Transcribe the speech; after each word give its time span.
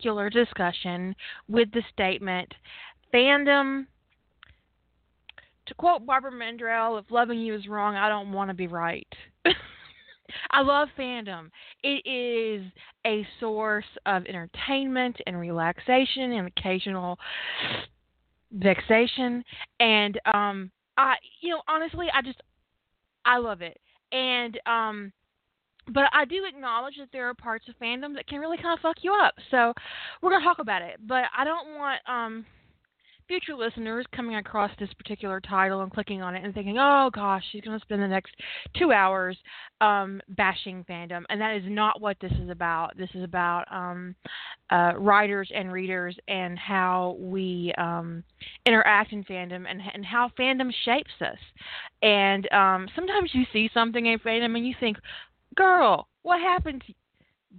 particular 0.00 0.30
discussion 0.30 1.14
with 1.48 1.70
the 1.72 1.82
statement 1.92 2.52
fandom 3.12 3.86
to 5.66 5.74
quote 5.74 6.04
Barbara 6.06 6.32
Mandrell, 6.32 6.98
if 6.98 7.10
loving 7.10 7.38
you 7.38 7.54
is 7.54 7.68
wrong, 7.68 7.94
I 7.94 8.08
don't 8.08 8.32
want 8.32 8.48
to 8.48 8.54
be 8.54 8.66
right. 8.66 9.06
I 10.50 10.62
love 10.62 10.88
fandom. 10.98 11.50
It 11.84 12.04
is 12.08 12.66
a 13.06 13.26
source 13.38 13.84
of 14.06 14.24
entertainment 14.26 15.16
and 15.26 15.38
relaxation 15.38 16.32
and 16.32 16.48
occasional 16.48 17.18
vexation. 18.52 19.44
And 19.80 20.18
um 20.24 20.70
I 20.96 21.16
you 21.40 21.50
know, 21.50 21.62
honestly 21.68 22.06
I 22.12 22.22
just 22.22 22.40
I 23.24 23.36
love 23.36 23.60
it. 23.60 23.78
And 24.12 24.58
um 24.66 25.12
but 25.88 26.04
I 26.12 26.24
do 26.24 26.44
acknowledge 26.44 26.96
that 26.98 27.08
there 27.12 27.28
are 27.28 27.34
parts 27.34 27.68
of 27.68 27.74
fandom 27.78 28.14
that 28.14 28.26
can 28.26 28.40
really 28.40 28.56
kind 28.56 28.76
of 28.76 28.82
fuck 28.82 28.96
you 29.02 29.12
up. 29.14 29.34
So 29.50 29.72
we're 30.22 30.30
gonna 30.30 30.44
talk 30.44 30.58
about 30.58 30.82
it. 30.82 30.98
But 31.06 31.24
I 31.36 31.44
don't 31.44 31.76
want 31.76 32.00
um 32.08 32.46
future 33.30 33.54
listeners 33.54 34.04
coming 34.12 34.34
across 34.34 34.72
this 34.80 34.92
particular 34.94 35.40
title 35.40 35.82
and 35.82 35.92
clicking 35.92 36.20
on 36.20 36.34
it 36.34 36.44
and 36.44 36.52
thinking, 36.52 36.78
oh 36.80 37.08
gosh, 37.14 37.44
she's 37.52 37.60
going 37.60 37.78
to 37.78 37.84
spend 37.84 38.02
the 38.02 38.08
next 38.08 38.32
two 38.76 38.90
hours 38.90 39.38
um, 39.80 40.20
bashing 40.30 40.84
fandom. 40.90 41.22
And 41.28 41.40
that 41.40 41.54
is 41.54 41.62
not 41.68 42.00
what 42.00 42.16
this 42.20 42.32
is 42.42 42.50
about. 42.50 42.96
This 42.98 43.08
is 43.14 43.22
about 43.22 43.66
um, 43.70 44.16
uh, 44.70 44.94
writers 44.96 45.48
and 45.54 45.70
readers 45.70 46.16
and 46.26 46.58
how 46.58 47.16
we 47.20 47.72
um, 47.78 48.24
interact 48.66 49.12
in 49.12 49.22
fandom 49.22 49.64
and, 49.70 49.80
and 49.94 50.04
how 50.04 50.32
fandom 50.36 50.72
shapes 50.84 51.12
us. 51.20 51.38
And 52.02 52.52
um, 52.52 52.88
sometimes 52.96 53.30
you 53.32 53.44
see 53.52 53.70
something 53.72 54.06
in 54.06 54.18
fandom 54.18 54.56
and 54.56 54.66
you 54.66 54.74
think, 54.80 54.96
girl, 55.56 56.08
what 56.22 56.40
happened? 56.40 56.82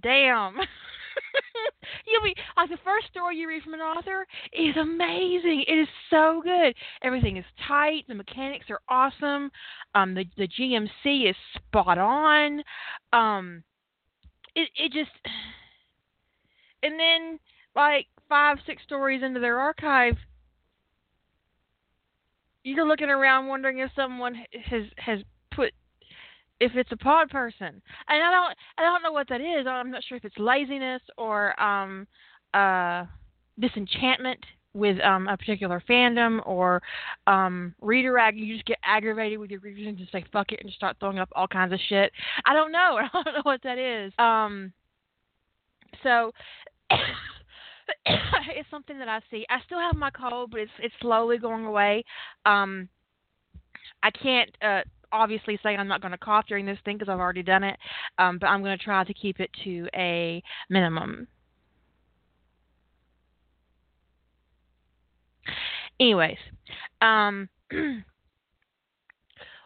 Damn. 0.02 0.56
You'll 2.06 2.22
be 2.22 2.34
like 2.56 2.70
the 2.70 2.78
first 2.84 3.08
story 3.10 3.36
you 3.36 3.48
read 3.48 3.62
from 3.62 3.74
an 3.74 3.80
author 3.80 4.26
is 4.52 4.76
amazing. 4.76 5.64
It 5.68 5.78
is 5.78 5.88
so 6.10 6.40
good. 6.42 6.74
Everything 7.02 7.36
is 7.36 7.44
tight. 7.68 8.04
The 8.08 8.14
mechanics 8.14 8.66
are 8.70 8.80
awesome. 8.88 9.50
Um, 9.94 10.14
the 10.14 10.24
the 10.36 10.48
GMC 10.48 11.28
is 11.28 11.36
spot 11.54 11.98
on. 11.98 12.62
Um, 13.12 13.62
it 14.54 14.68
it 14.76 14.92
just 14.92 15.10
and 16.82 16.98
then 16.98 17.38
like 17.76 18.06
five 18.28 18.58
six 18.66 18.82
stories 18.82 19.22
into 19.22 19.40
their 19.40 19.58
archive 19.58 20.16
you're 22.64 22.86
looking 22.86 23.10
around 23.10 23.48
wondering 23.48 23.78
if 23.78 23.90
someone 23.96 24.34
has 24.64 24.84
has 24.96 25.18
if 26.62 26.76
it's 26.76 26.92
a 26.92 26.96
pod 26.96 27.28
person. 27.28 27.82
And 28.08 28.22
I 28.22 28.30
don't 28.30 28.56
I 28.78 28.82
don't 28.82 29.02
know 29.02 29.12
what 29.12 29.28
that 29.28 29.40
is. 29.40 29.66
I'm 29.66 29.90
not 29.90 30.04
sure 30.04 30.16
if 30.16 30.24
it's 30.24 30.38
laziness 30.38 31.02
or 31.18 31.60
um 31.60 32.06
uh 32.54 33.04
disenchantment 33.58 34.38
with 34.74 35.00
um 35.00 35.26
a 35.28 35.36
particular 35.36 35.82
fandom 35.88 36.40
or 36.46 36.80
um 37.26 37.74
reader 37.80 38.16
ag 38.16 38.36
you 38.36 38.54
just 38.54 38.66
get 38.66 38.78
aggravated 38.84 39.38
with 39.38 39.50
your 39.50 39.60
readers 39.60 39.86
and 39.86 39.98
just 39.98 40.12
say 40.12 40.24
fuck 40.32 40.52
it 40.52 40.60
and 40.60 40.68
just 40.68 40.78
start 40.78 40.96
throwing 41.00 41.18
up 41.18 41.28
all 41.34 41.48
kinds 41.48 41.72
of 41.72 41.80
shit. 41.88 42.12
I 42.46 42.54
don't 42.54 42.72
know. 42.72 42.98
I 43.00 43.08
don't 43.12 43.34
know 43.34 43.42
what 43.42 43.62
that 43.64 43.78
is. 43.78 44.12
Um 44.18 44.72
so 46.02 46.32
it's 48.06 48.70
something 48.70 48.98
that 48.98 49.08
I 49.08 49.20
see. 49.30 49.44
I 49.50 49.58
still 49.66 49.80
have 49.80 49.96
my 49.96 50.10
cold, 50.10 50.52
but 50.52 50.60
it's 50.60 50.72
it's 50.78 50.94
slowly 51.00 51.38
going 51.38 51.64
away. 51.64 52.04
Um 52.46 52.88
I 54.02 54.10
can't 54.10 54.50
uh 54.62 54.82
obviously 55.12 55.58
say 55.62 55.76
I'm 55.76 55.88
not 55.88 56.00
going 56.00 56.12
to 56.12 56.18
cough 56.18 56.46
during 56.48 56.66
this 56.66 56.78
thing 56.84 56.96
because 56.98 57.10
I've 57.10 57.20
already 57.20 57.42
done 57.42 57.64
it, 57.64 57.78
um, 58.18 58.38
but 58.38 58.46
I'm 58.46 58.62
going 58.62 58.76
to 58.76 58.84
try 58.84 59.04
to 59.04 59.14
keep 59.14 59.40
it 59.40 59.50
to 59.64 59.88
a 59.94 60.42
minimum. 60.68 61.28
Anyways, 66.00 66.38
um, 67.00 67.48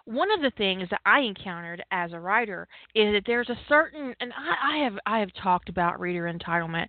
one 0.06 0.31
of 0.31 0.41
the 0.41 0.53
things 0.56 0.89
that 0.91 1.01
I 1.05 1.21
encountered 1.21 1.83
as 1.91 2.12
a 2.12 2.21
writer 2.21 2.69
is 2.95 3.12
that 3.12 3.23
there's 3.27 3.49
a 3.49 3.59
certain, 3.69 4.15
and 4.21 4.33
I, 4.33 4.75
I 4.75 4.85
have 4.85 4.99
I 5.05 5.19
have 5.21 5.31
talked 5.43 5.69
about 5.69 6.01
reader 6.01 6.33
entitlement 6.33 6.87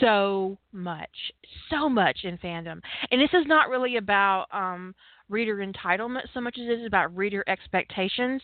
so 0.00 0.58
much, 0.72 1.32
so 1.70 1.88
much 1.88 2.18
in 2.24 2.38
fandom, 2.38 2.80
and 3.10 3.20
this 3.20 3.32
is 3.32 3.46
not 3.46 3.68
really 3.68 3.96
about 3.96 4.46
um, 4.52 4.94
reader 5.28 5.56
entitlement 5.56 6.22
so 6.32 6.40
much 6.40 6.56
as 6.58 6.68
it 6.68 6.80
is 6.80 6.86
about 6.86 7.16
reader 7.16 7.44
expectations. 7.48 8.42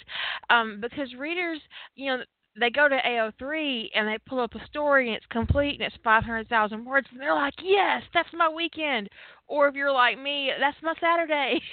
Um, 0.49 0.81
because 0.81 1.15
readers, 1.15 1.61
you 1.95 2.07
know, 2.07 2.23
they 2.59 2.71
go 2.71 2.89
to 2.89 2.97
AO3 2.97 3.91
and 3.95 4.09
they 4.09 4.19
pull 4.27 4.41
up 4.41 4.55
a 4.55 4.67
story 4.67 5.09
and 5.09 5.17
it's 5.17 5.27
complete 5.27 5.81
and 5.81 5.83
it's 5.83 6.03
500,000 6.03 6.85
words 6.85 7.07
and 7.13 7.21
they're 7.21 7.35
like, 7.35 7.55
yes, 7.63 8.03
that's 8.13 8.29
my 8.33 8.49
weekend. 8.49 9.09
Or 9.47 9.69
if 9.69 9.75
you're 9.75 9.93
like 9.93 10.19
me, 10.21 10.51
that's 10.59 10.77
my 10.83 10.95
Saturday. 11.01 11.61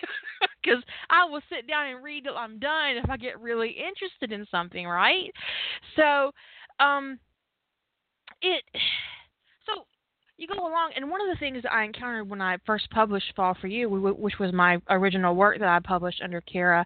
Because 0.63 0.84
I 1.09 1.24
will 1.25 1.41
sit 1.50 1.66
down 1.66 1.88
and 1.88 2.03
read 2.03 2.25
till 2.25 2.38
I'm 2.38 2.59
done 2.59 2.97
if 2.97 3.09
I 3.09 3.16
get 3.16 3.39
really 3.39 3.69
interested 3.69 4.34
in 4.34 4.45
something, 4.51 4.85
right? 4.85 5.31
So, 5.95 6.31
um, 6.79 7.19
it 8.41 8.63
you 10.38 10.48
go 10.48 10.59
along, 10.59 10.92
and 10.96 11.09
one 11.09 11.22
of 11.22 11.28
the 11.28 11.40
things 11.40 11.64
that 11.64 11.74
I 11.74 11.84
encountered 11.84 12.30
when 12.30 12.42
I 12.42 12.58
first 12.66 12.90
published 12.92 13.34
Fall 13.36 13.56
for 13.59 13.68
You, 13.68 13.90
which 13.90 14.40
was 14.40 14.53
my 14.53 14.78
original 14.90 15.36
work 15.36 15.59
that 15.59 15.68
I 15.68 15.80
published 15.80 16.22
under 16.24 16.42
Kara, 16.42 16.86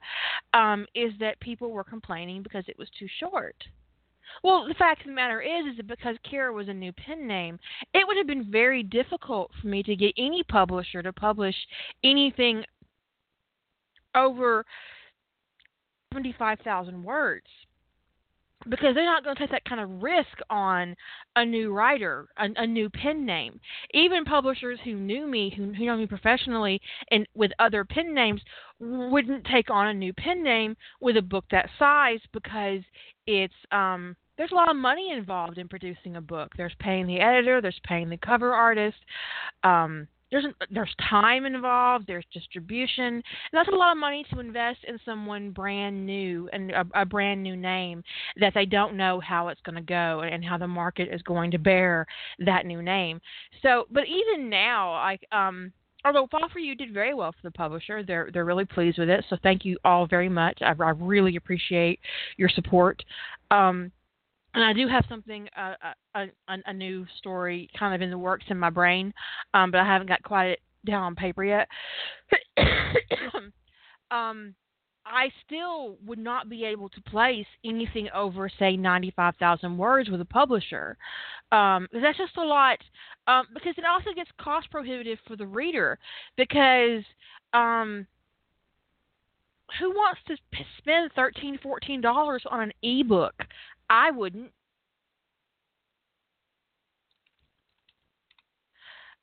um, 0.53 0.85
is 0.95 1.11
that 1.19 1.39
people 1.41 1.71
were 1.71 1.83
complaining 1.83 2.43
because 2.43 2.63
it 2.67 2.77
was 2.77 2.87
too 2.97 3.07
short. 3.19 3.55
Well, 4.43 4.65
the 4.67 4.73
fact 4.75 5.01
of 5.01 5.07
the 5.07 5.13
matter 5.13 5.41
is, 5.41 5.65
is 5.71 5.77
that 5.77 5.87
because 5.87 6.15
Kara 6.29 6.53
was 6.53 6.69
a 6.69 6.73
new 6.73 6.93
pen 6.93 7.27
name, 7.27 7.59
it 7.93 8.07
would 8.07 8.15
have 8.15 8.27
been 8.27 8.49
very 8.49 8.83
difficult 8.83 9.51
for 9.61 9.67
me 9.67 9.83
to 9.83 9.95
get 9.95 10.13
any 10.17 10.43
publisher 10.43 11.03
to 11.03 11.11
publish 11.11 11.55
anything 12.03 12.63
over 14.15 14.65
75,000 16.13 17.03
words 17.03 17.45
because 18.69 18.95
they're 18.95 19.05
not 19.05 19.23
going 19.23 19.35
to 19.35 19.41
take 19.41 19.51
that 19.51 19.65
kind 19.65 19.81
of 19.81 20.03
risk 20.03 20.37
on 20.49 20.95
a 21.35 21.45
new 21.45 21.73
writer, 21.73 22.27
a, 22.37 22.47
a, 22.57 22.67
new 22.67 22.89
pen 22.89 23.25
name. 23.25 23.59
Even 23.93 24.23
publishers 24.23 24.79
who 24.83 24.93
knew 24.93 25.27
me, 25.27 25.53
who, 25.55 25.73
who 25.73 25.85
know 25.85 25.97
me 25.97 26.07
professionally, 26.07 26.79
and 27.09 27.27
with 27.33 27.51
other 27.59 27.83
pen 27.83 28.13
names, 28.13 28.41
wouldn't 28.79 29.45
take 29.45 29.69
on 29.69 29.87
a 29.87 29.93
new 29.93 30.13
pen 30.13 30.43
name 30.43 30.75
with 30.99 31.17
a 31.17 31.21
book 31.21 31.45
that 31.51 31.69
size 31.77 32.19
because 32.33 32.81
it's 33.27 33.53
um, 33.71 34.15
there's 34.37 34.51
a 34.51 34.55
lot 34.55 34.69
of 34.69 34.75
money 34.75 35.11
involved 35.11 35.57
in 35.57 35.67
producing 35.67 36.15
a 36.15 36.21
book. 36.21 36.51
There's 36.57 36.73
paying 36.79 37.05
the 37.05 37.19
editor, 37.19 37.61
there's 37.61 37.79
paying 37.83 38.09
the 38.09 38.17
cover 38.17 38.53
artist. 38.53 38.97
Um, 39.63 40.07
there's 40.31 40.45
there's 40.69 40.93
time 41.09 41.45
involved, 41.45 42.05
there's 42.07 42.25
distribution, 42.33 43.03
and 43.05 43.23
that's 43.53 43.69
a 43.69 43.75
lot 43.75 43.91
of 43.91 43.97
money 43.97 44.25
to 44.31 44.39
invest 44.39 44.79
in 44.87 44.99
someone 45.05 45.51
brand 45.51 46.05
new 46.05 46.49
and 46.53 46.71
a, 46.71 46.85
a 46.95 47.05
brand 47.05 47.43
new 47.43 47.55
name 47.55 48.03
that 48.39 48.53
they 48.53 48.65
don't 48.65 48.95
know 48.95 49.19
how 49.19 49.49
it's 49.49 49.61
going 49.61 49.75
to 49.75 49.81
go 49.81 50.21
and 50.21 50.43
how 50.43 50.57
the 50.57 50.67
market 50.67 51.09
is 51.11 51.21
going 51.23 51.51
to 51.51 51.59
bear 51.59 52.05
that 52.39 52.65
new 52.65 52.81
name. 52.81 53.19
So, 53.61 53.85
but 53.91 54.03
even 54.07 54.49
now, 54.49 54.93
like 54.93 55.25
um 55.31 55.71
although 56.05 56.27
Fall 56.31 56.49
for 56.51 56.59
You 56.59 56.75
did 56.75 56.93
very 56.93 57.13
well 57.13 57.31
for 57.31 57.39
the 57.43 57.51
publisher, 57.51 58.03
they're 58.03 58.29
they're 58.33 58.45
really 58.45 58.65
pleased 58.65 58.97
with 58.97 59.09
it. 59.09 59.25
So 59.29 59.37
thank 59.43 59.65
you 59.65 59.77
all 59.85 60.07
very 60.07 60.29
much. 60.29 60.59
I, 60.61 60.73
I 60.79 60.91
really 60.91 61.35
appreciate 61.35 61.99
your 62.37 62.49
support. 62.49 63.03
Um, 63.51 63.91
and 64.53 64.63
I 64.63 64.73
do 64.73 64.87
have 64.87 65.05
something, 65.07 65.47
uh, 65.57 65.75
a, 66.15 66.21
a, 66.47 66.57
a 66.65 66.73
new 66.73 67.05
story 67.17 67.69
kind 67.77 67.95
of 67.95 68.01
in 68.01 68.09
the 68.09 68.17
works 68.17 68.45
in 68.49 68.57
my 68.57 68.69
brain, 68.69 69.13
um, 69.53 69.71
but 69.71 69.79
I 69.79 69.85
haven't 69.85 70.07
got 70.07 70.23
quite 70.23 70.47
it 70.47 70.59
down 70.85 71.03
on 71.03 71.15
paper 71.15 71.43
yet. 71.43 71.67
um, 74.11 74.55
I 75.05 75.29
still 75.45 75.97
would 76.05 76.19
not 76.19 76.49
be 76.49 76.63
able 76.65 76.89
to 76.89 77.01
place 77.01 77.45
anything 77.65 78.07
over, 78.13 78.49
say, 78.59 78.77
95,000 78.77 79.77
words 79.77 80.09
with 80.09 80.21
a 80.21 80.25
publisher. 80.25 80.97
Um, 81.51 81.87
that's 81.91 82.17
just 82.17 82.37
a 82.37 82.43
lot, 82.43 82.77
um, 83.27 83.47
because 83.53 83.73
it 83.77 83.85
also 83.85 84.11
gets 84.15 84.29
cost 84.39 84.69
prohibitive 84.69 85.17
for 85.27 85.35
the 85.35 85.45
reader. 85.45 85.97
Because 86.37 87.03
um, 87.53 88.05
who 89.79 89.89
wants 89.89 90.21
to 90.27 90.35
spend 90.77 91.11
13 91.15 91.59
$14 91.63 92.39
on 92.49 92.61
an 92.61 92.71
ebook? 92.83 93.35
I 93.91 94.09
wouldn't. 94.09 94.53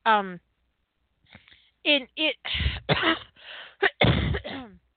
Um, 0.04 0.40
in 1.84 2.06
it, 2.16 2.36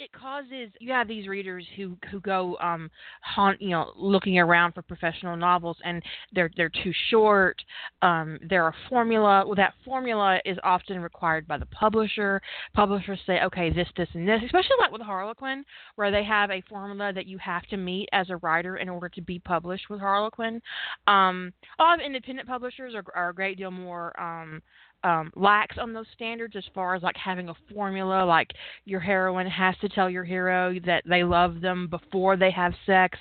it 0.00 0.12
causes 0.12 0.70
you 0.78 0.92
have 0.92 1.08
these 1.08 1.26
readers 1.26 1.66
who 1.76 1.96
who 2.10 2.20
go 2.20 2.56
um 2.60 2.88
haunt 3.22 3.60
you 3.60 3.70
know 3.70 3.92
looking 3.96 4.38
around 4.38 4.72
for 4.72 4.82
professional 4.82 5.36
novels 5.36 5.76
and 5.84 6.02
they're 6.32 6.50
they're 6.56 6.70
too 6.84 6.92
short. 7.10 7.60
Um 8.02 8.38
they're 8.48 8.68
a 8.68 8.74
formula 8.88 9.44
well 9.44 9.56
that 9.56 9.74
formula 9.84 10.38
is 10.44 10.56
often 10.62 11.00
required 11.00 11.48
by 11.48 11.58
the 11.58 11.66
publisher. 11.66 12.40
Publishers 12.74 13.18
say 13.26 13.40
okay 13.42 13.70
this 13.70 13.88
this 13.96 14.08
and 14.14 14.28
this 14.28 14.40
especially 14.44 14.76
like 14.78 14.92
with 14.92 15.02
harlequin 15.02 15.64
where 15.96 16.12
they 16.12 16.22
have 16.22 16.50
a 16.50 16.62
formula 16.68 17.12
that 17.12 17.26
you 17.26 17.38
have 17.38 17.62
to 17.64 17.76
meet 17.76 18.08
as 18.12 18.30
a 18.30 18.36
writer 18.36 18.76
in 18.76 18.88
order 18.88 19.08
to 19.08 19.20
be 19.20 19.40
published 19.40 19.90
with 19.90 19.98
harlequin. 19.98 20.62
Um 21.08 21.52
a 21.80 21.82
lot 21.82 21.98
of 21.98 22.06
independent 22.06 22.46
publishers 22.46 22.94
are, 22.94 23.04
are 23.16 23.30
a 23.30 23.34
great 23.34 23.58
deal 23.58 23.72
more 23.72 24.18
um 24.20 24.62
um, 25.04 25.30
lax 25.36 25.76
on 25.78 25.92
those 25.92 26.06
standards 26.12 26.56
as 26.56 26.64
far 26.74 26.94
as 26.94 27.02
like 27.02 27.16
having 27.16 27.48
a 27.48 27.54
formula 27.72 28.24
like 28.24 28.50
your 28.84 29.00
heroine 29.00 29.46
has 29.46 29.76
to 29.80 29.88
tell 29.88 30.10
your 30.10 30.24
hero 30.24 30.74
that 30.84 31.04
they 31.06 31.22
love 31.22 31.60
them 31.60 31.88
before 31.88 32.36
they 32.36 32.50
have 32.50 32.74
sex. 32.84 33.18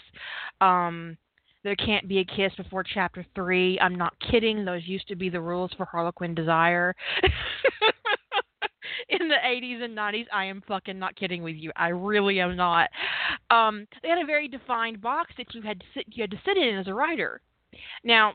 Um, 0.59 1.17
there 1.63 1.75
can't 1.75 2.07
be 2.07 2.19
a 2.19 2.25
kiss 2.25 2.53
before 2.55 2.83
chapter 2.83 3.25
three. 3.35 3.79
I'm 3.79 3.95
not 3.95 4.13
kidding. 4.31 4.63
Those 4.63 4.87
used 4.87 5.07
to 5.09 5.15
be 5.15 5.29
the 5.29 5.41
rules 5.41 5.71
for 5.75 5.85
harlequin 5.85 6.33
desire. 6.33 6.95
In 9.09 9.27
the 9.27 9.35
80s 9.45 9.83
and 9.83 9.97
90s 9.97 10.25
i 10.33 10.45
am 10.45 10.63
fucking 10.67 10.97
not 10.97 11.15
kidding 11.15 11.43
with 11.43 11.55
you. 11.55 11.71
I 11.75 11.89
really 11.89 12.39
am 12.39 12.55
not. 12.55 12.89
Um, 13.49 13.85
they 14.01 14.09
had 14.09 14.17
a 14.17 14.25
very 14.25 14.47
defined 14.47 15.01
box 15.01 15.33
that 15.37 15.53
you 15.53 15.61
had 15.61 15.79
to 15.79 15.85
sit 15.93 16.05
you 16.07 16.23
had 16.23 16.31
to 16.31 16.41
sit 16.45 16.57
in 16.57 16.77
as 16.77 16.87
a 16.87 16.93
writer. 16.93 17.41
Now 18.03 18.33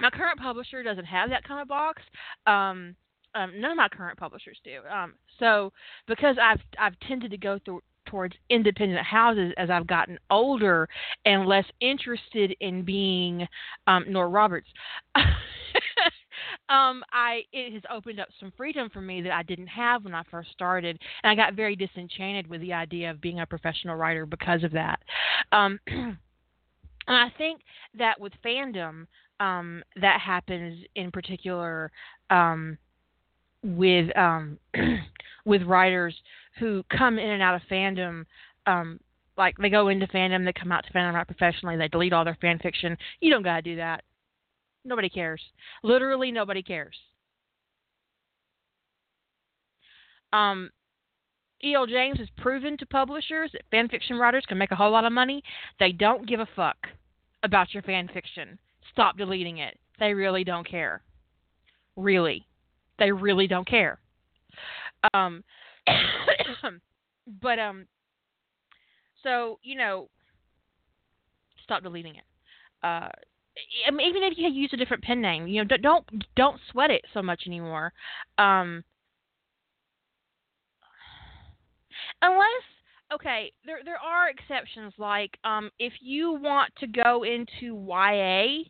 my 0.00 0.10
current 0.10 0.38
publisher 0.38 0.82
doesn't 0.82 1.04
have 1.04 1.30
that 1.30 1.44
kind 1.44 1.60
of 1.60 1.68
box. 1.68 2.02
Um, 2.46 2.94
um, 3.34 3.60
none 3.60 3.72
of 3.72 3.76
my 3.76 3.88
current 3.88 4.18
publishers 4.18 4.58
do. 4.64 4.80
Um, 4.92 5.14
so 5.38 5.72
because 6.06 6.36
I've 6.42 6.60
I've 6.78 6.98
tended 7.00 7.30
to 7.30 7.36
go 7.36 7.58
through 7.64 7.82
towards 8.08 8.34
independent 8.50 9.04
houses 9.04 9.52
as 9.56 9.70
I've 9.70 9.86
gotten 9.86 10.18
older 10.30 10.88
and 11.24 11.46
less 11.46 11.66
interested 11.80 12.54
in 12.60 12.82
being 12.82 13.46
um, 13.86 14.04
Nora 14.08 14.28
Roberts. 14.28 14.68
um, 16.68 17.04
I 17.12 17.42
it 17.52 17.74
has 17.74 17.82
opened 17.94 18.20
up 18.20 18.28
some 18.40 18.52
freedom 18.56 18.88
for 18.90 19.00
me 19.00 19.20
that 19.22 19.32
I 19.32 19.42
didn't 19.42 19.66
have 19.68 20.04
when 20.04 20.14
I 20.14 20.22
first 20.30 20.50
started, 20.52 20.98
and 21.22 21.30
I 21.30 21.34
got 21.34 21.54
very 21.54 21.76
disenchanted 21.76 22.48
with 22.48 22.60
the 22.60 22.72
idea 22.72 23.10
of 23.10 23.20
being 23.20 23.40
a 23.40 23.46
professional 23.46 23.96
writer 23.96 24.26
because 24.26 24.64
of 24.64 24.72
that. 24.72 25.00
Um, 25.52 25.78
and 25.86 26.16
I 27.06 27.30
think 27.36 27.60
that 27.98 28.20
with 28.20 28.32
fandom, 28.44 29.06
um, 29.40 29.82
that 30.00 30.20
happens 30.20 30.84
in 30.94 31.10
particular 31.10 31.90
um, 32.30 32.76
with 33.62 34.16
um, 34.16 34.58
with 35.44 35.62
writers 35.62 36.14
who 36.58 36.82
come 36.96 37.18
in 37.18 37.30
and 37.30 37.42
out 37.42 37.54
of 37.54 37.62
fandom. 37.70 38.24
Um, 38.66 39.00
like 39.36 39.56
they 39.58 39.70
go 39.70 39.88
into 39.88 40.06
fandom, 40.08 40.44
they 40.44 40.52
come 40.52 40.72
out 40.72 40.84
to 40.84 40.92
fandom 40.92 41.14
right 41.14 41.26
professionally, 41.26 41.76
they 41.76 41.88
delete 41.88 42.12
all 42.12 42.24
their 42.24 42.36
fan 42.40 42.58
fiction. 42.58 42.96
You 43.20 43.30
don't 43.30 43.44
gotta 43.44 43.62
do 43.62 43.76
that. 43.76 44.02
Nobody 44.84 45.08
cares. 45.08 45.40
Literally, 45.82 46.32
nobody 46.32 46.62
cares. 46.62 46.96
Um, 50.32 50.70
E.L. 51.62 51.86
James 51.86 52.18
has 52.18 52.28
proven 52.36 52.76
to 52.78 52.86
publishers 52.86 53.50
that 53.52 53.62
fan 53.70 53.88
fiction 53.88 54.18
writers 54.18 54.44
can 54.46 54.58
make 54.58 54.70
a 54.70 54.76
whole 54.76 54.90
lot 54.90 55.04
of 55.04 55.12
money. 55.12 55.42
They 55.80 55.92
don't 55.92 56.28
give 56.28 56.40
a 56.40 56.48
fuck 56.54 56.76
about 57.42 57.72
your 57.72 57.82
fan 57.82 58.08
fiction 58.12 58.58
stop 58.90 59.16
deleting 59.16 59.58
it. 59.58 59.78
They 59.98 60.14
really 60.14 60.44
don't 60.44 60.68
care. 60.68 61.02
Really. 61.96 62.46
They 62.98 63.12
really 63.12 63.46
don't 63.46 63.68
care. 63.68 63.98
Um 65.14 65.44
but 67.40 67.58
um 67.58 67.86
so, 69.22 69.58
you 69.62 69.76
know, 69.76 70.08
stop 71.64 71.82
deleting 71.82 72.16
it. 72.16 72.24
Uh 72.82 73.08
I 73.86 73.90
mean, 73.90 74.08
even 74.08 74.22
if 74.22 74.34
you 74.36 74.48
use 74.48 74.70
a 74.72 74.76
different 74.76 75.02
pen 75.02 75.20
name, 75.20 75.46
you 75.48 75.64
know, 75.64 75.76
don't 75.76 76.06
don't 76.36 76.60
sweat 76.70 76.90
it 76.90 77.04
so 77.12 77.22
much 77.22 77.42
anymore. 77.46 77.92
Um 78.38 78.84
unless 82.22 82.64
okay, 83.12 83.52
there 83.64 83.78
there 83.84 83.98
are 83.98 84.28
exceptions 84.28 84.92
like 84.98 85.38
um 85.44 85.70
if 85.78 85.92
you 86.00 86.32
want 86.32 86.72
to 86.78 86.86
go 86.86 87.24
into 87.24 87.74
YA 87.74 88.64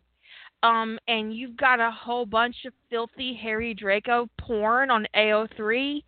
um, 0.62 0.98
and 1.08 1.34
you've 1.34 1.56
got 1.56 1.80
a 1.80 1.90
whole 1.90 2.26
bunch 2.26 2.56
of 2.66 2.72
filthy 2.90 3.38
Harry 3.40 3.74
Draco 3.74 4.28
porn 4.38 4.90
on 4.90 5.06
AO3, 5.14 6.02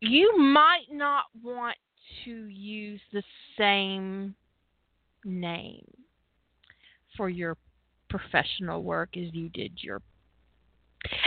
you 0.00 0.38
might 0.38 0.86
not 0.90 1.24
want 1.42 1.76
to 2.24 2.46
use 2.46 3.00
the 3.12 3.22
same 3.58 4.34
name 5.24 5.84
for 7.16 7.28
your 7.28 7.56
professional 8.08 8.82
work 8.82 9.16
as 9.16 9.32
you 9.32 9.48
did 9.48 9.72
your 9.78 10.00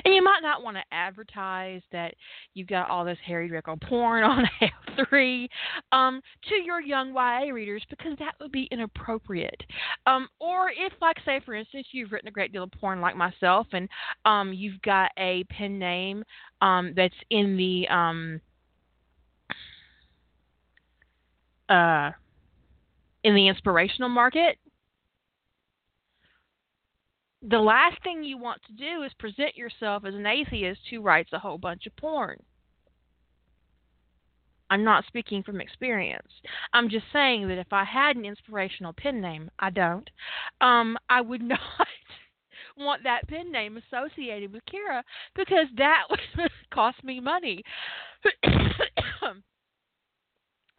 and 0.05 0.13
you 0.13 0.23
might 0.23 0.41
not 0.41 0.63
want 0.63 0.77
to 0.77 0.83
advertise 0.91 1.81
that 1.91 2.13
you've 2.53 2.67
got 2.67 2.89
all 2.89 3.05
this 3.05 3.17
Harry 3.25 3.47
Draco 3.47 3.75
porn 3.75 4.23
on 4.23 4.45
AO3 4.97 5.47
um, 5.91 6.21
to 6.49 6.55
your 6.55 6.81
young 6.81 7.13
YA 7.13 7.53
readers 7.53 7.83
because 7.89 8.17
that 8.19 8.35
would 8.39 8.51
be 8.51 8.67
inappropriate. 8.71 9.61
Um, 10.05 10.27
or 10.39 10.69
if, 10.69 10.93
like, 11.01 11.17
say, 11.25 11.41
for 11.45 11.53
instance, 11.53 11.87
you've 11.91 12.11
written 12.11 12.27
a 12.29 12.31
great 12.31 12.51
deal 12.51 12.63
of 12.63 12.71
porn 12.71 13.01
like 13.01 13.15
myself 13.15 13.67
and 13.73 13.89
um, 14.25 14.53
you've 14.53 14.81
got 14.81 15.11
a 15.17 15.43
pen 15.45 15.79
name 15.79 16.23
um, 16.61 16.93
that's 16.95 17.15
in 17.29 17.57
the. 17.57 17.87
Um, 17.87 18.41
uh, 21.69 22.11
in 23.23 23.35
the 23.35 23.47
inspirational 23.47 24.09
market, 24.09 24.57
the 27.41 27.59
last 27.59 28.01
thing 28.03 28.23
you 28.23 28.37
want 28.37 28.61
to 28.67 28.73
do 28.73 29.03
is 29.03 29.11
present 29.17 29.55
yourself 29.55 30.03
as 30.05 30.13
an 30.13 30.25
atheist 30.25 30.81
who 30.89 31.01
writes 31.01 31.31
a 31.33 31.39
whole 31.39 31.57
bunch 31.57 31.85
of 31.85 31.95
porn. 31.95 32.41
I'm 34.69 34.83
not 34.83 35.05
speaking 35.07 35.41
from 35.41 35.61
experience. 35.61 36.27
I'm 36.73 36.89
just 36.89 37.05
saying 37.11 37.47
that 37.47 37.57
if 37.57 37.71
I 37.71 37.83
had 37.83 38.15
an 38.15 38.25
inspirational 38.25 38.93
pen 38.93 39.19
name, 39.19 39.49
I 39.57 39.71
don't, 39.71 40.07
um, 40.61 40.97
I 41.09 41.21
would 41.21 41.41
not 41.43 41.59
want 42.77 43.03
that 43.03 43.27
pen 43.27 43.51
name 43.51 43.77
associated 43.77 44.53
with 44.53 44.63
Kira 44.65 45.01
because 45.35 45.67
that 45.77 46.03
would 46.09 46.51
cost 46.71 47.03
me 47.03 47.19
money. 47.19 47.63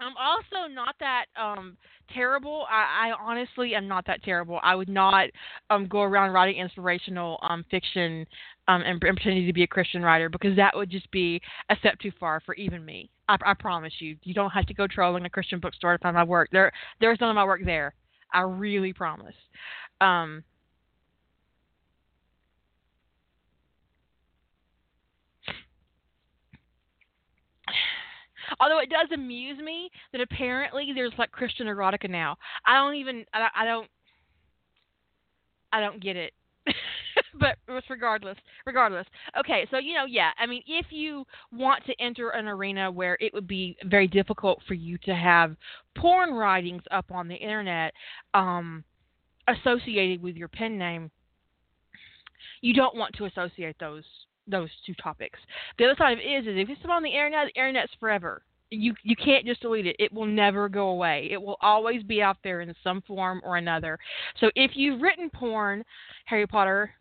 I'm 0.00 0.14
also 0.16 0.72
not 0.72 0.94
that 1.00 1.26
um 1.40 1.76
terrible. 2.14 2.66
I, 2.68 3.10
I 3.10 3.12
honestly 3.20 3.74
am 3.74 3.86
not 3.86 4.06
that 4.06 4.22
terrible. 4.22 4.58
I 4.62 4.74
would 4.74 4.88
not 4.88 5.28
um 5.68 5.86
go 5.86 6.02
around 6.02 6.32
writing 6.32 6.60
inspirational 6.60 7.38
um 7.42 7.64
fiction 7.70 8.26
um 8.66 8.82
and, 8.82 9.02
and 9.02 9.16
pretending 9.16 9.46
to 9.46 9.52
be 9.52 9.62
a 9.62 9.66
Christian 9.68 10.02
writer 10.02 10.28
because 10.28 10.56
that 10.56 10.74
would 10.74 10.90
just 10.90 11.10
be 11.10 11.40
a 11.68 11.76
step 11.76 11.98
too 11.98 12.12
far 12.18 12.40
for 12.40 12.54
even 12.54 12.84
me. 12.84 13.10
I, 13.28 13.36
I 13.44 13.54
promise 13.54 13.92
you. 13.98 14.16
You 14.24 14.34
don't 14.34 14.50
have 14.50 14.66
to 14.66 14.74
go 14.74 14.86
trolling 14.86 15.24
a 15.26 15.30
Christian 15.30 15.60
bookstore 15.60 15.96
to 15.96 16.02
find 16.02 16.16
my 16.16 16.24
work. 16.24 16.48
There 16.50 16.72
there's 17.00 17.20
none 17.20 17.30
of 17.30 17.36
my 17.36 17.44
work 17.44 17.60
there. 17.64 17.94
I 18.32 18.40
really 18.42 18.92
promise. 18.92 19.34
Um 20.00 20.42
Although 28.58 28.80
it 28.80 28.90
does 28.90 29.08
amuse 29.12 29.58
me 29.58 29.90
that 30.12 30.20
apparently 30.20 30.92
there's 30.94 31.12
like 31.18 31.30
Christian 31.30 31.66
erotica 31.66 32.10
now. 32.10 32.36
I 32.66 32.76
don't 32.76 32.96
even 32.96 33.24
I, 33.32 33.48
I 33.54 33.64
don't 33.64 33.88
I 35.72 35.80
don't 35.80 36.02
get 36.02 36.16
it. 36.16 36.32
but 37.40 37.56
regardless, 37.88 38.36
regardless. 38.66 39.06
Okay, 39.38 39.66
so 39.70 39.78
you 39.78 39.94
know, 39.94 40.04
yeah. 40.04 40.30
I 40.38 40.46
mean, 40.46 40.62
if 40.66 40.86
you 40.90 41.24
want 41.52 41.84
to 41.86 41.94
enter 42.00 42.30
an 42.30 42.46
arena 42.46 42.90
where 42.90 43.16
it 43.20 43.32
would 43.32 43.46
be 43.46 43.76
very 43.84 44.06
difficult 44.06 44.60
for 44.66 44.74
you 44.74 44.98
to 45.04 45.14
have 45.14 45.56
porn 45.96 46.34
writings 46.34 46.82
up 46.90 47.10
on 47.10 47.28
the 47.28 47.34
internet 47.34 47.94
um, 48.34 48.84
associated 49.48 50.22
with 50.22 50.36
your 50.36 50.48
pen 50.48 50.78
name, 50.78 51.10
you 52.60 52.74
don't 52.74 52.96
want 52.96 53.14
to 53.16 53.24
associate 53.24 53.76
those 53.80 54.04
those 54.50 54.68
two 54.84 54.94
topics. 54.94 55.38
The 55.78 55.84
other 55.84 55.94
side 55.96 56.12
of 56.12 56.18
it 56.18 56.22
is, 56.22 56.46
is 56.46 56.58
if 56.58 56.68
it's 56.68 56.80
on 56.88 57.02
the 57.02 57.10
internet, 57.10 57.46
the 57.54 57.60
internet's 57.60 57.92
forever. 57.98 58.42
You 58.72 58.94
you 59.02 59.16
can't 59.16 59.46
just 59.46 59.62
delete 59.62 59.86
it. 59.86 59.96
It 59.98 60.12
will 60.12 60.26
never 60.26 60.68
go 60.68 60.88
away. 60.88 61.28
It 61.32 61.42
will 61.42 61.56
always 61.60 62.04
be 62.04 62.22
out 62.22 62.36
there 62.44 62.60
in 62.60 62.72
some 62.84 63.02
form 63.02 63.40
or 63.44 63.56
another. 63.56 63.98
So 64.38 64.50
if 64.54 64.72
you've 64.74 65.00
written 65.00 65.28
porn, 65.28 65.84
Harry 66.26 66.46
Potter, 66.46 66.92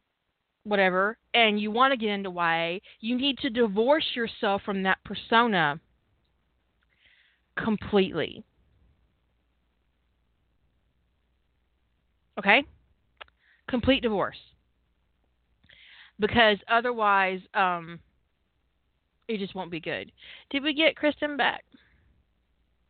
whatever, 0.63 1.17
and 1.35 1.59
you 1.61 1.69
want 1.69 1.91
to 1.91 1.97
get 1.97 2.09
into 2.09 2.31
YA, 2.31 2.79
you 3.01 3.17
need 3.17 3.37
to 3.39 3.51
divorce 3.51 4.05
yourself 4.15 4.63
from 4.63 4.81
that 4.83 4.97
persona 5.05 5.79
completely. 7.55 8.43
Okay? 12.39 12.63
Complete 13.67 14.01
divorce 14.01 14.37
because 16.19 16.57
otherwise 16.67 17.39
um, 17.53 17.99
it 19.27 19.37
just 19.37 19.55
won't 19.55 19.71
be 19.71 19.79
good. 19.79 20.11
Did 20.49 20.63
we 20.63 20.73
get 20.73 20.95
Kristen 20.95 21.37
back? 21.37 21.63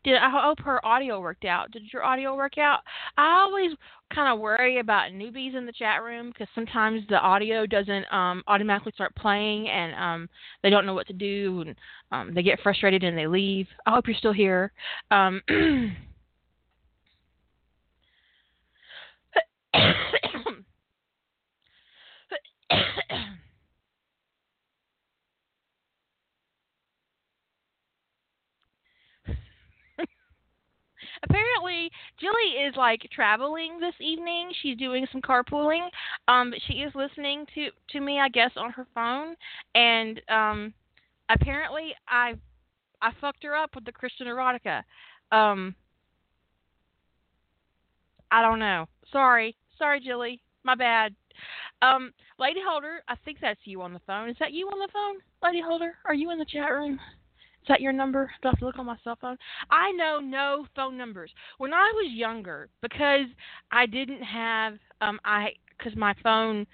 Did 0.06 0.16
I 0.16 0.30
hope 0.30 0.60
her 0.62 0.84
audio 0.86 1.20
worked 1.20 1.44
out? 1.44 1.72
Did 1.72 1.84
your 1.92 2.06
audio 2.06 2.34
work 2.36 2.58
out? 2.58 2.80
I 3.18 3.42
always 3.42 3.72
kind 4.14 4.34
of 4.34 4.40
worry 4.40 4.80
about 4.80 5.12
newbies 5.12 5.56
in 5.56 5.66
the 5.66 5.74
chat 5.74 6.02
room 6.02 6.30
because 6.30 6.48
sometimes 6.56 7.04
the 7.10 7.20
audio 7.20 7.66
doesn't 7.66 8.12
um, 8.12 8.42
automatically 8.48 8.94
start 8.96 9.14
playing 9.16 9.68
and 9.68 9.94
um, 9.96 10.30
they 10.64 10.70
don't 10.70 10.86
know 10.86 10.94
what 10.94 11.08
to 11.08 11.14
do 11.14 11.62
and 11.68 11.76
um, 12.14 12.34
they 12.34 12.44
get 12.44 12.62
frustrated 12.62 13.04
and 13.04 13.18
they 13.18 13.28
leave. 13.28 13.68
I 13.86 13.92
hope 13.92 14.08
you're 14.08 14.16
still 14.16 14.34
here. 14.34 14.72
Um, 19.72 20.64
apparently 31.24 31.92
Jilly 32.20 32.66
is 32.68 32.76
like 32.76 33.08
traveling 33.14 33.80
this 33.80 33.96
evening. 34.00 34.52
She's 34.62 34.78
doing 34.78 35.08
some 35.12 35.22
carpooling. 35.22 35.88
Um, 36.28 36.52
but 36.52 36.60
she 36.68 36.74
is 36.76 36.94
listening 36.96 37.46
to 37.56 37.70
to 37.92 38.00
me, 38.00 38.20
I 38.20 38.30
guess, 38.30 38.52
on 38.56 38.72
her 38.72 38.88
phone. 38.94 39.36
And 39.76 40.22
um, 40.30 40.74
apparently, 41.30 41.94
I 42.08 42.34
I 43.02 43.12
fucked 43.22 43.44
her 43.44 43.56
up 43.56 43.76
with 43.76 43.86
the 43.86 43.92
Christian 43.92 44.28
erotica. 44.28 44.84
Um, 45.32 45.76
I 48.32 48.42
don't 48.42 48.60
know. 48.60 48.88
Sorry, 49.12 49.56
sorry, 49.78 50.00
Jilly. 50.00 50.42
My 50.64 50.76
bad. 50.76 51.16
Um, 51.82 52.12
Lady 52.38 52.60
Holder, 52.66 53.02
I 53.08 53.16
think 53.24 53.38
that's 53.42 53.60
you 53.64 53.82
on 53.82 53.94
the 53.94 54.02
phone. 54.06 54.30
Is 54.30 54.36
that 54.40 54.52
you 54.52 54.68
on 54.68 54.80
the 54.80 54.92
phone, 54.92 55.22
Lady 55.42 55.62
Holder? 55.62 55.96
Are 56.06 56.14
you 56.14 56.32
in 56.32 56.38
the 56.38 56.46
chat 56.46 56.72
room? 56.72 57.00
Is 57.62 57.68
that 57.68 57.82
your 57.82 57.94
number? 57.94 58.32
Do 58.42 58.48
I 58.48 58.52
have 58.52 58.60
to 58.60 58.66
look 58.66 58.80
on 58.80 58.86
my 58.86 58.98
cell 59.04 59.18
phone? 59.20 59.38
I 59.70 59.92
know 59.92 60.20
no 60.20 60.66
phone 60.76 60.98
numbers. 60.98 61.32
When 61.58 61.74
I 61.74 61.92
was 61.96 62.12
younger, 62.12 62.70
because 62.82 63.26
I 63.72 63.86
didn't 63.86 64.24
have 64.24 64.78
um 65.02 65.20
I 65.26 65.50
because 65.78 65.96
my 65.96 66.16
phone 66.24 66.66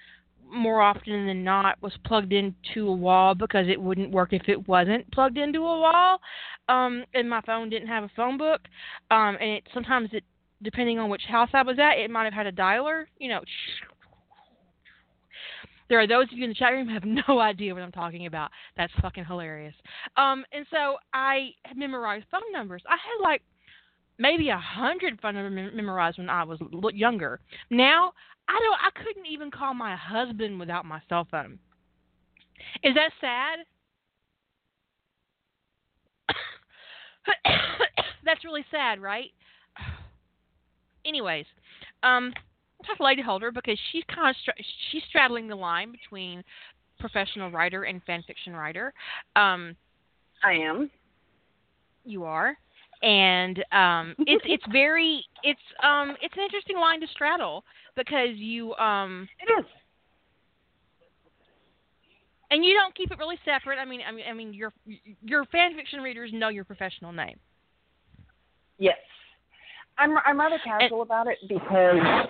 more 0.48 0.80
often 0.80 1.26
than 1.26 1.42
not 1.42 1.80
was 1.82 1.92
plugged 2.04 2.32
into 2.32 2.88
a 2.88 2.94
wall 2.94 3.34
because 3.34 3.66
it 3.68 3.80
wouldn't 3.80 4.12
work 4.12 4.32
if 4.32 4.48
it 4.48 4.68
wasn't 4.68 5.10
plugged 5.12 5.38
into 5.38 5.58
a 5.60 5.80
wall. 5.80 6.20
Um 6.68 7.04
and 7.14 7.28
my 7.28 7.40
phone 7.42 7.68
didn't 7.68 7.88
have 7.88 8.04
a 8.04 8.10
phone 8.14 8.38
book. 8.38 8.62
Um 9.10 9.36
and 9.40 9.50
it 9.50 9.64
sometimes 9.74 10.10
it 10.12 10.24
depending 10.62 10.98
on 10.98 11.10
which 11.10 11.24
house 11.28 11.50
I 11.52 11.62
was 11.62 11.78
at, 11.78 11.98
it 11.98 12.10
might 12.10 12.24
have 12.24 12.32
had 12.32 12.46
a 12.46 12.52
dialer, 12.52 13.04
you 13.18 13.28
know, 13.28 13.40
there 15.88 16.00
are 16.00 16.06
those 16.06 16.24
of 16.32 16.32
you 16.32 16.44
in 16.44 16.50
the 16.50 16.54
chat 16.54 16.72
room 16.72 16.88
have 16.88 17.04
no 17.28 17.40
idea 17.40 17.74
what 17.74 17.82
I'm 17.82 17.92
talking 17.92 18.26
about. 18.26 18.50
That's 18.76 18.92
fucking 19.00 19.24
hilarious. 19.24 19.74
Um, 20.16 20.44
and 20.52 20.66
so 20.70 20.96
I 21.12 21.50
memorized 21.74 22.26
phone 22.30 22.52
numbers. 22.52 22.82
I 22.88 22.92
had 22.96 23.22
like 23.22 23.42
maybe 24.18 24.48
a 24.48 24.58
hundred 24.58 25.20
phone 25.20 25.34
numbers 25.34 25.72
memorized 25.74 26.18
when 26.18 26.30
I 26.30 26.44
was 26.44 26.58
younger. 26.94 27.40
Now 27.70 28.12
I 28.48 28.58
don't. 28.60 28.78
I 28.80 28.90
couldn't 29.04 29.26
even 29.26 29.50
call 29.50 29.74
my 29.74 29.96
husband 29.96 30.58
without 30.58 30.84
my 30.84 31.00
cell 31.08 31.26
phone. 31.30 31.58
Is 32.82 32.94
that 32.94 33.10
sad? 33.20 33.58
That's 38.24 38.44
really 38.44 38.64
sad, 38.70 39.00
right? 39.00 39.30
Anyways, 41.06 41.46
um, 42.02 42.32
talk 42.86 43.00
Lady 43.00 43.22
Holder 43.22 43.50
because 43.50 43.78
she's 43.92 44.04
kind 44.14 44.30
of 44.30 44.36
stra- 44.42 44.54
she's 44.90 45.02
straddling 45.08 45.48
the 45.48 45.54
line 45.54 45.92
between 45.92 46.42
professional 46.98 47.50
writer 47.50 47.84
and 47.84 48.02
fan 48.04 48.22
fiction 48.26 48.54
writer. 48.54 48.92
Um, 49.34 49.76
I 50.44 50.52
am. 50.52 50.90
You 52.04 52.24
are, 52.24 52.56
and 53.02 53.64
um, 53.72 54.14
it's 54.20 54.44
it's 54.46 54.64
very 54.72 55.24
it's 55.42 55.60
um 55.82 56.16
it's 56.22 56.34
an 56.36 56.42
interesting 56.42 56.76
line 56.76 57.00
to 57.00 57.06
straddle 57.08 57.64
because 57.96 58.36
you 58.36 58.74
um 58.74 59.28
it 59.40 59.60
is. 59.60 59.66
And 62.48 62.64
you 62.64 62.74
don't 62.74 62.94
keep 62.94 63.10
it 63.10 63.18
really 63.18 63.38
separate. 63.44 63.76
I 63.76 63.84
mean, 63.84 64.00
I 64.08 64.12
mean, 64.12 64.24
I 64.30 64.32
mean, 64.32 64.54
your 64.54 64.72
your 65.20 65.44
fan 65.46 65.74
fiction 65.74 66.00
readers 66.00 66.30
know 66.32 66.48
your 66.48 66.64
professional 66.64 67.12
name. 67.12 67.38
Yes, 68.78 68.98
I'm 69.98 70.16
I'm 70.24 70.38
rather 70.38 70.58
casual 70.64 71.02
and, 71.02 71.06
about 71.06 71.26
it 71.26 71.38
because 71.48 72.28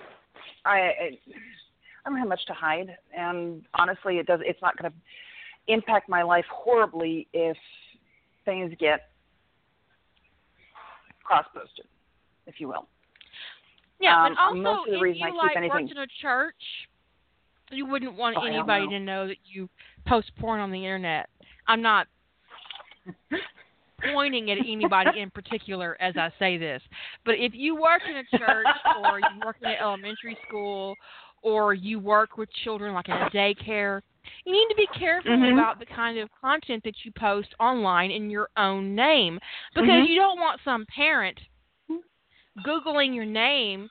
I, 0.64 0.70
I 0.70 1.10
I 2.04 2.08
don't 2.08 2.18
have 2.18 2.28
much 2.28 2.44
to 2.46 2.54
hide, 2.54 2.96
and 3.16 3.62
honestly, 3.74 4.18
it 4.18 4.26
does. 4.26 4.40
It's 4.44 4.60
not 4.62 4.76
going 4.78 4.90
to 4.90 4.96
impact 5.72 6.08
my 6.08 6.22
life 6.22 6.44
horribly 6.52 7.26
if 7.32 7.56
things 8.44 8.72
get 8.78 9.10
cross-posted, 11.24 11.86
if 12.46 12.60
you 12.60 12.68
will. 12.68 12.86
Yeah, 13.98 14.20
um, 14.20 14.26
and 14.26 14.36
also 14.38 14.54
most 14.60 14.88
of 14.88 15.00
the 15.00 15.06
if 15.06 15.16
you 15.16 15.26
I 15.26 15.30
like 15.30 15.56
anything... 15.56 15.82
worked 15.82 15.90
in 15.90 15.98
a 15.98 16.06
church, 16.22 16.54
you 17.72 17.86
wouldn't 17.86 18.14
want 18.14 18.36
oh, 18.38 18.44
anybody 18.44 18.88
to 18.88 19.00
know 19.00 19.26
that 19.26 19.38
you 19.44 19.68
post 20.06 20.30
porn 20.38 20.60
on 20.60 20.70
the 20.70 20.78
internet. 20.78 21.28
I'm 21.66 21.82
not 21.82 22.06
pointing 24.12 24.50
at 24.50 24.58
anybody 24.58 25.20
in 25.20 25.30
particular 25.30 25.96
as 26.00 26.14
I 26.16 26.30
say 26.38 26.56
this, 26.58 26.82
but 27.24 27.34
if 27.38 27.52
you 27.54 27.74
work 27.74 28.02
in 28.08 28.16
a 28.16 28.38
church 28.38 28.66
or 29.02 29.18
you 29.18 29.26
work 29.44 29.56
in 29.62 29.68
an 29.68 29.76
elementary 29.80 30.36
school 30.46 30.94
or 31.42 31.74
you 31.74 31.98
work 31.98 32.36
with 32.36 32.48
children 32.64 32.94
like 32.94 33.08
in 33.08 33.14
a 33.14 33.30
daycare, 33.30 34.00
you 34.44 34.52
need 34.52 34.66
to 34.68 34.76
be 34.76 34.86
careful 34.98 35.30
mm-hmm. 35.30 35.58
about 35.58 35.78
the 35.78 35.86
kind 35.86 36.18
of 36.18 36.28
content 36.40 36.82
that 36.84 36.94
you 37.04 37.12
post 37.16 37.48
online 37.60 38.10
in 38.10 38.30
your 38.30 38.48
own 38.56 38.94
name 38.94 39.38
because 39.74 39.88
mm-hmm. 39.88 40.12
you 40.12 40.18
don't 40.18 40.38
want 40.38 40.60
some 40.64 40.84
parent 40.94 41.38
googling 42.64 43.14
your 43.14 43.24
name, 43.24 43.88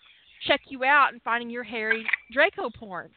check 0.47 0.61
you 0.69 0.83
out 0.83 1.13
and 1.13 1.21
finding 1.21 1.49
your 1.49 1.63
hairy 1.63 2.05
Draco 2.31 2.69
porn. 2.69 3.09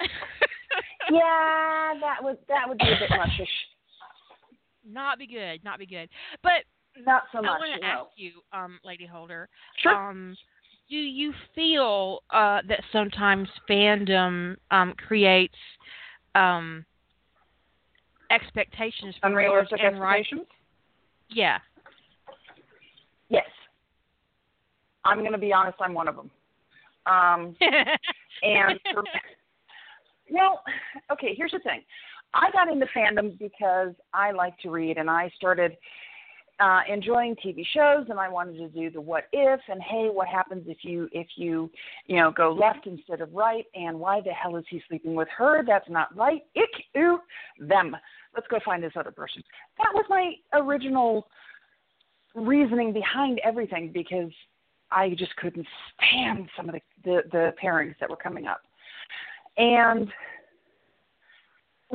yeah, 1.10 1.94
that 2.00 2.22
would 2.22 2.38
that 2.48 2.68
would 2.68 2.78
be 2.78 2.84
a 2.84 2.98
bit 3.00 3.10
mushish. 3.10 3.46
Not 4.88 5.18
be 5.18 5.26
good. 5.26 5.62
Not 5.64 5.78
be 5.78 5.86
good. 5.86 6.08
But 6.42 6.64
not 7.04 7.24
so 7.32 7.42
much. 7.42 7.50
I 7.56 7.58
want 7.58 7.80
to 7.82 7.86
no. 7.86 7.92
ask 7.92 8.10
you, 8.16 8.32
um, 8.52 8.78
Lady 8.84 9.06
Holder. 9.06 9.48
Sure. 9.82 9.94
Um, 9.94 10.36
do 10.88 10.96
you 10.96 11.32
feel 11.54 12.20
uh, 12.30 12.60
that 12.68 12.80
sometimes 12.92 13.48
fandom 13.68 14.56
um, 14.70 14.94
creates 15.06 15.56
um, 16.34 16.84
expectations 18.30 19.14
for 19.20 19.28
unrealistic 19.28 19.80
and 19.82 19.96
expectations? 19.96 20.46
Yeah. 21.28 21.58
Yes. 23.28 23.46
I'm 25.04 25.20
going 25.20 25.32
to 25.32 25.38
be 25.38 25.52
honest. 25.52 25.76
I'm 25.80 25.94
one 25.94 26.08
of 26.08 26.16
them. 26.16 26.30
Um, 27.06 27.56
and 28.42 28.80
for, 28.92 29.02
well, 30.30 30.62
okay. 31.12 31.34
Here's 31.36 31.52
the 31.52 31.60
thing. 31.60 31.82
I 32.34 32.50
got 32.50 32.68
into 32.70 32.86
fandom 32.96 33.38
because 33.38 33.94
I 34.12 34.32
like 34.32 34.58
to 34.60 34.70
read, 34.70 34.98
and 34.98 35.08
I 35.08 35.30
started 35.36 35.76
uh, 36.58 36.80
enjoying 36.90 37.36
TV 37.36 37.64
shows, 37.74 38.06
and 38.08 38.18
I 38.18 38.28
wanted 38.28 38.56
to 38.58 38.68
do 38.68 38.90
the 38.90 39.00
what 39.00 39.24
if, 39.32 39.60
and 39.68 39.82
hey, 39.82 40.08
what 40.10 40.28
happens 40.28 40.64
if 40.66 40.78
you 40.82 41.08
if 41.12 41.26
you 41.36 41.70
you 42.06 42.16
know 42.16 42.30
go 42.30 42.52
left 42.52 42.86
instead 42.86 43.20
of 43.20 43.32
right, 43.32 43.64
and 43.74 43.98
why 43.98 44.20
the 44.20 44.30
hell 44.30 44.56
is 44.56 44.64
he 44.70 44.82
sleeping 44.88 45.14
with 45.14 45.28
her? 45.36 45.62
That's 45.66 45.88
not 45.88 46.16
right. 46.16 46.42
Ick, 46.56 46.84
ew, 46.94 47.18
them. 47.58 47.94
Let's 48.34 48.46
go 48.48 48.58
find 48.64 48.82
this 48.82 48.92
other 48.96 49.10
person. 49.10 49.42
That 49.78 49.92
was 49.92 50.04
my 50.08 50.32
original 50.54 51.28
reasoning 52.34 52.92
behind 52.92 53.40
everything 53.44 53.90
because 53.92 54.30
I 54.90 55.10
just 55.10 55.36
couldn't 55.36 55.66
stand 55.96 56.48
some 56.56 56.68
of 56.68 56.74
the 56.74 56.80
the, 57.04 57.22
the 57.32 57.54
pairings 57.62 57.96
that 58.00 58.08
were 58.08 58.16
coming 58.16 58.46
up, 58.46 58.62
and 59.58 60.08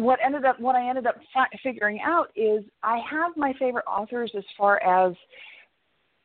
what 0.01 0.19
ended 0.23 0.45
up 0.45 0.59
what 0.59 0.75
I 0.75 0.89
ended 0.89 1.05
up 1.05 1.15
fi- 1.33 1.57
figuring 1.61 1.99
out 2.03 2.29
is 2.35 2.63
I 2.83 2.99
have 3.09 3.37
my 3.37 3.53
favorite 3.59 3.85
authors 3.87 4.31
as 4.35 4.43
far 4.57 4.81
as 4.81 5.13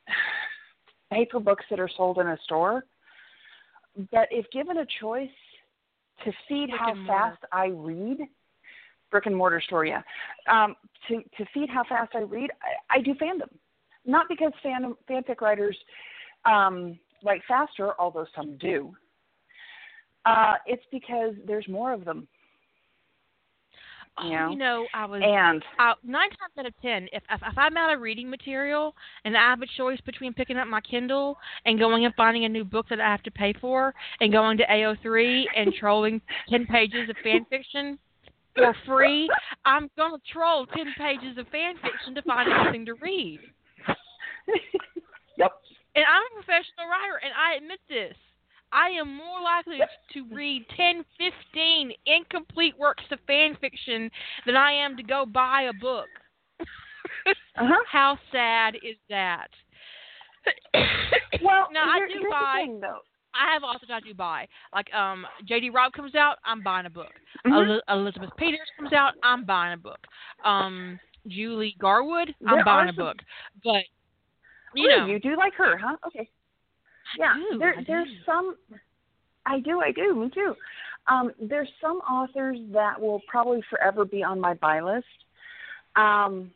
paper 1.12 1.40
books 1.40 1.64
that 1.70 1.78
are 1.78 1.90
sold 1.96 2.18
in 2.18 2.26
a 2.26 2.38
store. 2.44 2.84
But 4.10 4.28
if 4.30 4.46
given 4.50 4.78
a 4.78 4.86
choice 5.00 5.28
to 6.24 6.32
feed 6.48 6.70
brick 6.70 6.80
how 6.80 6.94
fast 7.06 7.42
I 7.52 7.66
read, 7.66 8.18
brick 9.10 9.26
and 9.26 9.36
mortar 9.36 9.60
store, 9.60 9.84
yeah, 9.84 10.02
um, 10.50 10.74
to 11.08 11.16
to 11.36 11.46
feed 11.52 11.68
how 11.68 11.84
fast 11.88 12.12
I 12.14 12.20
read, 12.20 12.50
I, 12.62 12.98
I 12.98 13.02
do 13.02 13.14
fandom. 13.14 13.48
Not 14.04 14.26
because 14.28 14.52
fan 14.62 14.94
fanfic 15.10 15.40
writers 15.40 15.76
um, 16.44 16.98
write 17.24 17.42
faster, 17.46 17.92
although 17.98 18.26
some 18.34 18.56
do. 18.58 18.94
Uh, 20.24 20.54
it's 20.66 20.84
because 20.90 21.34
there's 21.46 21.68
more 21.68 21.92
of 21.92 22.04
them 22.04 22.26
you 24.24 24.30
know, 24.30 24.50
you 24.50 24.56
know 24.56 24.86
I 24.94 25.06
was 25.06 25.22
and 25.24 25.62
uh, 25.78 25.94
nine 26.04 26.30
times 26.30 26.52
out 26.58 26.66
of 26.66 26.72
ten, 26.80 27.08
if, 27.12 27.22
if 27.30 27.40
if 27.42 27.58
I'm 27.58 27.76
out 27.76 27.92
of 27.92 28.00
reading 28.00 28.30
material 28.30 28.94
and 29.24 29.36
I 29.36 29.50
have 29.50 29.62
a 29.62 29.66
choice 29.76 30.00
between 30.06 30.32
picking 30.32 30.56
up 30.56 30.68
my 30.68 30.80
Kindle 30.80 31.36
and 31.64 31.78
going 31.78 32.04
and 32.04 32.14
finding 32.14 32.44
a 32.44 32.48
new 32.48 32.64
book 32.64 32.86
that 32.90 33.00
I 33.00 33.10
have 33.10 33.22
to 33.24 33.30
pay 33.30 33.52
for, 33.60 33.94
and 34.20 34.32
going 34.32 34.58
to 34.58 34.64
AO3 34.66 35.44
and 35.56 35.74
trolling 35.74 36.20
ten 36.48 36.66
pages 36.66 37.08
of 37.10 37.16
fan 37.22 37.44
fiction 37.50 37.98
for 38.54 38.74
free, 38.86 39.30
I'm 39.64 39.90
gonna 39.96 40.18
troll 40.32 40.66
ten 40.66 40.94
pages 40.98 41.36
of 41.38 41.46
fan 41.48 41.74
fiction 41.76 42.14
to 42.14 42.22
find 42.22 42.48
something 42.64 42.86
to 42.86 42.94
read. 42.94 43.40
yep. 45.36 45.52
And 45.94 46.04
I'm 46.04 46.22
a 46.32 46.34
professional 46.42 46.88
writer, 46.88 47.20
and 47.22 47.32
I 47.32 47.56
admit 47.56 47.80
this. 47.88 48.16
I 48.76 48.90
am 48.90 49.16
more 49.16 49.40
likely 49.42 49.78
to 50.12 50.24
read 50.34 50.66
10, 50.76 51.02
15 51.18 51.92
incomplete 52.04 52.74
works 52.78 53.04
of 53.10 53.18
fan 53.26 53.56
fiction 53.60 54.10
than 54.44 54.54
I 54.54 54.70
am 54.72 54.96
to 54.98 55.02
go 55.02 55.24
buy 55.26 55.62
a 55.62 55.72
book. 55.72 56.06
Uh-huh. 57.58 57.74
How 57.90 58.18
sad 58.30 58.74
is 58.76 58.96
that? 59.08 59.48
Well, 61.42 61.68
now 61.72 61.84
I 61.88 62.00
do 62.12 62.26
buy. 62.30 62.62
thing, 62.64 62.80
though. 62.80 62.98
I 63.34 63.52
have 63.54 63.62
also 63.64 63.86
I 63.90 64.00
do 64.00 64.12
buy. 64.14 64.46
Like 64.74 64.92
um, 64.94 65.24
J.D. 65.46 65.70
Robb 65.70 65.92
comes 65.92 66.14
out, 66.14 66.36
I'm 66.44 66.62
buying 66.62 66.86
a 66.86 66.90
book. 66.90 67.12
Mhm. 67.46 67.80
El- 67.88 67.98
Elizabeth 67.98 68.30
Peters 68.36 68.68
comes 68.78 68.92
out, 68.92 69.14
I'm 69.22 69.44
buying 69.44 69.72
a 69.74 69.76
book. 69.76 69.98
Um, 70.44 70.98
Julie 71.28 71.76
Garwood, 71.80 72.34
I'm 72.46 72.56
There 72.56 72.64
buying 72.64 72.88
a 72.88 72.92
some- 72.92 73.04
book. 73.04 73.16
But 73.64 73.84
you 74.74 74.86
Really? 74.88 75.00
know, 75.00 75.06
you 75.06 75.18
do 75.20 75.36
like 75.36 75.54
her, 75.54 75.76
huh? 75.78 75.96
Okay. 76.06 76.28
Yeah, 77.18 77.34
do, 77.34 77.58
there, 77.58 77.76
there's 77.86 78.08
some. 78.24 78.56
I 79.44 79.60
do, 79.60 79.80
I 79.80 79.92
do, 79.92 80.14
me 80.14 80.30
too. 80.30 80.54
Um, 81.08 81.32
there's 81.40 81.68
some 81.80 81.98
authors 81.98 82.58
that 82.72 83.00
will 83.00 83.20
probably 83.28 83.62
forever 83.70 84.04
be 84.04 84.22
on 84.22 84.40
my 84.40 84.54
buy 84.54 84.80
list. 84.80 85.06
Um, 85.94 86.50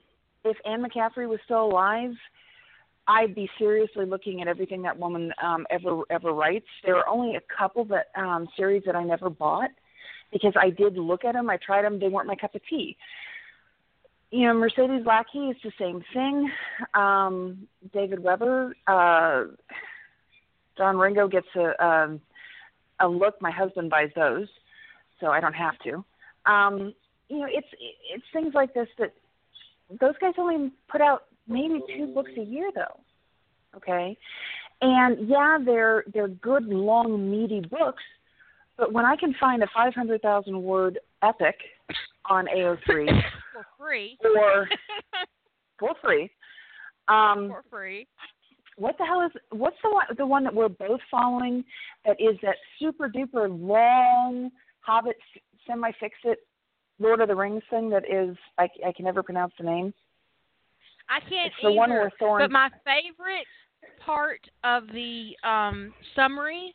if 0.45 0.57
Anne 0.64 0.83
McCaffrey 0.83 1.28
was 1.28 1.38
still 1.45 1.64
alive, 1.66 2.12
I'd 3.07 3.35
be 3.35 3.49
seriously 3.59 4.07
looking 4.07 4.40
at 4.40 4.49
everything 4.49 4.83
that 4.83 4.99
woman 4.99 5.33
um, 5.42 5.66
ever 5.71 6.02
ever 6.11 6.33
writes. 6.33 6.66
There 6.85 6.97
are 6.97 7.09
only 7.09 7.37
a 7.37 7.40
couple 7.57 7.85
that 7.87 8.07
um, 8.16 8.49
series 8.57 8.83
that 8.87 8.97
I 8.97 9.04
never 9.04 9.30
bought 9.30 9.71
because 10.33 10.54
I 10.57 10.71
did 10.71 10.97
look 10.97 11.25
at 11.25 11.33
them. 11.33 11.50
I 11.50 11.57
tried 11.57 11.83
them. 11.83 11.99
They 11.99 12.09
weren't 12.09 12.28
my 12.28 12.37
cup 12.37 12.54
of 12.54 12.61
tea. 12.69 12.97
You 14.30 14.47
know, 14.47 14.54
Mercedes 14.54 15.04
Lackey 15.04 15.49
is 15.49 15.57
the 15.64 15.73
same 15.78 16.04
thing. 16.12 16.50
Um, 16.95 17.66
David 17.92 18.23
Weber, 18.23 18.76
uh, 18.87 19.45
John 20.80 20.96
Ringo 20.96 21.28
gets 21.28 21.46
a 21.56 21.84
um, 21.84 22.20
a 23.00 23.06
look. 23.06 23.34
My 23.42 23.50
husband 23.50 23.90
buys 23.90 24.08
those, 24.16 24.49
so 25.20 25.26
I 25.26 25.38
don't 25.38 25.52
have 25.52 25.75
to. 25.84 26.02
Um, 26.50 26.94
you 27.28 27.40
know, 27.40 27.46
it's 27.50 27.66
it's 28.10 28.25
things 28.32 28.54
like 28.54 28.72
this 28.72 28.88
that 28.99 29.12
those 30.00 30.14
guys 30.22 30.32
only 30.38 30.72
put 30.90 31.02
out 31.02 31.25
maybe 31.46 31.82
two 31.94 32.14
books 32.14 32.30
a 32.38 32.42
year, 32.42 32.70
though. 32.75 32.99
Okay, 33.76 34.16
and 34.80 35.28
yeah, 35.28 35.58
they're 35.62 36.04
they're 36.14 36.28
good, 36.28 36.64
long, 36.64 37.30
meaty 37.30 37.60
books. 37.60 38.02
But 38.78 38.94
when 38.94 39.04
I 39.04 39.16
can 39.16 39.34
find 39.38 39.62
a 39.62 39.66
500,000 39.75 40.62
word 40.62 40.99
epic 41.22 41.56
on 42.30 42.46
AO3 42.46 42.87
for 42.87 43.66
free. 43.78 44.16
or 44.34 44.66
for 45.78 45.90
free, 46.02 46.30
um, 47.08 47.49
for 47.49 47.64
free. 47.68 48.06
What 48.80 48.96
the 48.96 49.04
hell 49.04 49.20
is 49.20 49.30
what's 49.50 49.76
the 49.84 49.90
one 49.90 50.06
the 50.16 50.26
one 50.26 50.42
that 50.42 50.54
we're 50.54 50.68
both 50.68 51.00
following 51.10 51.62
that 52.06 52.16
is 52.18 52.37
that 52.42 52.56
super 52.78 53.08
duper 53.08 53.46
long 53.49 54.50
Hobbit 54.80 55.16
semi 55.66 55.92
fix 56.00 56.16
it 56.25 56.38
Lord 56.99 57.20
of 57.20 57.28
the 57.28 57.37
Rings 57.37 57.62
thing 57.68 57.90
that 57.90 58.04
is 58.10 58.37
I, 58.58 58.68
I 58.87 58.92
can 58.92 59.04
never 59.04 59.22
pronounce 59.22 59.52
the 59.58 59.64
name. 59.64 59.92
I 61.08 61.20
can't 61.20 61.52
It's 61.52 61.62
the 61.62 61.72
one 61.72 61.90
where 61.90 62.10
Thorin. 62.20 62.38
But 62.38 62.50
my 62.50 62.70
favorite 62.84 63.46
part 63.99 64.40
of 64.64 64.87
the 64.88 65.37
um 65.44 65.92
summary 66.16 66.75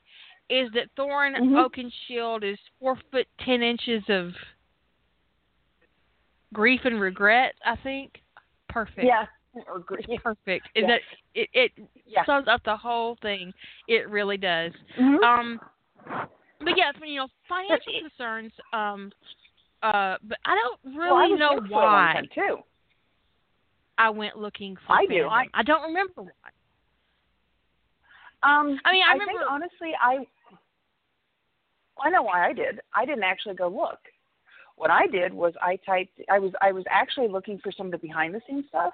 is 0.49 0.69
that 0.73 0.93
Thorin 0.95 1.35
Mhm. 1.35 1.55
Oakenshield 1.57 2.43
is 2.43 2.59
four 2.79 2.97
foot 3.11 3.27
ten 3.43 3.63
inches 3.63 4.03
of 4.09 4.33
grief 6.53 6.81
and 6.85 7.01
regret. 7.01 7.55
I 7.65 7.75
think 7.77 8.21
perfect. 8.69 9.07
yeah, 9.07 9.25
or 9.67 9.79
gr- 9.79 9.95
yeah. 10.07 10.17
perfect. 10.23 10.67
Is 10.75 10.83
Yeah. 10.83 10.87
that 10.87 11.01
it? 11.33 11.49
It 11.53 11.71
Yeah. 12.05 12.25
sums 12.25 12.47
up 12.47 12.61
the 12.63 12.75
whole 12.77 13.17
thing. 13.21 13.53
It 13.87 14.09
really 14.09 14.37
does. 14.37 14.71
Mhm. 14.99 15.23
Um, 15.23 15.59
but 16.59 16.75
yes, 16.77 16.93
when 16.99 17.09
you 17.09 17.19
know 17.21 17.27
financial 17.47 17.93
concerns. 18.01 18.51
Um, 18.73 19.11
uh, 19.83 20.17
but 20.23 20.37
I 20.45 20.55
don't 20.55 20.95
well, 20.97 21.15
I 21.15 21.21
really 21.25 21.37
know 21.39 21.49
broke 21.59 21.67
for 21.69 21.73
a 21.73 21.85
long 21.85 22.13
why 22.15 22.21
too. 22.33 22.57
I 23.97 24.09
went 24.09 24.37
looking 24.37 24.75
for. 24.85 24.93
I 24.93 25.05
do. 25.05 25.27
I, 25.27 25.45
I 25.53 25.63
don't 25.63 25.83
remember 25.83 26.23
why. 26.23 26.31
Um, 28.43 28.79
I 28.85 28.91
mean, 28.91 29.03
I 29.03 29.09
I 29.09 29.13
remember- 29.13 29.25
think 29.39 29.41
honestly, 29.49 29.91
I 30.01 30.25
I 32.03 32.09
know 32.09 32.23
why 32.23 32.47
I 32.47 32.53
did. 32.53 32.81
I 32.93 33.05
didn't 33.05 33.23
actually 33.23 33.55
go 33.55 33.67
look. 33.69 33.99
What 34.75 34.91
I 34.91 35.07
did 35.07 35.33
was 35.33 35.53
I 35.61 35.77
typed. 35.85 36.19
I 36.29 36.39
was 36.39 36.51
I 36.61 36.71
was 36.71 36.83
actually 36.89 37.27
looking 37.29 37.59
for 37.59 37.71
some 37.71 37.87
of 37.87 37.91
the 37.93 37.97
behind 37.97 38.33
the 38.35 38.41
scenes 38.47 38.65
stuff, 38.69 38.93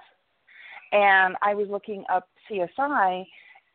and 0.92 1.36
I 1.42 1.54
was 1.54 1.68
looking 1.70 2.04
up 2.12 2.28
CSI, 2.50 3.26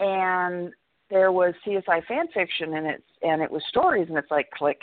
and 0.01 0.73
there 1.11 1.33
was 1.33 1.55
CSI 1.67 2.05
fan 2.07 2.27
fiction, 2.35 2.75
and 2.75 2.87
it's 2.87 3.05
and 3.23 3.43
it 3.43 3.51
was 3.51 3.63
stories, 3.69 4.09
and 4.09 4.19
it's 4.19 4.31
like 4.31 4.51
click. 4.51 4.81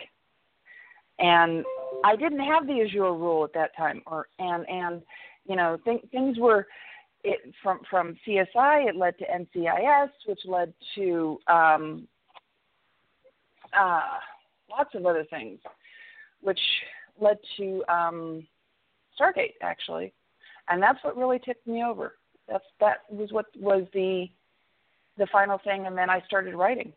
And 1.20 1.64
I 2.04 2.16
didn't 2.16 2.40
have 2.40 2.66
the 2.66 2.82
Azure 2.82 3.14
rule 3.14 3.44
at 3.44 3.54
that 3.54 3.76
time, 3.76 4.02
or 4.08 4.28
and 4.40 4.68
and 4.70 5.02
you 5.46 5.56
know 5.56 5.78
th- 5.86 6.06
things 6.12 6.38
were 6.40 6.68
it 7.24 7.54
from 7.62 7.82
from 7.90 8.18
CSI 8.28 8.90
it 8.90 8.96
led 8.96 9.18
to 9.20 9.26
NCIS, 9.26 10.10
which 10.26 10.42
led 10.46 10.74
to 10.96 11.40
um, 11.48 12.08
uh, 13.78 14.02
lots 14.70 14.96
of 14.96 15.06
other 15.06 15.26
things, 15.30 15.60
which 16.42 16.60
led 17.20 17.38
to 17.58 17.84
um, 17.90 18.48
Stargate 19.20 19.54
actually, 19.62 20.14
and 20.70 20.82
that's 20.82 21.04
what 21.04 21.18
really 21.18 21.40
tipped 21.40 21.68
me 21.68 21.84
over. 21.84 22.16
That's 22.54 22.64
that 22.80 22.98
was 23.10 23.32
what 23.32 23.48
was 23.60 23.88
the 23.94 24.28
the 25.18 25.26
final 25.32 25.58
thing, 25.64 25.88
and 25.88 25.98
then 25.98 26.08
I 26.08 26.22
started 26.28 26.54
writing. 26.54 26.94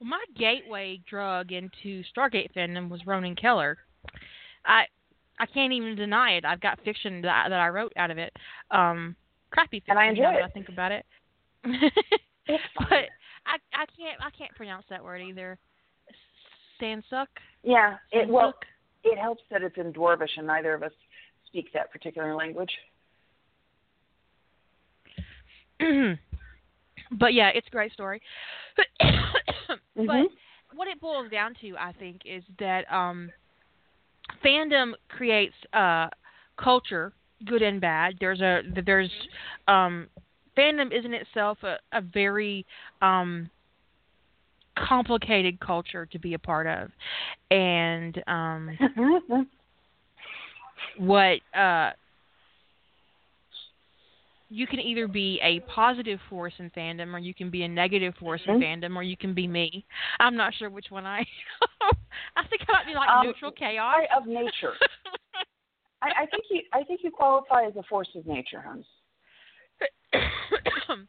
Well, 0.00 0.08
my 0.08 0.24
gateway 0.34 1.02
drug 1.08 1.52
into 1.52 2.02
Stargate 2.16 2.54
fandom 2.56 2.88
was 2.88 3.02
Ronon 3.06 3.36
Keller. 3.38 3.76
I 4.64 4.84
I 5.38 5.44
can't 5.44 5.74
even 5.74 5.94
deny 5.94 6.32
it. 6.32 6.46
I've 6.46 6.62
got 6.62 6.80
fiction 6.86 7.20
that, 7.20 7.50
that 7.50 7.60
I 7.60 7.68
wrote 7.68 7.92
out 7.96 8.10
of 8.10 8.16
it. 8.16 8.32
Um, 8.70 9.14
crappy 9.50 9.80
fiction. 9.80 9.90
And 9.90 9.98
I 9.98 10.08
enjoy 10.08 10.38
it. 10.38 10.42
I 10.42 10.48
think 10.48 10.70
about 10.70 10.92
it. 10.92 11.04
But 12.48 13.06
I 13.46 13.58
I 13.72 13.84
can't 13.96 14.20
I 14.20 14.30
can't 14.36 14.50
pronounce 14.56 14.86
that 14.90 15.04
word 15.04 15.20
either. 15.20 15.56
Sansuk. 16.80 17.26
Yeah, 17.62 17.96
it 18.10 18.28
well 18.28 18.54
it 19.04 19.18
helps 19.18 19.42
that 19.50 19.62
it's 19.62 19.76
in 19.76 19.92
Dwarvish, 19.92 20.36
and 20.36 20.46
neither 20.48 20.74
of 20.74 20.82
us 20.82 20.90
speak 21.46 21.72
that 21.74 21.92
particular 21.92 22.34
language. 22.34 22.72
but 27.12 27.34
yeah, 27.34 27.50
it's 27.54 27.66
a 27.66 27.70
great 27.70 27.92
story. 27.92 28.20
But 29.96 30.06
Mhm. 30.06 30.26
what 30.74 30.88
it 30.88 31.00
boils 31.00 31.30
down 31.30 31.54
to, 31.60 31.76
I 31.76 31.92
think, 31.92 32.22
is 32.24 32.42
that 32.58 32.90
um, 32.92 33.30
fandom 34.44 34.92
creates 35.08 35.54
uh, 35.72 36.08
culture, 36.56 37.12
good 37.44 37.62
and 37.62 37.80
bad. 37.80 38.14
There's 38.20 38.40
a 38.40 38.62
there's 38.86 39.10
um, 39.68 40.08
fandom 40.56 40.96
is 40.96 41.04
in 41.04 41.14
itself 41.14 41.58
a, 41.62 41.76
a 41.92 42.00
very 42.00 42.66
um, 43.02 43.50
complicated 44.76 45.60
culture 45.60 46.06
to 46.06 46.18
be 46.18 46.34
a 46.34 46.38
part 46.38 46.66
of, 46.66 46.90
and 47.50 48.22
um, 48.26 48.78
what 50.98 51.38
uh, 51.54 51.90
you 54.50 54.66
can 54.66 54.80
either 54.80 55.06
be 55.06 55.40
a 55.42 55.60
positive 55.60 56.18
force 56.28 56.52
in 56.58 56.70
fandom 56.70 57.14
or 57.14 57.18
you 57.18 57.32
can 57.32 57.50
be 57.50 57.62
a 57.62 57.68
negative 57.68 58.14
force 58.16 58.40
in 58.46 58.54
Mhm. 58.54 58.60
fandom 58.60 58.96
or 58.96 59.02
you 59.02 59.16
can 59.16 59.32
be 59.32 59.46
me. 59.46 59.86
I'm 60.18 60.36
not 60.36 60.52
sure 60.54 60.68
which 60.68 60.90
one 60.90 61.06
I 61.06 61.24
I 62.36 62.46
think 62.48 62.62
I 62.68 62.72
might 62.72 62.86
be 62.86 62.94
like 62.94 63.08
Um, 63.08 63.26
neutral 63.26 63.52
chaos. 63.52 63.94
I 63.96 64.06
of 64.16 64.26
nature. 64.26 64.74
I, 66.02 66.22
I 66.22 66.26
think 66.26 66.44
you 66.50 66.62
I 66.72 66.82
think 66.82 67.02
you 67.04 67.10
qualify 67.10 67.64
as 67.64 67.76
a 67.76 67.82
force 67.84 68.08
of 68.16 68.26
nature, 68.26 68.60
Hans. 68.60 68.86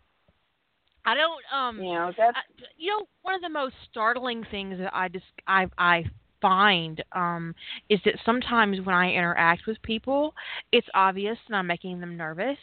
I 1.06 1.16
don't 1.16 1.44
um 1.52 1.78
You 1.78 1.94
know 1.94 2.12
that's 2.16 2.38
I, 2.38 2.42
you 2.78 2.92
know 2.92 3.08
one 3.24 3.34
of 3.34 3.42
the 3.42 3.50
most 3.50 3.76
startling 3.90 4.44
things 4.52 4.78
that 4.78 4.96
I 4.96 5.08
just 5.08 5.26
I 5.48 5.68
I 5.78 6.06
find 6.42 7.04
um 7.14 7.54
is 7.90 8.00
that 8.06 8.16
sometimes 8.26 8.80
when 8.86 8.96
I 8.96 9.12
interact 9.12 9.68
with 9.68 9.82
people, 9.84 10.34
it's 10.72 10.88
obvious 10.94 11.38
that 11.48 11.56
I'm 11.56 11.68
making 11.68 12.00
them 12.00 12.18
nervous, 12.18 12.58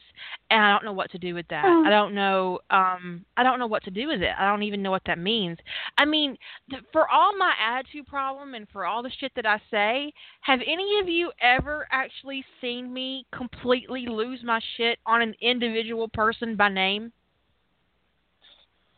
and 0.50 0.62
I 0.62 0.70
don't 0.70 0.84
know 0.84 0.92
what 0.92 1.10
to 1.12 1.18
do 1.18 1.34
with 1.34 1.46
that. 1.48 1.64
Hmm. 1.66 1.86
I 1.86 1.90
don't 1.90 2.14
know 2.14 2.58
um 2.70 3.24
I 3.36 3.42
don't 3.42 3.58
know 3.58 3.66
what 3.66 3.84
to 3.84 3.90
do 3.90 4.08
with 4.08 4.22
it. 4.22 4.32
I 4.38 4.48
don't 4.48 4.62
even 4.62 4.82
know 4.82 4.90
what 4.90 5.02
that 5.06 5.18
means. 5.18 5.58
I 5.96 6.04
mean, 6.04 6.36
th- 6.70 6.82
for 6.92 7.08
all 7.08 7.36
my 7.36 7.52
attitude 7.60 8.06
problem 8.06 8.54
and 8.54 8.66
for 8.72 8.84
all 8.84 9.02
the 9.02 9.10
shit 9.18 9.32
that 9.36 9.46
I 9.46 9.60
say, 9.70 10.12
have 10.40 10.60
any 10.66 11.00
of 11.00 11.08
you 11.08 11.30
ever 11.40 11.86
actually 11.90 12.44
seen 12.60 12.92
me 12.92 13.26
completely 13.32 14.06
lose 14.06 14.40
my 14.42 14.60
shit 14.76 14.98
on 15.06 15.22
an 15.22 15.34
individual 15.40 16.08
person 16.08 16.56
by 16.56 16.68
name? 16.68 17.12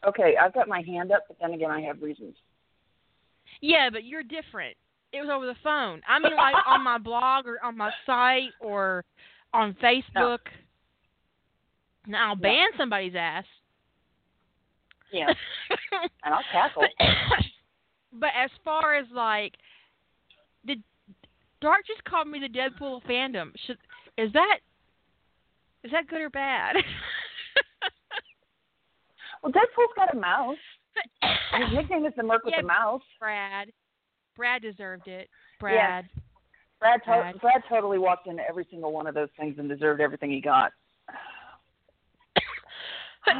okay. 0.06 0.34
I've 0.40 0.54
got 0.54 0.68
my 0.68 0.82
hand 0.82 1.12
up, 1.12 1.24
but 1.28 1.36
then 1.40 1.52
again, 1.52 1.70
I 1.70 1.80
have 1.82 2.02
reasons. 2.02 2.34
Yeah, 3.60 3.90
but 3.92 4.04
you're 4.04 4.22
different. 4.22 4.76
It 5.12 5.20
was 5.20 5.30
over 5.32 5.46
the 5.46 5.56
phone. 5.62 6.00
I 6.08 6.18
mean, 6.18 6.36
like 6.36 6.54
on 6.66 6.84
my 6.84 6.98
blog 6.98 7.46
or 7.46 7.58
on 7.64 7.76
my 7.76 7.90
site 8.06 8.50
or 8.60 9.04
on 9.52 9.76
Facebook. 9.82 10.38
Now 12.06 12.30
I'll 12.30 12.36
ban 12.36 12.68
somebody's 12.76 13.14
ass. 13.16 13.44
Yeah. 15.12 15.26
and 16.24 16.34
I'll 16.34 16.44
tackle. 16.52 16.84
but 18.12 18.30
as 18.36 18.50
far 18.64 18.96
as 18.96 19.06
like, 19.14 19.54
did 20.66 20.82
Dark 21.60 21.80
just 21.86 22.04
called 22.04 22.28
me 22.28 22.40
the 22.40 22.48
Deadpool 22.48 22.98
of 22.98 23.02
fandom? 23.02 23.50
Should 23.66 23.78
is 24.16 24.32
that 24.32 24.58
is 25.82 25.90
that 25.92 26.08
good 26.08 26.20
or 26.20 26.30
bad? 26.30 26.76
well, 29.42 29.52
Deadpool's 29.52 29.92
got 29.96 30.14
a 30.14 30.18
mouse. 30.18 30.56
His 31.58 31.72
nickname 31.74 32.06
is 32.06 32.12
the 32.16 32.22
Merc 32.22 32.44
with 32.44 32.54
yeah, 32.56 32.62
the 32.62 32.66
Mouse. 32.66 33.02
Brad. 33.18 33.68
Brad 34.36 34.62
deserved 34.62 35.08
it. 35.08 35.28
Brad. 35.58 36.08
Brad, 36.78 37.00
to- 37.00 37.06
Brad. 37.06 37.40
Brad 37.40 37.62
totally 37.68 37.98
walked 37.98 38.26
into 38.26 38.42
every 38.48 38.66
single 38.70 38.92
one 38.92 39.06
of 39.06 39.14
those 39.14 39.28
things 39.38 39.56
and 39.58 39.68
deserved 39.68 40.00
everything 40.00 40.30
he 40.30 40.40
got. 40.40 40.72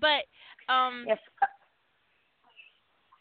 but 0.00 0.24
um 0.72 1.04
Yes. 1.06 1.18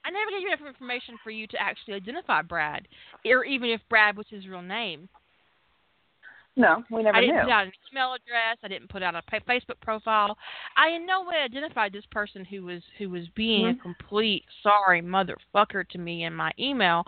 I 0.03 0.09
never 0.09 0.31
gave 0.31 0.41
you 0.41 0.47
enough 0.47 0.65
information 0.67 1.17
for 1.23 1.29
you 1.31 1.47
to 1.47 1.61
actually 1.61 1.93
identify 1.93 2.41
Brad, 2.41 2.87
or 3.25 3.43
even 3.45 3.69
if 3.69 3.81
Brad 3.89 4.17
was 4.17 4.25
his 4.29 4.47
real 4.47 4.61
name. 4.61 5.09
No, 6.57 6.83
we 6.91 7.01
never 7.01 7.15
I 7.17 7.21
didn't 7.21 7.35
knew. 7.37 7.43
put 7.43 7.49
out 7.51 7.63
an 7.67 7.71
email 7.91 8.13
address. 8.13 8.57
I 8.61 8.67
didn't 8.67 8.89
put 8.89 9.01
out 9.01 9.15
a 9.15 9.21
Facebook 9.47 9.79
profile. 9.81 10.37
I 10.75 10.89
in 10.89 11.05
no 11.05 11.21
way 11.23 11.37
identified 11.37 11.93
this 11.93 12.03
person 12.11 12.43
who 12.43 12.63
was 12.65 12.81
who 12.97 13.09
was 13.09 13.25
being 13.35 13.65
Mhm. 13.67 13.79
a 13.79 13.81
complete 13.81 14.43
sorry 14.61 15.01
motherfucker 15.01 15.87
to 15.89 15.97
me 15.97 16.25
in 16.25 16.35
my 16.35 16.51
email. 16.59 17.05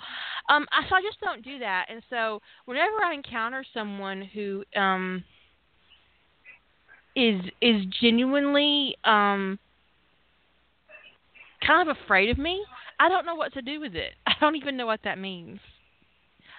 Um, 0.47 0.65
I, 0.71 0.87
so 0.87 0.95
I 0.95 1.01
just 1.01 1.19
don't 1.19 1.41
do 1.43 1.59
that. 1.59 1.87
And 1.89 2.01
so 2.09 2.41
whenever 2.65 3.03
I 3.03 3.13
encounter 3.13 3.65
someone 3.73 4.21
who 4.21 4.63
um 4.77 5.23
is 7.15 7.41
is 7.61 7.85
genuinely 8.01 8.95
um 9.03 9.59
kind 11.67 11.87
of 11.89 11.97
afraid 11.97 12.29
of 12.29 12.37
me, 12.37 12.63
I 12.99 13.09
don't 13.09 13.25
know 13.25 13.35
what 13.35 13.53
to 13.53 13.61
do 13.61 13.79
with 13.81 13.93
it. 13.95 14.13
I 14.25 14.33
don't 14.39 14.55
even 14.55 14.77
know 14.77 14.85
what 14.85 15.01
that 15.03 15.17
means. 15.17 15.59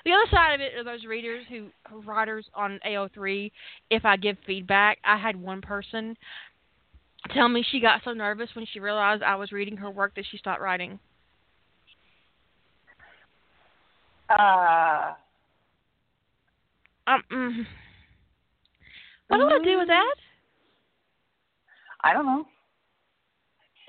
The 0.05 0.13
other 0.13 0.31
side 0.31 0.55
of 0.55 0.61
it 0.61 0.75
are 0.75 0.85
those 0.85 1.05
readers 1.05 1.45
who 1.49 1.69
who 1.89 2.03
writers 2.03 2.47
on 2.55 2.79
AO3. 2.87 3.51
If 3.91 4.05
I 4.05 4.17
give 4.17 4.37
feedback, 4.47 4.99
I 5.05 5.17
had 5.17 5.35
one 5.35 5.63
person 5.63 6.17
tell 7.33 7.49
me 7.49 7.65
she 7.71 7.81
got 7.81 8.03
so 8.05 8.13
nervous 8.13 8.51
when 8.55 8.67
she 8.71 8.81
realized 8.81 9.23
I 9.23 9.37
was 9.37 9.51
reading 9.51 9.79
her 9.79 9.91
work 9.91 10.15
that 10.17 10.27
she 10.31 10.37
stopped 10.37 10.61
writing. 10.61 10.99
Uh, 14.29 15.15
Um, 17.07 17.23
mm, 17.31 17.67
what 19.29 19.39
do 19.39 19.45
I 19.45 19.59
do 19.63 19.79
with 19.79 19.89
that? 19.89 20.15
I 22.03 22.13
don't 22.13 22.27
know. 22.27 22.47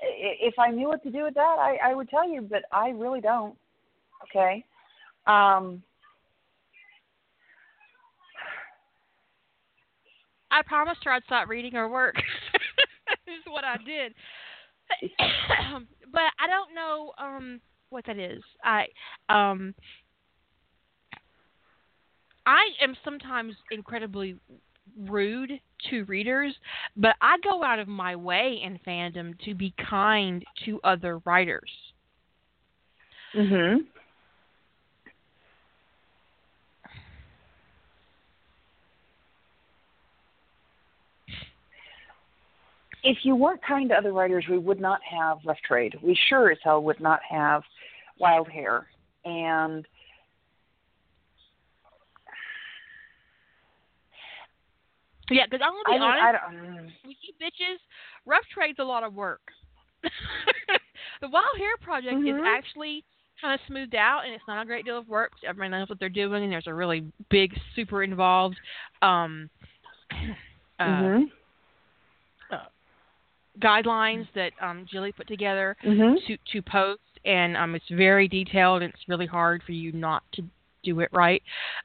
If 0.02 0.54
I 0.58 0.70
knew 0.70 0.88
what 0.88 1.02
to 1.04 1.10
do 1.10 1.24
with 1.24 1.34
that, 1.34 1.56
I, 1.58 1.78
I 1.82 1.94
would 1.94 2.10
tell 2.10 2.28
you, 2.28 2.42
but 2.42 2.62
I 2.72 2.90
really 2.90 3.20
don't. 3.20 3.56
Okay. 4.24 4.64
Um, 5.26 5.82
I 10.56 10.62
promised 10.62 11.04
her 11.04 11.12
I'd 11.12 11.24
stop 11.24 11.48
reading 11.48 11.72
her 11.72 11.88
work. 11.88 12.16
is 13.26 13.44
what 13.46 13.64
I 13.64 13.76
did. 13.84 14.14
but 16.12 16.22
I 16.38 16.46
don't 16.46 16.74
know 16.74 17.12
um 17.18 17.60
what 17.90 18.06
that 18.06 18.18
is. 18.18 18.42
I 18.64 18.86
um 19.28 19.74
I 22.46 22.68
am 22.82 22.96
sometimes 23.04 23.54
incredibly 23.70 24.36
rude 24.96 25.60
to 25.90 26.04
readers, 26.04 26.54
but 26.96 27.16
I 27.20 27.36
go 27.42 27.62
out 27.62 27.78
of 27.80 27.88
my 27.88 28.16
way 28.16 28.60
in 28.62 28.78
fandom 28.86 29.38
to 29.44 29.54
be 29.54 29.74
kind 29.90 30.44
to 30.64 30.80
other 30.84 31.18
writers. 31.18 31.70
mhm. 33.34 33.86
If 43.08 43.18
you 43.22 43.36
weren't 43.36 43.62
kind 43.62 43.88
to 43.90 43.94
other 43.94 44.12
writers, 44.12 44.44
we 44.50 44.58
would 44.58 44.80
not 44.80 44.98
have 45.08 45.38
Rough 45.44 45.60
Trade. 45.64 45.94
We 46.02 46.18
sure 46.28 46.50
as 46.50 46.58
hell 46.64 46.82
would 46.82 46.98
not 47.00 47.20
have 47.30 47.62
Wild 48.18 48.48
Hair. 48.48 48.88
And 49.24 49.86
Yeah, 55.30 55.44
because 55.50 55.60
I'm 55.64 55.72
gonna 55.72 55.98
be 55.98 55.98
don't- 55.98 56.02
honest. 56.02 56.24
I 56.24 56.32
don't. 56.32 56.76
mm. 56.76 56.92
with 57.06 57.16
you 57.22 57.32
bitches, 57.40 57.78
rough 58.26 58.44
trade's 58.52 58.78
a 58.78 58.84
lot 58.84 59.02
of 59.02 59.14
work. 59.14 59.40
the 61.20 61.28
Wild 61.28 61.56
Hair 61.58 61.76
Project 61.80 62.14
is 62.18 62.24
Mhm. 62.34 62.46
actually 62.46 63.04
kind 63.40 63.52
of 63.60 63.66
smoothed 63.66 63.94
out, 63.96 64.24
and 64.24 64.32
it's 64.32 64.46
not 64.46 64.62
a 64.62 64.64
great 64.66 64.84
deal 64.84 64.96
of 64.98 65.08
work. 65.08 65.32
Everybody 65.44 65.70
knows 65.70 65.88
what 65.88 65.98
they're 65.98 66.08
doing, 66.08 66.44
and 66.44 66.52
there's 66.52 66.68
a 66.68 66.74
really 66.74 67.10
big, 67.28 67.58
super 67.74 68.02
involved 68.04 68.58
um, 69.02 69.50
uh, 70.78 70.84
Mhm. 70.84 71.30
Guidelines 73.60 74.26
that 74.34 74.52
um, 74.60 74.86
Jilly 74.90 75.12
put 75.12 75.26
together 75.28 75.76
Mhm. 75.84 76.24
to 76.26 76.36
to 76.52 76.62
post, 76.62 77.00
and 77.24 77.56
um, 77.56 77.74
it's 77.74 77.88
very 77.88 78.28
detailed, 78.28 78.82
and 78.82 78.92
it's 78.92 79.08
really 79.08 79.26
hard 79.26 79.62
for 79.62 79.72
you 79.72 79.92
not 79.92 80.22
to 80.32 80.42
do 80.82 81.00
it 81.00 81.08
right. 81.12 81.42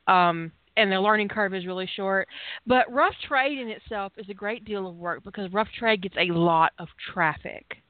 Um, 0.07 0.51
and 0.77 0.91
the 0.91 0.99
learning 1.01 1.27
curve 1.27 1.53
is 1.53 1.65
really 1.65 1.87
short. 1.95 2.27
But 2.65 2.91
rough 2.91 3.15
trade 3.27 3.57
in 3.59 3.67
itself 3.69 4.13
is 4.17 4.29
a 4.29 4.33
great 4.33 4.63
deal 4.63 4.87
of 4.87 4.95
work 4.95 5.23
because 5.23 5.51
rough 5.51 5.67
trade 5.77 6.01
gets 6.01 6.15
a 6.17 6.31
lot 6.31 6.71
of 6.79 6.87
traffic. 7.13 7.81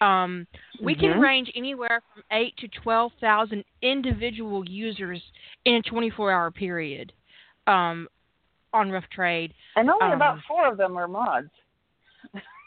Um, 0.00 0.46
we 0.80 0.94
can 0.94 1.12
Mhm. 1.12 1.20
range 1.20 1.50
anywhere 1.54 2.02
from 2.12 2.22
eight 2.32 2.56
to 2.58 2.68
twelve 2.68 3.12
thousand 3.20 3.64
individual 3.82 4.68
users 4.68 5.22
in 5.64 5.74
a 5.76 5.82
twenty-four 5.82 6.30
hour 6.30 6.50
period 6.50 7.12
um, 7.66 8.08
on 8.72 8.90
rough 8.90 9.08
trade. 9.10 9.54
And 9.76 9.90
only 9.90 10.06
Um, 10.06 10.12
about 10.12 10.40
four 10.42 10.66
of 10.66 10.76
them 10.76 10.96
are 10.96 11.08
mods. 11.08 11.50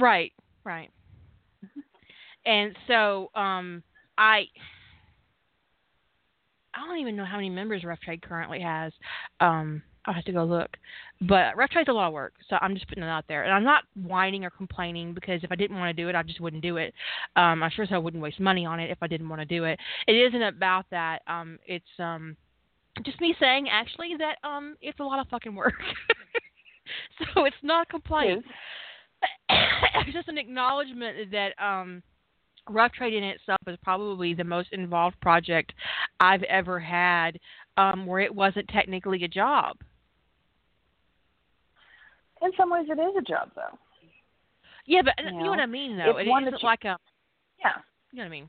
Right, 0.00 0.32
right. 0.64 0.90
And 2.46 2.74
so 2.86 3.30
um 3.34 3.82
I 4.16 4.44
I 6.74 6.86
don't 6.86 6.98
even 6.98 7.16
know 7.16 7.24
how 7.24 7.36
many 7.36 7.50
members 7.50 7.84
Rough 7.84 8.00
Trade 8.00 8.22
currently 8.22 8.60
has. 8.60 8.92
Um 9.40 9.82
I'll 10.06 10.14
have 10.14 10.24
to 10.24 10.32
go 10.32 10.44
look. 10.44 10.70
But 11.20 11.54
Rough 11.56 11.68
Trade's 11.70 11.90
a 11.90 11.92
lot 11.92 12.06
of 12.06 12.14
work, 12.14 12.32
so 12.48 12.56
I'm 12.62 12.72
just 12.74 12.88
putting 12.88 13.04
it 13.04 13.08
out 13.08 13.26
there. 13.28 13.44
And 13.44 13.52
I'm 13.52 13.64
not 13.64 13.84
whining 13.94 14.44
or 14.46 14.50
complaining 14.50 15.12
because 15.12 15.44
if 15.44 15.52
I 15.52 15.56
didn't 15.56 15.78
want 15.78 15.94
to 15.94 16.02
do 16.02 16.08
it, 16.08 16.14
I 16.14 16.22
just 16.22 16.40
wouldn't 16.40 16.62
do 16.62 16.78
it. 16.78 16.94
Um 17.36 17.62
I 17.62 17.68
sure 17.70 17.82
as 17.84 17.90
hell 17.90 18.02
wouldn't 18.02 18.22
waste 18.22 18.40
money 18.40 18.64
on 18.64 18.80
it 18.80 18.90
if 18.90 18.98
I 19.02 19.06
didn't 19.06 19.28
want 19.28 19.40
to 19.40 19.46
do 19.46 19.64
it. 19.64 19.78
It 20.06 20.14
isn't 20.14 20.42
about 20.42 20.86
that. 20.90 21.20
Um 21.26 21.58
it's 21.66 21.84
um 21.98 22.36
just 23.04 23.20
me 23.20 23.34
saying 23.38 23.68
actually 23.70 24.14
that 24.18 24.36
um 24.48 24.76
it's 24.80 25.00
a 25.00 25.04
lot 25.04 25.20
of 25.20 25.28
fucking 25.28 25.54
work. 25.54 25.74
so 27.34 27.44
it's 27.44 27.56
not 27.62 27.86
a 27.86 27.90
complaint 27.90 28.44
it's 28.44 28.48
just 30.12 30.28
an 30.28 30.38
acknowledgement 30.38 31.30
that 31.32 31.52
um 31.62 32.02
rough 32.68 32.92
trade 32.92 33.14
in 33.14 33.24
itself 33.24 33.58
is 33.66 33.76
probably 33.82 34.34
the 34.34 34.44
most 34.44 34.68
involved 34.72 35.18
project 35.20 35.72
I've 36.20 36.42
ever 36.44 36.78
had 36.78 37.38
um 37.76 38.06
where 38.06 38.20
it 38.20 38.34
wasn't 38.34 38.68
technically 38.68 39.24
a 39.24 39.28
job. 39.28 39.76
In 42.42 42.50
some 42.56 42.70
ways, 42.70 42.86
it 42.88 42.98
is 42.98 43.14
a 43.18 43.22
job, 43.22 43.50
though. 43.54 43.78
Yeah, 44.86 45.02
but 45.02 45.14
You 45.18 45.26
you 45.26 45.32
know, 45.32 45.44
know, 45.44 45.50
what 45.50 45.60
I 45.60 45.66
mean 45.66 45.96
though. 45.98 46.16
it's 46.16 46.26
It 46.26 46.30
one 46.30 46.44
isn't 46.46 46.62
you- 46.62 46.66
like 46.66 46.84
a 46.84 46.96
Yeah. 47.62 47.72
you 48.12 48.18
know 48.18 48.22
what 48.22 48.26
I 48.26 48.30
mean. 48.30 48.48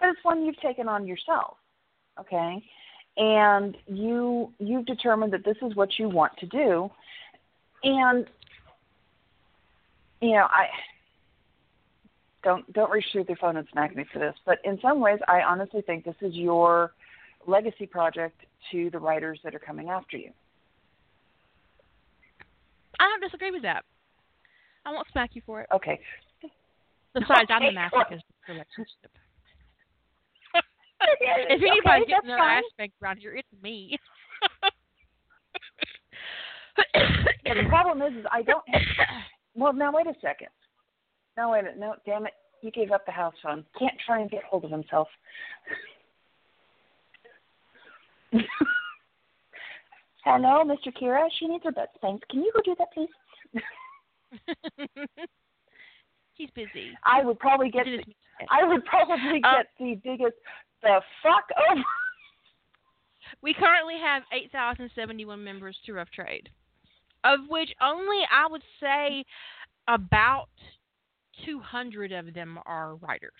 but 0.00 0.08
it's 0.08 0.24
one 0.24 0.44
you've 0.44 0.60
taken 0.60 0.88
on 0.88 1.06
yourself 1.06 1.56
okay 2.18 2.62
and 3.18 3.76
you 3.86 4.52
you've 4.58 4.86
determined 4.86 5.32
that 5.32 5.44
this 5.44 5.56
is 5.62 5.74
what 5.76 5.98
you 5.98 6.08
want 6.08 6.32
to 6.38 6.46
do 6.46 6.90
and 7.84 8.26
you 10.26 10.32
know 10.34 10.46
i 10.50 10.66
don't 12.42 12.70
don't 12.72 12.90
reach 12.90 13.04
through 13.12 13.24
your 13.28 13.36
phone 13.36 13.56
and 13.56 13.66
smack 13.72 13.94
me 13.94 14.04
for 14.12 14.18
this 14.18 14.34
but 14.44 14.58
in 14.64 14.78
some 14.80 15.00
ways 15.00 15.18
i 15.28 15.40
honestly 15.42 15.82
think 15.82 16.04
this 16.04 16.16
is 16.20 16.34
your 16.34 16.92
legacy 17.46 17.86
project 17.86 18.40
to 18.72 18.90
the 18.90 18.98
writers 18.98 19.38
that 19.44 19.54
are 19.54 19.58
coming 19.60 19.88
after 19.88 20.16
you 20.16 20.30
I 22.98 23.04
don't 23.04 23.20
disagree 23.20 23.50
with 23.50 23.60
that. 23.60 23.84
I 24.86 24.90
won't 24.90 25.06
smack 25.12 25.30
you 25.34 25.42
for 25.44 25.60
it. 25.60 25.66
okay 25.70 26.00
Besides, 27.12 27.50
I'm 27.50 27.60
the 27.60 27.68
Okay, 27.68 27.88
well- 27.92 28.02
of 28.02 28.08
this 28.10 28.22
relationship. 28.48 29.12
If 31.50 31.60
anybody's 31.60 31.82
that's 31.82 32.08
getting 32.08 32.30
another 32.30 32.38
fine. 32.40 32.62
aspect 32.72 32.94
around 33.02 33.18
here, 33.18 33.34
it's 33.36 33.48
me. 33.62 33.98
The 37.44 37.68
problem 37.68 38.00
is, 38.02 38.18
is 38.18 38.26
i 38.32 38.42
don't 38.42 38.64
have 38.68 38.82
Well, 39.56 39.72
now 39.72 39.90
wait 39.92 40.06
a 40.06 40.14
second. 40.20 40.48
No, 41.36 41.50
wait. 41.50 41.64
a- 41.64 41.78
No, 41.78 41.94
damn 42.04 42.26
it! 42.26 42.34
You 42.62 42.70
gave 42.70 42.90
up 42.92 43.04
the 43.06 43.12
house 43.12 43.34
phone. 43.42 43.64
Can't 43.78 43.94
try 44.04 44.20
and 44.20 44.30
get 44.30 44.44
hold 44.44 44.64
of 44.64 44.70
himself. 44.70 45.08
Hello, 50.24 50.64
Mr. 50.64 50.92
Kira. 51.00 51.28
She 51.38 51.46
needs 51.46 51.64
her 51.64 51.72
butt 51.72 51.90
spanked. 51.94 52.28
Can 52.28 52.40
you 52.42 52.52
go 52.54 52.60
do 52.64 52.74
that, 52.78 52.92
please? 52.92 53.08
He's 56.34 56.50
busy. 56.50 56.90
I 57.04 57.24
would 57.24 57.38
probably 57.38 57.70
get. 57.70 57.84
The, 57.86 58.02
I 58.50 58.64
would 58.66 58.84
probably 58.84 59.16
um, 59.44 59.54
get 59.56 59.66
the 59.78 59.94
biggest 60.04 60.34
the 60.82 61.00
fuck 61.22 61.44
over. 61.70 61.80
We 63.42 63.54
currently 63.54 63.94
have 64.02 64.22
8,071 64.32 65.42
members 65.42 65.76
to 65.86 65.92
Rough 65.92 66.10
Trade, 66.10 66.48
of 67.24 67.40
which 67.48 67.70
only 67.80 68.18
I 68.30 68.46
would 68.50 68.62
say 68.80 69.24
about 69.88 70.48
200 71.44 72.12
of 72.12 72.34
them 72.34 72.58
are 72.66 72.96
writers. 72.96 73.32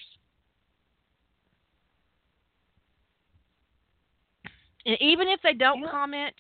And 4.85 4.97
even 5.01 5.29
if 5.29 5.41
they 5.43 5.53
don't 5.53 5.81
yeah. 5.81 5.91
comment, 5.91 6.35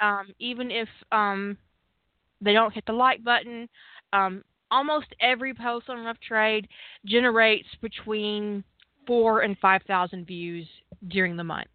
um, 0.00 0.28
even 0.38 0.70
if 0.70 0.88
um, 1.10 1.56
they 2.40 2.52
don't 2.52 2.72
hit 2.72 2.84
the 2.86 2.92
like 2.92 3.24
button, 3.24 3.68
um, 4.12 4.44
almost 4.70 5.06
every 5.20 5.52
post 5.52 5.88
on 5.88 6.04
Rough 6.04 6.20
Trade 6.20 6.68
generates 7.04 7.68
between 7.82 8.62
four 9.06 9.40
and 9.40 9.58
five 9.58 9.82
thousand 9.86 10.26
views 10.26 10.68
during 11.08 11.36
the 11.36 11.44
month. 11.44 11.66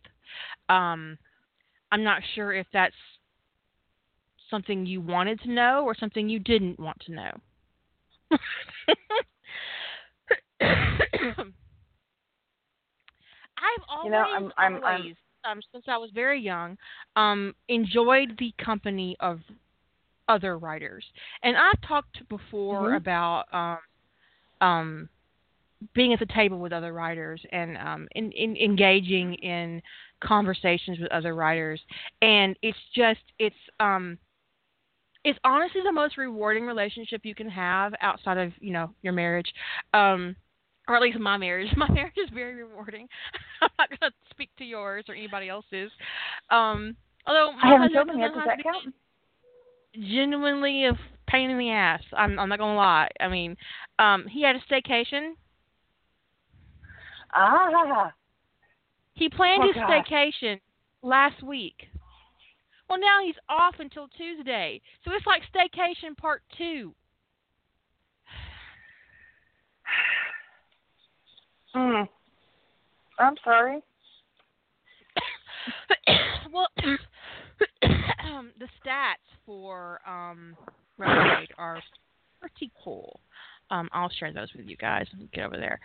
Um, 0.69 1.17
I'm 1.91 2.03
not 2.03 2.21
sure 2.33 2.53
if 2.53 2.67
that's 2.71 2.95
something 4.49 4.86
you 4.86 5.01
wanted 5.01 5.39
to 5.41 5.51
know 5.51 5.84
or 5.86 5.95
something 5.95 6.29
you 6.29 6.39
didn't 6.39 6.79
want 6.79 6.99
to 7.05 7.12
know. 7.12 7.31
I've 13.58 13.84
always, 13.89 14.05
you 14.05 14.12
know, 14.12 14.25
I'm, 14.36 14.51
I'm, 14.58 14.84
always, 14.84 15.15
I'm, 15.43 15.58
um, 15.58 15.62
since 15.71 15.86
I 15.88 15.97
was 15.97 16.10
very 16.13 16.39
young, 16.41 16.77
um, 17.15 17.53
enjoyed 17.67 18.36
the 18.39 18.53
company 18.63 19.15
of 19.19 19.39
other 20.27 20.58
writers, 20.58 21.05
and 21.43 21.55
I've 21.55 21.81
talked 21.88 22.27
before 22.29 22.89
mm-hmm. 22.89 22.95
about 22.95 23.45
um, 24.62 24.67
um, 24.67 25.10
being 25.93 26.13
at 26.13 26.19
the 26.19 26.25
table 26.25 26.60
with 26.60 26.73
other 26.73 26.93
writers 26.93 27.41
and 27.51 27.77
um, 27.77 28.08
in, 28.15 28.31
in 28.31 28.55
engaging 28.58 29.36
in 29.36 29.81
conversations 30.21 30.99
with 30.99 31.12
other 31.12 31.36
writers, 31.36 31.79
and 32.21 32.55
it's 32.62 32.77
just 32.95 33.21
it's 33.39 33.55
um, 33.79 34.17
it's 35.25 35.39
honestly 35.43 35.81
the 35.83 35.91
most 35.91 36.17
rewarding 36.17 36.65
relationship 36.65 37.21
you 37.23 37.35
can 37.35 37.49
have 37.49 37.93
outside 38.01 38.38
of 38.38 38.53
you 38.59 38.71
know 38.71 38.91
your 39.01 39.13
marriage. 39.13 39.51
Um, 39.93 40.35
or 40.88 40.95
at 40.95 41.01
least 41.01 41.19
my 41.19 41.35
marriage. 41.35 41.67
My 41.77 41.89
marriage 41.89 42.13
is 42.15 42.29
very 42.31 42.63
rewarding. 42.63 43.07
I'm 43.61 43.69
not 43.79 43.89
gonna 43.99 44.11
speak 44.29 44.51
to 44.59 44.63
yours 44.63 45.05
or 45.09 45.15
anybody 45.15 45.49
else's. 45.49 45.91
Um, 46.51 46.95
although 47.25 47.51
I 47.61 47.71
haven't 47.71 47.93
told 47.93 48.07
yet. 48.17 48.33
Does 48.33 48.43
that 48.45 48.63
count? 48.63 48.93
Genuinely 49.95 50.85
a 50.85 50.91
pain 51.27 51.49
in 51.49 51.57
the 51.57 51.71
ass. 51.71 52.01
I'm, 52.15 52.38
I'm 52.38 52.49
not 52.49 52.59
gonna 52.59 52.75
lie. 52.75 53.09
I 53.19 53.27
mean, 53.29 53.57
um, 53.97 54.25
he 54.29 54.43
had 54.43 54.55
a 54.55 54.59
staycation 54.71 55.33
Ah. 57.35 58.13
He 59.13 59.29
planned 59.29 59.63
oh, 59.63 59.67
his 59.67 59.75
God. 59.75 59.89
staycation 59.89 60.59
last 61.01 61.43
week. 61.43 61.88
Well, 62.89 63.00
now 63.00 63.19
he's 63.24 63.36
off 63.50 63.76
until 63.80 64.08
Tuesday. 64.10 64.82
So 65.04 65.12
it's 65.13 65.26
like 65.26 65.41
staycation 65.54 66.15
part 66.17 66.41
two. 66.58 66.93
Hmm. 71.74 72.04
I'm 73.19 73.36
sorry. 73.43 73.82
well, 76.54 76.67
um, 76.86 78.52
the 78.60 78.67
stats 78.80 79.15
for 79.45 80.00
um, 80.08 80.56
Renegade 80.98 81.50
are 81.58 81.82
pretty 82.39 82.71
cool. 82.82 83.19
Um, 83.71 83.89
I'll 83.91 84.10
share 84.10 84.32
those 84.32 84.54
with 84.56 84.67
you 84.67 84.78
guys. 84.78 85.06
And 85.12 85.30
get 85.34 85.43
over 85.43 85.58
there 85.58 85.82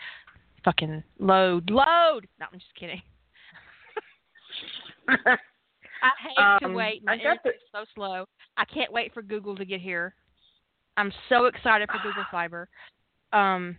fucking 0.64 1.02
load, 1.18 1.70
load. 1.70 2.26
No, 2.38 2.46
I'm 2.52 2.58
just 2.58 2.74
kidding. 2.78 3.02
I 6.02 6.10
hate 6.28 6.42
um, 6.42 6.70
to 6.70 6.76
wait. 6.76 7.04
My 7.04 7.16
the... 7.16 7.50
so 7.72 7.84
slow. 7.94 8.24
I 8.56 8.64
can't 8.64 8.92
wait 8.92 9.12
for 9.14 9.22
Google 9.22 9.56
to 9.56 9.64
get 9.64 9.80
here. 9.80 10.14
I'm 10.96 11.12
so 11.28 11.46
excited 11.46 11.88
for 11.88 11.98
Google 12.02 12.24
Fiber. 12.30 12.68
Um, 13.32 13.76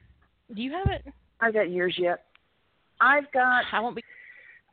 do 0.56 0.62
you 0.62 0.72
have 0.72 0.88
it? 0.92 1.06
I've 1.40 1.54
got 1.54 1.70
yours 1.70 1.96
yet. 1.98 2.26
I've 3.00 3.32
got. 3.34 3.64
I 3.72 3.80
won't 3.80 3.96
be. 3.96 4.04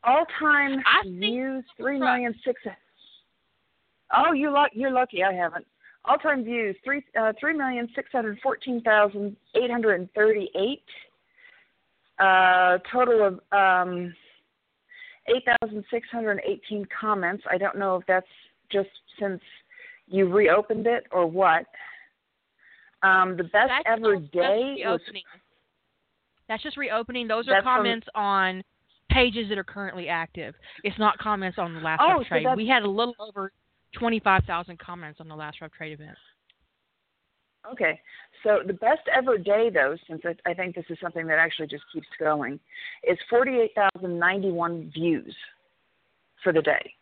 All 0.05 0.25
time 0.39 0.83
views 1.05 1.65
three 1.77 1.99
million 1.99 2.35
six. 2.45 2.61
Oh, 4.17 4.33
you 4.33 4.53
luck. 4.53 4.71
You're 4.73 4.93
lucky. 4.93 5.25
I 5.25 5.33
haven't. 5.33 5.67
All 6.05 6.17
time 6.17 6.45
views 6.45 6.77
three 6.85 7.03
uh, 7.21 7.33
three 7.41 7.55
million 7.55 7.89
six 7.95 8.11
hundred 8.13 8.39
fourteen 8.43 8.81
thousand 8.83 9.37
eight 9.55 9.71
hundred 9.71 10.09
thirty 10.15 10.51
eight 10.55 10.85
uh, 12.19 12.79
total 12.93 13.27
of 13.27 13.35
um, 13.53 14.15
8,618 15.37 16.87
comments. 17.01 17.45
I 17.51 17.59
don't 17.59 17.79
know 17.79 17.97
if 17.97 18.07
that's 18.07 18.27
just 18.71 18.89
since 19.21 19.41
you 20.07 20.33
reopened 20.33 20.87
it 20.87 21.05
or 21.11 21.27
what. 21.27 21.67
Um, 23.03 23.37
the 23.37 23.45
best 23.45 23.69
that's 23.69 23.85
ever 23.87 24.17
day 24.17 24.77
was. 24.85 25.01
That's 26.49 26.63
just 26.63 26.77
reopening. 26.77 27.29
Those 27.29 27.47
are 27.49 27.63
comments 27.63 28.07
from, 28.13 28.23
on 28.23 28.63
pages 29.11 29.49
that 29.51 29.59
are 29.59 29.65
currently 29.65 30.09
active. 30.09 30.55
It's 30.83 30.99
not 30.99 31.19
comments 31.19 31.59
on 31.59 31.75
the 31.75 31.81
last 31.81 32.01
oh, 32.03 32.25
trade. 32.29 32.47
we 32.57 32.67
had 32.67 32.83
a 32.83 32.89
little 32.89 33.15
over 33.21 33.53
25,000 33.99 34.79
comments 34.79 35.21
on 35.21 35.29
the 35.29 35.35
last 35.35 35.61
Rough 35.61 35.73
Trade 35.73 35.93
event. 35.93 36.17
Okay. 37.73 38.01
So 38.43 38.61
the 38.67 38.73
best 38.73 39.03
ever 39.15 39.37
day, 39.37 39.71
though, 39.73 39.97
since 40.09 40.23
I, 40.25 40.51
I 40.51 40.55
think 40.55 40.75
this 40.75 40.85
is 40.89 40.99
something 41.03 41.27
that 41.27 41.39
actually 41.39 41.69
just 41.69 41.85
keeps 41.93 42.07
going, 42.19 42.59
is 43.07 43.19
48,091 43.29 44.91
views 44.95 45.35
for 46.43 46.53
the 46.53 46.63
day. 46.63 46.95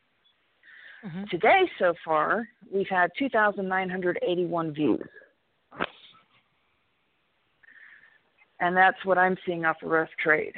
Mm-hmm. 1.04 1.24
Today, 1.30 1.62
so 1.78 1.94
far, 2.04 2.48
we've 2.72 2.88
had 2.88 3.10
2,981 3.18 4.72
views. 4.72 5.00
And 8.58 8.74
that's 8.74 8.96
what 9.04 9.18
I'm 9.18 9.36
seeing 9.44 9.66
off 9.66 9.76
of 9.82 9.90
Rough 9.90 10.08
Trade. 10.22 10.54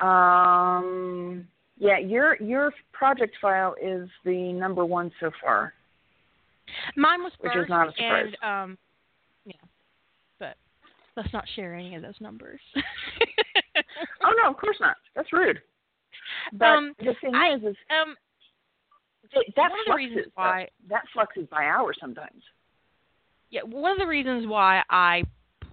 Um, 0.00 1.48
yeah, 1.78 1.98
your 1.98 2.36
your 2.42 2.72
project 2.92 3.36
file 3.40 3.74
is 3.80 4.08
the 4.24 4.52
number 4.52 4.84
one 4.84 5.10
so 5.20 5.30
far. 5.40 5.72
Mine 6.96 7.22
was 7.22 7.32
first, 7.40 7.56
which 7.56 7.64
is 7.64 7.70
not 7.70 7.88
a 7.88 7.92
surprise. 7.92 8.34
And, 8.42 8.70
um, 8.72 8.78
let's 11.18 11.32
not 11.32 11.44
share 11.56 11.74
any 11.74 11.94
of 11.94 12.02
those 12.02 12.14
numbers. 12.20 12.60
oh 14.24 14.32
no, 14.42 14.50
of 14.50 14.56
course 14.56 14.76
not. 14.80 14.96
That's 15.14 15.32
rude. 15.32 15.60
But 16.52 16.66
um, 16.66 16.94
the 16.98 17.14
thing 17.20 17.34
I, 17.34 17.54
is, 17.54 17.62
is 17.62 17.76
um, 17.90 18.14
it, 19.32 19.52
that 19.56 19.70
fluxes. 19.86 20.26
Why, 20.34 20.68
that 20.88 21.02
fluxes 21.12 21.46
by 21.50 21.64
hour 21.64 21.92
sometimes. 22.00 22.42
Yeah, 23.50 23.62
one 23.62 23.92
of 23.92 23.98
the 23.98 24.06
reasons 24.06 24.46
why 24.46 24.82
I 24.88 25.24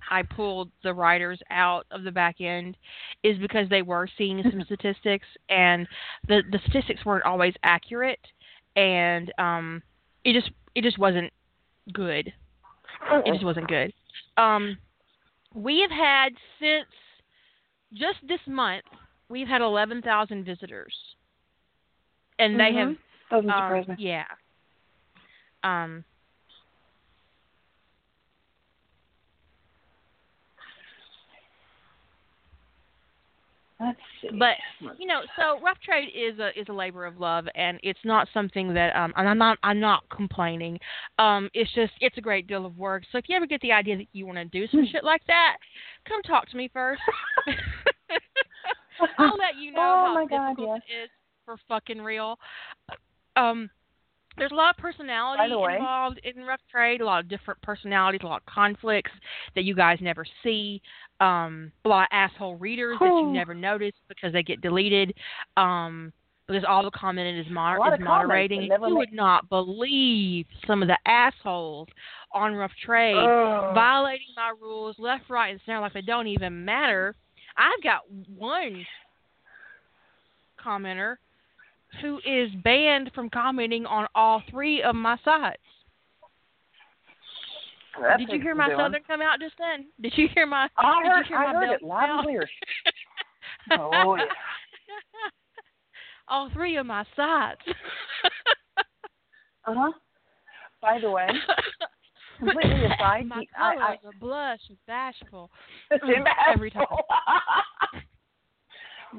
I 0.10 0.24
pulled 0.24 0.72
the 0.84 0.94
writers 0.94 1.40
out 1.52 1.86
of 1.92 2.04
the 2.04 2.12
back 2.12 2.42
end 2.42 2.76
is 3.24 3.38
because 3.38 3.70
they 3.70 3.82
were 3.82 4.08
seeing 4.18 4.42
some 4.44 4.62
statistics 4.66 5.28
and 5.50 5.88
the 6.28 6.42
the 6.52 6.60
statistics 6.64 7.06
weren't 7.06 7.26
always 7.26 7.54
accurate 7.64 8.20
and 8.76 9.32
um 9.38 9.82
it 10.24 10.34
just 10.34 10.52
it 10.74 10.84
just 10.84 10.98
wasn't 10.98 11.32
good 11.94 12.34
it 13.12 13.34
just 13.34 13.46
wasn't 13.46 13.68
good. 13.68 13.94
Um, 14.38 14.78
we 15.56 15.80
have 15.82 15.92
had 15.92 16.34
since 16.60 16.86
just 17.94 18.18
this 18.28 18.42
month, 18.48 18.84
we've 19.30 19.48
had 19.48 19.62
11,000 19.62 20.44
visitors, 20.44 20.94
and 22.38 22.60
they 22.60 22.66
mm-hmm. 22.66 22.78
have. 22.90 22.96
Doesn't 23.32 23.50
surprise 23.50 23.86
um, 23.90 23.96
me. 23.98 24.04
Yeah. 24.04 24.26
Um, 25.64 26.04
But 33.78 34.56
you 34.98 35.06
know, 35.06 35.22
so 35.38 35.60
rough 35.62 35.80
trade 35.82 36.10
is 36.16 36.40
a 36.40 36.58
is 36.60 36.68
a 36.70 36.74
labor 36.74 37.06
of 37.06 37.20
love, 37.20 37.46
and 37.56 37.80
it's 37.84 38.00
not 38.06 38.28
something 38.34 38.74
that 38.74 38.96
um. 38.96 39.14
And 39.18 39.28
I'm 39.28 39.38
not 39.38 39.58
I'm 39.64 39.80
not 39.80 40.04
complaining. 40.10 40.80
Um, 41.20 41.50
it's 41.54 41.74
just 41.74 41.92
it's 42.00 42.18
a 42.18 42.22
great 42.22 42.48
deal 42.48 42.66
of 42.66 42.78
work. 42.78 43.04
So 43.12 43.18
if 43.18 43.26
you 43.28 43.36
ever 43.36 43.48
get 43.48 43.62
the 43.62 43.74
idea 43.74 43.98
that 43.98 44.08
you 44.14 44.26
want 44.26 44.38
to 44.38 44.46
do 44.46 44.68
some 44.68 44.82
hmm. 44.82 44.92
shit 44.92 45.04
like 45.04 45.22
that, 45.28 45.58
come 46.08 46.22
talk 46.24 46.50
to 46.50 46.58
me 46.58 46.70
first. 46.72 47.02
I'll 49.18 49.38
let 49.38 49.58
you 49.60 49.72
know 49.72 49.80
oh 49.82 50.06
how 50.06 50.14
my 50.14 50.24
difficult 50.24 50.58
God, 50.58 50.82
yes. 50.88 51.00
it 51.02 51.04
is 51.04 51.10
for 51.44 51.58
fucking 51.68 52.02
real. 52.02 52.40
Um, 53.36 53.70
there's 54.38 54.52
a 54.52 54.56
lot 54.56 54.72
of 54.72 54.78
personality 54.78 55.44
involved 55.76 56.20
in 56.24 56.44
rough 56.44 56.60
trade, 56.72 57.02
a 57.02 57.06
lot 57.06 57.20
of 57.24 57.30
different 57.30 57.62
personalities, 57.62 58.22
a 58.24 58.28
lot 58.28 58.42
of 58.42 58.46
conflicts 58.54 59.12
that 59.56 59.64
you 59.64 59.74
guys 59.76 59.98
never 60.02 60.26
see, 60.44 60.82
um, 61.22 61.72
a 61.86 61.90
lot 61.90 62.04
of 62.04 62.08
asshole 62.12 62.56
readers 62.56 62.98
that 63.00 63.06
you 63.06 63.32
never 63.32 63.54
notice 63.54 63.94
because 64.10 64.34
they 64.34 64.44
get 64.44 64.62
deleted. 64.62 65.14
Um, 65.58 66.12
because 66.48 66.64
all 66.70 66.84
the 66.84 66.92
commenting 66.92 67.38
is, 67.40 67.48
moder- 67.50 67.80
is 67.96 68.00
moderating. 68.02 68.60
that 68.70 68.76
And 68.76 68.82
never 68.84 68.88
you 68.90 68.94
make- 68.94 69.10
would 69.10 69.14
not 69.14 69.50
believe 69.50 70.46
some 70.68 70.84
of 70.84 70.88
the 70.88 70.98
assholes 71.08 71.88
on 72.34 72.54
Rough 72.54 72.74
Trade 72.86 73.16
violating 73.74 74.28
my 74.36 74.54
rules 74.62 74.96
left, 75.00 75.28
right, 75.28 75.50
and 75.54 75.60
center 75.66 75.80
like 75.80 75.94
they 75.94 76.02
don't 76.04 76.28
even 76.28 76.64
matter. 76.64 77.16
I've 77.58 77.82
got 77.82 78.02
one 78.38 78.86
commenter 80.64 81.16
who 82.02 82.20
is 82.26 82.50
banned 82.64 83.12
from 83.14 83.30
commenting 83.30 83.86
on 83.86 84.08
all 84.16 84.42
three 84.50 84.82
of 84.82 84.96
my 84.96 85.18
sites. 85.24 85.62
Did 88.18 88.30
you 88.30 88.42
hear 88.42 88.56
my 88.56 88.68
doing. 88.68 88.80
southern 88.80 89.04
come 89.08 89.22
out 89.22 89.40
just 89.40 89.56
then? 89.58 89.86
Did 90.02 90.14
you 90.18 90.28
hear 90.34 90.46
my? 90.46 90.68
I 90.78 91.02
heard, 91.06 91.26
hear 91.28 91.38
I 91.38 91.46
my 91.46 91.54
heard 91.54 91.76
it 91.76 91.84
loud 91.84 92.10
and 92.10 92.24
clear. 92.24 92.50
Oh, 93.72 94.16
yeah. 94.16 94.26
all 96.28 96.50
three 96.54 96.78
of 96.78 96.86
my 96.86 97.06
sites. 97.16 97.62
Uh 99.66 99.74
huh. 99.76 99.92
By 100.82 101.00
the 101.00 101.10
way, 101.10 101.28
completely 102.40 102.86
aside, 102.86 103.28
my 103.28 103.44
I, 103.58 103.76
I, 103.76 103.98
are 104.06 104.12
blush 104.20 104.60
and 104.70 104.78
bashful. 104.86 105.50
it's 105.92 106.04
Mm, 106.04 106.26
every 106.54 106.70
time. 106.70 106.86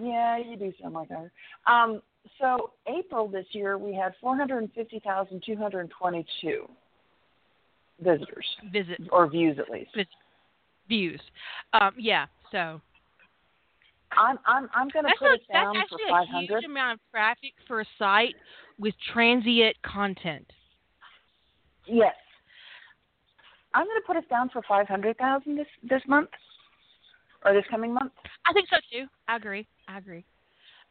yeah, 0.00 0.38
you 0.38 0.56
do 0.56 0.72
sound 0.80 0.94
like 0.94 1.08
her. 1.08 1.32
Um, 1.66 2.02
so 2.40 2.70
April 2.86 3.28
this 3.28 3.46
year 3.52 3.76
we 3.78 3.94
had 3.94 4.12
450,222 4.20 6.68
visitors 8.00 8.46
Visit 8.72 9.00
or 9.10 9.28
views 9.28 9.58
at 9.58 9.68
least. 9.70 9.90
views. 10.88 11.20
Um, 11.72 11.92
yeah, 11.98 12.26
so 12.52 12.80
I'm 14.12 14.38
I'm 14.46 14.68
I'm 14.74 14.88
going 14.88 15.04
to 15.04 15.12
put 15.18 15.30
a, 15.30 15.34
it 15.34 15.42
that's 15.50 15.64
down 15.64 15.74
for 15.74 15.80
actually 15.80 16.04
a 16.10 16.24
huge 16.40 16.64
amount 16.64 16.94
of 16.94 17.00
traffic 17.10 17.52
for 17.66 17.80
a 17.80 17.86
site 17.98 18.36
with 18.78 18.94
transient 19.12 19.76
content. 19.82 20.46
Yes. 21.86 22.14
I'm 23.74 23.84
going 23.84 24.00
to 24.00 24.06
put 24.06 24.16
us 24.16 24.24
down 24.30 24.48
for 24.48 24.62
500,000 24.66 25.56
this 25.56 25.66
this 25.88 26.02
month 26.08 26.30
or 27.44 27.52
this 27.52 27.64
coming 27.70 27.92
month. 27.92 28.12
I 28.46 28.52
think 28.52 28.68
so 28.70 28.76
too. 28.90 29.06
I 29.28 29.36
agree. 29.36 29.66
I 29.86 29.98
agree. 29.98 30.24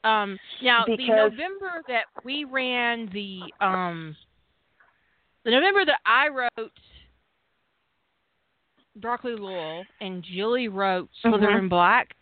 Um, 0.06 0.38
now 0.62 0.86
the 0.86 0.98
November 1.08 1.82
that 1.88 2.04
we 2.24 2.44
ran 2.44 3.10
the 3.12 3.40
um, 3.60 4.16
the 5.44 5.52
November 5.52 5.84
that 5.86 6.00
I 6.06 6.28
wrote 6.30 6.72
Broccoli 8.98 9.36
Loyal 9.36 9.84
and 10.02 10.24
Julie 10.24 10.68
wrote 10.68 11.10
Slither 11.22 11.48
Mhm. 11.48 11.60
in 11.60 11.70
Black, 11.70 12.16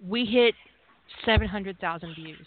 we 0.00 0.26
hit 0.26 0.54
seven 1.24 1.48
hundred 1.48 1.78
thousand 1.80 2.14
views. 2.14 2.46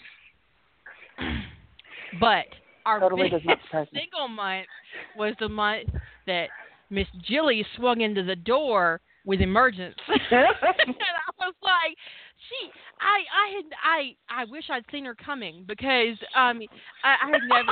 but 2.19 2.45
our 2.85 2.99
Totally 2.99 3.29
biggest 3.29 3.45
single 3.93 4.27
month 4.27 4.67
was 5.15 5.33
the 5.39 5.49
month 5.49 5.89
that 6.27 6.49
Miss 6.91 7.07
Jilly 7.23 7.65
swung 7.75 8.01
into 8.01 8.21
the 8.21 8.35
door 8.35 9.01
with 9.25 9.41
emergence. 9.41 9.95
and 10.07 10.21
I 10.31 11.31
was 11.39 11.53
like, 11.61 11.97
she, 12.51 12.71
I, 12.99 13.23
I 13.31 13.55
had, 13.55 13.65
I, 13.83 14.41
I 14.41 14.45
wish 14.45 14.65
I'd 14.69 14.85
seen 14.91 15.05
her 15.05 15.15
coming 15.15 15.63
because 15.67 16.17
um, 16.35 16.61
I, 17.03 17.15
I 17.23 17.29
had 17.31 17.41
never, 17.47 17.71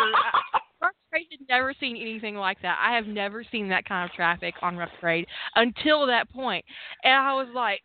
Rough 0.81 0.91
Trade 1.11 1.27
had 1.31 1.47
never 1.49 1.73
seen 1.79 1.97
anything 1.97 2.35
like 2.35 2.61
that. 2.61 2.79
I 2.81 2.95
have 2.95 3.05
never 3.05 3.43
seen 3.51 3.69
that 3.69 3.85
kind 3.85 4.09
of 4.09 4.15
traffic 4.15 4.55
on 4.61 4.77
Rough 4.77 4.89
Trade 4.99 5.27
until 5.55 6.07
that 6.07 6.29
point. 6.31 6.65
and 7.03 7.13
I 7.13 7.33
was 7.33 7.47
like. 7.53 7.81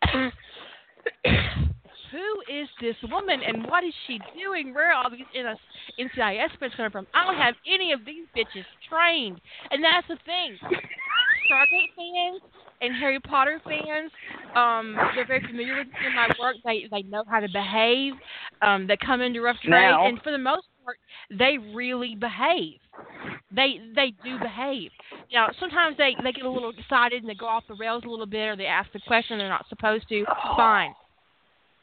Who 2.11 2.61
is 2.61 2.69
this 2.79 2.95
woman 3.11 3.41
and 3.45 3.67
what 3.67 3.83
is 3.83 3.93
she 4.07 4.19
doing? 4.39 4.73
Where 4.73 4.93
are 4.93 5.03
all 5.03 5.11
these 5.11 5.27
NCIS 5.35 6.47
fans 6.59 6.71
coming 6.77 6.91
from? 6.91 7.07
I 7.13 7.25
don't 7.25 7.35
have 7.35 7.55
any 7.67 7.91
of 7.91 8.05
these 8.05 8.23
bitches 8.31 8.63
trained. 8.87 9.41
And 9.69 9.83
that's 9.83 10.07
the 10.07 10.15
thing. 10.23 10.55
Stargate 10.63 11.91
fans 11.97 12.41
and 12.85 12.95
Harry 12.95 13.19
Potter 13.19 13.59
fans, 13.63 14.11
um, 14.55 14.95
they're 15.15 15.25
very 15.25 15.45
familiar 15.47 15.75
with 15.75 15.87
my 16.15 16.27
work. 16.39 16.55
They 16.63 16.87
they 16.91 17.03
know 17.03 17.23
how 17.29 17.39
to 17.39 17.47
behave. 17.49 18.13
Um, 18.61 18.87
they 18.87 18.97
come 18.97 19.21
into 19.21 19.41
rough 19.41 19.57
trade, 19.63 19.73
and 20.07 20.21
for 20.21 20.31
the 20.31 20.37
most 20.37 20.67
part, 20.83 20.97
they 21.29 21.57
really 21.73 22.15
behave. 22.15 22.79
They 23.55 23.79
they 23.95 24.13
do 24.23 24.37
behave. 24.39 24.91
Now 25.33 25.49
sometimes 25.59 25.97
they 25.97 26.15
they 26.23 26.31
get 26.31 26.45
a 26.45 26.49
little 26.49 26.71
excited 26.77 27.21
and 27.21 27.29
they 27.29 27.35
go 27.35 27.47
off 27.47 27.63
the 27.67 27.75
rails 27.75 28.03
a 28.05 28.09
little 28.09 28.25
bit, 28.25 28.47
or 28.47 28.55
they 28.55 28.65
ask 28.65 28.91
the 28.93 29.01
question 29.07 29.37
they're 29.37 29.49
not 29.49 29.67
supposed 29.69 30.07
to. 30.09 30.25
Fine. 30.55 30.93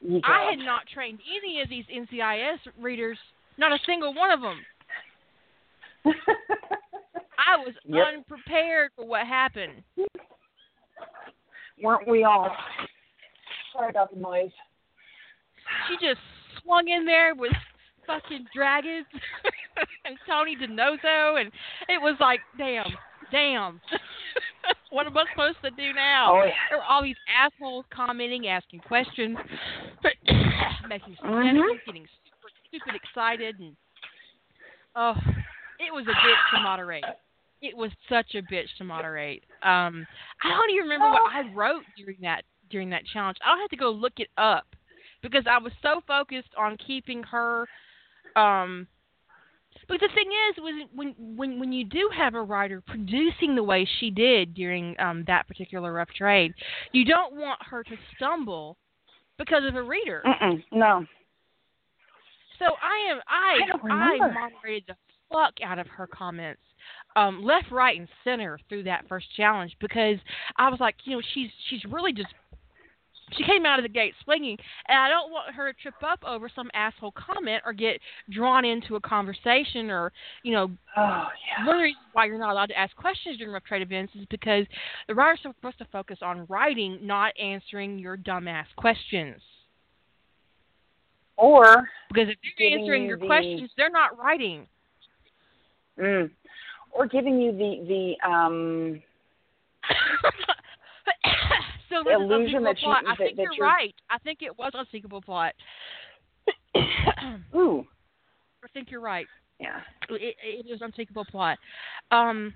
You 0.01 0.21
I 0.25 0.51
had 0.51 0.59
not 0.59 0.83
trained 0.93 1.21
any 1.38 1.61
of 1.61 1.69
these 1.69 1.85
NCIS 1.87 2.59
readers, 2.81 3.19
not 3.59 3.73
a 3.73 3.79
single 3.87 4.15
one 4.15 4.31
of 4.31 4.41
them. 4.41 4.59
I 7.38 7.57
was 7.57 7.75
Yep. 7.85 8.07
unprepared 8.17 8.91
for 8.97 9.07
what 9.07 9.27
happened. 9.27 9.83
Weren't 11.83 12.09
we 12.09 12.25
all? 12.25 12.49
Sorry 13.73 13.90
about 13.90 14.12
the 14.14 14.21
noise. 14.21 14.51
She 15.88 15.95
just 16.05 16.21
swung 16.62 16.88
in 16.88 17.05
there 17.05 17.35
with 17.35 17.53
fucking 18.07 18.47
dragons 18.55 19.07
and 20.05 20.16
Tony 20.29 20.57
DiNozzo, 20.57 21.40
and 21.40 21.51
it 21.88 22.01
was 22.01 22.16
like, 22.21 22.40
damn, 22.59 22.87
damn. 23.31 23.81
what 24.90 25.07
am 25.07 25.16
I 25.16 25.25
supposed 25.33 25.59
to 25.64 25.71
do 25.71 25.92
now? 25.95 26.33
Oh 26.35 26.45
yeah. 26.45 26.53
There 26.71 26.79
were 26.79 26.85
all 26.85 27.03
these 27.03 27.16
assholes 27.33 27.85
commenting, 27.95 28.47
asking 28.49 28.81
questions, 28.81 29.37
making 30.88 31.16
Mhm. 31.25 31.51
suggestions, 31.53 31.81
getting 31.87 32.07
super 32.27 32.51
stupid 32.68 32.95
excited, 32.95 33.59
and 33.61 33.77
oh, 34.95 35.14
it 35.81 35.92
was 35.92 36.05
a 36.07 36.11
bitch 36.12 36.51
to 36.57 36.61
moderate. 36.61 37.05
It 37.62 37.77
was 37.77 37.90
such 38.09 38.35
a 38.35 38.42
bitch 38.42 38.66
to 38.79 38.85
moderate. 38.85 39.44
Um, 39.62 40.05
I 40.42 40.48
don't 40.51 40.70
even 40.70 40.85
remember 40.85 41.11
what 41.11 41.33
I 41.33 41.48
wrote 41.55 41.85
during 41.96 42.18
that 42.22 42.42
during 42.70 42.90
that 42.90 43.07
challenge. 43.12 43.38
I'll 43.44 43.59
have 43.59 43.70
to 43.70 43.77
go 43.77 43.90
look 43.90 44.14
it 44.18 44.29
up 44.37 44.66
because 45.22 45.44
I 45.48 45.59
was 45.59 45.72
so 45.81 46.03
focused 46.07 46.51
on 46.59 46.77
keeping 46.85 47.22
her. 47.22 47.66
Um, 48.35 48.88
but 49.88 50.01
the 50.01 50.09
thing 50.14 50.27
is, 50.27 50.62
was 50.62 50.88
when 50.94 51.14
when 51.37 51.61
when 51.61 51.72
you 51.72 51.85
do 51.85 52.11
have 52.16 52.35
a 52.35 52.42
writer 52.42 52.83
producing 52.87 53.55
the 53.55 53.62
way 53.62 53.88
she 54.01 54.11
did 54.11 54.55
during 54.55 54.98
um, 54.98 55.25
that 55.27 55.46
particular 55.46 55.92
rough 55.92 56.11
trade, 56.11 56.53
you 56.92 57.05
don't 57.05 57.35
want 57.35 57.61
her 57.62 57.83
to 57.85 57.96
stumble 58.16 58.77
because 59.38 59.62
of 59.66 59.77
a 59.77 59.83
reader. 59.83 60.22
Mm-mm, 60.27 60.62
no. 60.72 61.07
So 62.59 62.66
I 62.83 63.12
am 63.12 63.20
I 63.29 63.59
I 63.90 64.25
I, 64.25 64.33
moderated 64.33 64.85
the 64.88 64.94
fuck 65.33 65.55
out 65.64 65.79
of 65.79 65.87
her 65.88 66.07
comments, 66.07 66.62
um, 67.16 67.42
left, 67.42 67.70
right, 67.70 67.98
and 67.98 68.09
center 68.25 68.59
through 68.68 68.85
that 68.85 69.07
first 69.09 69.27
challenge 69.37 69.77
because 69.81 70.18
I 70.57 70.68
was 70.70 70.81
like, 70.81 70.96
you 71.05 71.16
know, 71.16 71.22
she's 71.35 71.51
she's 71.68 71.85
really 71.85 72.12
just 72.12 72.29
she 73.37 73.44
came 73.44 73.64
out 73.64 73.79
of 73.79 73.83
the 73.83 73.88
gate 73.88 74.14
swinging, 74.25 74.59
and 74.88 74.98
I 74.98 75.09
don't 75.09 75.31
want 75.31 75.55
her 75.55 75.72
to 75.72 75.79
trip 75.81 75.94
up 76.03 76.22
over 76.27 76.51
some 76.55 76.70
asshole 76.75 77.12
comment 77.12 77.62
or 77.64 77.72
get 77.72 77.98
drawn 78.31 78.64
into 78.64 78.96
a 78.96 79.01
conversation 79.01 79.90
or 79.90 80.12
you 80.42 80.53
know 80.53 80.70
Oh 80.96 81.29
yeah. 81.59 81.66
one 81.66 81.77
of 81.77 81.81
the 81.81 81.85
reasons 81.85 82.05
why 82.12 82.27
you're 82.27 82.38
not 82.38 82.53
allowed 82.53 82.66
to 82.66 82.79
ask 82.79 82.94
questions 82.96 83.38
during 83.38 83.53
rough 83.55 83.64
trade 83.64 83.81
events 83.81 84.12
is 84.14 84.27
because 84.29 84.66
the 85.09 85.14
writers 85.14 85.40
are 85.46 85.55
supposed 85.55 85.79
to 85.79 85.87
focus 85.87 86.18
on 86.20 86.44
writing, 86.51 86.98
not 87.03 87.33
answering 87.40 87.98
your 87.98 88.18
dumbass 88.18 88.66
questions. 88.77 89.40
Or 91.38 91.88
Because 92.12 92.29
if 92.29 92.37
they're 92.59 92.79
answering 92.79 93.05
your 93.07 93.16
the- 93.18 93.27
questions, 93.27 93.70
they're 93.77 93.90
not 93.90 94.18
writing. 94.18 94.66
mm, 95.98 96.31
or 96.92 97.07
giving 97.07 97.40
you 97.40 97.52
the 97.52 98.16
the 98.22 98.28
um 98.28 99.02
so 101.90 102.01
is 102.01 102.07
illusion 102.14 102.62
that 102.64 102.80
you- 102.80 102.86
plot. 102.88 103.05
I 103.07 103.11
that- 103.11 103.18
think 103.18 103.36
that 103.36 103.43
you're 103.43 103.53
you're- 103.55 103.66
right. 103.68 103.95
I 104.11 104.18
think 104.18 104.43
it 104.43 104.57
was 104.59 104.72
unsinkable 104.74 105.20
plot. 105.22 105.55
Ooh, 107.55 107.86
I 108.64 108.68
think 108.72 108.90
you're 108.90 109.01
right. 109.01 109.26
yeah. 109.61 109.80
It, 110.09 110.36
it 110.43 110.66
is 110.70 110.80
unsinkable 110.82 111.24
plot, 111.24 111.59
um, 112.11 112.53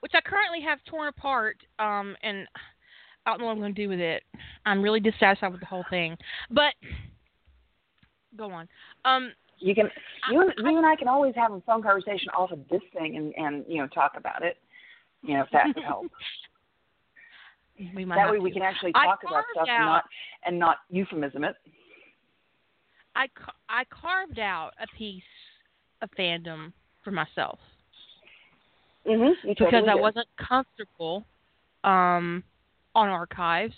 which 0.00 0.12
I 0.14 0.20
currently 0.20 0.60
have 0.62 0.78
torn 0.84 1.08
apart, 1.08 1.56
um, 1.78 2.16
and 2.22 2.46
I 3.26 3.30
don't 3.30 3.40
know 3.40 3.46
what 3.46 3.52
I'm 3.52 3.58
going 3.58 3.74
to 3.74 3.82
do 3.82 3.88
with 3.88 4.00
it. 4.00 4.22
I'm 4.66 4.82
really 4.82 5.00
dissatisfied 5.00 5.50
with 5.52 5.60
the 5.60 5.66
whole 5.66 5.84
thing. 5.90 6.16
But 6.50 6.74
go 8.36 8.50
on. 8.50 8.68
Um, 9.04 9.32
You 9.58 9.74
can 9.74 9.90
you 10.30 10.40
and 10.40 10.50
I- 10.50 10.70
you 10.70 10.76
and 10.76 10.86
I 10.86 10.96
can 10.96 11.08
always 11.08 11.34
have 11.36 11.52
a 11.52 11.60
phone 11.62 11.82
conversation 11.82 12.28
off 12.36 12.50
of 12.50 12.60
this 12.70 12.82
thing 12.96 13.16
and 13.16 13.34
and 13.36 13.64
you 13.68 13.78
know 13.78 13.86
talk 13.88 14.12
about 14.16 14.42
it. 14.42 14.56
You 15.22 15.34
know 15.34 15.42
if 15.42 15.50
that 15.52 15.66
would 15.68 15.84
help. 15.84 16.06
we 17.94 18.04
might 18.04 18.16
that 18.16 18.30
way 18.30 18.38
we 18.38 18.52
can 18.52 18.62
actually 18.62 18.92
talk 18.92 19.20
about 19.26 19.44
stuff 19.52 19.66
and 19.68 19.84
not 19.84 20.04
and 20.44 20.58
not 20.58 20.76
euphemism 20.90 21.44
it. 21.44 21.56
I 23.16 23.26
I 23.68 23.84
carved 23.84 24.38
out 24.38 24.72
a 24.80 24.86
piece 24.96 25.22
of 26.02 26.10
fandom 26.18 26.72
for 27.02 27.10
myself. 27.10 27.58
Mm-hmm. 29.06 29.48
Because 29.48 29.70
totally 29.70 29.90
I 29.90 29.94
did. 29.94 30.00
wasn't 30.00 30.28
comfortable 30.36 31.24
um, 31.84 32.42
on 32.94 33.08
archives, 33.08 33.74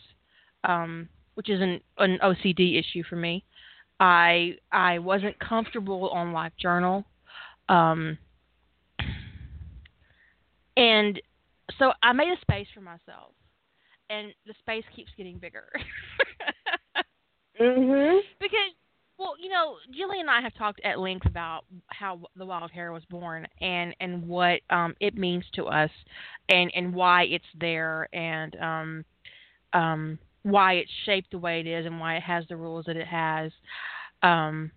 um, 0.65 1.09
which 1.35 1.51
is 1.51 1.61
an, 1.61 1.81
an 1.99 2.19
OCD 2.23 2.79
issue 2.79 3.03
for 3.09 3.17
me. 3.17 3.45
I 4.01 4.57
I 4.73 4.99
wasn't 4.99 5.39
comfortable 5.39 6.09
on 6.11 6.33
Live 6.33 6.57
Journal. 6.57 7.05
Um, 7.69 8.19
and 10.77 11.21
so 11.79 11.93
I 12.03 12.13
made 12.13 12.29
a 12.33 12.41
space 12.41 12.67
for 12.75 12.81
myself, 12.81 13.33
and 14.11 14.33
the 14.47 14.55
space 14.61 14.85
keeps 14.95 15.11
getting 15.17 15.39
bigger. 15.39 15.69
mhm. 17.61 18.21
Because, 18.41 18.73
well, 19.19 19.35
you 19.41 19.49
know, 19.49 19.77
Jillian 19.91 20.21
and 20.21 20.31
I 20.31 20.41
have 20.41 20.55
talked 20.55 20.81
at 20.85 20.99
length 20.99 21.27
about 21.27 21.65
how 21.89 22.21
the 22.37 22.45
Wild 22.47 22.71
Hair 22.71 22.93
was 22.93 23.05
born 23.11 23.47
and 23.61 23.95
and 24.01 24.27
what 24.27 24.61
um 24.71 24.95
it 25.01 25.17
means 25.17 25.45
to 25.55 25.65
us, 25.67 25.91
and 26.49 26.71
and 26.75 26.95
why 26.95 27.25
it's 27.25 27.45
there, 27.59 28.09
and 28.13 28.57
um 28.57 29.05
um 29.73 30.19
why 30.47 30.75
it's 30.75 30.91
shaped 31.05 31.33
the 31.33 31.39
way 31.39 31.59
it 31.59 31.67
is, 31.67 31.87
and 31.87 31.99
why 31.99 32.17
it 32.17 32.23
has 32.23 32.45
the 32.49 32.57
rules 32.57 32.85
that 32.87 32.97
it 32.97 33.09
has. 33.09 33.51
Um, 34.23 34.71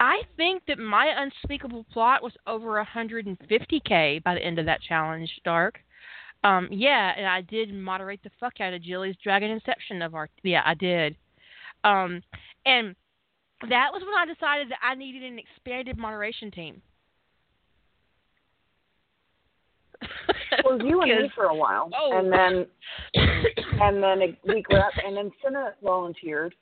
I 0.00 0.22
think 0.36 0.64
that 0.66 0.80
my 0.80 1.14
unspeakable 1.16 1.86
plot 1.92 2.24
was 2.24 2.32
over 2.48 2.84
150k 2.84 4.24
by 4.24 4.34
the 4.34 4.44
end 4.44 4.58
of 4.58 4.66
that 4.66 4.82
challenge, 4.82 5.30
Dark. 5.44 5.78
Um, 6.42 6.66
yeah, 6.72 7.12
and 7.16 7.24
I 7.24 7.42
did 7.42 7.72
moderate 7.72 8.20
the 8.24 8.30
fuck 8.40 8.60
out 8.60 8.74
of 8.74 8.82
Jilly's 8.82 9.14
Dragon 9.22 9.52
Inception 9.52 10.02
of 10.02 10.16
our. 10.16 10.28
Yeah, 10.42 10.62
I 10.66 10.74
did. 10.74 11.14
Um, 11.84 12.20
and 12.66 12.96
that 13.68 13.92
was 13.92 14.02
when 14.02 14.18
I 14.18 14.26
decided 14.26 14.72
that 14.72 14.80
I 14.82 14.96
needed 14.96 15.22
an 15.22 15.38
expanded 15.38 15.96
moderation 15.96 16.50
team. 16.50 16.82
well, 20.64 20.82
you 20.82 21.00
and 21.02 21.22
me 21.22 21.30
for 21.34 21.44
a 21.44 21.54
while, 21.54 21.90
oh. 21.98 22.18
and 22.18 22.32
then 22.32 22.66
and 23.80 24.02
then 24.02 24.22
a 24.22 24.38
week 24.52 24.66
left, 24.70 25.00
and 25.04 25.16
then 25.16 25.30
Cinna 25.44 25.74
volunteered, 25.82 26.54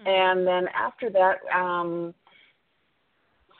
mm-hmm. 0.00 0.08
and 0.08 0.46
then 0.46 0.68
after 0.74 1.10
that, 1.10 1.36
um, 1.54 2.14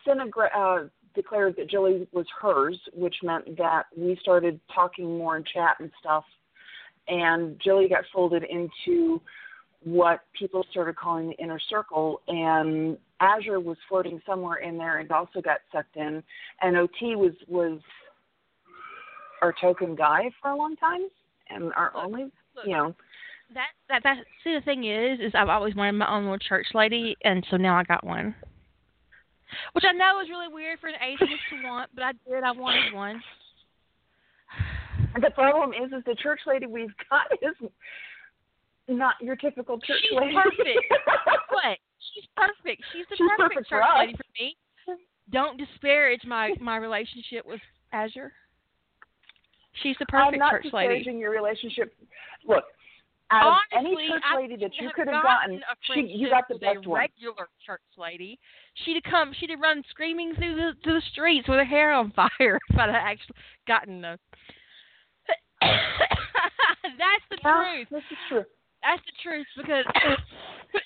Cinna 0.07 0.25
uh, 0.57 0.85
declared 1.15 1.57
that 1.57 1.71
Jilly 1.71 2.07
was 2.13 2.27
hers, 2.41 2.79
which 2.93 3.17
meant 3.23 3.57
that 3.57 3.85
we 3.97 4.19
started 4.21 4.61
talking 4.75 5.19
more 5.19 5.37
in 5.37 5.45
chat 5.45 5.77
and 5.81 5.91
stuff, 6.01 6.25
and 7.09 7.61
Jilly 7.63 7.89
got 7.89 8.05
folded 8.13 8.45
into 8.45 9.21
what 9.85 10.21
people 10.39 10.65
started 10.71 10.97
calling 10.97 11.29
the 11.29 11.37
inner 11.43 11.61
circle, 11.71 12.21
and 12.29 12.99
Azure 13.21 13.61
was 13.61 13.77
floating 13.89 14.21
somewhere 14.27 14.57
in 14.57 14.77
there 14.77 14.99
and 14.99 15.11
also 15.11 15.41
got 15.41 15.59
sucked 15.73 15.97
in, 15.97 16.23
and 16.61 16.77
OT 16.77 17.17
was 17.17 17.33
was 17.49 17.79
our 19.43 19.55
token 19.61 19.95
guy 19.95 20.31
for 20.41 20.51
a 20.51 20.57
long 20.57 20.77
time, 20.77 21.09
and 21.51 21.73
our 21.75 21.93
look, 21.95 22.05
only, 22.05 22.23
look, 22.55 22.67
you 22.67 22.73
know. 22.73 22.95
That 23.55 23.69
that 23.89 24.03
that. 24.03 24.17
See, 24.43 24.55
the 24.55 24.61
thing 24.65 24.85
is, 24.85 25.21
is 25.21 25.33
I've 25.35 25.49
always 25.49 25.75
wanted 25.75 25.93
my 25.93 26.11
own 26.11 26.25
little 26.25 26.39
church 26.39 26.67
lady, 26.75 27.17
and 27.25 27.47
so 27.51 27.57
now 27.57 27.77
I 27.77 27.85
got 27.85 28.05
one. 28.05 28.35
Which 29.73 29.85
I 29.89 29.93
know 29.93 30.21
is 30.21 30.29
really 30.29 30.53
weird 30.53 30.81
for 30.81 30.89
an 30.89 30.97
atheist 31.01 31.43
to 31.51 31.63
want, 31.63 31.91
but 31.95 32.03
I 32.03 32.13
did. 32.29 32.43
I 32.43 32.53
wanted 32.53 32.95
one. 32.95 33.23
The 35.21 35.31
problem 35.31 35.73
is, 35.73 35.93
is 35.97 36.05
the 36.05 36.15
church 36.15 36.41
lady 36.47 36.67
we've 36.67 36.93
got 37.09 37.25
is 37.41 37.71
not 38.87 39.15
your 39.21 39.35
typical 39.35 39.79
church 39.79 40.03
lady. 40.13 40.27
She's 40.27 40.59
lady. 40.61 40.79
perfect. 40.85 40.95
what? 41.49 41.79
She's 42.13 42.25
perfect. 42.37 42.83
She's 42.93 43.07
the 43.09 43.17
She's 43.17 43.29
perfect, 43.39 43.55
perfect 43.55 43.69
church 43.71 43.85
lady 43.99 44.13
for 44.13 44.25
me. 44.39 44.57
Don't 45.33 45.57
disparage 45.57 46.21
my 46.27 46.53
my 46.61 46.77
relationship 46.77 47.47
with 47.47 47.61
Azure. 47.93 48.33
She's 49.83 49.97
the 49.99 50.07
perfect 50.07 50.35
I'm 50.35 50.39
not 50.39 50.51
church 50.53 50.67
lady. 50.73 51.11
your 51.19 51.31
relationship. 51.31 51.95
Look, 52.47 52.65
out 53.31 53.59
Honestly, 53.75 53.93
of 53.93 53.99
any 53.99 54.09
church 54.09 54.23
I 54.25 54.37
lady 54.37 54.57
that 54.57 54.71
you 54.81 54.91
could 54.95 55.09
have 55.09 55.23
gotten 55.23 55.61
she, 55.93 56.01
you 56.01 56.31
got 56.31 56.45
the 56.49 56.59
best 56.59 56.87
one. 56.87 57.01
regular 57.01 57.49
church 57.65 57.83
lady. 57.99 58.39
She'd 58.85 58.95
have 59.03 59.11
come. 59.11 59.33
She'd 59.39 59.51
have 59.51 59.61
run 59.61 59.83
screaming 59.91 60.35
through 60.37 60.55
the 60.55 60.73
through 60.85 60.95
the 60.95 61.03
streets 61.13 61.49
with 61.49 61.59
her 61.59 61.65
hair 61.65 61.93
on 61.93 62.13
fire 62.13 62.31
if 62.71 62.79
I'd 62.79 62.89
have 62.89 62.95
actually 62.95 63.37
gotten 63.67 64.01
the. 64.01 64.19
That's 65.61 67.27
the 67.31 67.39
Yeah, 67.43 67.75
truth. 67.75 67.89
This 67.91 68.03
is 68.11 68.19
true. 68.29 68.45
That's 68.83 69.03
the 69.07 69.13
truth 69.23 69.47
because 69.57 69.85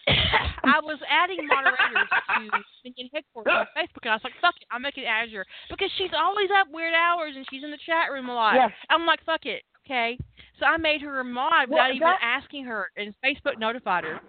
I 0.64 0.78
was 0.82 0.98
adding 1.08 1.46
moderators 1.46 2.08
to 2.10 2.62
Thinking 2.82 3.08
Headquarters 3.12 3.52
on 3.52 3.66
Facebook, 3.76 4.02
and 4.04 4.10
I 4.10 4.14
was 4.14 4.24
like, 4.24 4.34
"Fuck 4.40 4.54
it, 4.60 4.66
I'm 4.70 4.82
making 4.82 5.04
Azure 5.04 5.44
because 5.68 5.90
she's 5.98 6.10
always 6.16 6.48
up 6.58 6.68
weird 6.70 6.94
hours 6.94 7.34
and 7.36 7.46
she's 7.50 7.64
in 7.64 7.70
the 7.70 7.78
chat 7.86 8.10
room 8.12 8.28
a 8.28 8.34
lot." 8.34 8.54
Yes. 8.54 8.70
I'm 8.88 9.06
like, 9.06 9.24
"Fuck 9.24 9.46
it, 9.46 9.62
okay." 9.86 10.18
So 10.58 10.66
I 10.66 10.76
made 10.76 11.00
her 11.02 11.20
a 11.20 11.24
mod 11.24 11.68
Well, 11.70 11.88
without 11.88 11.94
even 11.94 12.14
asking 12.22 12.64
her, 12.66 12.90
and 12.96 13.14
Facebook 13.24 13.58
notified 13.58 14.04
her 14.04 14.20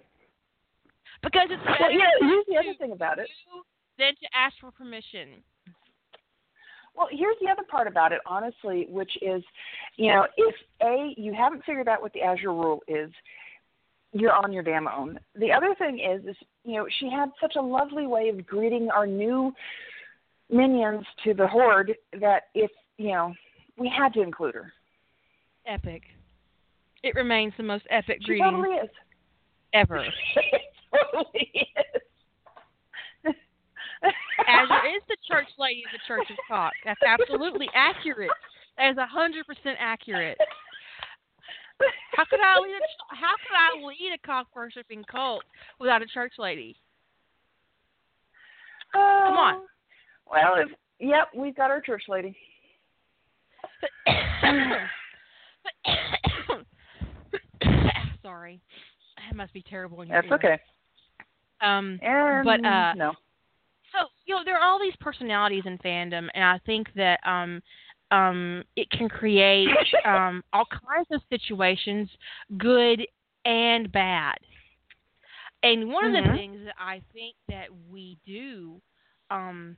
because 1.22 1.48
it's 1.50 1.62
better 1.62 1.76
Well, 1.80 1.92
yeah, 1.92 2.08
here's 2.20 2.46
the 2.48 2.56
other 2.56 2.74
thing 2.78 2.92
about 2.92 3.18
it. 3.18 3.28
than 3.98 4.12
to 4.14 4.26
ask 4.34 4.54
for 4.60 4.70
permission. 4.70 5.42
Well, 6.94 7.08
here's 7.10 7.36
the 7.40 7.48
other 7.50 7.62
part 7.70 7.86
about 7.86 8.12
it, 8.12 8.20
honestly, 8.26 8.86
which 8.90 9.12
is, 9.22 9.42
you 9.96 10.08
know, 10.12 10.26
if 10.36 10.54
A, 10.82 11.14
you 11.16 11.32
haven't 11.32 11.64
figured 11.64 11.88
out 11.88 12.02
what 12.02 12.12
the 12.12 12.20
Azure 12.20 12.52
rule 12.52 12.80
is, 12.86 13.10
you're 14.12 14.32
on 14.32 14.52
your 14.52 14.62
damn 14.62 14.88
own. 14.88 15.18
The 15.34 15.52
other 15.52 15.74
thing 15.78 15.98
is, 15.98 16.24
is 16.28 16.36
you 16.64 16.76
know, 16.76 16.86
she 17.00 17.10
had 17.10 17.30
such 17.40 17.54
a 17.56 17.62
lovely 17.62 18.06
way 18.06 18.28
of 18.28 18.46
greeting 18.46 18.90
our 18.90 19.06
new 19.06 19.52
minions 20.50 21.04
to 21.24 21.34
the 21.34 21.46
horde 21.46 21.94
that 22.20 22.44
if 22.54 22.70
you 22.98 23.12
know, 23.12 23.34
we 23.78 23.88
had 23.96 24.12
to 24.14 24.22
include 24.22 24.54
her. 24.54 24.72
Epic. 25.66 26.02
It 27.02 27.14
remains 27.14 27.52
the 27.56 27.62
most 27.62 27.84
epic 27.90 28.18
She 28.20 28.26
greeting 28.26 28.44
totally 28.44 28.76
is. 28.76 28.90
ever. 29.72 29.98
it 30.36 30.62
totally 30.92 31.50
is. 31.54 33.34
Azure 34.46 34.86
is 34.96 35.02
the 35.08 35.16
church 35.28 35.48
lady 35.58 35.82
of 35.86 35.92
the 35.92 36.00
Church 36.06 36.28
of 36.30 36.36
Cock. 36.48 36.72
That's 36.84 37.00
absolutely 37.02 37.68
accurate. 37.74 38.30
That 38.76 38.90
is 38.90 38.96
a 38.98 39.06
hundred 39.06 39.46
percent 39.46 39.76
accurate. 39.80 40.38
How 42.12 42.24
could 42.24 42.40
I 42.40 42.58
lead 42.60 42.74
a 42.76 43.14
How 43.16 43.34
could 43.36 43.56
I 43.56 43.86
lead 43.86 44.12
a 44.14 44.26
cock 44.26 44.48
worshipping 44.54 45.04
cult 45.10 45.44
without 45.78 46.02
a 46.02 46.06
church 46.06 46.34
lady? 46.38 46.76
Come 48.92 49.36
on. 49.36 49.54
Oh, 49.54 49.66
Well, 50.30 50.54
if, 50.56 50.68
yep, 51.00 51.28
we've 51.34 51.56
got 51.56 51.70
our 51.70 51.80
church 51.80 52.04
lady. 52.08 52.36
Sorry, 58.22 58.60
that 59.18 59.34
must 59.36 59.52
be 59.52 59.62
terrible 59.62 60.02
in 60.02 60.08
your 60.08 60.22
That's 60.22 60.28
ear. 60.30 60.34
okay. 60.34 60.58
Um, 61.60 61.98
And 62.02 62.44
But, 62.44 62.64
uh, 62.64 62.94
no. 62.94 63.12
so 63.92 64.06
you 64.26 64.34
know 64.34 64.42
there 64.44 64.58
are 64.58 64.62
all 64.68 64.78
these 64.80 64.96
personalities 65.00 65.64
in 65.66 65.78
fandom, 65.78 66.28
and 66.34 66.44
I 66.44 66.58
think 66.66 66.88
that 66.94 67.20
um, 67.26 67.62
um, 68.12 68.62
it 68.76 68.88
can 68.90 69.08
create 69.08 69.68
um, 70.06 70.42
all 70.52 70.66
kinds 70.66 71.08
of 71.12 71.22
situations, 71.30 72.08
good 72.58 73.06
and 73.44 73.90
bad. 73.92 74.36
And 75.64 75.88
one 75.92 76.04
of 76.16 76.24
the 76.24 76.30
Mhm. 76.30 76.36
things 76.36 76.58
that 76.64 76.74
I 76.78 77.02
think 77.12 77.36
that 77.48 77.68
we 77.90 78.18
do 78.26 78.80
um, 79.30 79.76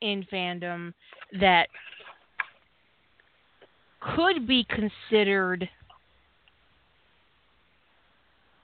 in 0.00 0.24
fandom 0.32 0.92
that 1.40 1.68
could 4.00 4.46
be 4.46 4.64
considered 4.64 5.68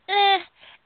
eh, 0.08 0.38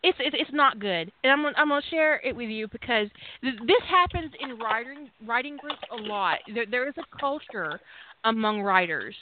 it's 0.02 0.18
it's 0.20 0.36
it's 0.38 0.52
not 0.52 0.78
good, 0.78 1.12
and 1.22 1.32
I'm 1.32 1.46
I'm 1.56 1.68
gonna 1.68 1.80
share 1.90 2.20
it 2.24 2.34
with 2.34 2.48
you 2.48 2.68
because 2.68 3.08
th- 3.42 3.54
this 3.66 3.82
happens 3.88 4.32
in 4.40 4.58
writing 4.58 5.10
writing 5.26 5.56
groups 5.56 5.82
a 5.92 6.02
lot. 6.02 6.38
There 6.52 6.66
there 6.66 6.88
is 6.88 6.94
a 6.98 7.18
culture 7.18 7.80
among 8.24 8.62
writers, 8.62 9.14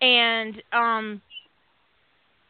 and 0.00 0.62
um, 0.72 1.20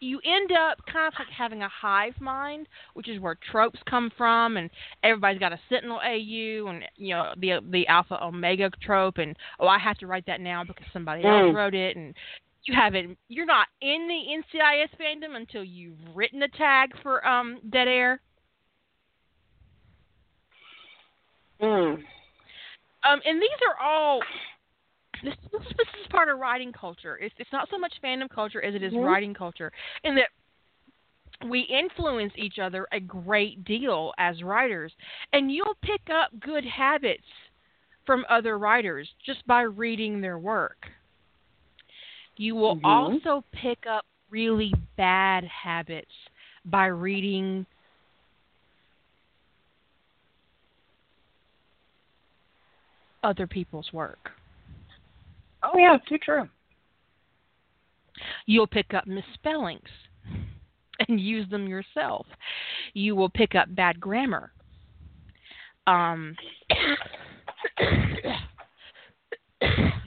you 0.01 0.21
end 0.25 0.53
up 0.53 0.79
kind 0.93 1.09
of 1.09 1.15
like 1.19 1.29
having 1.37 1.63
a 1.63 1.69
hive 1.69 2.15
mind, 2.21 2.69
which 2.95 3.09
is 3.09 3.21
where 3.21 3.37
tropes 3.51 3.81
come 3.89 4.11
from, 4.17 4.57
and 4.57 4.71
everybody's 5.03 5.41
got 5.41 5.53
a 5.53 5.59
Sentinel 5.69 5.99
AU, 5.99 6.69
and 6.69 6.85
you 6.97 7.15
know 7.15 7.33
the 7.41 7.59
the 7.71 7.87
Alpha 7.89 8.23
Omega 8.23 8.71
trope, 8.83 9.19
and 9.19 9.35
oh 9.59 9.67
I 9.67 9.79
have 9.79 9.99
to 9.99 10.07
write 10.07 10.27
that 10.27 10.41
now 10.41 10.63
because 10.65 10.87
somebody 10.93 11.25
else 11.25 11.33
Mm. 11.51 11.55
wrote 11.55 11.75
it, 11.75 11.97
and 11.97 12.15
you 12.69 12.75
haven't 12.75 13.19
you're 13.29 13.47
not 13.47 13.67
in 13.81 14.07
the 14.07 14.59
NCIS 14.59 14.89
fandom 15.01 15.37
until 15.37 15.65
you've 15.65 15.99
written 16.15 16.43
a 16.43 16.49
tag 16.49 16.91
for 17.03 17.27
um 17.27 17.59
Dead 17.71 17.89
Air. 17.89 18.21
Mm. 21.63 21.95
Um, 23.09 23.21
and 23.25 23.41
these 23.41 23.49
are 23.69 23.85
all 23.85 24.21
this, 25.25 25.35
this, 25.51 25.63
this 25.63 25.89
is 26.01 26.07
part 26.11 26.29
of 26.29 26.39
writing 26.39 26.73
culture. 26.73 27.19
It's 27.19 27.35
it's 27.39 27.53
not 27.53 27.69
so 27.71 27.79
much 27.79 27.95
fandom 28.05 28.29
culture 28.29 28.63
as 28.63 28.75
it 28.75 28.83
is 28.83 28.93
Mhm. 28.93 29.05
writing 29.05 29.35
culture, 29.35 29.73
in 30.05 30.15
that 30.17 30.29
we 31.49 31.61
influence 31.61 32.33
each 32.37 32.59
other 32.59 32.87
a 32.93 33.01
great 33.01 33.65
deal 33.65 34.13
as 34.19 34.43
writers, 34.43 34.93
and 35.33 35.51
you'll 35.51 35.77
pick 35.83 36.11
up 36.11 36.39
good 36.41 36.65
habits 36.65 37.27
from 38.05 38.27
other 38.29 38.59
writers 38.59 39.09
just 39.25 39.47
by 39.47 39.63
reading 39.63 40.21
their 40.21 40.39
work. 40.39 40.91
You 42.39 42.55
will 42.55 42.77
Mhm. 42.77 42.85
also 42.85 43.45
pick 43.51 43.87
up 43.87 44.07
really 44.31 44.73
bad 44.97 45.45
habits 45.45 46.15
by 46.65 46.87
reading 46.87 47.67
other 53.25 53.47
people's 53.47 53.93
work. 53.93 54.33
Oh 55.63 55.77
yeah, 55.77 55.99
too 55.99 56.19
true. 56.19 56.49
You'll 58.47 58.67
pick 58.69 58.95
up 58.95 59.07
misspellings 59.07 59.91
and 61.09 61.21
use 61.21 61.49
them 61.49 61.67
yourself. 61.67 62.27
You 62.95 63.17
will 63.17 63.31
pick 63.31 63.57
up 63.57 63.75
bad 63.75 63.99
grammar. 64.01 64.53
Um, 65.89 66.37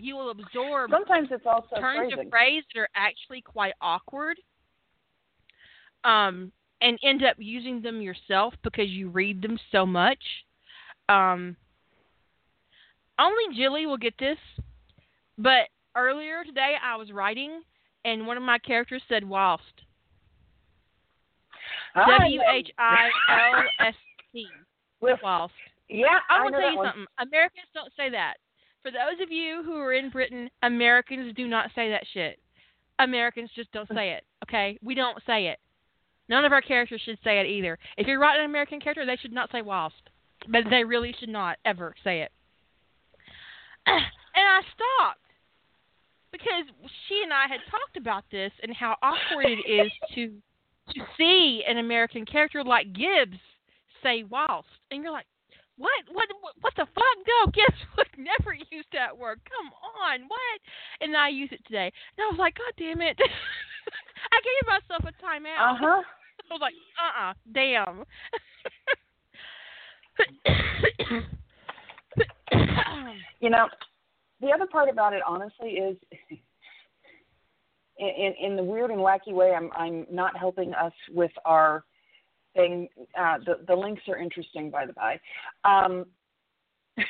you 0.01 0.15
will 0.15 0.31
absorb 0.31 0.89
Sometimes 0.91 1.29
it's 1.31 1.45
also 1.45 1.75
turns 1.79 2.11
phrasing. 2.11 2.25
of 2.25 2.31
phrase 2.31 2.63
that 2.73 2.81
are 2.81 2.89
actually 2.95 3.41
quite 3.41 3.73
awkward. 3.81 4.37
Um, 6.03 6.51
and 6.81 6.97
end 7.03 7.23
up 7.23 7.35
using 7.37 7.81
them 7.81 8.01
yourself 8.01 8.55
because 8.63 8.89
you 8.89 9.09
read 9.09 9.41
them 9.41 9.59
so 9.71 9.85
much. 9.85 10.17
Um, 11.09 11.55
only 13.19 13.55
Jilly 13.55 13.85
will 13.85 13.97
get 13.97 14.15
this, 14.17 14.37
but 15.37 15.67
earlier 15.95 16.43
today 16.43 16.75
I 16.83 16.95
was 16.95 17.11
writing 17.11 17.61
and 18.03 18.25
one 18.25 18.37
of 18.37 18.41
my 18.43 18.57
characters 18.57 19.03
said 19.07 19.23
whilst. 19.27 19.63
I 21.93 22.17
W. 22.17 22.41
H 22.51 22.71
I 22.79 23.09
L 23.29 23.87
S 23.87 23.93
T. 24.33 24.47
Whilst. 25.01 25.53
Yeah, 25.89 26.07
I 26.29 26.37
I 26.37 26.43
want 26.43 26.55
to 26.55 26.61
tell 26.61 26.71
you 26.71 26.77
one. 26.77 26.87
something. 26.87 27.05
Americans 27.19 27.67
don't 27.75 27.91
say 27.97 28.09
that. 28.09 28.35
For 28.84 28.91
those 28.91 29.21
of 29.21 29.32
you 29.32 29.61
who 29.63 29.77
are 29.77 29.93
in 29.93 30.09
Britain, 30.09 30.49
Americans 30.63 31.34
do 31.36 31.47
not 31.47 31.69
say 31.75 31.89
that 31.89 32.05
shit. 32.13 32.39
Americans 32.99 33.49
just 33.55 33.71
don't 33.71 33.88
say 33.93 34.11
it. 34.11 34.23
Okay, 34.43 34.77
we 34.82 34.95
don't 34.95 35.21
say 35.25 35.47
it. 35.47 35.59
None 36.29 36.45
of 36.45 36.51
our 36.51 36.61
characters 36.61 37.01
should 37.03 37.19
say 37.23 37.39
it 37.39 37.45
either. 37.45 37.77
If 37.97 38.07
you're 38.07 38.19
writing 38.19 38.43
an 38.43 38.49
American 38.49 38.79
character, 38.79 39.05
they 39.05 39.17
should 39.17 39.34
not 39.34 39.51
say 39.51 39.61
whilst, 39.61 40.09
but 40.47 40.63
they 40.69 40.84
really 40.84 41.13
should 41.19 41.29
not 41.29 41.57
ever 41.65 41.93
say 42.03 42.21
it. 42.21 42.32
and 43.86 44.01
I 44.36 44.61
stopped 44.73 45.19
because 46.32 46.65
she 47.07 47.21
and 47.23 47.34
I 47.34 47.47
had 47.47 47.59
talked 47.69 47.97
about 47.97 48.23
this 48.32 48.51
and 48.63 48.75
how 48.75 48.95
awkward 49.03 49.47
it 49.47 49.69
is 49.69 49.91
to 50.15 50.32
to 50.95 51.01
see 51.17 51.63
an 51.67 51.77
American 51.77 52.25
character 52.25 52.63
like 52.63 52.93
Gibbs 52.93 53.38
say 54.03 54.23
whilst, 54.23 54.67
and 54.89 55.03
you're 55.03 55.11
like, 55.11 55.27
what, 55.78 56.03
what, 56.11 56.28
what, 56.41 56.53
what 56.61 56.74
the 56.76 56.86
fuck? 56.93 57.17
No, 57.28 57.51
Gibbs 57.53 57.82
would 57.97 58.07
never 58.17 58.53
use 58.53 58.86
that 58.93 59.17
word. 59.17 59.39
Come 59.49 59.72
on, 60.03 60.28
what? 60.28 60.59
And 61.01 61.15
I 61.15 61.30
use 61.30 61.49
it 61.51 61.65
today, 61.65 61.91
and 62.17 62.24
I 62.24 62.28
was 62.32 62.39
like, 62.39 62.55
God 62.57 62.74
damn 62.78 63.01
it! 63.01 63.17
I 64.32 64.39
gave 64.43 64.67
myself 64.67 65.03
a 65.03 65.13
timeout. 65.24 65.59
Uh 65.59 65.76
huh. 65.80 66.03
I 66.51 66.53
was 66.53 66.61
like, 66.61 66.74
uh, 66.99 67.30
uh 67.30 67.34
damn. 67.53 68.03
You 73.39 73.49
know, 73.49 73.67
the 74.41 74.49
other 74.49 74.67
part 74.67 74.89
about 74.89 75.13
it, 75.13 75.22
honestly, 75.26 75.69
is 75.69 75.97
in, 77.97 78.07
in 78.07 78.34
in 78.51 78.55
the 78.55 78.63
weird 78.63 78.91
and 78.91 78.99
wacky 78.99 79.32
way. 79.32 79.53
I'm 79.53 79.69
I'm 79.76 80.05
not 80.11 80.38
helping 80.38 80.74
us 80.74 80.93
with 81.09 81.32
our 81.45 81.86
thing. 82.53 82.87
Uh, 83.17 83.37
the 83.45 83.59
the 83.67 83.75
links 83.75 84.01
are 84.07 84.17
interesting, 84.17 84.69
by 84.69 84.85
the 84.85 84.93
by. 84.93 85.19
Um, 85.63 86.05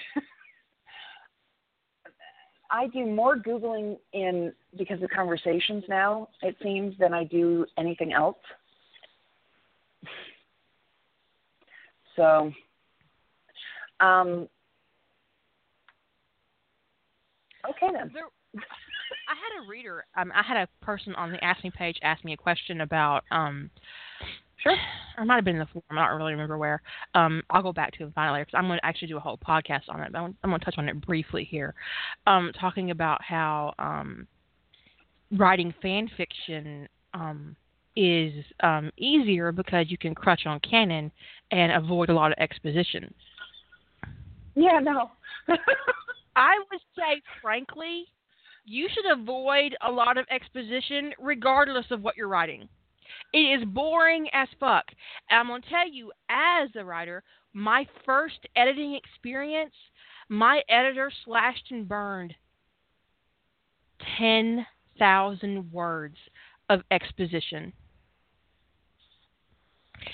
I 2.72 2.88
do 2.88 3.06
more 3.06 3.36
googling 3.36 3.98
in 4.14 4.54
because 4.78 5.04
of 5.04 5.10
conversations 5.10 5.84
now. 5.90 6.30
It 6.42 6.56
seems 6.64 6.98
than 6.98 7.14
I 7.14 7.26
do 7.26 7.66
anything 7.78 8.14
else. 8.14 8.38
So, 12.16 12.52
um, 14.00 14.48
okay 17.70 17.88
then. 17.94 18.12
there, 18.14 18.26
I 18.56 19.36
had 19.36 19.64
a 19.64 19.68
reader. 19.68 20.06
Um, 20.16 20.32
I 20.34 20.42
had 20.44 20.58
a 20.58 20.68
person 20.86 21.14
on 21.16 21.32
the 21.32 21.44
Ask 21.44 21.64
Me 21.64 21.72
page 21.72 21.98
ask 22.04 22.24
me 22.24 22.34
a 22.34 22.38
question 22.38 22.82
about. 22.82 23.24
Um, 23.32 23.70
Sure. 24.62 24.76
Or 25.18 25.24
it 25.24 25.26
might 25.26 25.36
have 25.36 25.46
been 25.46 25.56
in 25.56 25.60
the 25.60 25.68
forum. 25.68 25.84
I 25.98 26.08
don't 26.08 26.18
really 26.18 26.34
remember 26.34 26.58
where. 26.58 26.82
Um, 27.16 27.42
I'll 27.50 27.64
go 27.64 27.74
back 27.74 27.94
to 27.94 28.04
it 28.04 28.06
and 28.06 28.14
find 28.14 28.30
it 28.30 28.34
later 28.34 28.46
because 28.46 28.58
I'm 28.58 28.68
going 28.68 28.80
to 28.80 28.86
actually 28.86 29.08
do 29.08 29.18
a 29.18 29.22
whole 29.22 29.38
podcast 29.38 29.84
on 29.90 30.02
it. 30.02 30.12
But 30.12 30.20
I'm, 30.20 30.38
I'm 30.44 30.50
going 30.52 30.60
to 30.60 30.66
touch 30.66 30.76
on 30.78 30.88
it 30.88 31.02
briefly 31.02 31.44
here, 31.44 31.74
um, 32.28 32.52
talking 32.60 32.92
about 32.92 33.22
how 33.24 33.74
um, 33.80 34.28
writing 35.32 35.74
fan 35.82 36.10
fiction 36.16 36.88
um, 37.14 37.56
is 37.96 38.34
um, 38.62 38.92
easier 38.98 39.52
because 39.52 39.88
you 39.90 39.98
can 39.98 40.16
crutch 40.16 40.46
on 40.46 40.60
canon 40.60 41.12
and 41.52 41.72
avoid 41.72 42.10
a 42.10 42.14
lot 42.14 42.32
of 42.32 42.38
exposition. 42.40 43.14
Yeah, 44.56 44.80
no. 44.80 45.12
I 46.36 46.56
would 46.72 46.82
say, 46.96 47.22
frankly, 47.42 48.06
you 48.66 48.88
should 48.94 49.12
avoid 49.12 49.76
a 49.86 49.92
lot 49.92 50.18
of 50.18 50.26
exposition 50.30 51.14
regardless 51.20 51.86
of 51.90 52.02
what 52.02 52.16
you're 52.16 52.28
writing. 52.28 52.70
It 53.34 53.62
is 53.62 53.66
boring 53.66 54.28
as 54.34 54.48
fuck. 54.60 54.86
And 55.30 55.40
I'm 55.40 55.48
going 55.48 55.62
to 55.62 55.70
tell 55.70 55.90
you, 55.90 56.12
as 56.30 56.70
a 56.76 56.84
writer, 56.84 57.24
my 57.54 57.88
first 58.06 58.40
editing 58.56 58.96
experience, 58.96 59.74
my 60.30 60.62
editor 60.70 61.12
slashed 61.26 61.72
and 61.72 61.88
burned 61.88 62.34
10,000 64.18 65.72
words 65.72 66.18
of 66.70 66.82
exposition. 66.92 67.74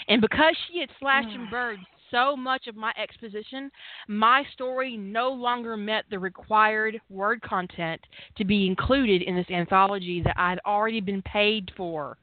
And 0.07 0.21
because 0.21 0.55
she 0.67 0.79
had 0.79 0.89
slashed 0.99 1.29
and 1.29 1.49
burned 1.49 1.85
so 2.11 2.35
much 2.35 2.67
of 2.67 2.75
my 2.75 2.93
exposition, 2.97 3.69
my 4.07 4.43
story 4.53 4.97
no 4.97 5.29
longer 5.29 5.77
met 5.77 6.05
the 6.09 6.19
required 6.19 6.99
word 7.09 7.41
content 7.41 8.01
to 8.37 8.45
be 8.45 8.65
included 8.67 9.21
in 9.21 9.35
this 9.35 9.49
anthology 9.49 10.21
that 10.23 10.37
I'd 10.37 10.59
already 10.65 11.01
been 11.01 11.21
paid 11.21 11.71
for. 11.75 12.17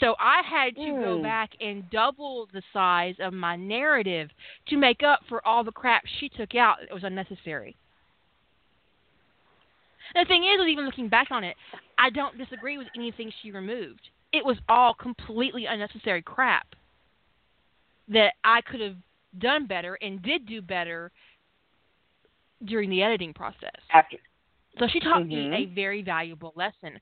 So 0.00 0.16
I 0.18 0.42
had 0.42 0.74
to 0.76 0.92
go 1.00 1.16
Hmm. 1.16 1.22
back 1.22 1.50
and 1.60 1.88
double 1.90 2.46
the 2.52 2.62
size 2.72 3.14
of 3.20 3.32
my 3.32 3.56
narrative 3.56 4.30
to 4.66 4.76
make 4.76 5.02
up 5.02 5.24
for 5.28 5.46
all 5.46 5.64
the 5.64 5.72
crap 5.72 6.04
she 6.06 6.28
took 6.28 6.54
out 6.54 6.80
that 6.80 6.92
was 6.92 7.04
unnecessary. 7.04 7.76
And 10.14 10.24
the 10.24 10.28
thing 10.28 10.44
is, 10.44 10.66
even 10.66 10.84
looking 10.84 11.08
back 11.08 11.30
on 11.30 11.44
it, 11.44 11.56
I 11.98 12.10
don't 12.10 12.36
disagree 12.36 12.78
with 12.78 12.88
anything 12.94 13.32
she 13.42 13.50
removed. 13.50 14.10
It 14.32 14.44
was 14.44 14.58
all 14.68 14.94
completely 14.94 15.66
unnecessary 15.66 16.22
crap 16.22 16.66
that 18.08 18.34
I 18.44 18.60
could 18.60 18.80
have 18.80 18.96
done 19.38 19.66
better 19.66 19.94
and 20.02 20.22
did 20.22 20.46
do 20.46 20.60
better 20.60 21.10
during 22.64 22.90
the 22.90 23.02
editing 23.02 23.32
process. 23.32 23.80
After 23.92 24.18
So 24.78 24.88
she 24.88 25.00
taught 25.00 25.26
me 25.26 25.46
Mhm. 25.46 25.54
a 25.54 25.64
very 25.66 26.02
valuable 26.02 26.52
lesson. 26.56 27.00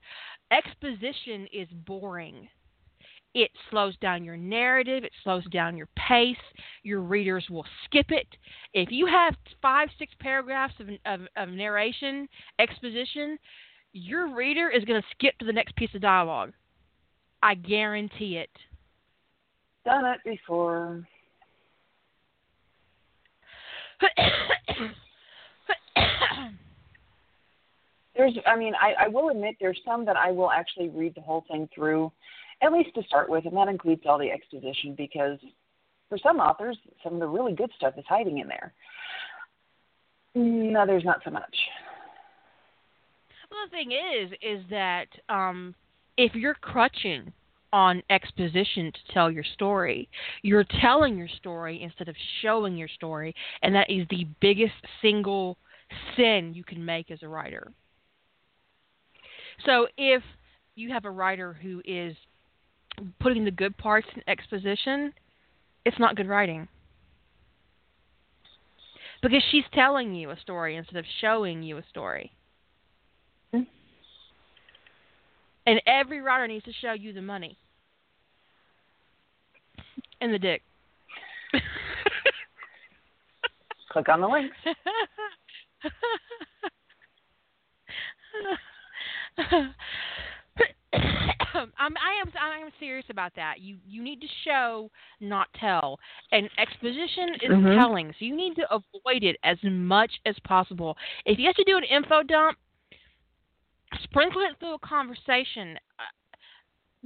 Exposition 0.51 1.47
is 1.47 1.67
boring. 1.71 2.49
It 3.33 3.49
slows 3.69 3.97
down 3.97 4.23
your 4.23 4.37
narrative, 4.37 5.03
it 5.03 5.13
slows 5.23 5.43
down 5.45 5.75
your 5.75 5.87
pace. 5.95 6.37
Your 6.83 7.01
readers 7.01 7.49
will 7.49 7.65
skip 7.85 8.11
it. 8.11 8.27
If 8.73 8.91
you 8.91 9.07
have 9.07 9.35
five, 9.59 9.89
six 9.97 10.13
paragraphs 10.19 10.79
of, 10.79 10.89
of, 11.05 11.27
of 11.35 11.49
narration, 11.49 12.29
exposition, 12.59 13.39
your 13.93 14.27
reader 14.27 14.69
is 14.69 14.85
going 14.85 15.01
to 15.01 15.07
skip 15.11 15.35
to 15.39 15.45
the 15.45 15.53
next 15.53 15.75
piece 15.75 15.93
of 15.95 16.01
dialogue. 16.01 16.53
I 17.41 17.55
guarantee 17.55 18.37
it. 18.37 18.51
done 19.83 20.05
it 20.05 20.23
before. 20.23 21.07
There's, 28.15 28.37
I 28.45 28.55
mean, 28.55 28.73
I, 28.79 29.05
I 29.05 29.07
will 29.07 29.29
admit 29.29 29.55
there's 29.59 29.79
some 29.85 30.05
that 30.05 30.17
I 30.17 30.31
will 30.31 30.51
actually 30.51 30.89
read 30.89 31.15
the 31.15 31.21
whole 31.21 31.45
thing 31.49 31.67
through, 31.73 32.11
at 32.61 32.71
least 32.71 32.93
to 32.95 33.03
start 33.03 33.29
with, 33.29 33.45
and 33.45 33.57
that 33.57 33.67
includes 33.67 34.03
all 34.05 34.19
the 34.19 34.29
exposition 34.29 34.93
because 34.95 35.39
for 36.09 36.17
some 36.19 36.37
authors, 36.37 36.77
some 37.03 37.13
of 37.13 37.19
the 37.19 37.27
really 37.27 37.53
good 37.53 37.71
stuff 37.75 37.95
is 37.97 38.05
hiding 38.07 38.37
in 38.37 38.47
there. 38.47 38.73
No, 40.35 40.85
there's 40.85 41.05
not 41.05 41.21
so 41.23 41.31
much. 41.31 41.55
Well, 43.49 43.61
the 43.65 43.71
thing 43.71 43.91
is, 43.91 44.31
is 44.41 44.63
that 44.69 45.07
um, 45.29 45.75
if 46.17 46.33
you're 46.35 46.55
crutching 46.55 47.31
on 47.71 48.03
exposition 48.11 48.91
to 48.91 49.13
tell 49.13 49.31
your 49.31 49.43
story, 49.43 50.07
you're 50.43 50.65
telling 50.81 51.17
your 51.17 51.27
story 51.27 51.81
instead 51.81 52.07
of 52.07 52.15
showing 52.41 52.77
your 52.77 52.87
story, 52.87 53.33
and 53.63 53.73
that 53.73 53.89
is 53.89 54.07
the 54.09 54.27
biggest 54.39 54.73
single 55.01 55.57
sin 56.15 56.53
you 56.55 56.63
can 56.63 56.83
make 56.83 57.09
as 57.09 57.23
a 57.23 57.27
writer. 57.27 57.71
So 59.65 59.87
if 59.97 60.23
you 60.75 60.91
have 60.91 61.05
a 61.05 61.11
writer 61.11 61.53
who 61.53 61.81
is 61.85 62.15
putting 63.19 63.45
the 63.45 63.51
good 63.51 63.77
parts 63.77 64.07
in 64.15 64.21
exposition, 64.27 65.13
it's 65.85 65.99
not 65.99 66.15
good 66.15 66.27
writing. 66.27 66.67
Because 69.21 69.43
she's 69.51 69.63
telling 69.73 70.13
you 70.13 70.31
a 70.31 70.39
story 70.39 70.75
instead 70.75 70.97
of 70.97 71.05
showing 71.21 71.63
you 71.63 71.77
a 71.77 71.83
story. 71.89 72.31
Hmm. 73.53 73.61
And 75.65 75.81
every 75.87 76.21
writer 76.21 76.47
needs 76.47 76.65
to 76.65 76.73
show 76.73 76.93
you 76.93 77.13
the 77.13 77.21
money. 77.21 77.57
and 80.23 80.33
the 80.33 80.39
dick. 80.39 80.63
Click 83.91 84.09
on 84.09 84.21
the 84.21 84.27
links. 84.27 84.55
I'm, 90.93 91.93
I 91.97 92.21
am 92.21 92.31
I 92.39 92.59
am 92.59 92.69
serious 92.79 93.05
about 93.09 93.33
that. 93.35 93.59
You 93.59 93.77
you 93.85 94.03
need 94.03 94.21
to 94.21 94.27
show, 94.45 94.89
not 95.19 95.47
tell. 95.59 95.99
And 96.31 96.49
exposition 96.57 97.35
is 97.41 97.51
Mhm. 97.51 97.75
telling, 97.75 98.11
so 98.11 98.25
you 98.25 98.35
need 98.35 98.55
to 98.55 98.67
avoid 98.73 99.23
it 99.23 99.37
as 99.43 99.57
much 99.63 100.11
as 100.25 100.35
possible. 100.43 100.97
If 101.25 101.39
you 101.39 101.45
have 101.47 101.55
to 101.55 101.63
do 101.63 101.77
an 101.77 101.83
info 101.83 102.23
dump, 102.23 102.57
sprinkle 104.03 104.41
it 104.41 104.57
through 104.59 104.75
a 104.75 104.79
conversation. 104.79 105.77
Uh, 105.99 106.03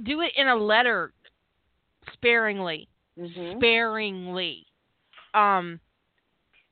Do 0.02 0.20
it 0.20 0.32
in 0.36 0.48
a 0.48 0.56
letter, 0.56 1.12
sparingly 2.12 2.88
Mhm. 3.18 3.56
sparingly. 3.56 4.66
Um, 5.34 5.80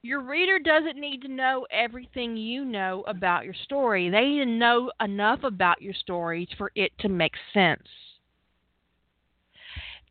your 0.06 0.20
reader 0.20 0.60
doesn't 0.60 1.00
need 1.00 1.22
to 1.22 1.28
know 1.28 1.66
everything 1.72 2.36
you 2.36 2.64
know 2.64 3.04
about 3.08 3.44
your 3.44 3.54
story. 3.64 4.08
They 4.08 4.20
need 4.20 4.44
to 4.44 4.46
know 4.46 4.92
enough 5.00 5.40
about 5.42 5.82
your 5.82 5.94
story 5.94 6.48
for 6.56 6.70
it 6.76 6.92
to 7.00 7.08
make 7.08 7.32
sense. 7.52 7.88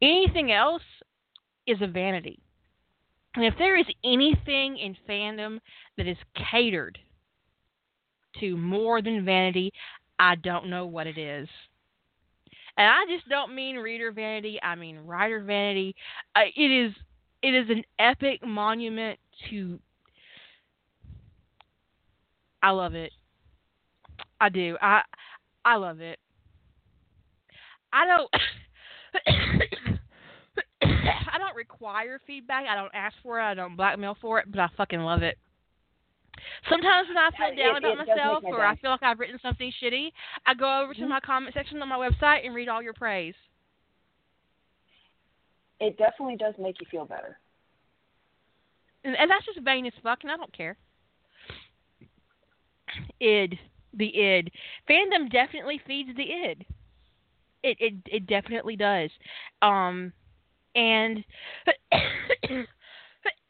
Anything 0.02 0.52
else 0.52 0.82
is 1.66 1.78
a 1.82 1.88
vanity. 1.88 2.40
And 3.36 3.46
if 3.46 3.54
there 3.58 3.78
is 3.78 3.86
anything 4.04 4.78
in 4.78 4.98
fandom 5.08 5.60
that 5.98 6.08
is 6.08 6.18
catered 6.52 7.00
to 8.42 8.58
more 8.58 9.02
than 9.02 9.24
vanity, 9.24 9.72
I 10.20 10.36
don't 10.36 10.70
know 10.70 10.86
what 10.86 11.08
it 11.08 11.18
is. 11.18 11.48
And 12.78 12.88
I 12.88 13.06
just 13.10 13.30
don't 13.30 13.56
mean 13.56 13.78
reader 13.78 14.12
vanity, 14.12 14.60
I 14.62 14.76
mean 14.76 14.98
writer 14.98 15.42
vanity. 15.42 15.96
Uh, 16.36 16.42
it 16.54 16.62
is 16.62 16.94
it 17.42 17.54
is 17.54 17.70
an 17.70 17.84
epic 18.00 18.46
monument 18.46 19.20
to 19.50 19.80
I 22.66 22.72
love 22.72 22.96
it. 22.96 23.14
I 24.42 24.50
do. 24.50 24.76
I 24.82 25.04
I 25.64 25.76
love 25.76 26.02
it. 26.02 26.18
I 27.94 28.08
don't 28.08 28.28
I 30.82 31.38
don't 31.38 31.56
require 31.56 32.20
feedback. 32.26 32.66
I 32.68 32.76
don't 32.76 32.96
ask 32.96 33.16
for 33.22 33.40
it. 33.40 33.44
I 33.44 33.54
don't 33.54 33.76
blackmail 33.76 34.18
for 34.20 34.40
it, 34.40 34.50
but 34.50 34.60
I 34.60 34.68
fucking 34.76 35.00
love 35.00 35.22
it. 35.22 35.38
Sometimes 36.68 37.08
when 37.08 37.18
I 37.20 37.30
feel 37.38 37.56
down 37.56 37.76
it 37.76 37.78
about 37.78 37.98
myself 38.00 38.44
or 38.44 38.66
I 38.66 38.76
feel 38.78 38.90
like 38.90 39.04
I've 39.04 39.20
written 39.20 39.38
something 39.44 39.72
shitty, 39.80 40.10
I 40.48 40.56
go 40.56 40.82
over 40.82 40.96
to 40.96 41.02
Mhm. 41.02 41.10
my 41.10 41.20
comment 41.20 41.54
section 41.54 41.80
on 41.84 41.88
my 41.88 41.98
website 41.98 42.48
and 42.48 42.56
read 42.56 42.68
all 42.68 42.82
your 42.82 42.94
praise. 42.94 43.36
It 45.80 46.00
definitely 46.00 46.38
does 46.38 46.56
make 46.58 46.82
you 46.82 46.88
feel 46.90 47.06
better. 47.06 47.40
And, 49.04 49.16
and 49.16 49.30
that's 49.30 49.46
just 49.46 49.60
vain 49.60 49.86
as 49.86 49.94
fuck, 50.02 50.24
and 50.24 50.32
I 50.32 50.36
don't 50.36 50.52
care. 50.52 50.78
Id, 53.20 53.58
the 53.94 54.08
id, 54.08 54.52
fandom 54.90 55.32
definitely 55.32 55.82
feeds 55.86 56.10
the 56.16 56.32
id. 56.32 56.66
It 57.64 57.78
it 57.80 57.94
it 58.06 58.28
definitely 58.28 58.76
does. 58.76 59.10
Um, 59.62 60.14
and 60.76 61.24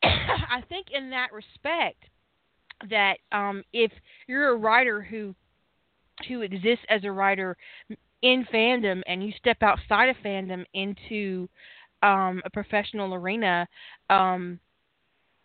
I 0.03 0.61
think 0.69 0.87
in 0.93 1.09
that 1.09 1.33
respect 1.33 2.03
that 2.89 3.17
um, 3.31 3.63
if 3.73 3.91
you're 4.27 4.53
a 4.53 4.57
writer 4.57 5.01
who 5.01 5.35
who 6.27 6.41
exists 6.41 6.85
as 6.89 7.03
a 7.03 7.11
writer 7.11 7.57
in 8.21 8.45
fandom 8.53 9.01
and 9.07 9.23
you 9.23 9.33
step 9.37 9.57
outside 9.61 10.09
of 10.09 10.15
fandom 10.23 10.63
into 10.73 11.49
um, 12.01 12.41
a 12.45 12.49
professional 12.49 13.13
arena, 13.13 13.67
um, 14.09 14.59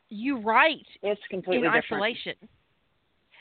you 0.09 0.39
write 0.39 0.87
It's 1.03 1.21
completely 1.31 1.67
in 1.67 1.73
different. 1.73 2.39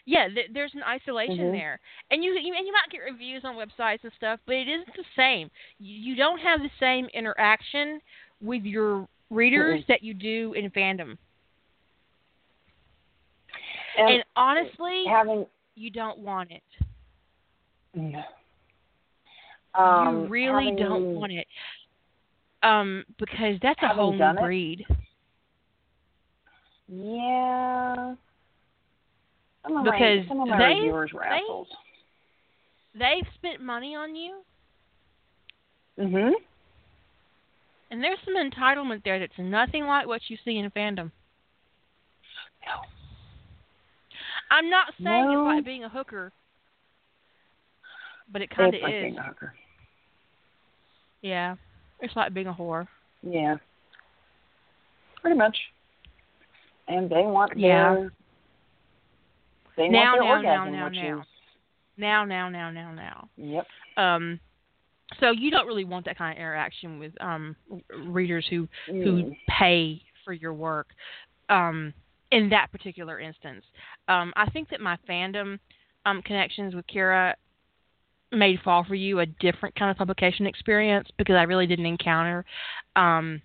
Yeah, 0.10 0.28
th- 0.28 0.50
there's 0.52 0.74
an 0.74 0.82
isolation 0.82 1.38
Mhm. 1.38 1.52
there, 1.52 1.80
and 2.10 2.24
you, 2.24 2.32
you 2.32 2.56
and 2.56 2.66
you 2.66 2.74
might 2.74 2.90
get 2.90 3.02
reviews 3.02 3.46
on 3.46 3.54
websites 3.56 4.04
and 4.04 4.12
stuff, 4.18 4.40
but 4.48 4.56
it 4.56 4.68
isn't 4.68 4.96
the 4.96 5.06
same. 5.16 5.52
You, 5.78 5.94
you 5.94 6.16
don't 6.16 6.40
have 6.40 6.62
the 6.62 6.72
same 6.80 7.06
interaction 7.14 8.02
with 8.42 8.64
your 8.64 9.08
readers 9.30 9.82
Mm-mm. 9.82 9.88
that 9.88 10.02
you 10.02 10.16
do 10.16 10.54
in 10.54 10.72
fandom. 10.72 11.16
And, 14.00 14.10
And 14.10 14.24
honestly, 14.36 15.04
having 15.08 15.46
you 15.76 15.92
don't 15.92 16.18
want 16.18 16.50
it. 16.50 16.64
no. 17.94 18.24
um, 19.76 20.22
you 20.24 20.28
really 20.28 20.72
having, 20.72 20.76
don't 20.78 21.14
want 21.14 21.34
it. 21.34 21.48
Um, 22.64 23.06
because 23.20 23.60
that's 23.62 23.84
a 23.84 23.90
whole 23.90 24.14
new 24.14 24.24
it- 24.24 24.40
breed. 24.40 24.88
Yeah. 26.88 28.16
Some 29.64 29.78
of 29.78 29.86
my 29.86 29.92
Because 29.92 30.28
some 30.28 30.40
of 30.42 30.58
they- 30.58 30.76
reviewers 30.76 31.12
were 31.14 31.22
they- 31.22 31.28
assholes. 31.28 31.68
They've 32.96 33.28
spent 33.36 33.62
money 33.62 33.96
on 33.96 34.16
you, 34.16 34.44
Mhm. 35.98 36.34
and 37.92 38.04
there's 38.04 38.20
some 38.22 38.36
entitlement 38.36 39.04
there 39.04 39.20
that's 39.20 39.38
nothing 39.38 39.86
like 39.86 40.08
what 40.08 40.30
you 40.30 40.38
see 40.38 40.58
in 40.58 40.70
fandom. 40.72 41.12
No. 42.66 42.82
I'm 44.50 44.70
not 44.70 44.94
saying 44.96 45.26
No. 45.32 45.42
it's 45.50 45.56
like 45.58 45.64
being 45.66 45.84
a 45.84 45.90
hooker, 45.90 46.32
but 48.30 48.42
it 48.42 48.50
kind 48.50 48.74
It's 48.74 48.82
of 48.82 48.88
like 48.90 48.94
is. 48.96 49.04
being 49.04 49.18
a 49.18 49.24
hooker. 49.24 49.56
Yeah, 51.22 51.58
it's 52.00 52.16
like 52.16 52.34
being 52.34 52.48
a 52.48 52.54
whore. 52.54 52.88
Yeah. 53.22 53.58
Pretty 55.22 55.38
much. 55.38 55.72
And 56.88 57.10
they 57.10 57.24
want 57.26 57.56
Yeah. 57.58 57.94
their 57.94 58.12
they 59.80 59.88
Now, 59.90 60.16
want 60.18 60.22
their 60.22 60.24
now, 60.24 60.42
now, 60.42 60.66
orgasm, 60.66 60.72
now, 60.74 60.90
now. 60.90 61.20
is 61.20 61.26
Now, 61.98 62.26
now, 62.26 62.50
now, 62.50 62.70
now, 62.70 62.94
now. 62.94 63.30
yep. 63.38 63.66
Um, 63.98 64.40
so 65.20 65.32
you 65.32 65.50
don't 65.50 65.66
really 65.66 65.86
want 65.86 66.06
that 66.06 66.18
kind 66.18 66.38
of 66.38 66.40
interaction 66.40 67.00
with 67.00 67.14
um 67.22 67.56
readers 68.08 68.46
who 68.50 68.68
who 68.86 69.24
Mm. 69.24 69.38
pay 69.48 70.02
for 70.24 70.34
your 70.34 70.54
work. 70.54 70.88
Um, 71.50 71.94
in 72.32 72.50
that 72.50 72.72
particular 72.72 73.20
instance, 73.20 73.66
um, 74.08 74.32
I 74.36 74.48
think 74.52 74.70
that 74.70 74.82
my 74.82 74.98
fandom 75.10 75.58
um 76.06 76.22
connections 76.22 76.76
with 76.76 76.86
Kira 76.88 77.34
made 78.32 78.60
Fall 78.64 78.84
for 78.84 78.94
You 78.96 79.22
a 79.22 79.26
different 79.26 79.74
kind 79.76 79.90
of 79.90 79.98
publication 79.98 80.46
experience 80.46 81.08
because 81.18 81.36
I 81.36 81.44
really 81.44 81.66
didn't 81.66 81.88
encounter 81.88 82.46
um 82.96 83.42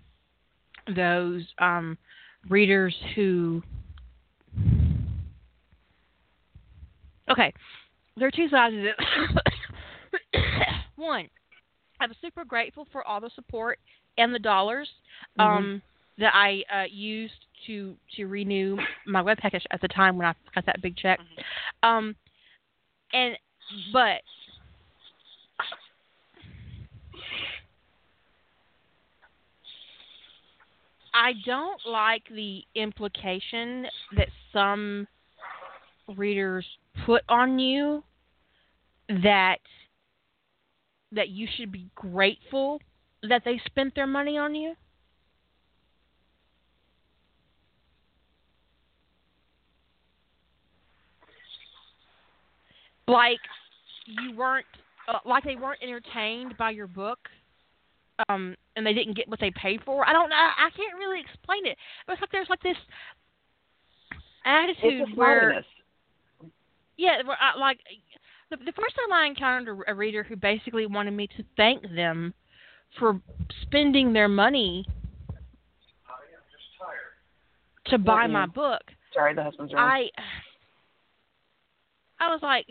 those 0.95 1.43
um 1.61 1.97
readers 2.51 2.95
who 3.15 3.63
okay. 7.31 7.53
There 8.17 8.29
are 8.29 8.31
two 8.31 8.49
sides 8.49 8.75
of 8.75 8.85
it. 8.85 8.95
One 10.97 11.29
i'm 12.01 12.13
super 12.21 12.45
grateful 12.45 12.87
for 12.91 13.07
all 13.07 13.21
the 13.21 13.31
support 13.35 13.79
and 14.19 14.35
the 14.35 14.39
dollars 14.39 14.89
Mhm. 15.39 15.45
um 15.45 15.83
that 16.19 16.33
i 16.35 16.63
uh 16.73 16.85
used 16.91 17.47
to 17.67 17.97
to 18.17 18.27
renew 18.27 18.77
my 19.07 19.23
web 19.23 19.39
package 19.39 19.65
at 19.71 19.81
the 19.81 19.89
time 19.89 20.17
when 20.19 20.27
i 20.27 20.35
got 20.55 20.67
that 20.67 20.83
big 20.83 20.97
check. 20.97 21.21
Um 21.83 22.17
and 23.13 23.37
but 23.93 24.23
I 31.17 31.33
don't 31.47 31.81
like 31.87 32.25
the 32.29 32.65
implication 32.75 33.87
that 34.17 34.29
some 34.53 35.07
readers 36.17 36.67
put 37.07 37.23
on 37.29 37.59
you 37.59 38.03
that 39.09 39.59
that 41.13 41.29
you 41.29 41.47
should 41.57 41.71
be 41.71 41.89
grateful 41.95 42.81
that 43.23 43.43
they 43.45 43.61
spent 43.67 43.95
their 43.95 44.07
money 44.07 44.37
on 44.37 44.55
you. 44.55 44.75
Like 53.07 53.39
you 54.07 54.35
weren't 54.37 54.67
uh, 55.09 55.19
like 55.25 55.45
they 55.45 55.57
weren't 55.57 55.83
entertained 55.83 56.57
by 56.57 56.71
your 56.71 56.87
book 56.87 57.19
um 58.29 58.55
and 58.77 58.87
they 58.87 58.93
didn't 58.93 59.17
get 59.17 59.29
what 59.29 59.41
they 59.41 59.51
paid 59.51 59.81
for. 59.85 60.09
I 60.09 60.13
don't 60.13 60.31
know. 60.31 60.37
I 60.37 60.71
can't 60.77 60.99
really 60.99 61.21
explain 61.21 61.67
it. 61.67 61.77
But 62.07 62.15
it's 62.15 62.23
like 62.23 62.33
there's 62.33 62.49
like 62.49 62.63
this 62.63 62.77
attitude 64.45 65.17
where. 65.17 65.65
Yeah, 66.97 67.23
like 67.59 67.79
the, 68.51 68.57
the 68.57 68.73
first 68.73 68.95
time 68.97 69.13
I 69.13 69.27
encountered 69.27 69.85
a, 69.89 69.93
a 69.93 69.95
reader 69.95 70.23
who 70.23 70.37
basically 70.37 70.87
wanted 70.87 71.13
me 71.13 71.27
to 71.37 71.45
thank 71.57 71.83
them 71.95 72.35
for 72.99 73.21
spending 73.63 74.13
their 74.13 74.29
money 74.29 74.87
to 77.87 77.99
buy 77.99 78.27
my 78.27 78.47
book, 78.47 78.83
Sorry, 79.13 79.35
the 79.35 79.43
husband's 79.43 79.73
around. 79.73 79.91
I 79.91 80.11
I 82.21 82.31
was 82.31 82.41
like 82.43 82.67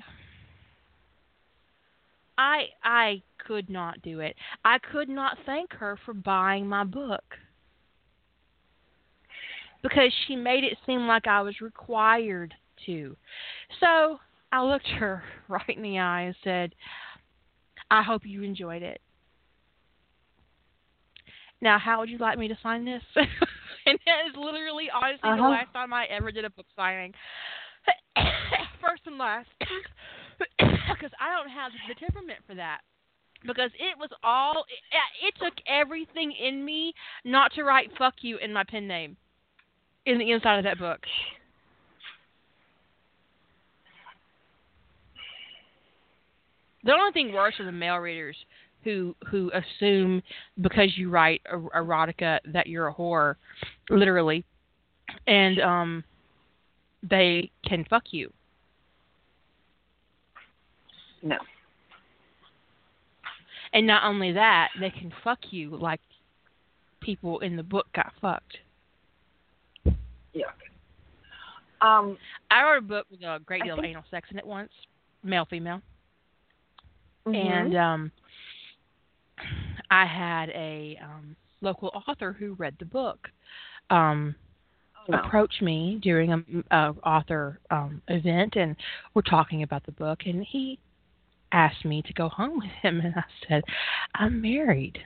I 2.38 2.68
I 2.84 3.22
could 3.46 3.70
not 3.70 4.02
do 4.02 4.22
it. 4.22 4.36
I 4.66 4.80
could 4.80 5.10
not 5.10 5.38
thank 5.46 5.74
her 5.74 6.00
for 6.06 6.14
buying 6.14 6.68
my 6.68 6.84
book. 6.84 7.24
because 9.84 10.12
she 10.26 10.36
made 10.36 10.64
it 10.64 10.78
seem 10.86 11.08
like 11.08 11.28
I 11.28 11.42
was 11.42 11.62
required 11.62 12.56
to. 12.86 13.16
So 13.80 14.20
I 14.52 14.64
looked 14.64 14.88
her 15.00 15.24
right 15.48 15.70
in 15.70 15.84
the 15.84 16.00
eye 16.00 16.22
and 16.24 16.36
said, 16.44 16.76
I 17.90 18.04
hope 18.04 18.24
you 18.26 18.44
enjoyed 18.44 18.82
it. 18.82 19.02
Now, 21.62 21.80
how 21.80 22.00
would 22.00 22.10
you 22.10 22.18
like 22.18 22.38
me 22.38 22.50
to 22.50 22.58
sign 22.62 22.84
this? 22.84 23.02
and 23.16 24.00
that 24.06 24.28
is 24.28 24.36
literally, 24.36 24.90
honestly, 24.94 25.30
uh-huh. 25.30 25.38
the 25.38 25.44
last 25.44 25.72
time 25.72 25.94
I 25.94 26.06
ever 26.06 26.32
did 26.32 26.44
a 26.44 26.50
book 26.50 26.66
signing. 26.76 27.14
First 28.82 29.04
and 29.06 29.18
last. 29.18 29.48
Because 30.58 31.12
I 31.20 31.32
don't 31.38 31.50
have 31.50 31.72
the 31.88 31.96
temperament 31.96 32.40
for 32.48 32.56
that. 32.56 32.80
Because 33.46 33.72
it 33.76 33.98
was 33.98 34.10
all, 34.24 34.66
it, 34.68 35.28
it 35.28 35.34
took 35.40 35.54
everything 35.68 36.32
in 36.32 36.64
me 36.64 36.94
not 37.24 37.54
to 37.54 37.64
write 37.64 37.90
fuck 37.98 38.16
you 38.22 38.38
in 38.38 38.52
my 38.52 38.64
pen 38.64 38.88
name 38.88 39.16
in 40.06 40.18
the 40.18 40.32
inside 40.32 40.58
of 40.58 40.64
that 40.66 40.80
book. 40.80 41.00
The 46.84 46.92
only 46.92 47.12
thing 47.12 47.34
worse 47.34 47.56
are 47.60 47.66
the 47.66 47.72
male 47.72 47.98
readers 47.98 48.36
who 48.84 49.16
who 49.30 49.52
assume 49.54 50.22
because 50.62 50.98
you 50.98 51.10
write 51.10 51.42
er- 51.52 51.70
erotica 51.76 52.40
that 52.52 52.68
you're 52.68 52.88
a 52.88 52.94
whore, 52.94 53.36
literally, 53.90 54.44
and 55.28 55.60
um, 55.62 56.04
they 57.02 57.50
can 57.66 57.86
fuck 57.90 58.04
you. 58.12 58.32
No. 61.22 61.38
And 63.74 63.88
not 63.88 64.04
only 64.04 64.34
that, 64.34 64.70
they 64.80 64.90
can 64.90 65.12
fuck 65.24 65.40
you 65.50 65.76
like 65.76 66.02
people 67.00 67.40
in 67.40 67.56
the 67.56 67.64
book 67.64 67.88
got 67.96 68.12
fucked. 68.22 68.58
Yeah. 70.34 70.46
Um, 71.82 72.18
I 72.52 72.64
wrote 72.64 72.78
a 72.78 72.82
book 72.82 73.08
with 73.10 73.22
a 73.22 73.40
great 73.46 73.64
deal 73.64 73.78
of 73.78 73.84
anal 73.84 74.04
sex 74.12 74.30
in 74.32 74.38
it 74.38 74.46
once, 74.46 74.72
male 75.24 75.46
female, 75.50 75.82
mhm. 77.28 77.36
and 77.36 77.76
um, 77.78 78.12
I 79.90 80.06
had 80.06 80.50
a 80.50 81.00
um, 81.04 81.36
local 81.62 81.92
author 82.08 82.34
who 82.34 82.54
read 82.54 82.76
the 82.80 82.86
book. 82.86 83.30
Um, 83.90 84.36
Oh, 85.06 85.12
no. 85.12 85.20
approached 85.20 85.62
me 85.62 86.00
during 86.02 86.32
a, 86.32 86.42
a 86.72 86.94
author 87.04 87.60
um, 87.72 88.02
event, 88.08 88.56
and 88.56 88.74
we're 89.14 89.22
talking 89.22 89.64
about 89.64 89.86
the 89.86 89.92
book, 89.92 90.20
and 90.26 90.46
he 90.46 90.80
asked 91.52 91.84
me 91.84 92.02
to 92.04 92.14
go 92.14 92.30
home 92.30 92.54
with 92.62 92.70
him, 92.82 93.02
and 93.02 93.14
I 93.16 93.24
said, 93.50 93.64
"I'm 94.16 94.42
married," 94.42 94.98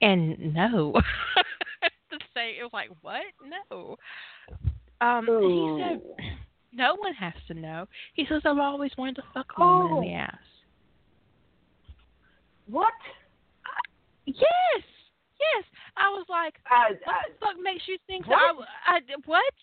and 0.00 0.54
no. 0.54 0.92
to 2.10 2.18
say 2.32 2.52
it 2.58 2.62
was 2.62 2.70
like 2.72 2.88
what? 3.02 3.22
No. 3.70 3.96
Um, 5.02 5.26
he 5.26 5.82
said, 5.82 6.00
"No 6.72 6.94
one 6.96 7.12
has 7.12 7.34
to 7.48 7.54
know." 7.54 7.86
He 8.14 8.24
says, 8.26 8.40
"I've 8.46 8.56
always 8.58 8.92
wanted 8.96 9.16
to 9.16 9.24
fuck 9.34 9.46
a 9.58 9.60
woman 9.60 9.92
in 9.98 10.00
the 10.00 10.14
Oh. 10.14 10.16
ass." 10.16 10.38
What? 12.68 12.92
Yes, 14.26 14.82
yes. 15.38 15.64
I 15.96 16.10
was 16.10 16.26
like, 16.28 16.54
What 16.68 16.98
the 16.98 17.34
fuck 17.40 17.56
makes 17.62 17.86
you 17.86 17.96
think 18.06 18.26
what? 18.26 18.36
that 18.36 18.66
I, 18.86 18.98
I 18.98 19.16
what? 19.24 19.54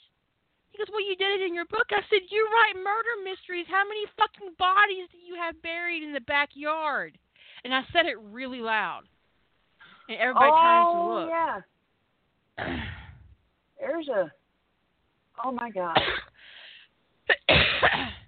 He 0.72 0.80
goes, 0.80 0.88
well, 0.90 1.06
you 1.06 1.16
did 1.16 1.40
it 1.40 1.46
in 1.46 1.54
your 1.54 1.66
book. 1.66 1.86
I 1.92 2.02
said, 2.10 2.26
you 2.30 2.50
write 2.50 2.82
murder 2.82 3.22
mysteries. 3.24 3.68
How 3.70 3.84
many 3.86 4.06
fucking 4.18 4.56
bodies 4.58 5.06
do 5.12 5.20
you 5.20 5.36
have 5.36 5.62
buried 5.62 6.02
in 6.02 6.14
the 6.14 6.22
backyard? 6.22 7.16
And 7.64 7.76
I 7.76 7.82
said 7.94 8.08
it 8.08 8.18
really 8.32 8.60
loud, 8.60 9.04
and 10.10 10.18
everybody 10.18 10.52
oh, 10.52 11.30
turns 11.30 11.30
yeah. 11.30 12.66
to 12.66 12.72
look. 12.74 12.80
There's 13.80 14.08
a. 14.08 14.32
Oh 15.46 15.52
my 15.52 15.70
God. 15.70 15.98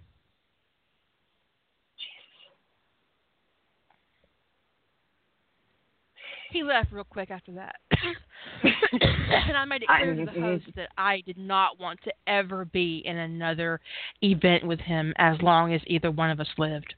he 6.56 6.64
left 6.64 6.92
real 6.92 7.04
quick 7.04 7.32
after 7.32 7.52
that. 7.52 7.76
and 8.64 9.58
I 9.58 9.66
made 9.66 9.84
it 9.84 9.90
clear 9.90 10.16
to 10.16 10.26
the 10.26 10.40
host 10.40 10.66
that 10.76 10.90
I 10.98 11.22
did 11.26 11.38
not 11.38 11.80
want 11.80 12.00
to 12.04 12.14
ever 12.28 12.66
be 12.66 13.02
in 13.06 13.18
another 13.18 13.82
event 14.22 14.66
with 14.66 14.80
him 14.80 15.14
as 15.18 15.42
long 15.42 15.74
as 15.74 15.82
either 15.88 16.12
one 16.12 16.30
of 16.30 16.40
us 16.40 16.48
lived. 16.58 16.94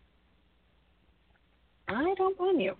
I 1.87 2.13
don't 2.17 2.37
blame 2.37 2.59
you. 2.59 2.75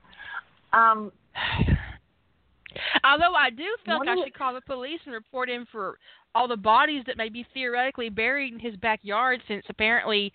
Um, 0.74 1.12
Although 3.04 3.34
I 3.34 3.50
do 3.50 3.66
feel 3.86 3.98
like 4.00 4.10
I 4.10 4.24
should 4.24 4.38
call 4.38 4.54
the 4.54 4.62
police 4.62 5.00
and 5.06 5.14
report 5.14 5.50
him 5.50 5.66
for 5.72 5.98
all 6.36 6.48
the 6.48 6.58
bodies 6.58 7.04
that 7.08 7.18
may 7.18 7.30
be 7.30 7.46
theoretically 7.54 8.10
buried 8.10 8.54
in 8.54 8.60
his 8.60 8.76
backyard, 8.76 9.42
since 9.48 9.66
apparently 9.70 10.32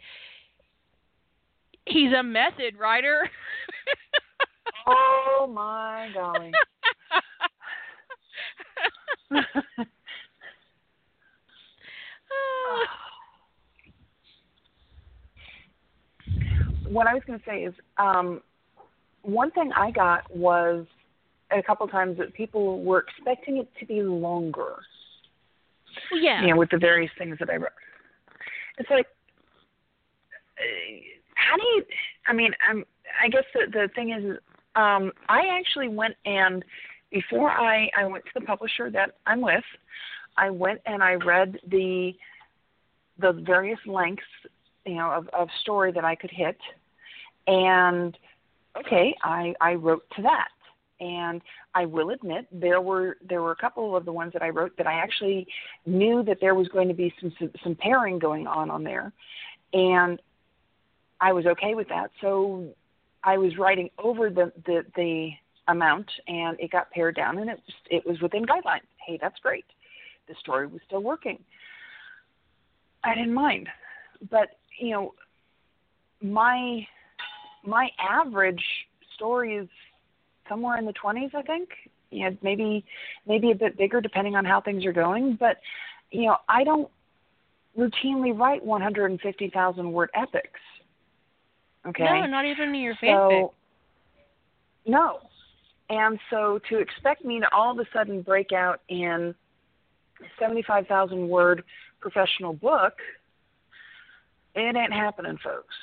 he's 1.87 2.13
a 2.19 2.23
method 2.23 2.77
writer. 2.79 3.31
oh 4.87 5.51
my 5.53 6.11
golly. 6.15 6.53
what 16.89 17.07
I 17.07 17.15
was 17.15 17.23
going 17.27 17.39
to 17.39 17.45
say 17.45 17.65
is, 17.65 17.75
um, 17.99 18.43
one 19.23 19.51
thing 19.53 19.73
I 19.75 19.91
got 19.91 20.35
was 20.35 20.87
a 21.51 21.63
couple 21.63 21.87
times 21.89 22.19
that 22.19 22.35
people 22.35 22.83
were 22.83 23.05
expecting 23.09 23.59
it 23.59 23.69
to 23.81 23.87
be 23.87 24.03
longer. 24.03 24.77
yeah. 26.21 26.43
You 26.43 26.49
know, 26.49 26.57
with 26.57 26.71
the 26.71 26.79
various 26.79 27.11
things 27.19 27.37
that 27.39 27.51
I 27.51 27.57
wrote. 27.57 27.71
It's 28.79 28.91
like, 28.91 29.07
uh, 30.59 30.63
how 31.35 31.57
do 31.57 31.63
you? 31.63 31.85
I 32.27 32.33
mean, 32.33 32.53
I'm. 32.69 32.85
I 33.23 33.29
guess 33.29 33.45
the 33.55 33.71
the 33.71 33.89
thing 33.95 34.11
is, 34.11 34.39
um, 34.75 35.13
I 35.29 35.43
actually 35.59 35.89
went 35.89 36.17
and 36.25 36.65
before 37.11 37.51
I 37.51 37.91
I 37.97 38.07
went 38.07 38.25
to 38.25 38.31
the 38.35 38.47
publisher 38.47 38.91
that 38.91 39.17
I'm 39.27 39.41
with, 39.41 39.65
I 40.37 40.51
went 40.51 40.81
and 40.87 41.03
I 41.03 41.15
read 41.15 41.59
the 41.69 42.13
the 43.19 43.33
various 43.33 43.79
lengths, 43.87 44.25
you 44.87 44.95
know, 44.95 45.11
of 45.11 45.29
of 45.29 45.49
story 45.61 45.93
that 45.93 46.05
I 46.05 46.15
could 46.15 46.31
hit, 46.31 46.57
and 47.47 48.17
okay, 48.79 49.15
I 49.23 49.55
I 49.61 49.75
wrote 49.75 50.05
to 50.17 50.23
that. 50.23 50.49
And 51.01 51.43
I 51.75 51.85
will 51.85 52.11
admit 52.11 52.47
there 52.53 52.81
were 52.81 53.17
there 53.29 53.43
were 53.43 53.51
a 53.51 53.57
couple 53.57 53.97
of 53.97 54.05
the 54.05 54.13
ones 54.13 54.33
that 54.35 54.43
I 54.43 54.51
wrote 54.51 54.77
that 54.79 54.87
I 54.87 54.95
actually 54.95 55.49
knew 55.85 56.23
that 56.23 56.39
there 56.41 56.55
was 56.55 56.69
going 56.69 56.89
to 56.89 56.95
be 56.95 57.13
some 57.21 57.33
some, 57.63 57.75
pairing 57.75 58.21
going 58.21 58.47
on 58.47 58.71
on 58.71 58.85
there, 58.85 59.13
and 59.73 60.23
I 61.21 61.33
was 61.33 61.45
okay 61.47 61.75
with 61.75 61.89
that. 61.89 62.13
So 62.21 62.69
I 63.25 63.39
was 63.39 63.57
writing 63.59 63.91
over 64.03 64.31
the 64.31 64.53
the, 64.67 64.85
the 64.97 65.31
amount, 65.69 66.11
and 66.27 66.59
it 66.59 66.71
got 66.71 66.91
pared 66.91 67.17
down, 67.17 67.39
and 67.39 67.51
it 67.51 67.57
was 67.57 67.75
it 67.91 68.07
was 68.07 68.21
within 68.21 68.45
guidelines. 68.45 68.87
Hey, 69.07 69.19
that's 69.21 69.39
great. 69.41 69.65
The 70.29 70.35
story 70.41 70.67
was 70.67 70.81
still 70.87 71.03
working. 71.03 71.39
I 73.05 73.15
didn't 73.15 73.35
mind, 73.35 73.69
but 74.31 74.49
you 74.79 74.91
know, 74.91 75.15
my 76.23 76.87
my 77.65 77.89
average 77.99 78.63
story 79.15 79.57
is 79.57 79.69
somewhere 80.49 80.79
in 80.79 80.85
the 80.85 80.93
20s, 80.93 81.35
I 81.35 81.43
think. 81.43 81.69
You 82.11 82.31
know, 82.31 82.37
maybe 82.43 82.85
maybe 83.27 83.51
a 83.51 83.55
bit 83.55 83.79
bigger 83.79 84.01
depending 84.01 84.37
on 84.37 84.45
how 84.45 84.61
things 84.61 84.85
are 84.85 84.93
going, 84.93 85.37
but 85.39 85.57
you 86.11 86.27
know, 86.27 86.37
I 86.49 86.65
don't 86.65 86.91
routinely 87.77 88.39
write 88.39 88.65
150,000 88.65 89.93
word 89.93 90.11
epics. 90.15 90.61
Okay? 91.87 92.05
No, 92.05 92.27
not 92.27 92.45
even 92.45 92.69
in 92.71 92.75
your 92.77 92.95
fanfic. 92.95 93.31
So 93.31 93.55
no. 94.87 95.19
And 95.91 96.19
so 96.31 96.61
to 96.69 96.79
expect 96.79 97.25
me 97.25 97.41
to 97.41 97.53
all 97.53 97.73
of 97.73 97.79
a 97.79 97.89
sudden 97.93 98.23
break 98.23 98.53
out 98.53 98.81
in 98.89 99.35
a 100.21 100.25
75,000 100.41 101.29
word 101.29 101.65
professional 102.01 102.53
book, 102.53 102.95
it 104.55 104.77
ain't 104.77 104.93
happening, 104.93 105.39
folks. 105.43 105.75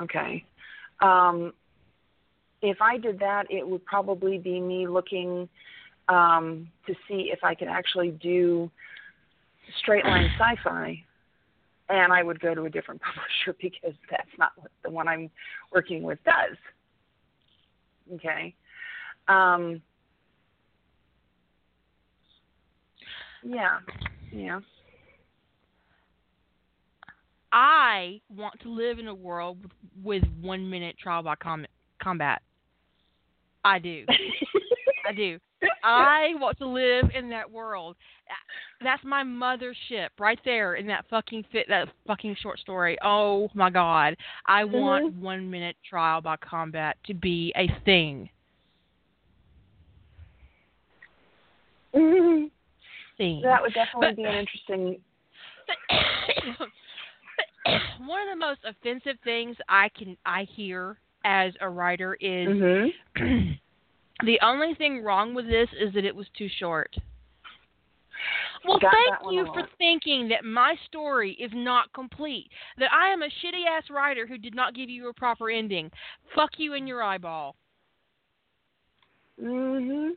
Okay. 0.00 0.44
Um, 1.00 1.52
if 2.62 2.80
I 2.80 2.98
did 2.98 3.18
that, 3.20 3.46
it 3.50 3.66
would 3.66 3.84
probably 3.84 4.38
be 4.38 4.60
me 4.60 4.86
looking 4.86 5.48
um, 6.08 6.68
to 6.86 6.94
see 7.08 7.30
if 7.32 7.42
I 7.42 7.54
could 7.54 7.68
actually 7.68 8.10
do 8.10 8.70
straight 9.78 10.04
line 10.04 10.28
sci-fi, 10.38 11.02
and 11.90 12.12
I 12.12 12.22
would 12.22 12.40
go 12.40 12.54
to 12.54 12.64
a 12.64 12.70
different 12.70 13.00
publisher 13.44 13.56
because 13.60 13.96
that's 14.10 14.30
not 14.38 14.52
what 14.56 14.70
the 14.84 14.90
one 14.90 15.08
I'm 15.08 15.30
working 15.72 16.02
with 16.02 16.18
does. 16.24 16.56
Okay. 18.14 18.54
Um, 19.28 19.80
yeah. 23.42 23.78
Yeah. 24.32 24.60
I 27.52 28.20
want 28.34 28.60
to 28.60 28.70
live 28.70 28.98
in 29.00 29.08
a 29.08 29.14
world 29.14 29.58
with, 29.62 29.72
with 30.02 30.22
one 30.40 30.70
minute 30.70 30.96
trial 30.98 31.22
by 31.22 31.34
com- 31.34 31.66
combat. 32.00 32.42
I 33.64 33.78
do. 33.78 34.06
I 35.08 35.12
do. 35.12 35.38
I 35.84 36.34
want 36.38 36.58
to 36.58 36.66
live 36.66 37.06
in 37.14 37.28
that 37.30 37.50
world. 37.50 37.96
That's 38.82 39.02
my 39.04 39.22
mothership 39.22 40.08
right 40.18 40.38
there 40.44 40.74
in 40.74 40.86
that 40.86 41.04
fucking 41.10 41.44
fit 41.52 41.66
that 41.68 41.88
fucking 42.06 42.36
short 42.40 42.58
story. 42.60 42.96
Oh 43.02 43.48
my 43.54 43.70
god. 43.70 44.16
I 44.46 44.62
Mm-hmm. 44.62 44.72
want 44.76 45.14
one 45.16 45.50
minute 45.50 45.76
trial 45.88 46.20
by 46.20 46.36
combat 46.36 46.96
to 47.06 47.14
be 47.14 47.52
a 47.56 47.68
thing. 47.84 48.28
Mhm. 51.94 52.50
Thing. 53.16 53.42
That 53.42 53.60
would 53.62 53.74
definitely 53.74 54.08
But- 54.08 54.16
be 54.16 54.24
an 54.24 54.34
interesting. 54.34 55.00
one 58.06 58.22
of 58.22 58.28
the 58.30 58.36
most 58.36 58.60
offensive 58.64 59.18
things 59.24 59.56
I 59.68 59.88
can 59.90 60.16
I 60.24 60.44
hear 60.44 60.98
as 61.24 61.52
a 61.60 61.68
writer 61.68 62.14
is 62.20 62.48
Mhm. 62.48 62.92
the 64.24 64.38
only 64.42 64.74
thing 64.74 65.02
wrong 65.02 65.34
with 65.34 65.46
this 65.46 65.68
is 65.78 65.92
that 65.94 66.04
it 66.04 66.14
was 66.14 66.26
too 66.36 66.48
short. 66.58 66.94
Well, 68.66 68.78
Got 68.78 68.92
thank 68.92 69.32
you 69.34 69.46
for 69.46 69.66
thinking 69.78 70.28
that 70.28 70.44
my 70.44 70.74
story 70.86 71.32
is 71.32 71.50
not 71.54 71.92
complete. 71.94 72.50
That 72.78 72.92
I 72.92 73.08
am 73.08 73.22
a 73.22 73.26
shitty 73.26 73.66
ass 73.66 73.84
writer 73.90 74.26
who 74.26 74.36
did 74.36 74.54
not 74.54 74.74
give 74.74 74.90
you 74.90 75.08
a 75.08 75.14
proper 75.14 75.50
ending. 75.50 75.90
Fuck 76.34 76.50
you 76.58 76.74
in 76.74 76.86
your 76.86 77.02
eyeball. 77.02 77.56
Mhm. 79.40 80.16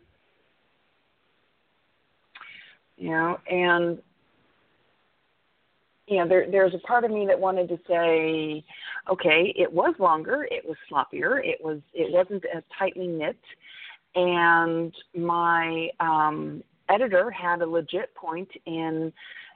You 2.98 3.10
know, 3.10 3.40
and 3.50 4.02
you 6.08 6.18
know, 6.18 6.28
there 6.28 6.50
there's 6.52 6.74
a 6.74 6.80
part 6.80 7.06
of 7.06 7.12
me 7.12 7.26
that 7.28 7.40
wanted 7.40 7.70
to 7.70 7.80
say, 7.88 8.64
okay, 9.10 9.54
it 9.58 9.72
was 9.72 9.96
longer, 10.00 10.46
it 10.52 10.66
was 10.66 10.78
sloppier, 10.92 11.44
it 11.44 11.64
was 11.64 11.80
it 11.94 12.12
wasn't 12.12 12.44
as 12.54 12.64
tightly 12.78 13.08
knit, 13.08 13.40
and 14.16 14.94
my 15.16 15.90
um, 16.00 16.64
editor 16.90 17.32
had 17.32 17.62
a 17.62 17.66
legit 17.66 18.14
point 18.16 18.50
in 18.66 19.12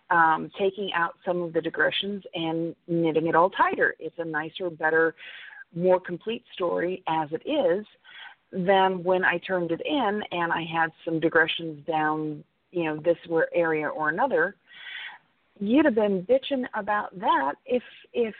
um, 0.10 0.50
taking 0.58 0.92
out 0.96 1.16
some 1.26 1.42
of 1.42 1.54
the 1.54 1.62
digressions 1.62 2.24
and 2.34 2.76
knitting 2.88 3.28
it 3.28 3.36
all 3.36 3.50
tighter. 3.50 3.96
It's 4.00 4.16
a 4.18 4.26
nicer, 4.26 4.70
better, 4.70 5.16
more 5.76 6.00
complete 6.00 6.44
story 6.54 7.04
as 7.08 7.30
it 7.32 7.48
is 7.50 7.86
than 8.52 9.04
when 9.04 9.26
I 9.26 9.38
turned 9.40 9.72
it 9.72 9.82
in 9.86 10.22
and 10.32 10.54
I 10.54 10.64
had 10.64 10.92
some 11.04 11.20
digressions 11.20 11.86
down, 11.86 12.44
you 12.72 12.86
know, 12.86 12.98
this 12.98 13.18
area 13.54 13.88
or 13.88 14.10
another. 14.10 14.56
You'd 15.60 15.86
have 15.86 15.96
been 15.96 16.26
bitching 16.26 16.66
about 16.74 17.18
that 17.20 17.56
if 17.66 17.84
if 18.14 18.36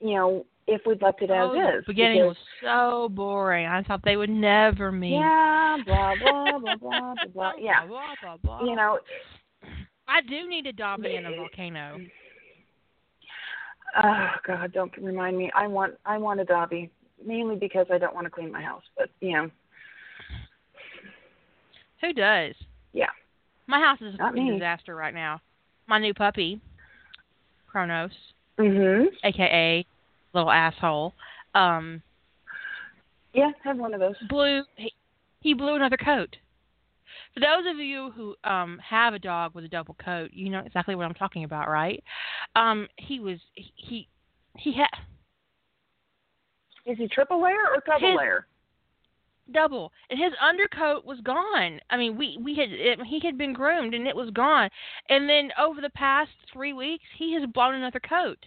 you 0.00 0.14
know 0.14 0.46
if 0.66 0.80
we'd 0.86 1.02
left 1.02 1.20
it 1.22 1.30
as 1.30 1.50
oh, 1.50 1.52
the 1.54 1.78
is. 1.78 1.84
beginning 1.86 2.22
because- 2.22 2.36
was 2.62 3.08
so 3.08 3.08
boring. 3.10 3.66
I 3.66 3.82
thought 3.82 4.00
they 4.04 4.16
would 4.16 4.30
never 4.30 4.90
meet. 4.92 5.12
yeah, 5.14 5.76
blah 5.86 6.14
blah 6.22 6.58
blah 6.58 6.76
blah 6.76 7.00
blah 7.14 7.14
blah. 7.34 7.52
Yeah, 7.58 7.86
Blah, 7.86 8.00
blah, 8.22 8.36
blah, 8.42 8.58
blah. 8.58 8.68
you 8.68 8.74
know, 8.76 8.98
I 10.08 10.20
do 10.22 10.48
need 10.48 10.66
a 10.66 10.72
Dobby 10.72 11.16
in 11.16 11.26
a 11.26 11.30
volcano. 11.36 11.98
oh 14.02 14.26
God, 14.46 14.72
don't 14.72 14.92
remind 14.98 15.36
me. 15.36 15.50
I 15.54 15.66
want 15.66 15.94
I 16.06 16.18
want 16.18 16.40
a 16.40 16.44
Dobby 16.44 16.90
mainly 17.24 17.56
because 17.56 17.86
I 17.92 17.98
don't 17.98 18.14
want 18.14 18.26
to 18.26 18.30
clean 18.30 18.50
my 18.52 18.62
house, 18.62 18.82
but 18.96 19.08
you 19.20 19.32
know, 19.34 19.50
Who 22.00 22.12
does? 22.12 22.54
Yeah. 22.92 23.06
My 23.66 23.80
house 23.80 23.98
is 24.02 24.14
a 24.14 24.18
Not 24.18 24.30
fucking 24.32 24.44
me. 24.46 24.58
disaster 24.58 24.94
right 24.94 25.14
now. 25.14 25.40
My 25.86 25.98
new 25.98 26.12
puppy, 26.14 26.60
Kronos, 27.66 28.10
mhm, 28.58 29.06
aka 29.22 29.86
little 30.34 30.50
asshole, 30.50 31.14
um, 31.54 32.02
yeah, 33.32 33.50
I 33.64 33.68
have 33.68 33.78
one 33.78 33.94
of 33.94 34.00
those. 34.00 34.14
blew 34.28 34.62
he, 34.76 34.92
he 35.40 35.54
blew 35.54 35.74
another 35.76 35.96
coat. 35.96 36.36
For 37.34 37.40
those 37.40 37.64
of 37.68 37.78
you 37.78 38.10
who 38.14 38.34
um 38.44 38.78
have 38.78 39.14
a 39.14 39.18
dog 39.18 39.54
with 39.54 39.64
a 39.64 39.68
double 39.68 39.94
coat, 40.04 40.30
you 40.32 40.50
know 40.50 40.60
exactly 40.60 40.94
what 40.94 41.04
I'm 41.06 41.14
talking 41.14 41.44
about, 41.44 41.68
right? 41.68 42.02
Um, 42.56 42.88
he 42.96 43.20
was 43.20 43.38
he 43.54 43.72
he, 43.76 44.08
he 44.56 44.72
had 44.72 44.88
Is 46.86 46.98
he 46.98 47.08
triple 47.08 47.42
layer 47.42 47.56
or 47.74 47.82
double 47.86 48.08
His- 48.10 48.16
layer? 48.18 48.46
double 49.52 49.92
and 50.08 50.18
his 50.18 50.32
undercoat 50.42 51.04
was 51.04 51.20
gone 51.20 51.78
i 51.90 51.98
mean 51.98 52.16
we 52.16 52.38
we 52.42 52.54
had 52.56 52.70
it, 52.70 52.98
he 53.06 53.20
had 53.22 53.36
been 53.36 53.52
groomed 53.52 53.92
and 53.92 54.06
it 54.08 54.16
was 54.16 54.30
gone 54.30 54.70
and 55.10 55.28
then 55.28 55.50
over 55.60 55.82
the 55.82 55.90
past 55.90 56.30
three 56.50 56.72
weeks 56.72 57.04
he 57.18 57.34
has 57.34 57.42
blown 57.52 57.74
another 57.74 58.00
coat 58.00 58.38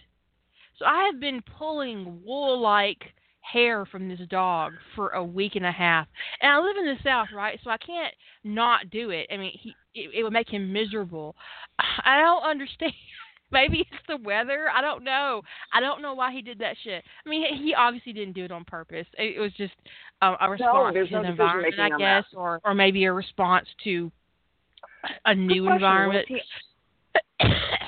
so 0.78 0.84
i 0.84 1.04
have 1.10 1.20
been 1.20 1.42
pulling 1.58 2.20
wool 2.24 2.60
like 2.60 3.12
hair 3.52 3.86
from 3.86 4.08
this 4.08 4.20
dog 4.28 4.72
for 4.94 5.10
a 5.10 5.24
week 5.24 5.56
and 5.56 5.66
a 5.66 5.72
half. 5.72 6.06
And 6.40 6.52
i 6.52 6.58
live 6.58 6.76
in 6.76 6.84
the 6.84 6.96
south 7.02 7.28
right? 7.34 7.58
So 7.64 7.70
i 7.70 7.76
can't 7.78 8.14
not 8.44 8.90
do 8.90 9.10
it. 9.10 9.26
I 9.32 9.36
mean 9.36 9.52
he 9.54 9.74
it, 9.94 10.10
it 10.14 10.22
would 10.22 10.32
make 10.32 10.48
him 10.48 10.72
miserable. 10.72 11.34
I 11.78 12.20
don't 12.20 12.42
understand. 12.42 12.92
Maybe 13.50 13.78
it's 13.78 14.02
the 14.06 14.18
weather. 14.18 14.66
I 14.68 14.82
don't 14.82 15.02
know. 15.02 15.40
I 15.72 15.80
don't 15.80 16.02
know 16.02 16.12
why 16.12 16.32
he 16.32 16.42
did 16.42 16.58
that 16.58 16.76
shit. 16.84 17.02
I 17.24 17.28
mean 17.28 17.56
he 17.56 17.74
obviously 17.74 18.12
didn't 18.12 18.34
do 18.34 18.44
it 18.44 18.52
on 18.52 18.64
purpose. 18.64 19.06
It, 19.16 19.40
was 19.40 19.52
just 19.56 19.72
um, 20.20 20.36
a 20.40 20.50
response 20.50 20.94
there's 20.94 21.08
to 21.08 21.14
no 21.14 21.22
his 21.22 21.30
environment 21.30 21.74
i 21.78 21.90
guess 21.96 22.24
or 22.34 22.60
or 22.64 22.74
maybe 22.74 23.04
a 23.04 23.12
response 23.12 23.66
to 23.84 24.10
a 25.24 25.34
new 25.34 25.70
environment 25.70 26.26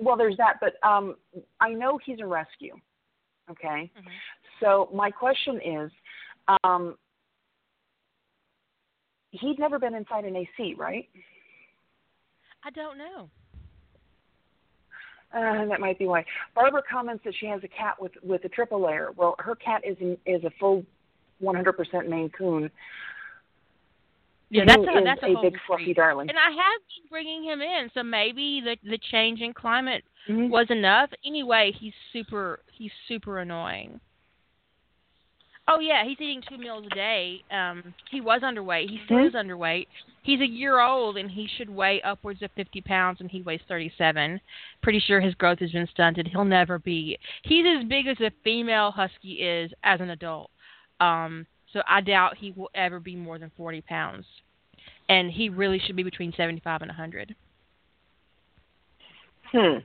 well, 0.00 0.16
there's 0.16 0.36
that, 0.36 0.54
but 0.60 0.74
um, 0.86 1.16
I 1.60 1.70
know 1.70 1.98
he's 2.04 2.20
a 2.20 2.26
rescue. 2.26 2.76
Okay, 3.50 3.90
Mhm. 3.98 4.10
so 4.60 4.88
my 4.94 5.10
question 5.10 5.60
is, 5.60 5.90
um, 6.62 6.96
he'd 9.32 9.58
never 9.58 9.78
been 9.78 9.94
inside 9.94 10.24
an 10.24 10.36
AC, 10.36 10.74
right? 10.74 11.08
i 12.62 12.70
don't 12.70 12.98
know 12.98 13.30
Uh, 15.32 15.64
that 15.66 15.78
might 15.80 15.96
be 15.98 16.06
why. 16.06 16.24
Barbara 16.54 16.82
comments 16.90 17.22
that 17.24 17.34
she 17.36 17.46
has 17.46 17.62
a 17.62 17.68
cat 17.68 18.00
with 18.00 18.12
with 18.22 18.44
a 18.44 18.48
triple 18.48 18.80
layer. 18.80 19.12
Well, 19.16 19.36
her 19.38 19.54
cat 19.54 19.82
is 19.84 19.96
an, 20.00 20.18
is 20.26 20.42
a 20.44 20.50
full 20.58 20.84
100% 21.40 22.08
Maine 22.08 22.30
Coon. 22.30 22.70
Yeah 24.50 24.64
that's 24.66 24.82
a 24.82 25.04
that's 25.04 25.22
a, 25.22 25.26
a 25.26 25.32
whole 25.34 25.42
big 25.42 25.56
fluffy 25.66 25.94
darling. 25.94 26.28
and 26.28 26.38
i 26.38 26.50
have 26.50 26.80
been 26.88 27.08
bringing 27.08 27.42
him 27.44 27.60
in 27.62 27.88
so 27.94 28.02
maybe 28.02 28.60
the 28.64 28.76
the 28.88 28.98
change 29.10 29.40
in 29.40 29.52
climate 29.52 30.04
Mhm. 30.28 30.50
was 30.50 30.66
enough. 30.68 31.08
Anyway, 31.24 31.72
he's 31.80 31.94
super 32.12 32.60
he's 32.76 32.92
super 33.08 33.38
annoying. 33.38 34.00
Oh 35.66 35.78
yeah, 35.80 36.04
he's 36.04 36.20
eating 36.20 36.42
two 36.46 36.58
meals 36.58 36.84
a 36.90 36.94
day. 36.94 37.42
Um 37.50 37.94
he 38.10 38.20
was 38.20 38.42
underweight. 38.42 38.90
He 38.90 39.00
still 39.06 39.16
Mhm. 39.16 39.28
is 39.28 39.34
underweight. 39.34 39.86
He's 40.22 40.40
a 40.40 40.46
year 40.46 40.78
old 40.80 41.16
and 41.16 41.30
he 41.30 41.46
should 41.56 41.70
weigh 41.70 42.02
upwards 42.02 42.42
of 42.42 42.50
50 42.52 42.82
pounds 42.82 43.20
and 43.22 43.30
he 43.30 43.40
weighs 43.40 43.62
37. 43.66 44.40
Pretty 44.82 45.00
sure 45.00 45.20
his 45.20 45.34
growth 45.36 45.60
has 45.60 45.72
been 45.72 45.86
stunted. 45.86 46.26
He'll 46.26 46.44
never 46.44 46.78
be. 46.78 47.18
He's 47.42 47.64
as 47.66 47.84
big 47.88 48.06
as 48.06 48.20
a 48.20 48.30
female 48.44 48.90
husky 48.90 49.40
is 49.40 49.72
as 49.84 50.00
an 50.00 50.10
adult. 50.10 50.50
Um 51.00 51.46
so 51.72 51.80
I 51.88 52.00
doubt 52.00 52.36
he 52.36 52.52
will 52.52 52.70
ever 52.74 53.00
be 53.00 53.16
more 53.16 53.38
than 53.38 53.50
40 53.56 53.80
pounds. 53.82 54.24
And 55.08 55.30
he 55.30 55.48
really 55.48 55.80
should 55.84 55.96
be 55.96 56.02
between 56.02 56.32
75 56.36 56.82
and 56.82 56.88
100. 56.88 57.34
Hmm. 59.52 59.78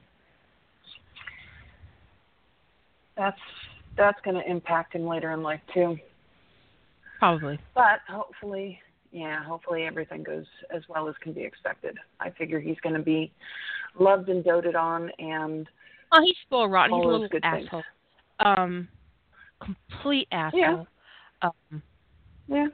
That's 3.18 3.40
that's 3.98 4.20
going 4.24 4.36
to 4.36 4.50
impact 4.50 4.94
him 4.94 5.08
later 5.08 5.32
in 5.32 5.42
life 5.42 5.62
too. 5.74 5.98
Probably. 7.20 7.58
But 7.74 8.02
hopefully, 8.10 8.80
yeah, 9.12 9.44
hopefully 9.44 9.84
everything 9.84 10.22
goes 10.22 10.46
as 10.76 10.84
well 10.90 11.08
as 11.08 11.16
can 11.22 11.32
be 11.34 11.42
expected. 11.42 11.98
I 12.20 12.30
figure 12.32 12.60
he's 12.60 12.80
going 12.84 12.96
to 12.96 13.02
be 13.02 13.32
loved 13.98 14.30
and 14.30 14.44
doted 14.44 14.76
on, 14.76 15.10
and 15.18 15.68
Oh, 16.12 16.22
he's 16.24 16.36
spoiled 16.46 16.72
rotten. 16.72 16.96
He's 16.98 17.06
a 17.06 17.08
little 17.08 17.28
good 17.30 17.42
things. 17.42 17.66
asshole. 17.68 17.84
Um, 18.40 18.88
complete 19.64 20.28
asshole. 20.32 20.88
Um, 21.42 21.82
yeah. 22.48 22.68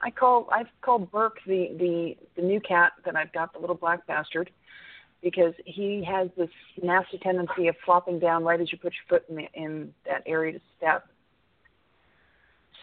I 0.00 0.10
call 0.10 0.48
I've 0.52 0.66
called 0.82 1.10
Burke 1.10 1.38
the 1.46 1.74
the 1.78 2.16
the 2.36 2.42
new 2.46 2.60
cat 2.60 2.92
that 3.04 3.16
I've 3.16 3.32
got, 3.32 3.52
the 3.52 3.58
little 3.58 3.76
black 3.76 4.06
bastard, 4.06 4.50
because 5.22 5.54
he 5.64 6.04
has 6.04 6.28
this 6.36 6.50
nasty 6.82 7.18
tendency 7.18 7.68
of 7.68 7.76
flopping 7.84 8.18
down 8.18 8.44
right 8.44 8.60
as 8.60 8.70
you 8.70 8.78
put 8.78 8.92
your 8.92 9.18
foot 9.18 9.28
in 9.28 9.36
the, 9.36 9.48
in 9.54 9.94
that 10.06 10.22
area 10.26 10.52
to 10.52 10.60
step. 10.76 11.06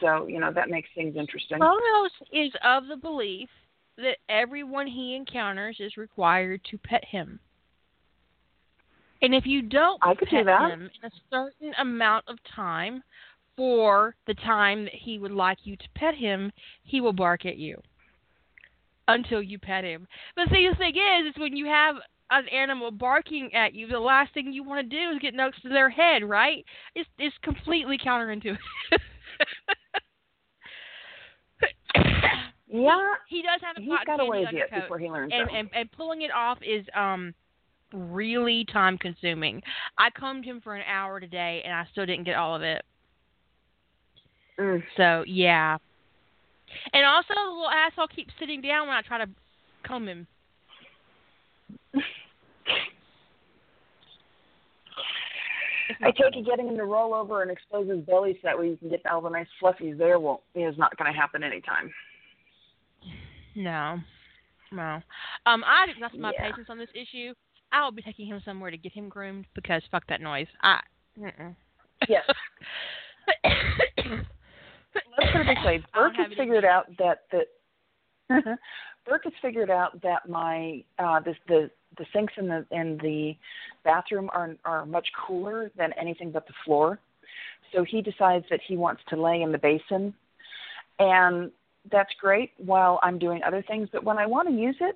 So 0.02 0.28
you 0.28 0.40
know 0.40 0.52
that 0.52 0.70
makes 0.70 0.90
things 0.96 1.16
interesting. 1.16 1.60
Kronos 1.60 2.12
is 2.32 2.52
of 2.64 2.88
the 2.88 2.98
belief 2.98 3.50
that 3.98 4.18
everyone 4.28 4.88
he 4.88 5.16
encounters 5.16 5.78
is 5.80 5.98
required 5.98 6.62
to 6.72 6.78
pet 6.80 7.06
him. 7.06 7.40
And 9.22 9.34
if 9.34 9.46
you 9.46 9.62
don't 9.62 10.00
I 10.02 10.16
could 10.16 10.30
do 10.30 10.38
pet 10.38 10.46
that. 10.48 10.72
him 10.72 10.90
in 11.02 11.08
a 11.08 11.12
certain 11.30 11.74
amount 11.80 12.26
of 12.28 12.38
time 12.56 13.04
for 13.56 14.16
the 14.28 14.34
time 14.34 14.86
that 14.86 14.94
he 14.94 15.20
would 15.20 15.32
like 15.32 15.60
you 15.64 15.76
to 15.76 15.90
pet 15.96 16.16
him, 16.16 16.52
he 16.84 17.02
will 17.02 17.14
bark 17.14 17.46
at 17.46 17.58
you 17.58 17.82
until 19.08 19.42
you 19.42 19.60
pet 19.60 19.84
him. 19.84 20.08
But 20.36 20.50
see, 20.50 20.68
the 20.70 20.78
thing 20.78 20.96
is, 20.96 21.34
is 21.34 21.40
when 21.40 21.56
you 21.56 21.66
have 21.66 21.96
an 22.32 22.48
animal 22.50 22.92
barking 22.92 23.54
at 23.54 23.74
you, 23.74 23.88
the 23.88 24.00
last 24.00 24.34
thing 24.34 24.54
you 24.54 24.64
want 24.64 24.90
to 24.90 24.96
do 24.96 25.12
is 25.12 25.20
get 25.22 25.34
next 25.34 25.62
to 25.62 25.70
their 25.70 25.90
head, 25.90 26.24
right? 26.24 26.66
It's 26.96 27.10
it's 27.20 27.36
completely 27.44 27.98
counterintuitive. 27.98 28.58
Yeah, 32.74 33.14
he, 33.30 33.44
does 33.44 33.62
have 33.62 33.78
a 33.78 33.82
he's 33.82 33.94
got 34.04 34.20
a 34.20 34.26
ways 34.26 34.48
yet 34.52 34.72
before 34.72 34.98
he 34.98 35.08
learns 35.08 35.32
and, 35.32 35.48
that. 35.48 35.56
and 35.56 35.70
and 35.76 35.92
pulling 35.92 36.24
it 36.24 36.32
off 36.32 36.58
is 36.64 36.84
um 36.96 37.36
really 37.94 38.66
time 38.74 38.98
consuming. 38.98 39.62
I 40.00 40.10
combed 40.10 40.44
him 40.44 40.60
for 40.60 40.76
an 40.76 40.82
hour 40.88 41.20
today, 41.20 41.62
and 41.64 41.72
I 41.72 41.86
still 41.92 42.08
didn't 42.08 42.24
get 42.24 42.36
all 42.36 42.56
of 42.56 42.64
it. 42.64 42.84
Mm. 44.60 44.84
So 44.98 45.24
yeah. 45.28 45.78
And 46.94 47.06
also, 47.06 47.34
the 47.34 47.50
little 47.50 47.70
asshole 47.70 48.08
keeps 48.08 48.34
sitting 48.40 48.62
down 48.62 48.88
when 48.88 48.96
I 48.96 49.02
try 49.02 49.20
to 49.20 49.30
comb 49.84 50.08
him. 50.08 50.28
I 56.02 56.12
take 56.12 56.36
it 56.36 56.46
getting 56.46 56.68
him 56.68 56.78
to 56.78 56.86
roll 56.86 57.14
over 57.14 57.42
and 57.42 57.52
expose 57.52 57.90
his 57.90 58.00
belly 58.00 58.34
so 58.34 58.40
that 58.44 58.58
way 58.58 58.70
you 58.70 58.78
can 58.78 58.90
get 58.90 59.06
all 59.06 59.22
the 59.22 59.30
nice 59.30 59.48
fluffies 59.62 59.98
there 59.98 60.20
won't 60.20 60.42
is 60.56 60.78
not 60.78 60.98
going 60.98 61.12
to 61.12 61.18
happen 61.18 61.44
anytime. 61.44 61.94
No, 63.56 64.00
no. 64.72 65.02
Um, 65.46 65.64
I 65.64 65.86
exhausted 65.90 66.20
my 66.20 66.32
Yeah. 66.34 66.50
patience 66.50 66.68
on 66.70 66.78
this 66.78 66.90
issue. 66.96 67.34
I 67.72 67.84
will 67.84 67.92
be 67.92 68.02
taking 68.02 68.28
him 68.28 68.42
somewhere 68.44 68.72
to 68.72 68.78
get 68.78 68.92
him 68.92 69.10
groomed 69.10 69.46
because 69.54 69.84
fuck 69.92 70.06
that 70.08 70.22
noise. 70.22 70.48
I. 70.62 70.82
Mm-mm. 71.18 71.56
Yes. 72.08 72.26
Let's 74.96 75.32
put 75.32 75.42
it 75.42 75.48
this 75.56 75.66
way: 75.66 75.84
Burke 75.94 76.16
has 76.18 76.32
figured 76.38 76.66
out 76.66 76.86
that. 76.98 77.22
that 77.32 77.48
Burke 79.06 79.26
has 79.26 79.34
figured 79.42 79.70
out 79.70 80.02
that 80.02 80.30
my 80.30 80.84
uh, 80.98 81.20
this 81.20 81.36
the 81.48 81.70
the 81.98 82.06
sinks 82.14 82.34
in 82.38 82.48
the 82.48 82.66
in 82.72 82.98
the 83.02 83.36
bathroom 83.84 84.30
are 84.34 84.56
are 84.66 84.86
much 84.86 85.08
cooler 85.26 85.72
than 85.78 85.92
anything 86.00 86.32
but 86.32 86.48
the 86.48 86.54
floor. 86.66 87.00
So 87.74 87.84
he 87.84 88.02
decides 88.02 88.46
that 88.50 88.60
he 88.66 88.78
wants 88.78 89.02
to 89.10 89.22
lay 89.22 89.42
in 89.42 89.52
the 89.52 89.58
basin, 89.58 90.14
and 91.00 91.52
that's 91.92 92.12
great 92.20 92.52
while 92.58 93.00
I'm 93.04 93.20
doing 93.20 93.42
other 93.46 93.64
things. 93.68 93.90
But 93.92 94.04
when 94.04 94.18
I 94.18 94.26
want 94.26 94.48
to 94.48 94.54
use 94.54 94.78
it, 94.80 94.96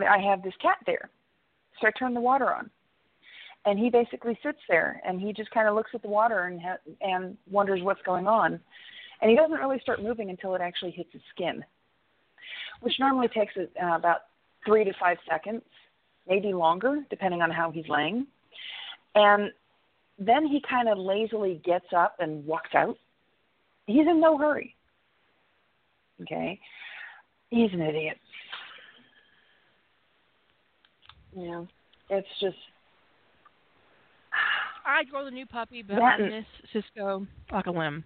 I 0.00 0.18
have 0.18 0.42
this 0.42 0.54
cat 0.60 0.78
there, 0.86 1.10
so 1.80 1.86
I 1.86 1.90
turn 1.98 2.14
the 2.14 2.20
water 2.20 2.52
on, 2.52 2.70
and 3.66 3.78
he 3.78 3.90
basically 3.90 4.38
sits 4.42 4.58
there 4.68 5.00
and 5.06 5.20
he 5.20 5.32
just 5.32 5.50
kind 5.50 5.68
of 5.68 5.74
looks 5.74 5.90
at 5.94 6.02
the 6.02 6.08
water 6.08 6.44
and 6.44 6.60
ha- 6.60 6.92
and 7.00 7.36
wonders 7.50 7.82
what's 7.82 8.02
going 8.02 8.26
on, 8.26 8.60
and 9.20 9.30
he 9.30 9.36
doesn't 9.36 9.58
really 9.58 9.80
start 9.80 10.02
moving 10.02 10.30
until 10.30 10.54
it 10.54 10.60
actually 10.60 10.90
hits 10.90 11.10
his 11.12 11.22
skin, 11.34 11.64
which 12.80 12.94
normally 12.98 13.28
takes 13.28 13.54
uh, 13.56 13.66
about 13.94 14.22
three 14.64 14.84
to 14.84 14.92
five 15.00 15.18
seconds, 15.28 15.62
maybe 16.28 16.52
longer, 16.52 17.04
depending 17.10 17.42
on 17.42 17.50
how 17.50 17.70
he's 17.70 17.88
laying, 17.88 18.26
and 19.14 19.50
then 20.18 20.46
he 20.46 20.60
kind 20.68 20.88
of 20.88 20.98
lazily 20.98 21.60
gets 21.64 21.86
up 21.96 22.16
and 22.18 22.44
walks 22.44 22.74
out. 22.74 22.96
He's 23.86 24.06
in 24.06 24.20
no 24.20 24.36
hurry. 24.36 24.74
Okay, 26.22 26.58
he's 27.50 27.72
an 27.72 27.80
idiot. 27.80 28.16
Yeah, 31.36 31.64
it's 32.10 32.28
just 32.40 32.56
I 34.84 35.04
grow 35.04 35.24
the 35.24 35.30
new 35.30 35.46
puppy, 35.46 35.82
but 35.82 35.96
That 35.96 36.20
I 36.20 36.28
miss 36.28 36.44
Cisco 36.72 37.26
like 37.52 37.66
a 37.66 37.70
limb. 37.70 38.02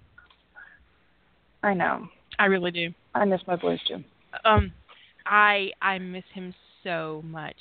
I 1.62 1.74
know. 1.74 2.08
I 2.38 2.46
really 2.46 2.70
do. 2.70 2.90
I 3.14 3.24
miss 3.24 3.40
my 3.46 3.56
boys 3.56 3.78
too. 3.86 4.02
Um, 4.44 4.72
I 5.26 5.70
I 5.80 5.98
miss 5.98 6.24
him 6.32 6.54
so 6.82 7.22
much. 7.24 7.56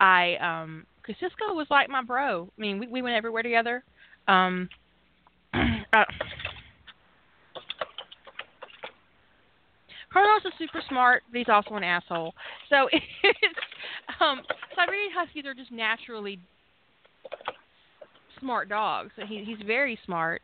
I 0.00 0.34
um, 0.36 0.86
cause 1.06 1.14
Cisco 1.20 1.54
was 1.54 1.66
like 1.70 1.88
my 1.88 2.02
bro. 2.02 2.48
I 2.56 2.60
mean, 2.60 2.78
we 2.78 2.86
we 2.88 3.02
went 3.02 3.14
everywhere 3.14 3.42
together. 3.42 3.84
Um, 4.26 4.68
uh, 5.54 6.04
Carlos 10.12 10.44
is 10.44 10.52
super 10.58 10.80
smart, 10.88 11.22
but 11.30 11.38
he's 11.38 11.48
also 11.48 11.74
an 11.74 11.84
asshole. 11.84 12.34
So 12.70 12.88
it's 12.92 13.58
um, 14.20 14.42
Siberian 14.74 15.10
Huskies 15.14 15.44
are 15.44 15.54
just 15.54 15.72
naturally 15.72 16.38
smart 18.40 18.68
dogs. 18.68 19.10
He 19.28 19.44
he's 19.44 19.64
very 19.66 19.98
smart. 20.04 20.42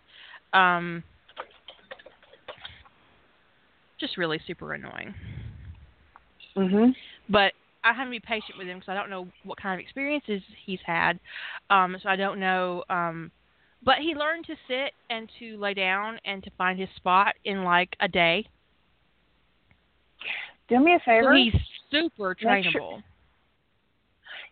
Um, 0.52 1.02
just 4.00 4.16
really 4.16 4.40
super 4.46 4.72
annoying. 4.74 5.14
Mhm. 6.56 6.94
But 7.28 7.52
I 7.84 7.92
have 7.92 8.06
to 8.06 8.10
be 8.10 8.20
patient 8.20 8.58
with 8.58 8.66
him 8.66 8.78
because 8.78 8.90
I 8.90 8.94
don't 8.94 9.08
know 9.10 9.28
what 9.44 9.58
kind 9.60 9.74
of 9.78 9.82
experiences 9.82 10.42
he's 10.64 10.80
had. 10.84 11.18
Um, 11.70 11.96
so 12.02 12.08
I 12.08 12.16
don't 12.16 12.40
know. 12.40 12.84
Um, 12.90 13.30
but 13.82 13.98
he 13.98 14.14
learned 14.14 14.46
to 14.46 14.56
sit 14.68 14.92
and 15.08 15.30
to 15.38 15.56
lay 15.58 15.72
down 15.74 16.18
and 16.24 16.42
to 16.44 16.50
find 16.58 16.78
his 16.78 16.88
spot 16.96 17.34
in 17.44 17.64
like 17.64 17.96
a 18.00 18.08
day. 18.08 18.46
Do 20.68 20.78
me 20.80 20.94
a 20.94 20.98
So 20.98 21.04
favor. 21.06 21.34
he's 21.34 21.54
super 21.90 22.36
Make 22.42 22.64
sure- 22.66 22.80
trainable. 22.80 23.02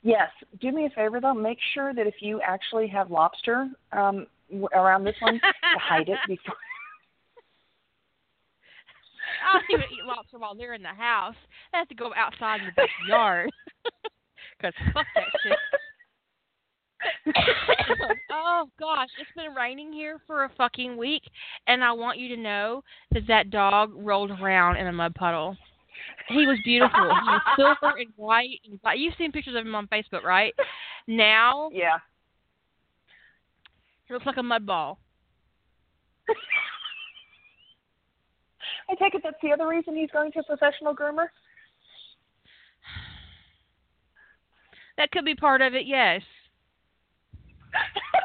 Yes. 0.02 0.30
Do 0.60 0.70
me 0.72 0.86
a 0.86 0.90
favor 0.90 1.20
though. 1.20 1.34
Make 1.34 1.58
sure 1.74 1.92
that 1.92 2.06
if 2.06 2.22
you 2.22 2.40
actually 2.40 2.86
have 2.88 3.10
lobster 3.10 3.68
um, 3.92 4.26
around 4.72 5.04
this 5.04 5.16
one, 5.20 5.34
to 5.40 5.78
hide 5.78 6.08
it 6.08 6.18
before. 6.28 6.54
I 9.46 9.58
don't 9.58 9.80
even 9.80 9.92
eat 9.92 10.04
lobster 10.04 10.38
while 10.38 10.54
they're 10.54 10.74
in 10.74 10.82
the 10.82 10.88
house. 10.88 11.36
I 11.72 11.78
have 11.78 11.88
to 11.88 11.94
go 11.94 12.12
outside 12.16 12.60
in 12.60 12.66
the 12.66 12.72
backyard. 12.72 13.50
Because 14.58 14.74
fuck 14.92 15.06
that 15.14 15.24
shit. 15.42 15.58
oh 18.32 18.68
gosh, 18.78 19.08
it's 19.20 19.30
been 19.36 19.54
raining 19.54 19.92
here 19.92 20.20
for 20.26 20.44
a 20.44 20.50
fucking 20.56 20.96
week, 20.96 21.22
and 21.68 21.84
I 21.84 21.92
want 21.92 22.18
you 22.18 22.34
to 22.34 22.42
know 22.42 22.82
that 23.12 23.26
that 23.28 23.50
dog 23.50 23.92
rolled 23.94 24.32
around 24.32 24.76
in 24.76 24.88
a 24.88 24.92
mud 24.92 25.14
puddle. 25.14 25.56
He 26.28 26.46
was 26.46 26.58
beautiful. 26.64 27.00
He 27.00 27.30
was 27.30 27.42
silver 27.56 27.96
and 27.98 28.12
white. 28.16 28.60
And 28.68 28.80
black. 28.82 28.98
You've 28.98 29.14
seen 29.16 29.32
pictures 29.32 29.54
of 29.56 29.64
him 29.64 29.74
on 29.74 29.86
Facebook, 29.88 30.22
right? 30.24 30.54
Now 31.06 31.70
yeah. 31.72 31.98
he 34.06 34.14
looks 34.14 34.26
like 34.26 34.36
a 34.36 34.42
mud 34.42 34.66
ball. 34.66 34.98
I 38.87 38.87
take 38.98 39.14
it 39.14 39.22
that's 39.24 39.36
the 39.42 39.52
other 39.52 39.68
reason 39.68 39.96
he's 39.96 40.10
going 40.10 40.32
to 40.32 40.40
a 40.40 40.44
professional 40.44 40.94
groomer. 40.94 41.26
That 44.96 45.10
could 45.12 45.24
be 45.24 45.34
part 45.34 45.62
of 45.62 45.74
it, 45.74 45.86
yes. 45.86 46.22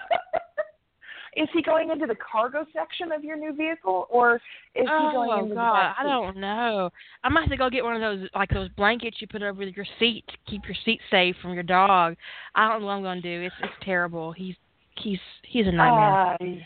is 1.35 1.47
he 1.53 1.61
going 1.61 1.91
into 1.91 2.05
the 2.05 2.15
cargo 2.15 2.65
section 2.73 3.11
of 3.11 3.23
your 3.23 3.37
new 3.37 3.53
vehicle, 3.53 4.07
or 4.09 4.35
is 4.35 4.41
he 4.75 4.85
going 4.85 5.29
oh 5.31 5.43
into 5.43 5.55
God, 5.55 5.71
the 5.71 5.75
back 5.75 5.95
I 5.99 6.03
don't 6.03 6.37
know. 6.37 6.89
I 7.23 7.29
might 7.29 7.41
have 7.41 7.49
to 7.51 7.57
go 7.57 7.69
get 7.69 7.83
one 7.83 7.95
of 7.95 8.01
those 8.01 8.29
like 8.35 8.49
those 8.49 8.69
blankets 8.69 9.17
you 9.19 9.27
put 9.27 9.43
over 9.43 9.63
your 9.63 9.85
seat 9.99 10.23
to 10.27 10.33
keep 10.49 10.63
your 10.65 10.75
seat 10.85 10.99
safe 11.09 11.35
from 11.41 11.53
your 11.53 11.63
dog. 11.63 12.15
I 12.55 12.67
don't 12.67 12.81
know 12.81 12.87
what 12.87 12.93
I'm 12.93 13.03
gonna 13.03 13.21
do. 13.21 13.41
It's 13.43 13.55
it's 13.61 13.73
terrible. 13.83 14.31
He's 14.31 14.55
he's 14.97 15.19
he's 15.43 15.67
a 15.67 15.71
nightmare. 15.71 16.33
Uh, 16.33 16.59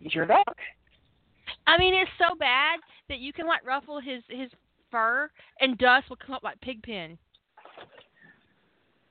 he's 0.00 0.14
your 0.14 0.26
dog. 0.26 0.44
I 1.68 1.76
mean, 1.78 1.94
it's 1.94 2.10
so 2.18 2.34
bad 2.38 2.80
that 3.10 3.18
you 3.18 3.32
can 3.32 3.46
like 3.46 3.64
ruffle 3.64 4.00
his 4.00 4.22
his 4.30 4.50
fur 4.90 5.30
and 5.60 5.76
dust 5.78 6.08
will 6.08 6.16
come 6.16 6.34
up 6.34 6.42
like 6.42 6.58
pig 6.62 6.82
pen 6.82 7.18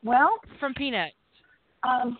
Well, 0.03 0.39
from 0.59 0.73
peanuts. 0.73 1.13
um, 1.83 2.17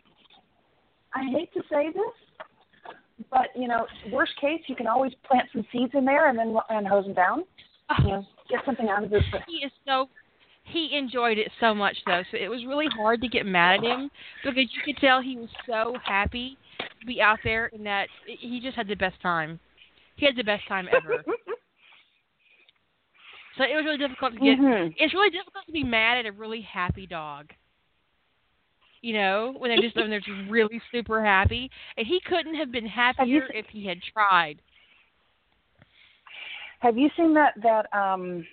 I 1.16 1.24
hate 1.32 1.52
to 1.54 1.62
say 1.72 1.88
this, 1.92 2.94
but 3.32 3.48
you 3.56 3.68
know, 3.68 3.88
worst 4.12 4.34
case, 4.40 4.62
you 4.68 4.76
can 4.76 4.86
always 4.88 5.14
plant 5.28 5.50
some 5.52 5.66
seeds 5.72 5.92
in 5.96 6.06
there 6.06 6.30
and 6.30 6.38
then 6.38 6.56
and 6.70 6.88
hose 6.88 7.06
them 7.06 7.14
down. 7.16 7.44
You 8.04 8.08
know, 8.08 8.26
get 8.50 8.60
something 8.66 8.90
out 8.90 9.04
of. 9.04 9.10
But 9.10 9.42
He 9.48 9.66
is 9.66 9.72
so 9.88 10.08
he 10.66 10.96
enjoyed 10.98 11.38
it 11.38 11.50
so 11.60 11.74
much 11.74 11.98
though, 12.06 12.22
so 12.30 12.38
it 12.38 12.50
was 12.50 12.66
really 12.68 12.88
hard 12.96 13.22
to 13.22 13.28
get 13.28 13.46
mad 13.46 13.80
at 13.80 13.84
him 13.84 14.12
because 14.44 14.58
you 14.58 14.82
could 14.86 14.98
tell 14.98 15.22
he 15.22 15.38
was 15.38 15.50
so 15.66 15.96
happy 16.04 16.58
to 17.00 17.06
be 17.08 17.22
out 17.22 17.40
there 17.44 17.72
and 17.74 17.86
that 17.86 18.08
he 18.28 18.60
just 18.60 18.76
had 18.76 18.88
the 18.88 18.96
best 18.96 19.20
time. 19.22 19.60
He 20.18 20.26
had 20.26 20.36
the 20.36 20.44
best 20.44 20.68
time 20.68 20.88
ever. 20.92 21.24
so 23.58 23.64
it 23.64 23.76
was 23.76 23.86
really 23.86 23.98
difficult 23.98 24.34
to 24.34 24.40
get. 24.40 24.60
Mhm. 24.60 24.94
It's 24.98 25.14
really 25.14 25.30
difficult 25.30 25.66
to 25.66 25.72
be 25.72 25.84
mad 25.84 26.18
at 26.18 26.26
a 26.26 26.32
really 26.32 26.62
happy 26.62 27.06
dog. 27.08 27.54
You 29.02 29.14
know, 29.14 29.54
when 29.58 29.70
they're 29.70 29.82
just 29.82 29.96
when 29.96 30.10
they're 30.10 30.20
just 30.20 30.50
really 30.50 30.82
super 30.92 31.24
happy, 31.24 31.70
and 31.96 32.06
he 32.08 32.20
couldn't 32.26 32.56
have 32.56 32.72
been 32.72 32.88
happier 32.88 33.48
se- 33.48 33.60
if 33.60 33.68
he 33.68 33.86
had 33.86 34.00
tried. 34.02 34.60
Have 36.80 36.98
you 36.98 37.10
seen 37.16 37.34
that 37.36 37.54
that 37.62 37.86
um 37.96 38.46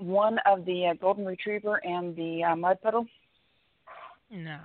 one 0.00 0.38
of 0.46 0.64
the 0.64 0.86
uh, 0.88 0.94
golden 0.94 1.24
retriever 1.24 1.76
and 1.84 2.16
the 2.16 2.42
uh, 2.42 2.56
mud 2.56 2.80
puddle? 2.82 3.06
No. 4.30 4.58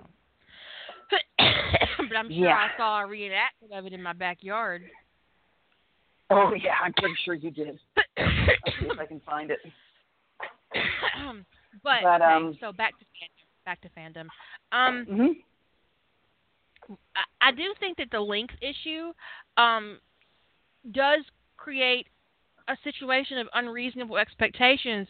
but 1.39 2.17
I'm 2.17 2.29
sure 2.29 2.47
Yeah. 2.47 2.67
I 2.73 2.77
saw 2.77 3.03
a 3.03 3.07
reenactment 3.07 3.77
of 3.77 3.85
it 3.85 3.93
in 3.93 4.01
my 4.01 4.13
backyard. 4.13 4.83
Oh 6.29 6.53
yeah, 6.61 6.75
I'm 6.83 6.93
pretty 6.93 7.15
sure 7.23 7.33
you 7.33 7.51
did. 7.51 7.79
I'll 8.17 8.73
see 8.79 8.87
if 8.87 8.99
I 8.99 9.05
can 9.05 9.21
find 9.21 9.51
it. 9.51 9.59
but, 11.83 12.01
But, 12.03 12.21
okay, 12.21 12.35
um, 12.35 12.57
so 12.59 12.73
back 12.73 12.93
to 12.99 13.05
fandom. 13.05 13.65
Back 13.65 13.81
to 13.81 13.89
fandom. 13.89 14.27
Um, 14.71 15.05
hmm 15.05 15.31
I, 17.15 17.49
I 17.49 17.51
do 17.51 17.73
think 17.79 17.97
that 17.97 18.07
the 18.11 18.19
length 18.19 18.53
issue 18.61 19.11
um, 19.57 19.99
does 20.91 21.19
create 21.57 22.07
a 22.67 22.77
situation 22.83 23.37
of 23.37 23.47
unreasonable 23.53 24.17
expectations 24.17 25.07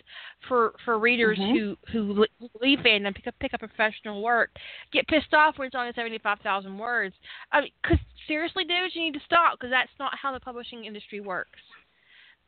for 0.48 0.74
for 0.86 1.00
readers 1.00 1.38
Mhm. 1.38 1.54
who 1.54 1.78
who 1.92 2.26
leave 2.62 2.80
fandom 2.80 3.16
pick 3.16 3.28
up 3.28 3.36
pick 3.40 3.54
up 3.54 3.60
professional 3.60 4.22
work, 4.22 4.52
get 4.92 5.08
pissed 5.08 5.34
off 5.34 5.58
when 5.58 5.68
it's 5.68 5.76
only 5.76 5.94
seventy 5.94 6.18
five 6.20 6.40
thousand 6.42 6.78
words. 6.78 7.16
I 7.52 7.62
mean, 7.62 7.72
cause 7.84 8.00
seriously, 8.28 8.64
dudes, 8.64 8.96
you 8.96 9.02
need 9.02 9.14
to 9.14 9.26
stop 9.26 9.54
because 9.60 9.72
that's 9.72 9.92
not 10.00 10.18
how 10.18 10.32
the 10.34 10.40
publishing 10.40 10.86
industry 10.86 11.20
works. 11.20 11.60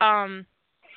Um, 0.00 0.46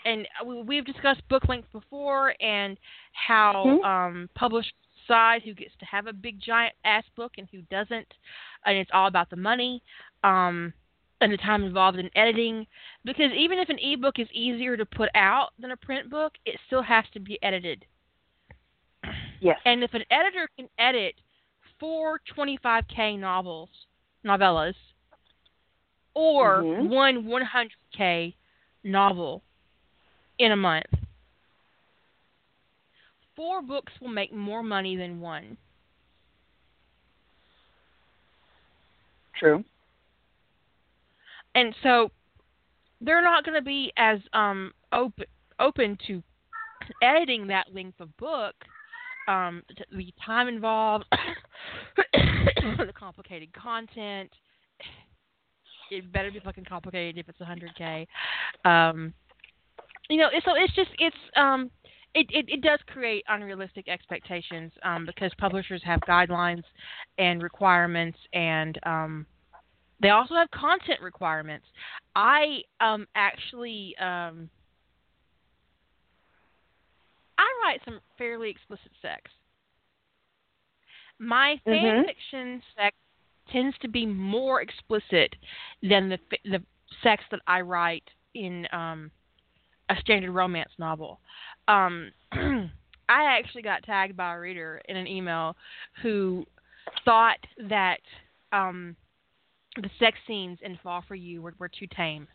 and 0.05 0.27
we, 0.45 0.61
we've 0.61 0.85
discussed 0.85 1.27
book 1.29 1.47
length 1.47 1.71
before 1.71 2.35
and 2.41 2.77
how 3.13 3.53
Mhm. 3.65 3.85
um 3.85 4.29
publishers 4.35 4.73
decide 5.05 5.41
who 5.43 5.53
gets 5.53 5.75
to 5.79 5.85
have 5.85 6.07
a 6.07 6.13
big 6.13 6.39
giant 6.39 6.75
ass 6.85 7.03
book 7.15 7.33
and 7.37 7.47
who 7.51 7.61
doesn't, 7.63 8.07
and 8.65 8.77
it's 8.77 8.91
all 8.93 9.07
about 9.07 9.29
the 9.29 9.35
money. 9.35 9.81
Um, 10.23 10.73
and 11.23 11.31
the 11.33 11.37
time 11.37 11.63
involved 11.63 11.97
in 11.97 12.09
editing 12.15 12.67
because 13.05 13.31
even 13.31 13.57
if 13.57 13.69
an 13.69 13.79
ebook 13.79 14.19
is 14.19 14.27
easier 14.31 14.75
to 14.75 14.85
put 14.85 15.09
out 15.15 15.49
than 15.57 15.71
a 15.71 15.77
print 15.77 16.09
book, 16.09 16.33
it 16.45 16.59
still 16.67 16.81
has 16.81 17.05
to 17.13 17.19
be 17.19 17.41
edited. 17.41 17.85
Yes. 19.39 19.59
And 19.65 19.83
if 19.83 19.93
an 19.93 20.03
editor 20.11 20.49
can 20.57 20.67
edit 20.77 21.15
four 21.79 22.19
25k 22.35 23.17
novels, 23.17 23.69
novellas, 24.25 24.75
or 26.13 26.63
Mhm. 26.63 26.89
one 26.89 27.25
100k 27.25 28.35
novel 28.83 29.43
in 30.39 30.51
a 30.51 30.55
month, 30.55 30.93
four 33.35 33.61
books 33.61 33.93
will 34.01 34.09
make 34.09 34.31
more 34.33 34.63
money 34.63 34.95
than 34.95 35.21
one. 35.21 35.57
True. 39.35 39.63
And 41.55 41.75
so 41.83 42.11
they're 43.01 43.23
not 43.23 43.43
going 43.43 43.55
to 43.55 43.63
be 43.63 43.91
as 43.97 44.19
um 44.33 44.71
open 44.91 45.25
open 45.59 45.97
to 46.07 46.23
editing 47.01 47.47
that 47.47 47.73
length 47.73 47.99
of 47.99 48.15
book 48.17 48.55
um 49.27 49.61
the 49.91 50.11
time 50.25 50.47
involved 50.47 51.05
the 52.13 52.93
complicated 52.97 53.49
content. 53.53 54.29
It 55.91 56.11
better 56.11 56.31
be 56.31 56.39
fucking 56.39 56.65
complicated 56.65 57.17
if 57.17 57.29
it's 57.29 57.39
100k 57.39 58.07
um 58.65 59.13
you 60.09 60.17
know 60.17 60.29
so 60.43 60.51
it's 60.55 60.73
just 60.75 60.89
it's 60.97 61.15
um 61.35 61.69
it, 62.15 62.27
it, 62.29 62.45
it 62.47 62.61
does 62.61 62.79
create 62.87 63.23
unrealistic 63.27 63.87
expectations 63.87 64.71
um, 64.83 65.05
because 65.05 65.31
publishers 65.39 65.81
have 65.83 65.99
guidelines 66.01 66.63
and 67.17 67.41
requirements 67.41 68.19
and 68.33 68.77
um, 68.85 69.25
they 70.03 70.09
also 70.09 70.35
have 70.35 70.51
content 70.51 71.01
requirements. 71.01 71.65
I 72.15 72.61
um 72.81 73.07
actually 73.15 73.95
um 73.97 74.49
I 77.39 77.45
write 77.63 77.81
some 77.85 77.99
fairly 78.17 78.49
explicit 78.51 78.91
sex. 79.01 79.31
My 81.19 81.59
fan 81.65 82.03
Mhm. 82.03 82.05
fiction 82.05 82.61
sex 82.75 82.95
tends 83.49 83.77
to 83.79 83.87
be 83.87 84.05
more 84.05 84.61
explicit 84.61 85.35
than 85.81 86.09
the 86.09 86.19
the 86.45 86.63
sex 87.01 87.23
that 87.31 87.41
I 87.47 87.61
write 87.61 88.07
in 88.35 88.67
um 88.71 89.11
a 89.89 89.95
standard 89.97 90.31
romance 90.31 90.71
novel. 90.77 91.19
Um 91.67 92.11
I 92.33 93.25
actually 93.37 93.63
got 93.63 93.83
tagged 93.83 94.15
by 94.15 94.33
a 94.33 94.39
reader 94.39 94.81
in 94.89 94.97
an 94.97 95.07
email 95.07 95.55
who 96.01 96.45
thought 97.05 97.39
that 97.69 98.01
um 98.51 98.95
the 99.81 99.89
sex 99.99 100.17
scenes 100.27 100.59
in 100.61 100.77
Fall 100.83 101.03
for 101.07 101.15
You 101.15 101.41
were, 101.41 101.53
were 101.57 101.69
too 101.69 101.87
tame. 101.95 102.27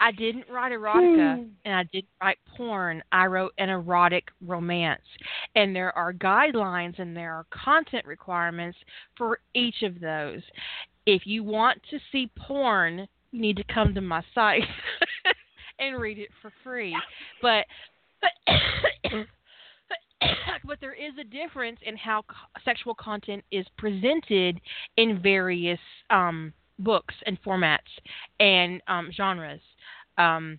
I 0.00 0.10
didn't 0.10 0.46
write 0.50 0.72
erotica 0.72 1.36
Hmm. 1.36 1.48
and 1.64 1.74
I 1.74 1.84
didn't 1.84 2.10
write 2.20 2.38
porn. 2.56 3.02
I 3.12 3.26
wrote 3.26 3.52
an 3.58 3.68
erotic 3.70 4.30
romance. 4.44 5.02
And 5.54 5.74
there 5.74 5.96
are 5.96 6.12
guidelines 6.12 6.98
and 6.98 7.16
there 7.16 7.32
are 7.32 7.46
content 7.50 8.04
requirements 8.04 8.76
for 9.16 9.38
each 9.54 9.82
of 9.82 10.00
those. 10.00 10.42
If 11.06 11.22
you 11.24 11.44
want 11.44 11.80
to 11.90 12.00
see 12.10 12.30
porn, 12.36 13.06
you 13.30 13.40
need 13.40 13.56
to 13.56 13.64
come 13.72 13.94
to 13.94 14.00
my 14.00 14.22
site 14.34 14.64
and 15.78 16.00
read 16.00 16.18
it 16.18 16.30
for 16.40 16.52
free. 16.64 16.96
But 17.40 17.66
but 18.20 18.52
but 20.64 20.78
there 20.80 20.94
is 20.94 21.12
a 21.20 21.24
difference 21.24 21.78
in 21.84 21.96
how 21.96 22.22
co- 22.28 22.60
sexual 22.64 22.94
content 22.94 23.44
is 23.50 23.66
presented 23.78 24.60
in 24.96 25.20
various 25.22 25.80
um, 26.10 26.52
books 26.78 27.14
and 27.26 27.42
formats 27.42 27.78
and 28.40 28.80
um, 28.88 29.10
genres. 29.14 29.60
Um, 30.18 30.58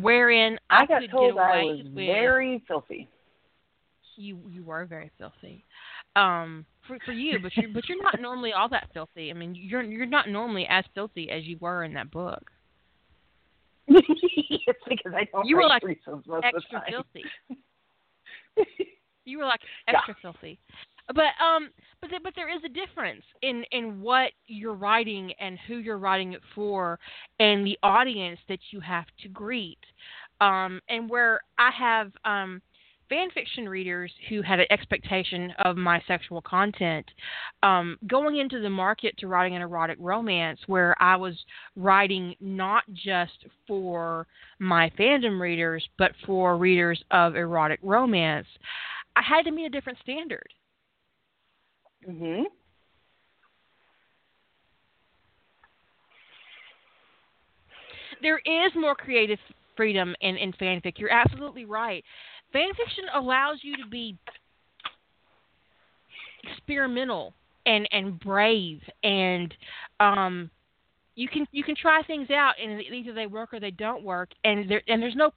wherein 0.00 0.58
I, 0.70 0.82
I 0.82 0.86
got 0.86 1.00
could 1.00 1.10
told 1.10 1.38
I 1.38 1.62
was 1.64 1.78
with 1.82 1.92
very 1.94 2.62
filthy. 2.66 3.08
you 4.16 4.38
you 4.48 4.64
were 4.64 4.84
very 4.86 5.10
filthy. 5.18 5.64
Um, 6.14 6.64
for 6.86 6.98
for 7.04 7.12
you, 7.12 7.38
but 7.40 7.56
you 7.56 7.68
but 7.72 7.88
you're 7.88 8.02
not 8.02 8.20
normally 8.20 8.52
all 8.52 8.68
that 8.70 8.88
filthy. 8.92 9.30
I 9.30 9.34
mean, 9.34 9.54
you're 9.54 9.82
you're 9.82 10.06
not 10.06 10.28
normally 10.28 10.66
as 10.68 10.84
filthy 10.94 11.30
as 11.30 11.44
you 11.44 11.56
were 11.60 11.84
in 11.84 11.94
that 11.94 12.10
book. 12.10 12.50
it's 13.88 14.78
because 14.88 15.12
I 15.14 15.24
don't 15.32 15.46
You 15.46 15.56
were 15.56 15.66
like 15.66 15.82
threesomes 15.82 16.26
most 16.26 16.44
of 16.44 16.54
Extra 16.56 16.82
filthy. 16.88 17.24
You 19.28 19.38
were 19.38 19.44
like 19.44 19.60
extra 19.88 20.14
filthy. 20.22 20.58
But 21.08 21.34
um 21.44 21.70
but 22.00 22.10
there, 22.10 22.20
but 22.22 22.32
there 22.36 22.48
is 22.48 22.62
a 22.64 22.68
difference 22.68 23.24
in 23.42 23.64
in 23.72 24.00
what 24.00 24.30
you're 24.46 24.74
writing 24.74 25.32
and 25.40 25.58
who 25.66 25.78
you're 25.78 25.98
writing 25.98 26.32
it 26.32 26.40
for 26.54 26.98
and 27.38 27.66
the 27.66 27.78
audience 27.82 28.38
that 28.48 28.60
you 28.70 28.80
have 28.80 29.06
to 29.22 29.28
greet. 29.28 29.80
Um 30.40 30.80
and 30.88 31.10
where 31.10 31.40
I 31.58 31.70
have 31.76 32.12
um 32.24 32.62
fan 33.08 33.30
fiction 33.30 33.68
readers 33.68 34.12
who 34.28 34.42
had 34.42 34.58
an 34.58 34.66
expectation 34.70 35.52
of 35.64 35.76
my 35.76 36.02
sexual 36.06 36.42
content 36.42 37.06
um 37.62 37.96
going 38.06 38.36
into 38.36 38.60
the 38.60 38.70
market 38.70 39.16
to 39.18 39.28
writing 39.28 39.54
an 39.54 39.62
erotic 39.62 39.96
romance 40.00 40.58
where 40.66 40.94
I 41.00 41.16
was 41.16 41.34
writing 41.76 42.34
not 42.40 42.84
just 42.92 43.46
for 43.66 44.26
my 44.58 44.90
fandom 44.98 45.40
readers 45.40 45.86
but 45.98 46.12
for 46.24 46.56
readers 46.56 47.02
of 47.10 47.36
erotic 47.36 47.80
romance 47.82 48.46
I 49.16 49.22
had 49.22 49.44
to 49.46 49.50
meet 49.50 49.66
a 49.66 49.70
different 49.70 49.98
standard. 50.02 50.52
Mhm. 52.06 52.44
There 58.22 58.38
is 58.38 58.72
more 58.74 58.94
creative 58.94 59.38
freedom 59.76 60.14
in, 60.20 60.36
in 60.36 60.52
fanfic. 60.54 60.98
You're 60.98 61.12
absolutely 61.12 61.64
right. 61.64 62.04
Fanfiction 62.54 63.14
allows 63.14 63.58
you 63.62 63.76
to 63.76 63.88
be 63.88 64.16
experimental 66.44 67.34
and, 67.66 67.88
and 67.90 68.18
brave 68.20 68.80
and 69.02 69.52
um 69.98 70.48
you 71.16 71.28
can 71.28 71.44
you 71.50 71.64
can 71.64 71.74
try 71.74 72.02
things 72.06 72.30
out 72.30 72.52
and 72.62 72.80
either 72.80 73.12
they 73.12 73.26
work 73.26 73.52
or 73.52 73.58
they 73.58 73.72
don't 73.72 74.04
work 74.04 74.30
and 74.44 74.70
there 74.70 74.82
and 74.86 75.02
there's 75.02 75.16
no 75.16 75.32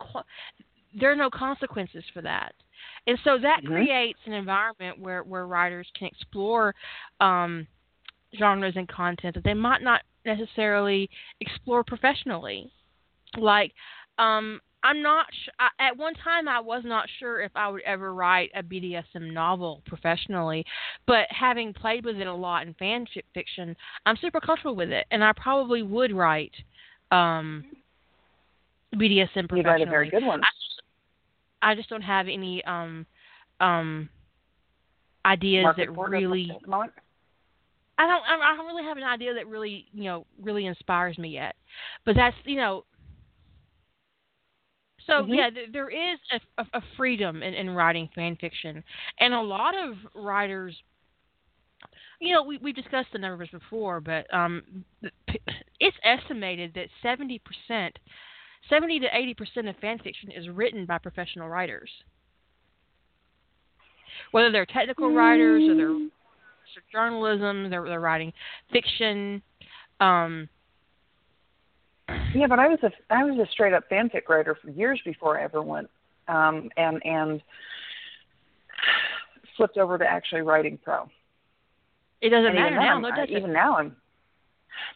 there 0.99 1.11
are 1.11 1.15
no 1.15 1.30
consequences 1.30 2.03
for 2.14 2.22
that. 2.22 2.53
And 3.07 3.19
so 3.23 3.38
that 3.38 3.64
Mhm. 3.64 3.68
creates 3.68 4.19
an 4.26 4.34
environment 4.34 4.99
where, 4.99 5.23
where 5.23 5.45
writers 5.48 5.90
can 5.94 6.07
explore 6.07 6.76
um, 7.19 7.68
genres 8.36 8.76
and 8.76 8.88
content 8.88 9.36
that 9.36 9.44
they 9.44 9.53
might 9.53 9.81
not 9.81 10.03
necessarily 10.26 11.10
explore 11.40 11.84
professionally. 11.84 12.72
Like, 13.38 13.73
um, 14.18 14.61
I'm 14.84 15.01
not 15.01 15.26
sh- 15.31 15.49
I, 15.60 15.69
at 15.80 15.97
one 15.97 16.14
time 16.15 16.47
I 16.47 16.60
was 16.60 16.84
not 16.85 17.07
sure 17.19 17.41
if 17.41 17.51
I 17.56 17.68
would 17.68 17.81
ever 17.81 18.14
write 18.14 18.49
a 18.56 18.64
BDSM 18.64 19.34
novel 19.34 19.81
professionally, 19.85 20.65
but 21.06 21.27
having 21.30 21.73
played 21.73 22.06
with 22.06 22.18
it 22.18 22.27
a 22.27 22.34
lot 22.34 22.65
in 22.65 22.73
fan 22.76 23.06
fiction, 23.34 23.76
I'm 24.06 24.15
super 24.18 24.39
comfortable 24.39 24.76
with 24.76 24.89
it, 24.91 25.06
and 25.11 25.23
I 25.23 25.34
probably 25.34 25.81
would 25.84 26.14
write 26.14 26.53
um, 27.11 27.65
BDSM 28.95 29.47
professionally. 29.47 29.57
You'd 29.57 29.65
write 29.65 29.81
a 29.81 29.85
very 29.85 30.10
good 30.10 30.26
one. 30.26 30.41
I 30.41 30.47
just, 30.47 30.81
I 31.61 31.76
just 31.76 31.89
don't 31.89 32.01
have 32.01 32.27
any 32.27 32.64
um 32.65 33.06
um 33.60 34.10
ideas 35.26 35.64
Market 35.64 35.88
that 35.88 36.10
really 36.10 36.51
at 36.56 36.61
the 36.61 36.68
moment. 36.69 36.93
I 37.97 38.07
don't 38.07 38.23
I 38.23 38.56
don't 38.56 38.65
really 38.65 38.84
have 38.84 38.97
an 38.97 39.03
idea 39.03 39.34
that 39.34 39.47
really 39.47 39.85
you 39.91 40.06
know 40.06 40.26
really 40.41 40.65
inspires 40.65 41.18
me 41.18 41.30
yet. 41.30 41.56
But 42.06 42.15
that's 42.15 42.35
you 42.45 42.56
know 42.56 42.85
so 45.10 45.23
Mhm. 45.26 45.36
yeah, 45.36 45.49
th- 45.49 45.72
there 45.73 45.90
is 45.90 46.19
a, 46.31 46.61
a, 46.61 46.68
a 46.76 46.81
freedom 46.98 47.44
in, 47.44 47.53
in 47.53 47.72
writing 47.72 48.10
fan 48.15 48.36
fiction, 48.38 48.84
and 49.19 49.34
a 49.34 49.41
lot 49.41 49.76
of 49.76 49.95
writers, 50.15 50.81
you 52.19 52.34
know, 52.34 52.44
we 52.44 52.57
we 52.57 52.73
discussed 52.73 53.10
the 53.14 53.19
numbers 53.19 53.49
before, 53.52 53.99
but 54.02 54.31
um, 54.34 54.86
it's 55.80 55.98
estimated 56.03 56.73
that 56.76 56.88
seventy 57.02 57.40
percent, 57.40 57.98
seventy 58.69 58.99
to 58.99 59.07
eighty 59.18 59.34
percent 59.34 59.68
of 59.68 59.76
fan 59.77 59.99
fiction 59.99 60.31
is 60.31 60.49
written 60.49 60.86
by 60.86 60.98
professional 60.98 61.49
writers, 61.49 61.90
whether 64.31 64.52
they're 64.52 64.65
technical 64.65 65.11
writers 65.11 65.64
or 65.68 65.76
they're 65.76 65.91
or 65.91 66.84
journalism. 66.91 67.69
They're 67.69 67.86
they're 67.86 67.99
writing 67.99 68.34
fiction. 68.72 69.41
Um, 69.99 70.49
yeah, 72.34 72.48
but 72.48 72.60
I 72.60 72.68
was 72.68 72.80
a 72.84 72.91
I 73.10 73.23
was 73.23 73.40
a 73.40 73.49
straight 73.52 73.73
up 73.73 73.90
fanfic 73.90 74.27
writer 74.30 74.56
for 74.61 74.69
years 74.69 74.99
before 75.03 75.40
I 75.40 75.44
ever 75.44 75.61
went 75.61 75.90
um, 76.27 76.69
and 76.77 77.02
and 77.06 77.41
flipped 79.57 79.77
over 79.77 79.98
to 79.98 80.06
actually 80.06 80.41
writing 80.41 80.77
pro. 80.84 81.10
It 82.22 82.30
doesn't 82.30 82.48
and 82.48 82.56
matter 82.56 82.76
now, 82.76 83.02
though, 83.02 83.15
does 83.15 83.30
even 83.30 83.53
now 83.53 83.77
I'm 83.77 83.95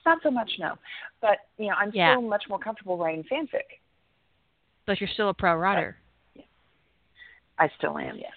not 0.06 0.20
so 0.24 0.32
much 0.32 0.52
now, 0.60 0.78
but 1.22 1.38
you 1.58 1.68
know 1.68 1.76
I'm 1.76 1.92
yeah. 1.94 2.14
still 2.14 2.22
much 2.22 2.44
more 2.50 2.60
comfortable 2.60 2.98
writing 2.98 3.24
fanfic. 3.32 3.80
But 4.86 5.00
you're 5.00 5.10
still 5.14 5.30
a 5.30 5.34
pro 5.34 5.56
writer. 5.56 5.98
I 7.58 7.70
still 7.78 7.98
am, 7.98 8.18
yes. 8.18 8.32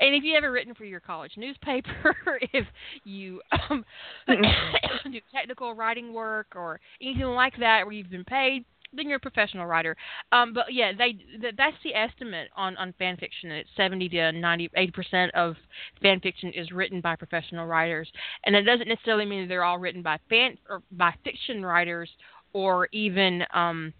And 0.00 0.14
if 0.14 0.24
you 0.24 0.34
ever 0.34 0.50
written 0.50 0.74
for 0.74 0.84
your 0.84 1.00
college 1.00 1.32
newspaper, 1.36 2.16
if 2.52 2.66
you 3.04 3.40
um, 3.68 3.84
do 4.28 5.20
technical 5.32 5.74
writing 5.74 6.12
work 6.12 6.48
or 6.54 6.80
anything 7.00 7.26
like 7.26 7.54
that 7.58 7.84
where 7.84 7.92
you've 7.92 8.10
been 8.10 8.24
paid, 8.24 8.64
then 8.92 9.08
you're 9.08 9.18
a 9.18 9.20
professional 9.20 9.66
writer. 9.66 9.96
Um, 10.32 10.52
but 10.52 10.72
yeah, 10.72 10.92
they 10.96 11.12
th- 11.40 11.54
that's 11.56 11.76
the 11.84 11.94
estimate 11.94 12.48
on 12.56 12.76
on 12.76 12.94
fan 12.98 13.16
fiction. 13.16 13.50
It's 13.50 13.68
70 13.76 14.08
to 14.10 14.32
90, 14.32 14.70
80 14.74 14.92
percent 14.92 15.34
of 15.34 15.54
fan 16.02 16.20
fiction 16.20 16.52
is 16.54 16.72
written 16.72 17.00
by 17.00 17.16
professional 17.16 17.66
writers, 17.66 18.10
and 18.44 18.56
it 18.56 18.62
doesn't 18.62 18.88
necessarily 18.88 19.26
mean 19.26 19.42
that 19.42 19.48
they're 19.48 19.64
all 19.64 19.78
written 19.78 20.02
by 20.02 20.18
fan 20.28 20.56
or 20.68 20.82
by 20.92 21.14
fiction 21.24 21.64
writers 21.64 22.10
or 22.52 22.88
even 22.92 23.44
um, 23.54 23.92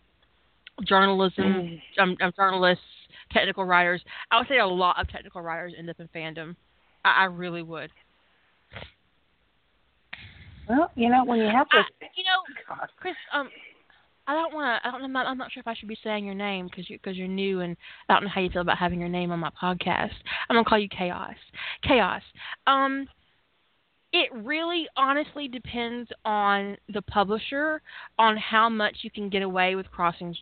journalism 0.84 1.44
mm. 1.44 2.02
um, 2.02 2.16
um, 2.20 2.32
journalists 2.36 2.84
technical 3.32 3.64
writers. 3.64 4.02
I 4.30 4.38
would 4.38 4.48
say 4.48 4.58
a 4.58 4.66
lot 4.66 5.00
of 5.00 5.08
technical 5.08 5.42
writers 5.42 5.74
end 5.78 5.90
up 5.90 6.00
in 6.00 6.08
fandom. 6.08 6.56
I, 7.04 7.22
I 7.22 7.24
really 7.24 7.62
would. 7.62 7.90
Well, 10.68 10.90
you 10.94 11.08
know, 11.08 11.24
when 11.24 11.38
you 11.40 11.46
have 11.46 11.68
to, 11.70 11.78
I, 11.78 12.06
you 12.16 12.22
know, 12.22 12.76
God. 12.76 12.88
Chris, 12.96 13.14
um, 13.34 13.48
I 14.28 14.34
don't 14.34 14.54
want 14.54 14.82
to. 14.82 14.88
I 14.88 14.92
don't. 14.92 15.02
I'm 15.02 15.12
not, 15.12 15.26
I'm 15.26 15.38
not 15.38 15.50
sure 15.50 15.60
if 15.60 15.66
I 15.66 15.74
should 15.74 15.88
be 15.88 15.98
saying 16.04 16.24
your 16.24 16.34
name 16.34 16.66
because 16.66 16.88
you 16.88 16.98
because 16.98 17.16
you're 17.16 17.26
new 17.26 17.60
and 17.60 17.76
I 18.08 18.14
don't 18.14 18.24
know 18.24 18.30
how 18.32 18.40
you 18.40 18.50
feel 18.50 18.62
about 18.62 18.78
having 18.78 19.00
your 19.00 19.08
name 19.08 19.32
on 19.32 19.40
my 19.40 19.50
podcast. 19.60 20.12
I'm 20.48 20.54
gonna 20.54 20.64
call 20.64 20.78
you 20.78 20.88
Chaos. 20.88 21.34
Chaos. 21.82 22.22
Um, 22.68 23.08
it 24.12 24.30
really 24.32 24.86
honestly 24.96 25.48
depends 25.48 26.10
on 26.24 26.76
the 26.92 27.02
publisher 27.02 27.80
on 28.18 28.36
how 28.36 28.68
much 28.68 28.98
you 29.02 29.10
can 29.10 29.28
get 29.28 29.42
away 29.42 29.74
with 29.74 29.90
crossing 29.90 30.36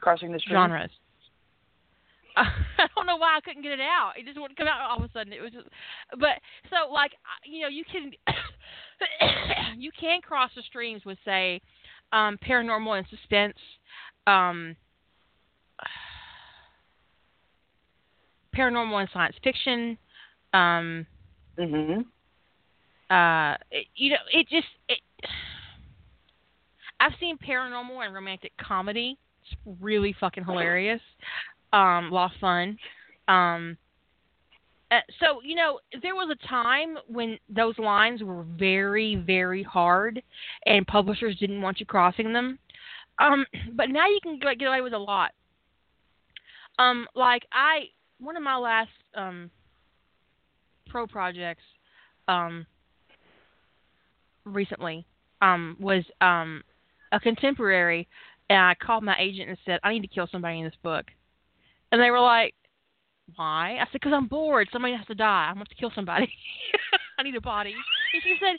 crossing 0.00 0.32
the 0.32 0.38
stream. 0.38 0.56
genres. 0.56 0.90
I 2.36 2.86
don't 2.96 3.06
know 3.06 3.16
why 3.16 3.36
I 3.36 3.40
couldn't 3.40 3.62
get 3.62 3.72
it 3.72 3.80
out. 3.80 4.12
It 4.16 4.24
just 4.24 4.40
wouldn't 4.40 4.56
come 4.56 4.68
out 4.68 4.80
all 4.80 4.98
of 4.98 5.10
a 5.10 5.12
sudden. 5.12 5.32
It 5.32 5.42
was 5.42 5.52
just, 5.52 5.66
but 6.18 6.40
so 6.70 6.92
like 6.92 7.12
you 7.44 7.60
know 7.60 7.68
you 7.68 7.84
can 7.90 8.12
you 9.78 9.90
can 9.98 10.20
cross 10.22 10.50
the 10.56 10.62
streams 10.62 11.04
with 11.04 11.18
say 11.24 11.60
um, 12.12 12.38
paranormal 12.46 12.98
and 12.98 13.06
suspense, 13.08 13.56
um, 14.26 14.76
paranormal 18.56 19.00
and 19.00 19.08
science 19.12 19.36
fiction. 19.42 19.98
Um, 20.54 21.06
mhm. 21.58 22.04
Uh, 23.10 23.56
it, 23.70 23.86
you 23.94 24.10
know, 24.10 24.16
it 24.32 24.48
just 24.48 24.68
it, 24.88 24.98
I've 27.00 27.12
seen 27.20 27.36
paranormal 27.36 28.04
and 28.04 28.14
romantic 28.14 28.52
comedy. 28.56 29.18
Really 29.80 30.14
fucking 30.18 30.44
hilarious. 30.44 31.00
Um, 31.72 32.06
a 32.06 32.10
lot 32.10 32.32
of 32.34 32.40
fun. 32.40 32.78
Um, 33.28 33.76
uh, 34.90 35.00
so 35.20 35.40
you 35.42 35.54
know, 35.54 35.80
there 36.02 36.14
was 36.14 36.30
a 36.30 36.46
time 36.48 36.98
when 37.08 37.38
those 37.48 37.78
lines 37.78 38.22
were 38.22 38.42
very, 38.42 39.16
very 39.16 39.62
hard, 39.62 40.22
and 40.66 40.86
publishers 40.86 41.38
didn't 41.38 41.62
want 41.62 41.80
you 41.80 41.86
crossing 41.86 42.32
them. 42.32 42.58
Um, 43.18 43.46
but 43.74 43.88
now 43.88 44.06
you 44.06 44.18
can 44.22 44.38
get 44.38 44.66
away 44.66 44.82
with 44.82 44.92
a 44.92 44.98
lot. 44.98 45.30
Um, 46.78 47.06
like 47.14 47.44
I, 47.52 47.84
one 48.18 48.36
of 48.36 48.42
my 48.42 48.56
last 48.56 48.90
um, 49.14 49.50
pro 50.88 51.06
projects, 51.06 51.62
um, 52.28 52.66
recently, 54.44 55.06
um, 55.40 55.76
was 55.80 56.04
um, 56.20 56.62
a 57.12 57.20
contemporary, 57.20 58.08
and 58.52 58.60
I 58.60 58.74
called 58.74 59.02
my 59.02 59.16
agent 59.18 59.48
and 59.48 59.58
said, 59.64 59.80
I 59.82 59.92
need 59.92 60.02
to 60.02 60.08
kill 60.08 60.28
somebody 60.30 60.58
in 60.58 60.64
this 60.64 60.76
book. 60.82 61.06
And 61.90 62.00
they 62.00 62.10
were 62.10 62.20
like, 62.20 62.54
why? 63.36 63.78
I 63.80 63.84
said, 63.86 63.94
because 63.94 64.12
I'm 64.14 64.28
bored. 64.28 64.68
Somebody 64.70 64.94
has 64.94 65.06
to 65.06 65.14
die. 65.14 65.48
I 65.48 65.56
want 65.56 65.70
to 65.70 65.74
kill 65.74 65.90
somebody. 65.94 66.28
I 67.18 67.22
need 67.22 67.34
a 67.34 67.40
body. 67.40 67.72
And 67.72 68.22
she 68.22 68.36
said, 68.38 68.58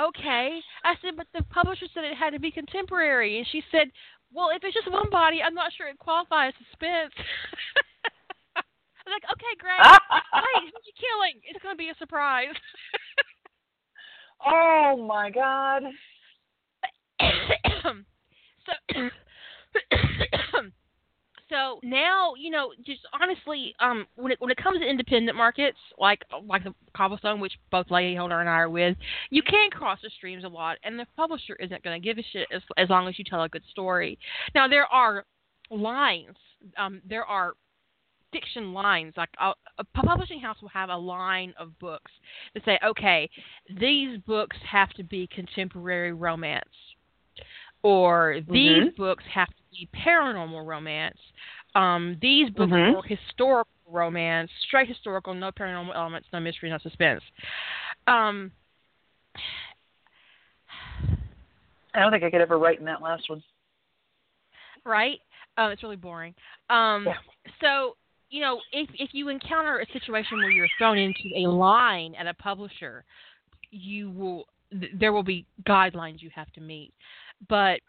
okay. 0.00 0.60
I 0.82 0.94
said, 1.02 1.16
but 1.16 1.26
the 1.34 1.44
publisher 1.52 1.84
said 1.92 2.04
it 2.04 2.16
had 2.16 2.30
to 2.30 2.40
be 2.40 2.50
contemporary. 2.50 3.36
And 3.36 3.46
she 3.52 3.62
said, 3.70 3.88
well, 4.32 4.48
if 4.48 4.64
it's 4.64 4.74
just 4.74 4.90
one 4.90 5.10
body, 5.10 5.42
I'm 5.44 5.54
not 5.54 5.72
sure 5.76 5.88
it 5.88 5.98
qualifies 5.98 6.54
as 6.58 6.66
suspense. 6.70 7.12
I 8.56 8.62
was 9.04 9.12
like, 9.12 9.28
okay, 9.36 9.52
great. 9.60 9.76
Wait, 9.76 10.72
who's 10.72 10.88
you 10.88 10.96
killing? 10.96 11.36
It's 11.44 11.62
going 11.62 11.74
to 11.74 11.78
be 11.78 11.90
a 11.90 11.94
surprise. 11.98 12.56
oh, 14.46 15.04
my 15.06 15.28
God. 15.28 15.82
so 18.66 19.08
so 21.48 21.78
now 21.82 22.34
you 22.38 22.50
know 22.50 22.72
just 22.84 23.00
honestly 23.20 23.74
um 23.80 24.06
when 24.16 24.32
it 24.32 24.40
when 24.40 24.50
it 24.50 24.56
comes 24.56 24.80
to 24.80 24.88
independent 24.88 25.36
markets 25.36 25.78
like 25.98 26.22
like 26.46 26.64
the 26.64 26.74
cobblestone 26.96 27.40
which 27.40 27.52
both 27.70 27.90
lady 27.90 28.16
holder 28.16 28.40
and 28.40 28.48
i 28.48 28.52
are 28.54 28.70
with 28.70 28.96
you 29.30 29.42
can 29.42 29.70
cross 29.70 29.98
the 30.02 30.10
streams 30.16 30.44
a 30.44 30.48
lot 30.48 30.76
and 30.82 30.98
the 30.98 31.06
publisher 31.16 31.54
isn't 31.56 31.82
going 31.82 32.00
to 32.00 32.04
give 32.04 32.18
a 32.18 32.24
shit 32.32 32.48
as, 32.54 32.62
as 32.76 32.88
long 32.90 33.08
as 33.08 33.18
you 33.18 33.24
tell 33.24 33.42
a 33.42 33.48
good 33.48 33.62
story. 33.70 34.18
Now 34.54 34.68
there 34.68 34.86
are 34.86 35.24
lines 35.70 36.36
um 36.78 37.00
there 37.08 37.24
are 37.24 37.54
fiction 38.32 38.72
lines 38.72 39.14
like 39.16 39.28
a, 39.40 39.52
a 39.78 39.84
publishing 40.04 40.40
house 40.40 40.56
will 40.60 40.68
have 40.68 40.90
a 40.90 40.96
line 40.96 41.54
of 41.58 41.76
books 41.78 42.10
that 42.54 42.64
say 42.64 42.78
okay 42.84 43.28
these 43.80 44.18
books 44.26 44.56
have 44.68 44.90
to 44.90 45.02
be 45.02 45.28
contemporary 45.32 46.12
romance 46.12 46.64
or 47.86 48.40
these 48.50 48.78
mm-hmm. 48.78 49.00
books 49.00 49.22
have 49.32 49.46
to 49.46 49.62
be 49.70 49.88
paranormal 50.04 50.66
romance. 50.66 51.16
Um, 51.76 52.18
these 52.20 52.50
books 52.50 52.72
mm-hmm. 52.72 52.96
are 52.96 53.02
historical 53.02 53.70
romance, 53.88 54.50
straight 54.66 54.88
historical, 54.88 55.34
no 55.34 55.52
paranormal 55.52 55.94
elements, 55.94 56.26
no 56.32 56.40
mystery, 56.40 56.68
no 56.68 56.78
suspense. 56.78 57.22
Um, 58.08 58.50
I 61.94 62.00
don't 62.00 62.10
think 62.10 62.24
I 62.24 62.30
could 62.30 62.40
ever 62.40 62.58
write 62.58 62.80
in 62.80 62.86
that 62.86 63.02
last 63.02 63.30
one. 63.30 63.40
Right? 64.84 65.20
Um, 65.56 65.70
it's 65.70 65.84
really 65.84 65.94
boring. 65.94 66.34
Um, 66.68 67.04
yeah. 67.06 67.14
So, 67.60 67.96
you 68.30 68.40
know, 68.40 68.58
if 68.72 68.90
if 68.98 69.10
you 69.12 69.28
encounter 69.28 69.78
a 69.78 69.86
situation 69.92 70.38
where 70.38 70.50
you're 70.50 70.66
thrown 70.76 70.98
into 70.98 71.30
a 71.36 71.46
line 71.48 72.16
at 72.18 72.26
a 72.26 72.34
publisher, 72.34 73.04
you 73.70 74.10
will 74.10 74.46
there 74.94 75.12
will 75.12 75.22
be 75.22 75.46
guidelines 75.68 76.20
you 76.20 76.30
have 76.34 76.52
to 76.52 76.60
meet. 76.60 76.92
But 77.48 77.80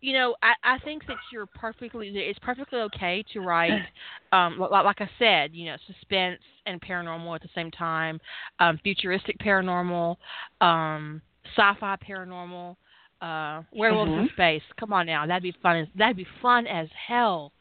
you 0.00 0.12
know, 0.12 0.36
I, 0.42 0.76
I 0.76 0.78
think 0.80 1.06
that 1.06 1.16
you're 1.32 1.46
perfectly. 1.46 2.08
It's 2.14 2.38
perfectly 2.40 2.80
okay 2.80 3.24
to 3.32 3.40
write, 3.40 3.72
um, 4.32 4.58
like, 4.58 4.84
like 4.84 5.00
I 5.00 5.10
said, 5.18 5.54
you 5.54 5.66
know, 5.66 5.76
suspense 5.86 6.40
and 6.66 6.80
paranormal 6.80 7.34
at 7.34 7.42
the 7.42 7.48
same 7.54 7.70
time, 7.70 8.20
um, 8.60 8.78
futuristic 8.82 9.38
paranormal, 9.38 10.16
um, 10.60 11.20
sci-fi 11.56 11.96
paranormal, 12.08 12.76
uh, 13.20 13.62
werewolves 13.72 14.10
mm-hmm. 14.10 14.20
in 14.20 14.28
space. 14.34 14.62
Come 14.78 14.92
on 14.92 15.06
now, 15.06 15.26
that'd 15.26 15.42
be 15.42 15.54
fun. 15.62 15.76
As, 15.76 15.88
That'd 15.96 16.16
be 16.16 16.26
fun 16.40 16.66
as 16.66 16.88
hell. 17.08 17.52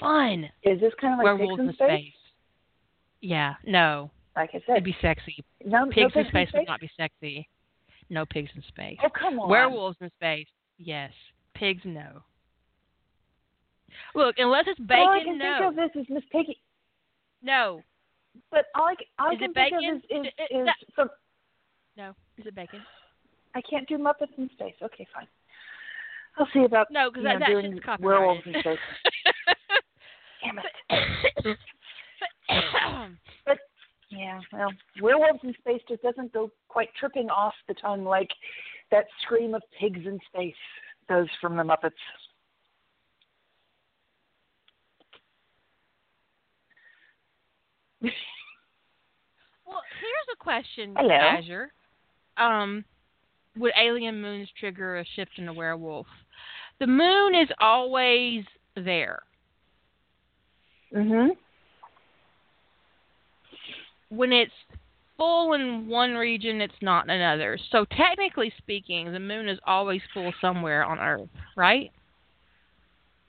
Fun. 0.00 0.44
Is 0.62 0.80
this 0.80 0.92
kind 1.00 1.14
of 1.14 1.18
like 1.18 1.24
werewolves 1.24 1.60
in 1.60 1.72
space? 1.74 1.88
space? 1.88 2.12
Yeah. 3.20 3.54
No. 3.64 4.10
Like 4.36 4.50
I 4.54 4.58
said, 4.66 4.72
it'd 4.72 4.84
be 4.84 4.96
sexy. 5.00 5.44
No, 5.64 5.86
pigs 5.86 6.12
no 6.14 6.22
in 6.22 6.28
space, 6.28 6.48
space 6.48 6.48
would 6.54 6.66
not 6.66 6.80
be 6.80 6.90
sexy. 6.96 7.48
No 8.10 8.24
pigs 8.26 8.50
in 8.54 8.62
space. 8.68 8.98
Oh 9.02 9.08
come 9.08 9.38
on. 9.38 9.48
Werewolves 9.48 9.96
in 10.00 10.10
space. 10.16 10.46
Yes. 10.78 11.12
Pigs, 11.54 11.82
no. 11.84 12.22
Look, 14.14 14.36
unless 14.38 14.64
it's 14.66 14.80
bacon, 14.80 15.04
all 15.04 15.10
I 15.10 15.24
can 15.24 15.38
no. 15.38 15.58
think 15.58 15.70
of 15.70 15.76
this 15.76 16.02
is 16.02 16.06
Miss 16.10 16.24
Piggy. 16.32 16.58
No. 17.42 17.82
But 18.50 18.66
all 18.74 18.86
I, 18.86 18.94
all 19.18 19.28
I 19.30 19.36
can 19.36 19.50
it 19.50 19.54
think 19.54 19.72
bacon? 19.72 19.90
of 19.90 19.96
is, 19.96 20.02
is, 20.10 20.26
Is 20.50 20.68
is 20.98 21.08
No. 21.96 22.10
Is 22.38 22.46
it 22.46 22.54
bacon? 22.54 22.80
I 23.54 23.60
can't 23.68 23.88
do 23.88 23.98
Muppets 23.98 24.36
in 24.36 24.50
space. 24.54 24.74
Okay, 24.82 25.06
fine. 25.14 25.28
I'll 26.36 26.48
see 26.52 26.64
about 26.64 26.88
No, 26.90 27.10
because 27.10 27.24
that, 27.24 27.38
know, 27.38 27.38
that 27.40 27.48
doing 27.48 27.80
werewolves 28.00 28.42
in 28.44 28.54
space. 28.60 28.78
Damn 30.44 30.58
it. 30.58 31.58
But 33.46 33.58
yeah, 34.16 34.40
well, 34.52 34.70
werewolves 35.00 35.40
in 35.42 35.54
space 35.58 35.82
just 35.88 36.02
doesn't 36.02 36.32
go 36.32 36.50
quite 36.68 36.88
tripping 36.98 37.30
off 37.30 37.54
the 37.68 37.74
tongue 37.74 38.04
like 38.04 38.30
that 38.90 39.06
scream 39.22 39.54
of 39.54 39.62
pigs 39.78 40.00
in 40.04 40.18
space 40.32 40.54
does 41.08 41.26
from 41.40 41.56
the 41.56 41.62
Muppets. 41.62 41.90
well, 48.02 49.82
here's 50.00 50.28
a 50.32 50.36
question, 50.38 50.94
Hello. 50.96 51.14
Azure. 51.14 51.72
Um, 52.36 52.84
would 53.56 53.72
alien 53.80 54.20
moons 54.20 54.48
trigger 54.58 54.98
a 54.98 55.04
shift 55.16 55.32
in 55.38 55.48
a 55.48 55.52
werewolf? 55.52 56.06
The 56.80 56.86
moon 56.86 57.34
is 57.34 57.48
always 57.60 58.44
there. 58.76 59.22
Mhm. 60.92 61.36
When 64.14 64.32
it's 64.32 64.52
full 65.16 65.54
in 65.54 65.88
one 65.88 66.14
region, 66.14 66.60
it's 66.60 66.74
not 66.80 67.04
in 67.04 67.10
another. 67.10 67.58
So 67.70 67.84
technically 67.96 68.52
speaking, 68.58 69.12
the 69.12 69.20
moon 69.20 69.48
is 69.48 69.58
always 69.66 70.00
full 70.12 70.32
somewhere 70.40 70.84
on 70.84 70.98
Earth, 70.98 71.28
right? 71.56 71.90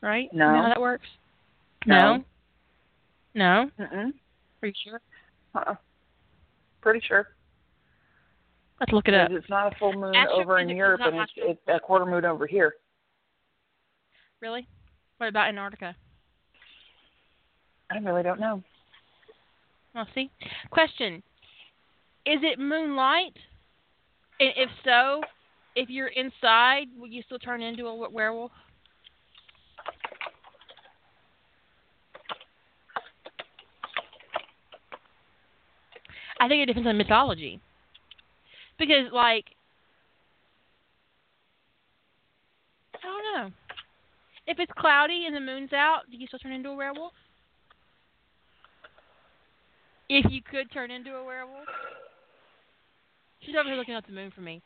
Right? 0.02 0.30
No. 0.34 0.48
You 0.48 0.52
know 0.52 0.62
how 0.64 0.70
that 0.70 0.82
works? 0.82 1.08
No. 1.86 2.24
No? 3.34 3.70
Mhm. 3.80 4.14
Are 4.62 4.68
you 4.68 4.74
sure? 4.84 5.02
Uh-uh. 5.54 5.76
Pretty 6.82 7.02
sure. 7.06 7.30
Let's 8.80 8.92
look 8.92 9.08
it 9.08 9.14
up. 9.14 9.32
It's 9.32 9.50
not 9.50 9.74
a 9.74 9.76
full 9.78 9.94
moon 9.94 10.16
Astrophysics 10.16 10.44
over 10.44 10.60
in 10.60 10.70
Europe, 10.70 11.02
and 11.04 11.16
it's, 11.18 11.32
it's 11.38 11.62
a 11.68 11.80
quarter 11.80 12.06
moon 12.06 12.26
over 12.26 12.46
here. 12.46 12.76
Really? 14.42 14.68
What 15.18 15.28
about 15.28 15.48
Antarctica? 15.48 15.96
I 17.90 17.98
really 18.00 18.24
don't 18.24 18.40
know. 18.40 18.64
Well, 19.96 20.08
see. 20.14 20.30
Question: 20.72 21.24
Is 22.26 22.40
it 22.44 22.60
moonlight? 22.60 23.34
And 24.38 24.52
if 24.58 24.70
so, 24.84 25.22
if 25.78 25.90
you're 25.90 26.10
inside, 26.10 26.88
will 27.00 27.08
you 27.08 27.24
still 27.26 27.40
turn 27.40 27.62
into 27.62 27.86
a 27.86 28.10
werewolf? 28.10 28.52
I 36.42 36.50
think 36.50 36.62
it 36.62 36.66
depends 36.66 36.88
on 36.90 36.98
mythology. 36.98 37.62
Because, 38.78 39.10
like, 39.14 39.46
I 42.94 42.98
don't 43.04 43.24
know. 43.38 43.56
If 44.46 44.60
it's 44.60 44.72
cloudy 44.78 45.24
and 45.26 45.34
the 45.34 45.40
moon's 45.40 45.72
out, 45.72 46.02
do 46.12 46.18
you 46.18 46.28
still 46.28 46.40
turn 46.40 46.52
into 46.52 46.70
a 46.70 46.76
werewolf? 46.76 47.14
If 50.10 50.32
you 50.32 50.42
could 50.42 50.72
turn 50.72 50.92
into 50.92 51.16
a 51.16 51.24
werewolf? 51.24 51.66
She's 53.42 53.56
over 53.60 53.70
here 53.70 53.78
looking 53.78 53.94
at 53.94 54.06
the 54.06 54.14
moon 54.14 54.32
for 54.34 54.42
me. 54.42 54.62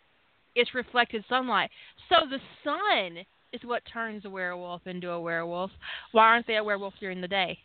It's 0.55 0.73
reflected 0.73 1.23
sunlight. 1.29 1.69
So 2.09 2.15
the 2.29 2.39
sun 2.63 3.23
is 3.53 3.61
what 3.63 3.83
turns 3.91 4.25
a 4.25 4.29
werewolf 4.29 4.85
into 4.85 5.09
a 5.11 5.21
werewolf. 5.21 5.71
Why 6.11 6.25
aren't 6.25 6.47
they 6.47 6.57
a 6.57 6.63
werewolf 6.63 6.93
during 6.99 7.21
the 7.21 7.27
day? 7.27 7.57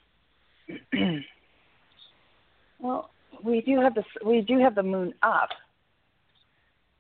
well, 2.79 3.11
we 3.43 3.61
do 3.61 3.81
have 3.81 3.95
the 3.95 4.05
we 4.25 4.41
do 4.41 4.59
have 4.59 4.75
the 4.75 4.83
moon 4.83 5.13
up. 5.23 5.51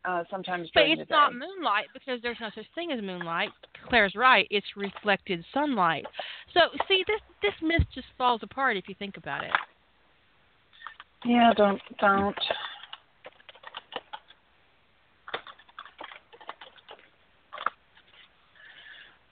Uh, 0.04 0.22
sometimes 0.30 0.68
But 0.74 0.84
it's 0.84 1.08
not 1.08 1.32
moonlight 1.32 1.86
because 1.94 2.20
there's 2.22 2.36
no 2.38 2.50
such 2.54 2.66
thing 2.74 2.92
as 2.92 3.00
moonlight. 3.00 3.48
Claire's 3.88 4.14
right. 4.14 4.46
It's 4.50 4.66
reflected 4.76 5.42
sunlight. 5.54 6.04
So 6.52 6.60
see, 6.88 7.04
this 7.06 7.20
this 7.42 7.54
myth 7.62 7.86
just 7.94 8.08
falls 8.18 8.42
apart 8.42 8.76
if 8.76 8.86
you 8.86 8.94
think 8.98 9.16
about 9.16 9.44
it. 9.44 9.50
Yeah, 11.24 11.52
don't 11.56 11.80
don't. 12.00 12.38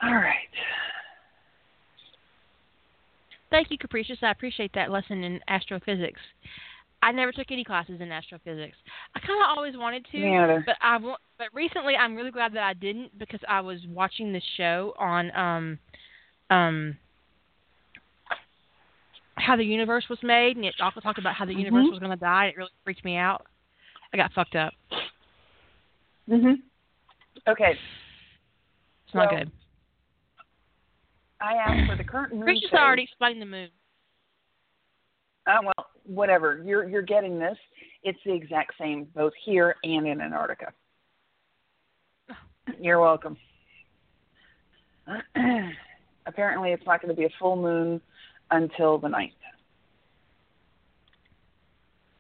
All 0.02 0.14
right. 0.14 0.35
Thank 3.51 3.70
you, 3.70 3.78
Capricious. 3.78 4.16
I 4.23 4.31
appreciate 4.31 4.73
that 4.74 4.90
lesson 4.90 5.23
in 5.23 5.39
astrophysics. 5.47 6.20
I 7.02 7.12
never 7.12 7.32
took 7.32 7.51
any 7.51 7.64
classes 7.64 8.01
in 8.01 8.10
astrophysics. 8.10 8.77
I 9.14 9.20
kind 9.20 9.43
of 9.43 9.56
always 9.56 9.77
wanted 9.77 10.06
to, 10.12 10.19
either. 10.19 10.62
but 10.64 10.77
I 10.81 10.98
but 10.98 11.48
recently 11.52 11.94
I'm 11.94 12.16
really 12.16 12.31
glad 12.31 12.55
that 12.55 12.62
I 12.62 12.74
didn't 12.74 13.19
because 13.19 13.40
I 13.48 13.60
was 13.60 13.81
watching 13.89 14.32
this 14.32 14.44
show 14.56 14.94
on 14.98 15.31
um 15.36 15.78
um 16.51 16.97
how 19.36 19.56
the 19.56 19.64
universe 19.64 20.09
was 20.09 20.18
made, 20.22 20.56
and 20.56 20.64
it 20.64 20.74
also 20.80 21.00
talked 21.00 21.18
about 21.18 21.34
how 21.34 21.44
the 21.44 21.54
universe 21.54 21.86
Mhm. 21.86 21.90
was 21.90 21.98
going 21.98 22.10
to 22.10 22.16
die. 22.16 22.44
And 22.46 22.52
it 22.52 22.56
really 22.59 22.70
freaked 22.84 23.04
me 23.04 23.16
out. 23.16 23.46
I 24.12 24.16
got 24.16 24.32
fucked 24.32 24.56
up. 24.56 24.74
Mhm. 26.28 26.62
Okay. 27.46 27.78
It's 29.06 29.14
not 29.14 29.30
good. 29.30 29.50
I 31.40 31.54
asked 31.56 31.90
for 31.90 31.96
the 31.96 32.04
current 32.04 32.32
moon 32.32 32.42
Capricious 32.42 32.70
phase. 32.70 32.78
already 32.78 33.02
explained 33.02 33.42
the 33.42 33.46
moon. 33.46 33.70
Uh, 35.46 35.59
well, 35.62 35.90
whatever. 36.04 36.62
You're 36.64 36.88
you're 36.88 37.02
getting 37.02 37.38
this. 37.38 37.59
It's 38.04 38.22
the 38.24 38.32
exact 38.32 38.76
same 38.78 39.04
both 39.06 39.34
here 39.44 39.76
and 39.82 40.06
in 40.06 40.20
Antarctica. 40.20 40.72
You're 42.80 43.00
welcome. 43.00 43.36
Apparently, 46.26 46.70
it's 46.70 46.86
not 46.86 47.02
going 47.02 47.12
to 47.14 47.18
be 47.20 47.24
a 47.26 47.30
full 47.40 47.56
moon 47.56 48.00
until 48.52 48.98
the 48.98 49.08
ninth 49.08 49.32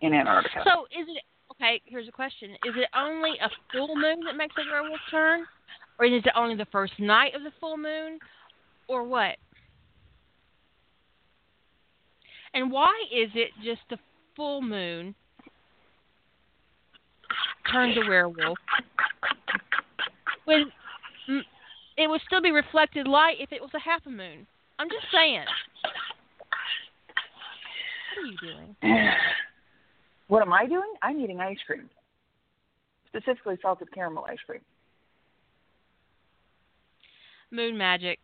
in 0.00 0.12
Antarctica. 0.12 0.64
So 0.64 0.84
is 0.86 1.06
it 1.08 1.22
okay? 1.52 1.80
Here's 1.84 2.08
a 2.08 2.12
question: 2.12 2.50
Is 2.50 2.74
it 2.76 2.88
only 2.94 3.32
a 3.40 3.48
full 3.72 3.94
moon 3.94 4.20
that 4.26 4.36
makes 4.36 4.54
a 4.58 4.62
werewolf 4.70 5.00
turn, 5.10 5.44
or 5.98 6.06
is 6.06 6.22
it 6.24 6.32
only 6.36 6.56
the 6.56 6.66
first 6.72 6.94
night 6.98 7.34
of 7.34 7.42
the 7.42 7.52
full 7.60 7.76
moon, 7.76 8.18
or 8.88 9.04
what? 9.04 9.36
And 12.54 12.70
why 12.70 12.92
is 13.10 13.30
it 13.34 13.50
just 13.64 13.80
the 13.88 13.98
full 14.36 14.60
moon 14.60 15.14
turns 17.72 17.96
a 17.96 18.06
werewolf 18.06 18.58
when 20.44 20.70
it 21.96 22.10
would 22.10 22.20
still 22.26 22.42
be 22.42 22.50
reflected 22.50 23.06
light 23.06 23.36
if 23.40 23.52
it 23.52 23.62
was 23.62 23.70
a 23.74 23.80
half 23.80 24.04
a 24.06 24.10
moon? 24.10 24.46
I'm 24.78 24.88
just 24.90 25.06
saying. 25.14 25.44
What 28.12 28.24
are 28.24 28.26
you 28.26 28.36
doing? 28.54 28.76
what 30.28 30.42
am 30.42 30.52
I 30.52 30.66
doing? 30.66 30.92
I'm 31.02 31.20
eating 31.20 31.40
ice 31.40 31.58
cream, 31.66 31.88
specifically 33.08 33.56
salted 33.62 33.92
caramel 33.92 34.26
ice 34.28 34.38
cream. 34.46 34.60
Moon 37.50 37.76
magic. 37.76 38.18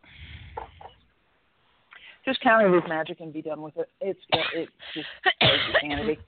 Just 2.24 2.40
count 2.40 2.66
it 2.66 2.76
as 2.76 2.88
magic 2.88 3.20
and 3.20 3.32
be 3.32 3.42
done 3.42 3.62
with 3.62 3.76
it. 3.76 3.88
It's 4.00 4.20
it's 4.54 4.70
just 4.94 5.06
crazy. 5.40 6.18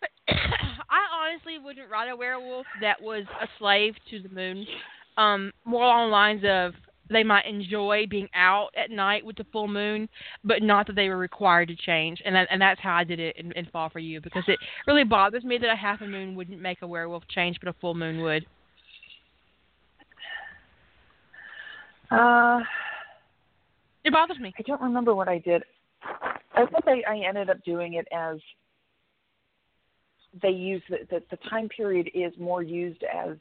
I 0.28 1.00
honestly 1.12 1.58
wouldn't 1.58 1.90
write 1.90 2.08
a 2.08 2.16
werewolf 2.16 2.66
that 2.80 3.00
was 3.00 3.24
a 3.40 3.46
slave 3.58 3.94
to 4.10 4.20
the 4.20 4.28
moon. 4.28 4.66
Um, 5.16 5.52
more 5.64 5.84
along 5.84 6.08
the 6.08 6.12
lines 6.12 6.42
of 6.44 6.74
they 7.14 7.24
might 7.24 7.46
enjoy 7.46 8.06
being 8.08 8.28
out 8.34 8.68
at 8.76 8.90
night 8.90 9.24
with 9.24 9.36
the 9.36 9.46
full 9.52 9.68
moon, 9.68 10.08
but 10.42 10.62
not 10.62 10.86
that 10.86 10.96
they 10.96 11.08
were 11.08 11.16
required 11.16 11.68
to 11.68 11.76
change. 11.76 12.20
And 12.24 12.34
that, 12.34 12.48
and 12.50 12.60
that's 12.60 12.80
how 12.80 12.94
I 12.94 13.04
did 13.04 13.20
it 13.20 13.36
in, 13.36 13.52
in 13.52 13.66
Fall 13.66 13.88
for 13.88 13.98
You 13.98 14.20
because 14.20 14.44
it 14.48 14.58
really 14.86 15.04
bothers 15.04 15.44
me 15.44 15.58
that 15.58 15.70
a 15.70 15.76
half 15.76 16.00
a 16.00 16.06
moon 16.06 16.34
wouldn't 16.34 16.60
make 16.60 16.82
a 16.82 16.86
werewolf 16.86 17.22
change, 17.28 17.58
but 17.60 17.68
a 17.68 17.74
full 17.80 17.94
moon 17.94 18.20
would. 18.22 18.46
Uh, 22.10 22.60
It 24.04 24.12
bothers 24.12 24.38
me. 24.38 24.52
I 24.58 24.62
don't 24.62 24.82
remember 24.82 25.14
what 25.14 25.28
I 25.28 25.38
did. 25.38 25.62
I 26.54 26.66
think 26.66 26.84
I, 26.86 27.02
I 27.10 27.26
ended 27.26 27.48
up 27.50 27.64
doing 27.64 27.94
it 27.94 28.06
as 28.12 28.38
they 30.42 30.50
use 30.50 30.82
the, 30.90 30.98
the 31.10 31.22
the 31.30 31.38
time 31.48 31.68
period 31.68 32.10
is 32.14 32.32
more 32.38 32.62
used 32.62 33.02
as 33.04 33.36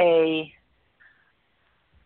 a 0.00 0.52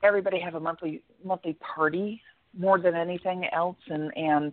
everybody 0.02 0.38
have 0.40 0.54
a 0.54 0.60
monthly 0.60 1.02
monthly 1.24 1.54
party 1.54 2.20
more 2.58 2.78
than 2.78 2.94
anything 2.94 3.46
else 3.52 3.76
and 3.88 4.16
and 4.16 4.52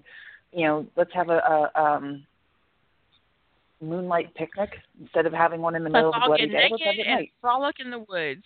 you 0.52 0.66
know 0.66 0.86
let's 0.96 1.14
have 1.14 1.30
a, 1.30 1.38
a 1.76 1.82
um 1.82 2.26
moonlight 3.82 4.34
picnic 4.36 4.70
instead 5.02 5.26
of 5.26 5.34
having 5.34 5.62
one 5.62 5.76
in 5.76 5.84
the 5.84 5.90
Let's 5.90 6.06
middle 6.06 6.14
of 6.14 6.22
a 6.24 6.26
bloody 6.28 6.48
day 6.48 6.68
let's 6.72 6.84
have 6.84 6.96
it 6.98 7.08
and 7.08 7.16
night 7.20 7.32
frolic 7.42 7.76
in 7.80 7.90
the 7.92 8.00
woods. 8.00 8.44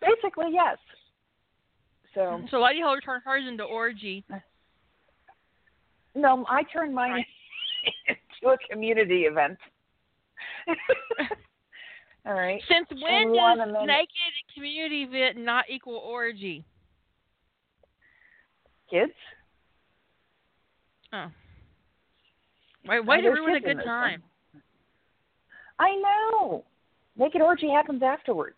basically 0.00 0.46
yes 0.52 0.76
so 2.14 2.42
So 2.50 2.60
why 2.60 2.68
Lady 2.70 2.80
Holder 2.82 3.00
turned 3.00 3.22
hers 3.24 3.44
into 3.46 3.62
orgy. 3.64 4.24
No, 6.14 6.46
I 6.48 6.62
turned 6.72 6.94
mine 6.94 7.22
into 8.08 8.54
a 8.54 8.56
community 8.70 9.24
event. 9.24 9.58
All 12.26 12.34
right. 12.34 12.60
Since 12.68 12.88
when 13.00 13.32
does 13.32 13.58
and 13.60 13.86
naked 13.86 14.10
community 14.52 15.02
event 15.02 15.38
not 15.38 15.66
equal 15.70 15.96
orgy? 15.96 16.64
Kids? 18.90 19.12
Oh. 21.12 21.26
Wait, 22.88 23.00
Oh, 23.06 23.20
to 23.20 23.28
ruin 23.30 23.56
a 23.56 23.60
good 23.60 23.84
time. 23.84 24.22
I 25.78 25.94
know. 25.94 26.64
Naked 27.16 27.40
orgy 27.40 27.68
happens 27.68 28.02
afterwards. 28.02 28.56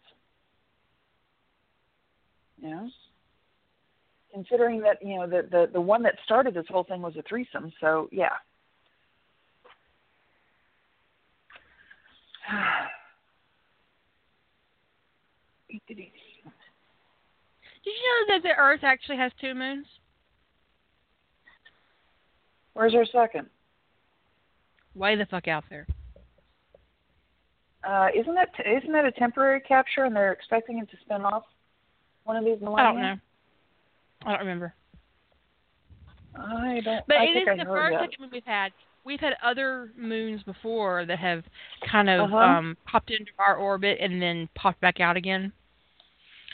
You 2.60 2.70
know? 2.70 2.90
Considering 4.32 4.80
that, 4.80 4.96
you 5.02 5.16
know, 5.16 5.26
the, 5.26 5.46
the, 5.50 5.68
the 5.72 5.80
one 5.80 6.02
that 6.02 6.14
started 6.24 6.54
this 6.54 6.66
whole 6.68 6.84
thing 6.84 7.02
was 7.02 7.16
a 7.16 7.22
threesome, 7.28 7.72
so 7.80 8.08
yeah. 8.12 8.28
Did 15.70 15.98
you 17.84 17.92
know 17.94 18.34
that 18.34 18.42
the 18.42 18.54
Earth 18.56 18.80
actually 18.82 19.16
has 19.18 19.32
two 19.40 19.54
moons? 19.54 19.86
Where's 22.74 22.94
our 22.94 23.06
second? 23.06 23.46
Way 24.94 25.16
the 25.16 25.26
fuck 25.26 25.48
out 25.48 25.64
there. 25.70 25.86
Uh, 27.88 28.08
isn't 28.14 28.34
that 28.34 28.48
isn't 28.66 28.92
that 28.92 29.04
a 29.04 29.12
temporary 29.12 29.60
capture, 29.60 30.04
and 30.04 30.14
they're 30.14 30.32
expecting 30.32 30.78
it 30.78 30.90
to 30.90 30.96
spin 31.04 31.22
off 31.22 31.44
one 32.24 32.36
of 32.36 32.44
these 32.44 32.60
millennia? 32.60 32.84
I 32.84 32.92
don't 32.92 33.00
know. 33.00 33.16
I 34.26 34.30
don't 34.30 34.40
remember. 34.40 34.74
I 36.36 36.80
don't. 36.84 37.06
But 37.06 37.16
I 37.18 37.24
it 37.24 37.34
think 37.34 37.48
I 37.48 37.56
the 37.56 37.64
first 37.64 37.96
that. 37.98 38.20
moon 38.20 38.30
we've 38.32 38.44
had. 38.44 38.72
We've 39.04 39.20
had 39.20 39.34
other 39.42 39.92
moons 39.96 40.42
before 40.42 41.06
that 41.06 41.18
have 41.18 41.44
kind 41.90 42.10
of 42.10 42.30
Uh-huh. 42.30 42.36
um 42.36 42.76
popped 42.84 43.10
into 43.10 43.30
our 43.38 43.56
orbit 43.56 43.98
and 44.00 44.20
then 44.20 44.48
popped 44.54 44.80
back 44.80 45.00
out 45.00 45.16
again. 45.16 45.52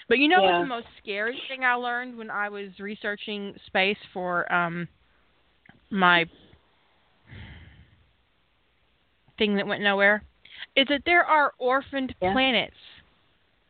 But 0.08 0.18
you 0.18 0.28
know 0.28 0.42
Yeah. 0.42 0.58
what 0.58 0.62
the 0.62 0.68
most 0.68 0.86
scary 1.02 1.40
thing 1.48 1.64
I 1.64 1.74
learned 1.74 2.16
when 2.16 2.30
I 2.30 2.48
was 2.48 2.78
researching 2.78 3.54
space 3.66 3.98
for 4.12 4.50
um 4.52 4.88
my 5.90 6.26
thing 9.38 9.56
that 9.56 9.66
went 9.66 9.82
nowhere 9.82 10.22
is 10.76 10.86
that 10.88 11.02
there 11.04 11.24
are 11.24 11.52
orphaned 11.58 12.14
Yeah. 12.20 12.32
planets 12.32 12.76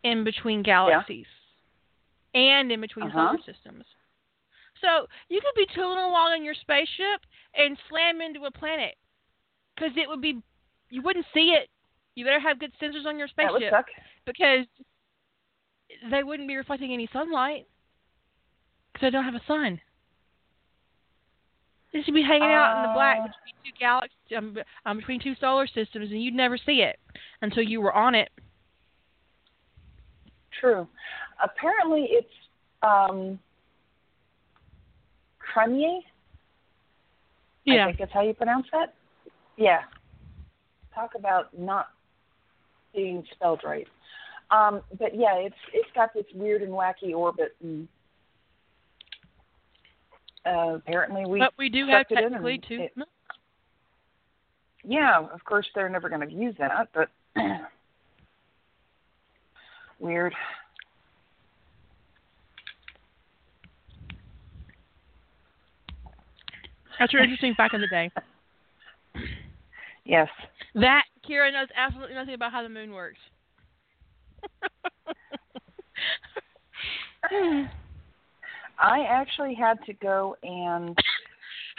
in 0.03 0.25
between 0.25 0.63
galaxies 0.63 1.27
and 2.35 2.71
in 2.71 2.81
between 2.81 3.07
Uh-huh. 3.07 3.29
solar 3.33 3.39
systems. 3.55 3.85
So 4.81 5.07
you 5.29 5.41
could 5.41 5.55
be 5.57 5.67
tooling 5.75 5.99
along 5.99 6.37
in 6.37 6.45
your 6.45 6.55
spaceship 6.55 7.21
and 7.55 7.79
slam 7.89 8.21
into 8.21 8.45
a 8.45 8.51
planet 8.51 8.97
because 9.75 9.93
it 9.97 10.09
would 10.09 10.21
be 10.21 10.43
you 10.91 11.03
wouldn't 11.03 11.27
see 11.33 11.55
it. 11.57 11.69
You 12.15 12.25
better 12.25 12.41
have 12.41 12.59
good 12.59 12.73
sensors 12.81 13.07
on 13.07 13.19
your 13.19 13.29
spaceship 13.29 13.73
because 14.27 14.67
they 16.11 16.23
wouldn't 16.23 16.49
be 16.49 16.57
reflecting 16.57 16.93
any 16.93 17.09
sunlight 17.13 17.67
because 18.93 19.07
they 19.07 19.11
don't 19.11 19.25
have 19.25 19.35
a 19.35 19.43
sun. 19.47 19.81
They 21.93 22.03
should 22.03 22.15
be 22.15 22.23
hanging 22.23 22.43
out 22.43 22.77
in 22.77 22.83
the 22.91 22.95
black 22.95 23.19
Uh. 23.19 23.27
between 23.29 23.55
two 23.65 23.79
galaxies, 23.79 24.37
um, 24.37 24.59
um, 24.85 24.97
between 24.97 25.21
two 25.21 25.35
solar 25.37 25.67
systems, 25.67 26.11
and 26.11 26.23
you'd 26.23 26.35
never 26.35 26.59
see 26.59 26.83
it 26.83 26.99
until 27.41 27.63
you 27.63 27.81
were 27.81 27.93
on 27.93 28.15
it. 28.15 28.31
True. 30.61 30.89
Apparently, 31.43 32.09
it's 32.11 32.29
um, 32.83 33.39
Cremier. 35.41 36.01
I 37.67 37.87
think 37.87 37.99
that's 37.99 38.13
how 38.13 38.23
you 38.23 38.35
pronounce 38.35 38.67
that. 38.73 38.95
Yeah. 39.57 39.83
Talk 40.95 41.15
about 41.17 41.57
not 41.57 41.89
being 42.95 43.25
spelled 43.35 43.63
right. 43.65 43.89
Um, 44.55 44.83
but 44.99 45.17
yeah, 45.17 45.35
it's 45.37 45.57
it's 45.73 45.89
got 45.95 46.15
this 46.15 46.27
weird 46.35 46.63
and 46.63 46.71
wacky 46.71 47.13
orbit, 47.13 47.57
and 47.61 47.89
uh, 50.47 50.75
apparently 50.77 51.27
we. 51.27 51.41
but 51.41 51.53
we 51.59 51.69
do 51.69 51.87
have 51.87 52.03
sucked 52.09 52.13
it 52.13 52.19
in 52.19 52.31
technically 52.33 52.61
two. 52.69 52.83
it- 52.83 53.09
Yeah, 54.85 55.27
of 55.33 55.45
course 55.45 55.67
they're 55.75 55.89
never 55.89 56.09
going 56.09 56.29
to 56.29 56.33
use 56.35 56.55
that, 56.59 56.89
but 56.95 57.09
weird. 59.99 60.35
That's 67.01 67.13
your 67.13 67.23
interesting 67.23 67.55
back 67.59 67.75
in 67.75 67.81
the 67.81 67.89
day. 67.89 68.11
Yes. 70.07 70.29
That 70.75 71.05
Kira 71.27 71.51
knows 71.51 71.69
absolutely 71.75 72.15
nothing 72.15 72.35
about 72.35 72.53
how 72.53 72.63
the 72.63 72.69
moon 72.69 72.93
works. 72.93 73.17
I 78.79 79.05
actually 79.09 79.55
had 79.55 79.83
to 79.87 79.93
go 79.95 80.37
and 80.43 80.97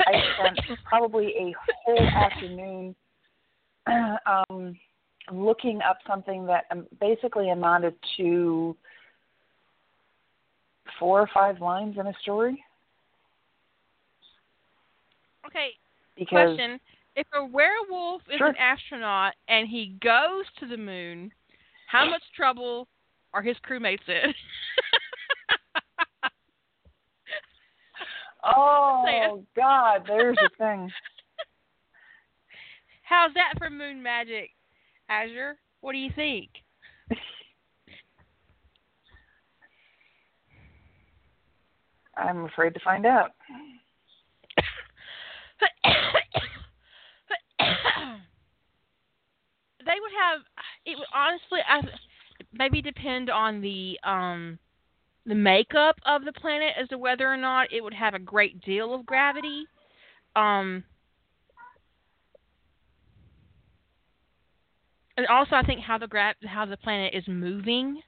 I 0.07 0.21
spent 0.39 0.59
probably 0.83 1.27
a 1.37 1.53
whole 1.85 2.07
afternoon 2.07 2.95
um, 4.25 4.77
looking 5.31 5.81
up 5.81 5.97
something 6.07 6.45
that 6.45 6.65
um, 6.71 6.87
basically 6.99 7.49
amounted 7.49 7.95
to 8.17 8.75
four 10.99 11.21
or 11.21 11.29
five 11.33 11.59
lines 11.59 11.97
in 11.99 12.07
a 12.07 12.13
story. 12.21 12.63
okay, 15.45 15.69
Because 16.17 16.55
question: 16.55 16.79
If 17.15 17.27
a 17.33 17.45
werewolf 17.45 18.21
is 18.29 18.37
Sure. 18.37 18.47
an 18.47 18.55
astronaut 18.57 19.33
and 19.47 19.67
he 19.67 19.97
goes 20.01 20.45
to 20.59 20.67
the 20.67 20.77
moon, 20.77 21.31
how 21.87 22.09
much 22.09 22.23
trouble 22.35 22.87
are 23.33 23.41
his 23.41 23.57
crewmates 23.67 24.07
in? 24.07 24.33
oh 28.45 29.43
God, 29.55 30.03
there's 30.07 30.37
a 30.43 30.49
thing. 30.57 30.91
How's 33.03 33.33
that 33.35 33.53
for 33.57 33.69
moon 33.69 34.01
magic, 34.01 34.49
Azure? 35.09 35.57
What 35.81 35.91
do 35.93 35.99
you 35.99 36.09
think? 36.15 36.49
I'm 42.17 42.45
afraid 42.45 42.73
to 42.73 42.79
find 42.79 43.05
out. 43.05 43.31
But 45.59 45.69
they 49.85 49.93
would 50.01 50.11
have 50.19 50.41
it 50.85 50.97
would 50.97 51.07
honestly 51.13 51.59
I, 51.67 51.81
maybe 52.53 52.81
depend 52.81 53.29
on 53.29 53.61
the 53.61 53.99
um 54.03 54.57
the 55.25 55.35
makeup 55.35 55.95
of 56.05 56.23
the 56.23 56.31
planet 56.33 56.73
as 56.79 56.87
to 56.89 56.97
whether 56.97 57.27
or 57.27 57.37
not 57.37 57.71
it 57.73 57.81
would 57.83 57.93
have 57.93 58.13
a 58.13 58.19
great 58.19 58.61
deal 58.61 58.93
of 58.93 59.05
gravity. 59.05 59.65
Um 60.35 60.83
and 65.17 65.25
also 65.27 65.55
I 65.55 65.63
think 65.63 65.81
how 65.81 65.97
the 65.97 66.07
gra- 66.07 66.35
how 66.45 66.65
the 66.65 66.77
planet 66.77 67.13
is 67.13 67.23
moving 67.27 68.01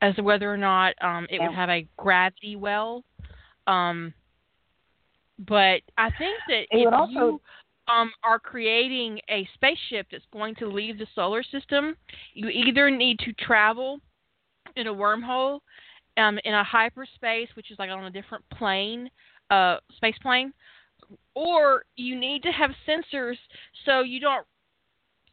as 0.00 0.14
to 0.16 0.22
whether 0.22 0.52
or 0.52 0.56
not 0.56 0.94
um 1.02 1.26
it 1.30 1.40
would 1.40 1.54
have 1.54 1.68
a 1.68 1.86
gravity 1.96 2.56
well. 2.56 3.04
Um 3.66 4.14
but 5.38 5.82
I 5.98 6.10
think 6.18 6.36
that 6.48 6.62
It 6.70 6.86
if 6.86 6.92
also- 6.92 7.10
you 7.12 7.40
um, 7.88 8.12
are 8.22 8.38
creating 8.38 9.20
a 9.28 9.46
spaceship 9.54 10.06
that's 10.12 10.24
going 10.32 10.54
to 10.54 10.68
leave 10.68 10.98
the 10.98 11.06
solar 11.16 11.42
system, 11.42 11.96
you 12.32 12.48
either 12.48 12.88
need 12.90 13.18
to 13.18 13.32
travel 13.32 13.98
in 14.76 14.86
a 14.86 14.94
wormhole, 14.94 15.58
um, 16.16 16.38
in 16.44 16.54
a 16.54 16.64
hyperspace, 16.64 17.48
which 17.54 17.70
is 17.70 17.78
like 17.78 17.90
on 17.90 18.04
a 18.04 18.10
different 18.10 18.44
plane, 18.50 19.10
uh, 19.50 19.76
space 19.96 20.16
plane, 20.22 20.52
or 21.34 21.84
you 21.96 22.18
need 22.18 22.42
to 22.42 22.50
have 22.50 22.70
sensors 22.88 23.36
so 23.84 24.00
you 24.00 24.20
don't 24.20 24.46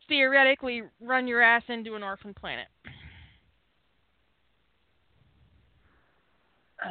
theoretically 0.08 0.84
run 1.00 1.28
your 1.28 1.42
ass 1.42 1.64
into 1.68 1.96
an 1.96 2.04
orphan 2.04 2.34
planet. 2.34 2.68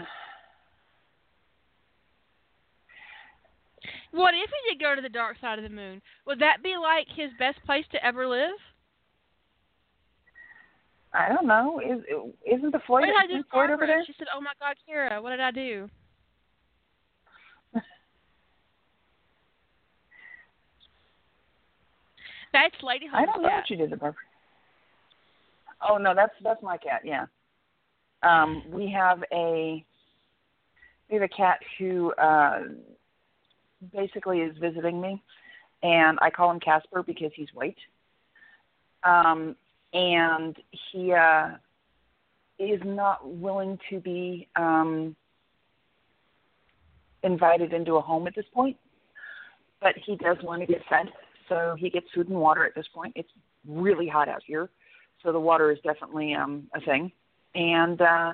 What 4.10 4.32
if 4.32 4.48
he 4.48 4.72
did 4.72 4.80
go 4.80 4.94
to 4.94 5.02
the 5.02 5.10
dark 5.10 5.36
side 5.38 5.58
of 5.58 5.64
the 5.64 5.68
moon? 5.68 6.00
Would 6.26 6.38
that 6.40 6.62
be 6.62 6.76
like 6.80 7.06
his 7.14 7.30
best 7.38 7.58
place 7.66 7.84
to 7.92 8.02
ever 8.04 8.26
live? 8.26 8.56
I 11.12 11.28
don't 11.28 11.46
know. 11.46 11.80
Is 11.80 12.00
isn't 12.46 12.70
the 12.70 12.80
Floyd, 12.86 13.00
What 13.00 13.06
did 13.06 13.16
I 13.16 13.26
do 13.26 13.32
isn't 13.34 13.50
Floyd 13.50 13.70
over 13.70 13.86
there? 13.86 14.04
She 14.06 14.14
said, 14.18 14.26
"Oh 14.34 14.40
my 14.40 14.52
God, 14.60 14.76
Kira, 14.88 15.22
what 15.22 15.30
did 15.30 15.40
I 15.40 15.50
do?" 15.50 15.88
That's 22.52 22.74
Lady 22.82 23.06
I 23.12 23.24
don't 23.24 23.42
know 23.42 23.48
cat. 23.48 23.58
what 23.58 23.70
you 23.70 23.76
did 23.76 23.90
to 23.90 23.96
Barbara. 23.96 24.20
Oh 25.88 25.96
no, 25.96 26.14
that's 26.14 26.34
that's 26.42 26.62
my 26.62 26.76
cat. 26.76 27.02
Yeah. 27.04 27.26
Um, 28.22 28.64
we 28.70 28.90
have 28.90 29.22
a 29.32 29.84
we 31.08 31.14
have 31.14 31.22
a 31.22 31.28
cat 31.28 31.60
who 31.78 32.12
uh, 32.14 32.60
basically 33.92 34.40
is 34.40 34.56
visiting 34.58 35.00
me, 35.00 35.22
and 35.82 36.18
I 36.20 36.30
call 36.30 36.50
him 36.50 36.60
Casper 36.60 37.02
because 37.02 37.30
he's 37.34 37.48
white. 37.54 37.78
Um, 39.04 39.56
and 39.92 40.56
he 40.92 41.12
uh, 41.12 41.50
is 42.58 42.80
not 42.84 43.28
willing 43.28 43.78
to 43.90 44.00
be 44.00 44.48
um, 44.56 45.14
invited 47.22 47.72
into 47.72 47.94
a 47.94 48.00
home 48.00 48.26
at 48.26 48.34
this 48.34 48.44
point, 48.52 48.76
but 49.80 49.94
he 50.04 50.16
does 50.16 50.36
want 50.42 50.60
to 50.60 50.66
get 50.66 50.82
fed, 50.88 51.06
so 51.48 51.76
he 51.78 51.90
gets 51.90 52.06
food 52.14 52.28
and 52.28 52.38
water 52.38 52.64
at 52.64 52.74
this 52.74 52.86
point. 52.94 53.12
It's 53.16 53.30
really 53.66 54.08
hot 54.08 54.28
out 54.28 54.42
here, 54.46 54.68
so 55.22 55.32
the 55.32 55.40
water 55.40 55.70
is 55.70 55.78
definitely 55.84 56.34
um, 56.34 56.68
a 56.74 56.80
thing. 56.80 57.12
And 57.54 58.00
uh, 58.00 58.32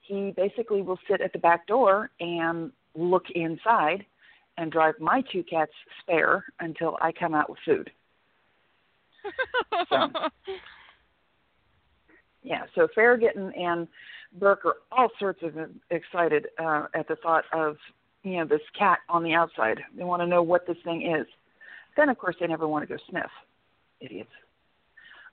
he 0.00 0.32
basically 0.36 0.82
will 0.82 0.98
sit 1.08 1.20
at 1.20 1.32
the 1.32 1.38
back 1.38 1.66
door 1.66 2.10
and 2.20 2.72
look 2.94 3.24
inside 3.34 4.04
and 4.56 4.72
drive 4.72 4.94
my 4.98 5.22
two 5.32 5.44
cats 5.44 5.70
spare 6.00 6.44
until 6.60 6.98
I 7.00 7.12
come 7.12 7.34
out 7.34 7.48
with 7.48 7.58
food. 7.64 7.90
So, 9.90 10.08
yeah, 12.48 12.62
so 12.74 12.88
Farragut 12.94 13.36
and, 13.36 13.86
Burke 14.38 14.66
are 14.66 14.76
all 14.92 15.08
sorts 15.18 15.42
of 15.42 15.54
excited 15.90 16.48
uh, 16.58 16.84
at 16.94 17.08
the 17.08 17.16
thought 17.16 17.44
of 17.54 17.76
you 18.22 18.36
know 18.36 18.44
this 18.44 18.60
cat 18.78 18.98
on 19.08 19.22
the 19.22 19.32
outside. 19.32 19.78
They 19.96 20.04
want 20.04 20.20
to 20.20 20.26
know 20.26 20.42
what 20.42 20.66
this 20.66 20.76
thing 20.84 21.14
is. 21.18 21.26
Then 21.96 22.10
of 22.10 22.18
course 22.18 22.36
they 22.38 22.46
never 22.46 22.68
want 22.68 22.86
to 22.86 22.94
go 22.94 23.02
sniff. 23.08 23.30
Idiots. 24.00 24.28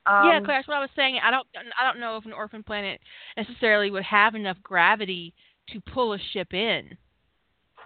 Um, 0.06 0.28
yeah, 0.28 0.40
that's 0.46 0.66
what 0.68 0.78
I 0.78 0.80
was 0.80 0.90
saying. 0.96 1.20
I 1.22 1.30
don't 1.30 1.46
I 1.78 1.84
don't 1.86 2.00
know 2.00 2.16
if 2.16 2.26
an 2.26 2.32
orphan 2.32 2.64
planet 2.64 3.02
necessarily 3.36 3.92
would 3.92 4.04
have 4.04 4.34
enough 4.34 4.58
gravity 4.64 5.34
to 5.74 5.82
pull 5.94 6.14
a 6.14 6.20
ship 6.32 6.54
in, 6.54 6.98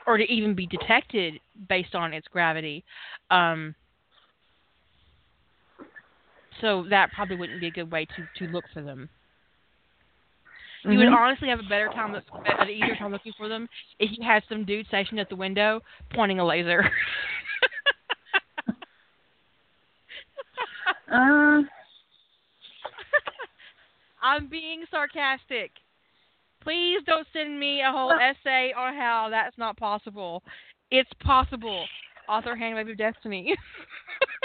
or 0.06 0.18
to 0.18 0.24
even 0.26 0.54
be 0.54 0.68
detected 0.68 1.40
based 1.68 1.96
on 1.96 2.14
its 2.14 2.28
gravity. 2.28 2.84
Um, 3.32 3.74
so 6.62 6.86
that 6.92 7.12
probably 7.14 7.36
wouldn't 7.36 7.62
be 7.62 7.68
a 7.68 7.72
good 7.72 7.92
way 7.92 8.06
to 8.06 8.46
to 8.46 8.52
look 8.52 8.66
for 8.74 8.84
them. 8.84 9.10
You 10.84 10.98
would 10.98 11.08
Mhm. 11.08 11.16
honestly 11.16 11.50
have 11.50 11.60
a 11.60 11.64
better 11.64 11.90
time 11.90 12.16
at 12.46 12.70
easier 12.70 12.96
time 12.96 13.12
looking 13.12 13.34
for 13.34 13.48
them 13.50 13.68
if 14.00 14.12
you 14.18 14.24
had 14.24 14.44
some 14.48 14.64
dude 14.66 14.88
stationed 14.88 15.20
at 15.20 15.30
the 15.30 15.36
window 15.36 15.82
pointing 16.12 16.40
a 16.40 16.46
laser. 16.46 16.90
Uh, 21.12 21.64
I'm 24.22 24.48
being 24.48 24.86
sarcastic. 24.92 25.72
Please 26.62 27.02
don't 27.06 27.28
send 27.34 27.60
me 27.60 27.82
a 27.82 27.92
whole 27.92 28.12
essay 28.12 28.72
on 28.74 28.94
how 28.96 29.28
that's 29.32 29.58
not 29.58 29.76
possible. 29.76 30.44
It's 30.92 31.12
possible. 31.20 31.88
Author 32.28 32.56
Handwave 32.56 32.92
of 32.92 32.98
Destiny. 32.98 33.56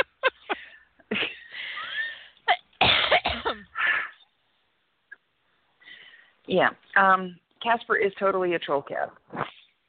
yeah. 6.47 6.71
Um, 6.97 7.37
Casper 7.63 7.97
is 7.97 8.13
totally 8.19 8.55
a 8.55 8.59
troll 8.59 8.83
cat. 8.83 9.11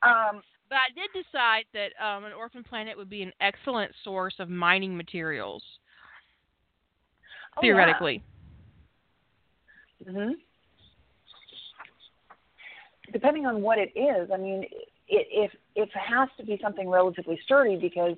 Um, 0.01 0.41
but 0.69 0.75
I 0.75 0.89
did 0.95 1.09
decide 1.13 1.65
that 1.73 1.91
um, 2.03 2.25
an 2.25 2.33
orphan 2.33 2.63
planet 2.63 2.97
would 2.97 3.09
be 3.09 3.21
an 3.21 3.31
excellent 3.41 3.91
source 4.03 4.35
of 4.39 4.49
mining 4.49 4.95
materials, 4.95 5.63
oh, 7.57 7.61
theoretically. 7.61 8.23
Yeah. 10.05 10.11
hmm 10.11 10.31
Depending 13.13 13.45
on 13.45 13.61
what 13.61 13.77
it 13.77 13.91
is, 13.95 14.29
I 14.33 14.37
mean, 14.37 14.63
it, 15.07 15.27
if 15.31 15.51
if 15.75 15.89
it 15.89 15.91
has 15.95 16.27
to 16.37 16.45
be 16.45 16.59
something 16.61 16.89
relatively 16.89 17.39
sturdy 17.45 17.77
because 17.77 18.17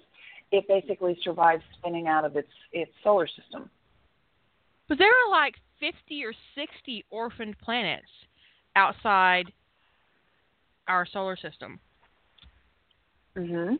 it 0.52 0.66
basically 0.68 1.18
survives 1.24 1.62
spinning 1.78 2.08
out 2.08 2.24
of 2.24 2.36
its 2.38 2.48
its 2.72 2.92
solar 3.04 3.28
system. 3.28 3.70
But 4.88 4.98
there 4.98 5.10
are 5.10 5.30
like 5.30 5.56
50 5.82 6.24
or 6.24 6.34
60 6.56 7.06
orphaned 7.10 7.60
planets 7.60 8.08
outside 8.78 9.52
our 10.88 11.06
solar 11.06 11.36
system. 11.36 11.80
hmm 13.36 13.76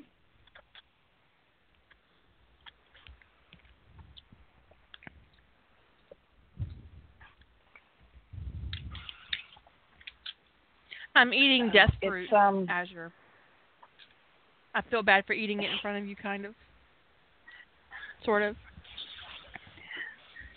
I'm 11.16 11.34
eating 11.34 11.72
death 11.74 11.92
fruit, 12.00 12.32
um, 12.32 12.68
Azure. 12.70 13.12
I 14.76 14.82
feel 14.84 15.02
bad 15.02 15.26
for 15.26 15.34
eating 15.34 15.64
it 15.64 15.72
in 15.72 15.78
front 15.82 15.98
of 15.98 16.08
you, 16.08 16.16
kind 16.16 16.46
of. 16.46 16.54
Sort 18.24 18.44
of. 18.44 18.56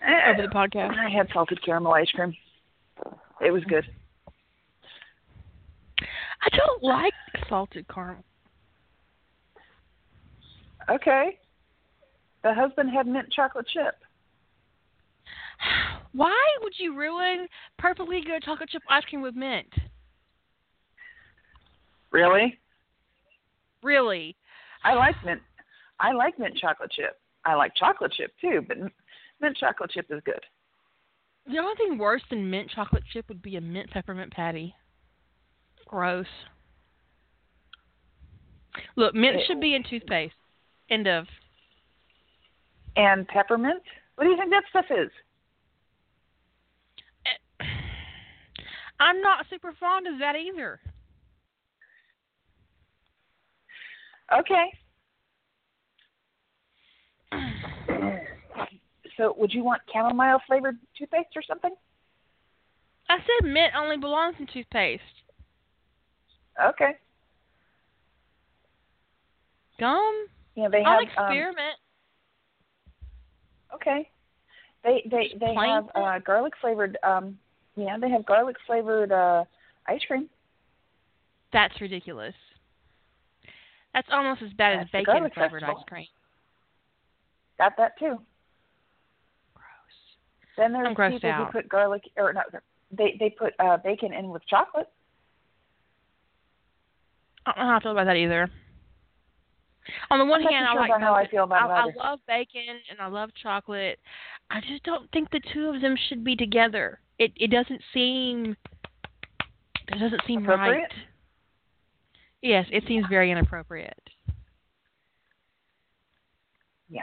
Over 0.02 0.42
the 0.42 0.54
podcast. 0.54 0.98
I 0.98 1.08
had 1.08 1.28
salted 1.32 1.64
caramel 1.64 1.94
ice 1.94 2.10
cream. 2.10 2.36
It 3.40 3.52
was 3.52 3.64
good. 3.64 3.84
I 6.42 6.48
don't 6.56 6.82
like 6.82 7.12
salted 7.48 7.86
caramel. 7.88 8.24
Okay. 10.90 11.38
The 12.42 12.54
husband 12.54 12.90
had 12.90 13.06
mint 13.06 13.30
chocolate 13.30 13.66
chip. 13.68 13.94
Why 16.12 16.36
would 16.62 16.72
you 16.78 16.96
ruin 16.96 17.46
perfectly 17.78 18.22
good 18.24 18.42
chocolate 18.42 18.70
chip 18.70 18.82
ice 18.88 19.04
cream 19.04 19.22
with 19.22 19.36
mint? 19.36 19.68
Really? 22.10 22.58
Really? 23.82 24.36
I 24.84 24.94
like 24.94 25.14
mint. 25.24 25.40
I 26.00 26.12
like 26.12 26.38
mint 26.38 26.56
chocolate 26.56 26.90
chip. 26.90 27.20
I 27.44 27.54
like 27.54 27.74
chocolate 27.76 28.12
chip 28.12 28.32
too, 28.40 28.64
but 28.66 28.78
mint 29.40 29.56
chocolate 29.56 29.90
chip 29.90 30.06
is 30.10 30.20
good. 30.24 30.40
The 31.46 31.58
only 31.58 31.74
thing 31.76 31.98
worse 31.98 32.22
than 32.30 32.50
mint 32.50 32.70
chocolate 32.74 33.04
chip 33.12 33.28
would 33.28 33.42
be 33.42 33.56
a 33.56 33.60
mint 33.60 33.90
peppermint 33.90 34.32
patty. 34.32 34.74
Gross. 35.90 36.26
Look, 38.94 39.12
mint 39.12 39.38
eh, 39.38 39.40
should 39.48 39.60
be 39.60 39.74
in 39.74 39.82
toothpaste. 39.82 40.36
End 40.88 41.08
of. 41.08 41.26
And 42.94 43.26
peppermint? 43.26 43.82
What 44.14 44.22
do 44.22 44.30
you 44.30 44.36
think 44.36 44.50
that 44.50 44.62
stuff 44.70 44.84
is? 44.88 45.10
Eh, 47.26 47.64
I'm 49.00 49.20
not 49.20 49.46
super 49.50 49.72
fond 49.80 50.06
of 50.06 50.20
that 50.20 50.36
either. 50.36 50.78
Okay. 54.38 54.66
So, 59.16 59.34
would 59.36 59.52
you 59.52 59.64
want 59.64 59.82
chamomile 59.92 60.40
flavored 60.46 60.78
toothpaste 60.96 61.30
or 61.34 61.42
something? 61.42 61.74
I 63.08 63.18
said 63.18 63.48
mint 63.48 63.72
only 63.76 63.96
belongs 63.96 64.36
in 64.38 64.46
toothpaste. 64.46 65.02
Okay. 66.68 66.92
Gum? 69.78 70.26
Yeah, 70.54 70.68
they 70.68 70.82
I'll 70.82 71.00
have. 71.00 71.00
um, 71.16 71.24
experiment. 71.32 71.76
okay. 73.74 74.10
They 74.84 75.02
they 75.10 75.34
they 75.38 75.54
have 75.54 75.88
uh, 75.94 76.18
garlic 76.20 76.52
flavored. 76.60 76.98
Um, 77.02 77.38
yeah, 77.76 77.96
they 77.98 78.10
have 78.10 78.24
garlic 78.26 78.56
flavored 78.66 79.12
uh, 79.12 79.44
ice 79.86 80.00
cream. 80.06 80.28
That's 81.52 81.78
ridiculous. 81.80 82.34
That's 83.92 84.08
almost 84.12 84.42
as 84.42 84.52
bad 84.52 84.74
as 84.74 84.78
That's 84.92 85.04
the 85.06 85.12
bacon 85.12 85.30
flavored 85.34 85.62
festival. 85.62 85.78
ice 85.78 85.88
cream. 85.88 86.06
Got 87.58 87.76
that 87.76 87.98
too. 87.98 88.18
Gross. 89.54 89.66
Then 90.56 90.72
there's 90.72 90.96
I'm 90.98 91.12
people 91.12 91.30
out. 91.30 91.46
who 91.46 91.52
put 91.52 91.68
garlic 91.68 92.02
or 92.16 92.32
not. 92.32 92.46
They 92.90 93.16
they 93.18 93.30
put 93.30 93.52
uh, 93.58 93.76
bacon 93.78 94.12
in 94.12 94.30
with 94.30 94.46
chocolate. 94.46 94.88
I 97.46 97.52
don't 97.52 97.64
know 97.64 97.70
how 97.70 97.76
I 97.78 97.80
feel 97.82 97.92
about 97.92 98.04
that 98.04 98.16
either. 98.16 98.50
On 100.10 100.18
the 100.18 100.24
one 100.24 100.42
hand, 100.42 100.66
I 100.66 100.74
like 100.74 100.90
about 100.90 101.00
how 101.00 101.14
I 101.14 101.26
feel 101.26 101.44
about 101.44 101.70
I. 101.70 101.80
I 101.80 101.84
love 101.96 102.20
bacon 102.26 102.78
and 102.90 103.00
I 103.00 103.06
love 103.06 103.30
chocolate. 103.42 103.98
I 104.50 104.60
just 104.60 104.82
don't 104.84 105.10
think 105.12 105.30
the 105.30 105.40
two 105.52 105.68
of 105.68 105.80
them 105.80 105.96
should 106.08 106.24
be 106.24 106.36
together. 106.36 107.00
It 107.18 107.32
it 107.36 107.50
doesn't 107.50 107.80
seem 107.92 108.56
it 109.88 109.98
doesn't 109.98 110.22
seem 110.26 110.46
right. 110.46 110.84
Yes, 112.42 112.66
it 112.70 112.84
seems 112.86 113.04
very 113.10 113.30
inappropriate. 113.30 113.98
Yeah. 116.88 117.02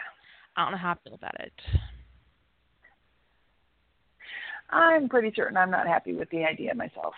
I 0.55 0.63
don't 0.63 0.71
know 0.71 0.77
how 0.77 0.91
I 0.91 0.95
feel 1.03 1.13
about 1.13 1.39
it. 1.39 1.53
I'm 4.69 5.07
pretty 5.07 5.31
certain 5.35 5.57
I'm 5.57 5.71
not 5.71 5.87
happy 5.87 6.13
with 6.13 6.29
the 6.29 6.43
idea 6.43 6.73
myself. 6.73 7.13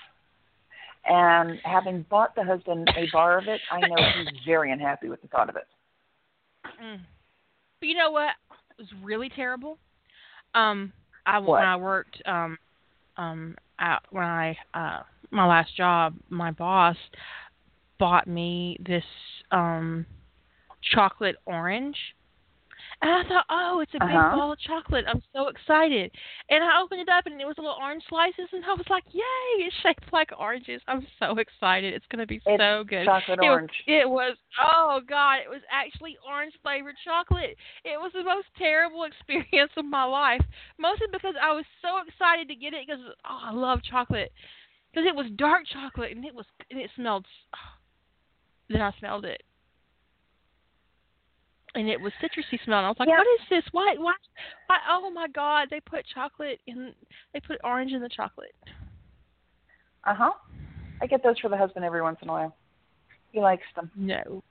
And 1.06 1.60
having 1.64 2.06
bought 2.10 2.36
the 2.36 2.44
husband 2.44 2.88
a 2.98 3.08
bar 3.12 3.38
of 3.38 3.48
it, 3.48 3.62
I 3.72 3.82
know 3.82 3.96
he's 4.16 4.28
very 4.46 4.72
unhappy 4.72 5.10
with 5.10 5.22
the 5.22 5.28
thought 5.28 5.50
of 5.50 5.56
it. 5.56 5.68
Mm. 6.84 7.00
But 7.80 7.88
you 7.88 7.96
know 7.96 8.12
what 8.12 8.32
It 8.72 8.78
was 8.80 8.88
really 9.04 9.30
terrible? 9.30 9.78
Um, 10.54 10.92
I 11.26 11.40
What? 11.40 11.60
when 11.60 11.64
I 11.64 11.76
worked 11.76 12.22
um 12.26 12.58
um 13.18 13.56
out 13.80 14.02
when 14.12 14.24
I 14.26 14.58
uh 14.74 15.02
my 15.32 15.46
last 15.46 15.76
job, 15.76 16.16
my 16.30 16.52
boss 16.52 16.98
bought 18.00 18.28
me 18.28 18.78
this 18.86 19.04
um 19.52 20.06
chocolate 20.94 21.36
orange. 21.46 21.98
And 23.02 23.10
I 23.12 23.24
thought, 23.30 23.46
oh, 23.50 23.80
it's 23.80 23.94
a 23.96 24.00
big 24.06 24.10
Uh-huh. 24.14 24.36
ball 24.36 24.52
of 24.52 24.60
chocolate. 24.60 25.06
I'm 25.08 25.24
so 25.32 25.48
excited. 25.48 26.12
And 26.50 26.62
I 26.62 26.82
opened 26.82 27.00
it 27.00 27.08
up, 27.08 27.26
and 27.28 27.40
it 27.40 27.48
was 27.48 27.58
little 27.58 27.78
orange 27.80 28.04
slices, 28.10 28.50
and 28.52 28.66
I 28.66 28.74
was 28.74 28.86
like, 28.90 29.06
yay! 29.14 29.64
It's 29.64 29.76
shaped 29.82 30.12
like 30.12 30.32
oranges. 30.38 30.82
I'm 30.86 31.08
so 31.18 31.38
excited. 31.38 31.94
It's 31.94 32.06
going 32.08 32.20
to 32.20 32.28
be 32.28 32.42
It's 32.46 32.60
so 32.62 32.84
good. 32.84 33.06
chocolate 33.06 33.40
It 33.40 33.44
was- 33.44 33.48
orange. 33.50 33.84
it 33.88 34.10
was 34.10 34.36
oh 34.60 35.00
god, 35.08 35.40
it 35.40 35.50
was 35.50 35.62
actually 35.72 36.18
orange 36.28 36.54
flavored 36.62 36.96
chocolate. 37.06 37.56
It 37.86 37.98
was 37.98 38.12
the 38.12 38.24
most 38.24 38.48
terrible 38.58 39.04
experience 39.10 39.72
of 39.78 39.86
my 39.86 40.04
life. 40.04 40.44
Mostly 40.78 41.08
because 41.10 41.36
I 41.42 41.54
was 41.54 41.66
so 41.82 42.00
excited 42.06 42.50
to 42.50 42.56
get 42.56 42.74
it 42.74 42.86
because 42.86 43.02
oh, 43.24 43.40
I 43.46 43.52
love 43.54 43.82
chocolate. 43.82 44.34
Because 44.92 45.08
it 45.08 45.16
was 45.16 45.28
dark 45.38 45.64
chocolate 45.72 46.12
and 46.12 46.26
it 46.26 46.36
was 46.36 46.46
and 46.70 46.80
it 46.82 46.90
smelled. 46.98 47.26
then 48.70 48.82
I 48.82 48.92
smelled 49.00 49.24
it. 49.24 49.42
And 51.76 51.90
it 51.90 52.00
was 52.00 52.12
citrusy 52.22 52.64
smell. 52.64 52.80
And 52.80 52.86
I 52.86 52.90
was 52.90 52.98
like, 53.00 53.10
Yeah. 53.10 53.18
"What 53.18 53.28
is 53.42 53.48
this? 53.50 53.64
Why? 53.72 53.96
Why? 53.98 54.14
Why? 54.68 54.78
Oh 54.90 55.10
my 55.12 55.28
God! 55.28 55.68
They 55.70 55.80
put 55.80 56.06
chocolate 56.14 56.60
in. 56.68 56.94
They 57.34 57.40
put 57.40 57.58
orange 57.64 57.92
in 57.92 58.02
the 58.02 58.10
chocolate." 58.10 58.56
Uh 60.06 60.14
huh. 60.14 60.32
I 61.02 61.08
get 61.08 61.24
those 61.24 61.40
for 61.40 61.50
the 61.50 61.58
husband 61.58 61.86
every 61.86 62.02
once 62.02 62.20
in 62.22 62.30
a 62.30 62.32
while. 62.32 62.56
He 63.32 63.40
likes 63.40 63.64
them. 63.76 63.92
No. 63.96 64.44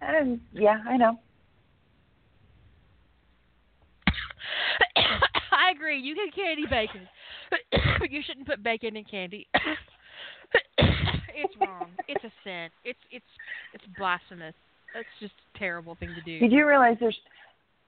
And 0.00 0.40
yeah, 0.52 0.82
I 0.88 0.96
know. 0.96 1.18
I 4.96 5.70
agree. 5.74 6.00
You 6.00 6.14
can 6.14 6.30
candy 6.34 6.64
bacon, 6.68 7.08
but 7.50 7.60
you 8.10 8.22
shouldn't 8.26 8.46
put 8.46 8.62
bacon 8.62 8.96
in 8.96 9.04
candy. 9.04 9.46
it's 10.78 11.54
wrong. 11.60 11.90
It's 12.08 12.24
a 12.24 12.32
sin. 12.42 12.68
It's 12.84 12.98
it's 13.10 13.24
it's 13.74 13.84
blasphemous. 13.96 14.54
That's 14.94 15.06
just 15.20 15.34
a 15.54 15.58
terrible 15.58 15.96
thing 15.96 16.14
to 16.14 16.20
do. 16.20 16.38
Did 16.38 16.52
you 16.52 16.66
realize 16.66 16.96
there's 17.00 17.18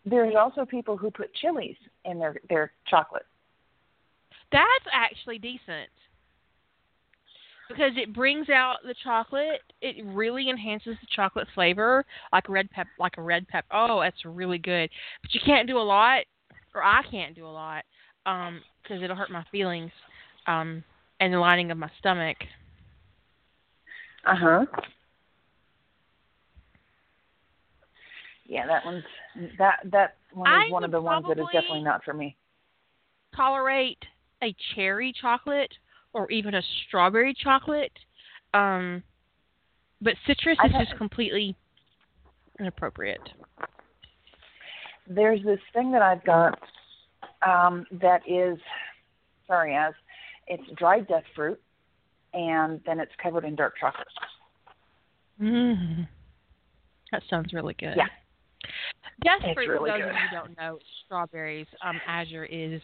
there's 0.07 0.35
also 0.35 0.65
people 0.65 0.97
who 0.97 1.11
put 1.11 1.35
chilies 1.35 1.77
in 2.05 2.19
their 2.19 2.37
their 2.49 2.73
chocolate? 2.87 3.27
That's 4.53 4.87
actually 4.93 5.39
decent 5.39 5.91
because 7.69 7.93
it 7.97 8.15
brings 8.15 8.49
out 8.49 8.77
the 8.85 8.95
chocolate. 9.03 9.61
It 9.81 10.05
really 10.05 10.51
enhances 10.51 10.97
the 11.01 11.07
chocolate 11.15 11.49
flavor, 11.55 12.05
like 12.33 12.49
red 12.49 12.71
pep, 12.71 12.87
like 12.99 13.15
a 13.19 13.23
red 13.23 13.49
pep. 13.49 13.65
Oh, 13.73 14.01
that's 14.01 14.25
really 14.25 14.59
good. 14.59 14.91
But 15.23 15.35
you 15.35 15.41
can't 15.45 15.67
do 15.67 15.79
a 15.79 15.81
lot, 15.81 16.25
or 16.75 16.83
I 16.83 17.03
can't 17.11 17.35
do 17.35 17.47
a 17.47 17.49
lot, 17.49 17.85
um, 18.27 18.61
because 18.83 19.03
it'll 19.03 19.17
hurt 19.17 19.31
my 19.31 19.45
feelings, 19.51 19.91
um, 20.47 20.85
and 21.21 21.33
the 21.33 21.39
lining 21.39 21.71
of 21.71 21.79
my 21.79 21.91
stomach. 21.99 22.37
Uh 24.27 24.37
huh. 24.37 24.67
Yeah, 28.55 28.69
that 28.69 28.85
one's 28.85 29.03
that 29.59 29.81
that's 29.91 30.13
one 30.33 30.49
I 30.49 30.67
is 30.67 30.73
one 30.73 30.85
of 30.85 30.93
the 30.93 31.01
ones 31.01 31.27
that 31.27 31.41
is 31.41 31.47
definitely 31.53 31.83
not 31.83 32.05
for 32.05 32.15
me. 32.15 32.37
Tolerate 33.35 33.99
a 34.45 34.55
cherry 34.77 35.13
chocolate 35.21 35.73
or 36.13 36.31
even 36.31 36.55
a 36.55 36.63
strawberry 36.87 37.35
chocolate, 37.35 37.91
um, 38.55 39.03
but 40.01 40.15
citrus 40.25 40.57
I've 40.61 40.71
is 40.71 40.77
had- 40.77 40.87
just 40.87 40.97
completely 40.99 41.57
inappropriate. 42.61 43.29
There's 45.09 45.43
this 45.43 45.59
thing 45.73 45.91
that 45.91 46.01
I've 46.03 46.23
got 46.25 46.57
um, 47.45 47.85
that 48.01 48.21
is 48.29 48.57
sorry 49.49 49.75
as 49.75 49.95
it's 50.47 50.63
dried 50.79 51.09
death 51.09 51.25
fruit, 51.35 51.61
and 52.33 52.81
then 52.87 53.01
it's 53.01 53.13
covered 53.21 53.45
in 53.45 53.57
dark 53.57 53.75
chocolate. 53.81 54.07
Mm. 55.43 56.07
That 57.11 57.25
sounds 57.29 57.53
really 57.53 57.75
good. 57.75 57.95
Yeah. 57.97 58.07
It's 59.23 59.55
fruit, 59.55 59.69
really 59.69 59.91
for 59.91 59.99
those 59.99 60.07
good. 60.07 60.11
of 60.11 60.15
you 60.15 60.29
who 60.31 60.37
don't 60.37 60.57
know, 60.57 60.79
strawberries. 61.05 61.67
Um, 61.83 62.01
Azure 62.07 62.45
is 62.45 62.81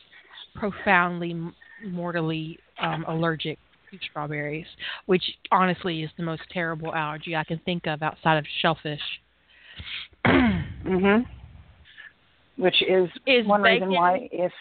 profoundly, 0.55 1.37
mortally 1.85 2.59
um, 2.81 3.05
allergic 3.09 3.59
to 3.91 3.99
strawberries, 4.11 4.67
which 5.07 5.23
honestly 5.51 6.03
is 6.03 6.11
the 6.17 6.23
most 6.23 6.43
terrible 6.51 6.95
allergy 6.95 7.35
I 7.37 7.45
can 7.45 7.61
think 7.65 7.87
of 7.87 8.03
outside 8.03 8.37
of 8.37 8.47
shellfish. 8.61 9.01
Mhm. 10.81 11.27
Which 12.57 12.83
is, 12.83 13.09
Is 13.27 13.47
one 13.47 13.63
reason 13.63 13.91
why 13.91 14.29
if 14.33 14.53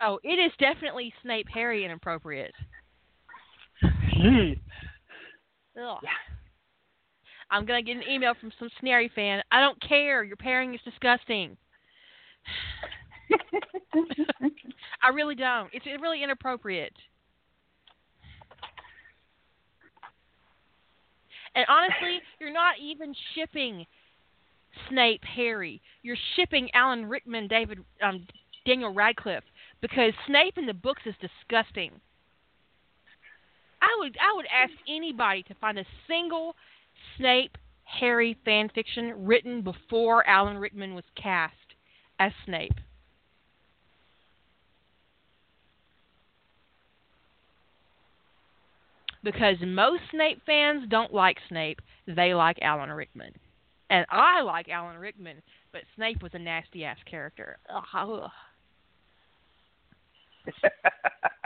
oh, 0.00 0.18
it 0.22 0.38
is 0.38 0.52
definitely 0.58 1.12
Snape 1.22 1.46
Harry 1.52 1.84
inappropriate. 1.84 2.54
Hmm. 3.80 4.52
Ugh. 5.80 5.98
Yeah. 6.02 6.31
I'm 7.52 7.66
gonna 7.66 7.82
get 7.82 7.98
an 7.98 8.02
email 8.10 8.32
from 8.40 8.50
some 8.58 8.70
Snarry 8.80 9.10
fan. 9.14 9.42
I 9.52 9.60
don't 9.60 9.80
care. 9.86 10.24
Your 10.24 10.36
pairing 10.36 10.74
is 10.74 10.80
disgusting. 10.84 11.56
I 15.02 15.08
really 15.08 15.34
don't. 15.34 15.68
It's 15.74 15.84
really 16.00 16.24
inappropriate. 16.24 16.94
And 21.54 21.66
honestly, 21.68 22.20
you're 22.40 22.50
not 22.50 22.76
even 22.82 23.14
shipping 23.34 23.84
Snape 24.88 25.22
Harry. 25.36 25.82
You're 26.02 26.16
shipping 26.36 26.70
Alan 26.72 27.04
Rickman, 27.04 27.48
David, 27.48 27.80
um, 28.02 28.26
Daniel 28.64 28.94
Radcliffe, 28.94 29.44
because 29.82 30.14
Snape 30.26 30.56
in 30.56 30.64
the 30.64 30.72
books 30.72 31.02
is 31.04 31.14
disgusting. 31.20 31.90
I 33.82 33.94
would 33.98 34.16
I 34.16 34.34
would 34.36 34.46
ask 34.46 34.72
anybody 34.88 35.42
to 35.42 35.54
find 35.54 35.78
a 35.78 35.84
single 36.08 36.54
Snape 37.16 37.56
Harry 37.84 38.38
fan 38.44 38.70
fiction 38.74 39.26
written 39.26 39.62
before 39.62 40.26
Alan 40.26 40.58
Rickman 40.58 40.94
was 40.94 41.04
cast 41.14 41.54
as 42.18 42.32
Snape. 42.46 42.78
Because 49.22 49.56
most 49.64 50.02
Snape 50.10 50.40
fans 50.44 50.88
don't 50.88 51.14
like 51.14 51.36
Snape, 51.48 51.80
they 52.06 52.34
like 52.34 52.58
Alan 52.60 52.90
Rickman. 52.90 53.32
And 53.88 54.06
I 54.10 54.40
like 54.42 54.68
Alan 54.68 54.96
Rickman, 54.96 55.42
but 55.70 55.82
Snape 55.94 56.22
was 56.22 56.32
a 56.34 56.38
nasty 56.38 56.84
ass 56.84 56.98
character. 57.08 57.58
Ugh, 57.68 57.84
ugh. 57.94 58.30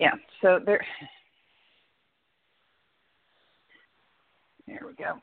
yeah. 0.00 0.14
So 0.40 0.58
there. 0.64 0.84
There 4.66 4.80
we 4.86 4.94
go. 4.94 5.20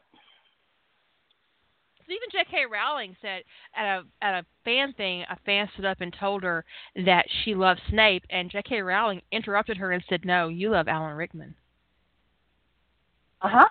So 2.06 2.14
even 2.14 2.30
J.K. 2.32 2.66
Rowling 2.72 3.16
said 3.22 3.44
at 3.76 3.86
a 3.86 4.04
at 4.22 4.36
a 4.36 4.46
fan 4.64 4.94
thing, 4.94 5.24
a 5.30 5.38
fan 5.46 5.68
stood 5.74 5.86
up 5.86 6.00
and 6.00 6.16
told 6.18 6.44
her 6.44 6.64
that 7.06 7.26
she 7.44 7.54
loved 7.54 7.82
Snape, 7.90 8.24
and 8.30 8.50
J.K. 8.50 8.82
Rowling 8.82 9.22
interrupted 9.32 9.78
her 9.78 9.92
and 9.92 10.04
said, 10.08 10.24
"No, 10.24 10.48
you 10.48 10.70
love 10.70 10.88
Alan 10.88 11.18
Rickman." 11.18 11.56
Uh 13.42 13.50
huh. 13.50 13.68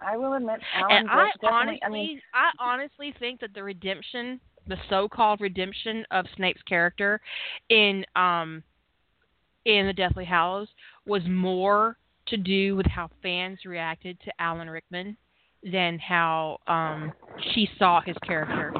I 0.00 0.16
will 0.16 0.34
admit, 0.34 0.60
Alan 0.74 0.96
and 0.96 1.10
I 1.10 1.30
honestly, 1.42 1.80
I 1.84 1.88
mean, 1.88 2.20
I 2.32 2.50
honestly 2.60 3.14
think 3.18 3.40
that 3.40 3.52
the 3.54 3.62
redemption, 3.62 4.40
the 4.66 4.76
so-called 4.88 5.40
redemption 5.40 6.04
of 6.10 6.26
Snape's 6.36 6.62
character 6.62 7.20
in 7.68 8.04
um 8.14 8.62
in 9.64 9.86
the 9.86 9.92
Deathly 9.92 10.24
Hallows 10.24 10.68
was 11.06 11.22
more 11.26 11.96
to 12.26 12.36
do 12.36 12.76
with 12.76 12.86
how 12.86 13.10
fans 13.22 13.60
reacted 13.64 14.18
to 14.24 14.32
Alan 14.38 14.70
Rickman 14.70 15.16
than 15.62 15.98
how 15.98 16.58
um 16.66 17.12
she 17.52 17.68
saw 17.78 18.00
his 18.00 18.16
character. 18.24 18.72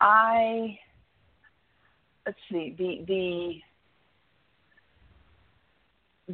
I 0.00 0.78
let's 2.26 2.38
see 2.50 2.74
the 2.78 3.04
the 3.06 3.60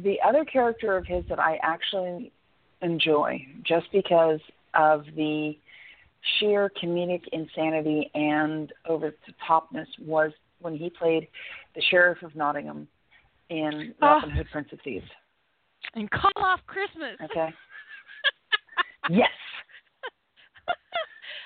the 0.01 0.17
other 0.25 0.43
character 0.45 0.97
of 0.97 1.05
his 1.05 1.23
that 1.29 1.39
I 1.39 1.57
actually 1.63 2.31
enjoy 2.81 3.45
just 3.63 3.87
because 3.91 4.39
of 4.75 5.05
the 5.15 5.57
sheer 6.39 6.71
comedic 6.81 7.21
insanity 7.31 8.09
and 8.13 8.73
over 8.87 9.13
the 9.27 9.33
topness 9.47 9.87
was 9.99 10.31
when 10.59 10.75
he 10.75 10.89
played 10.89 11.27
the 11.75 11.81
sheriff 11.89 12.21
of 12.23 12.35
Nottingham 12.35 12.87
in 13.49 13.93
Oh. 14.01 14.07
Robin 14.07 14.29
Hood 14.31 14.47
Prince 14.51 14.69
of 14.71 14.79
Thieves. 14.83 15.05
And 15.93 16.09
call 16.09 16.31
off 16.37 16.59
Christmas. 16.67 17.17
Okay. 17.23 17.49
yes. 19.09 19.29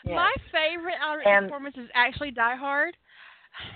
Yes. 0.05 0.15
My 0.15 0.31
favorite 0.49 0.95
Alan 1.01 1.21
And- 1.25 1.45
performance 1.47 1.75
is 1.77 1.89
actually 1.93 2.31
Die 2.31 2.55
Hard. 2.55 2.95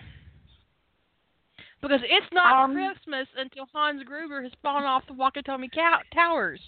Because 1.82 2.00
it's 2.04 2.32
not 2.32 2.64
Um, 2.64 2.74
Christmas 2.74 3.28
until 3.38 3.66
Hans 3.74 4.02
Gruber 4.06 4.42
has 4.42 4.54
fallen 4.62 4.86
off 4.86 5.04
the 5.06 5.14
Nakatomi 5.14 5.70
cow- 5.70 6.00
Towers. 6.14 6.62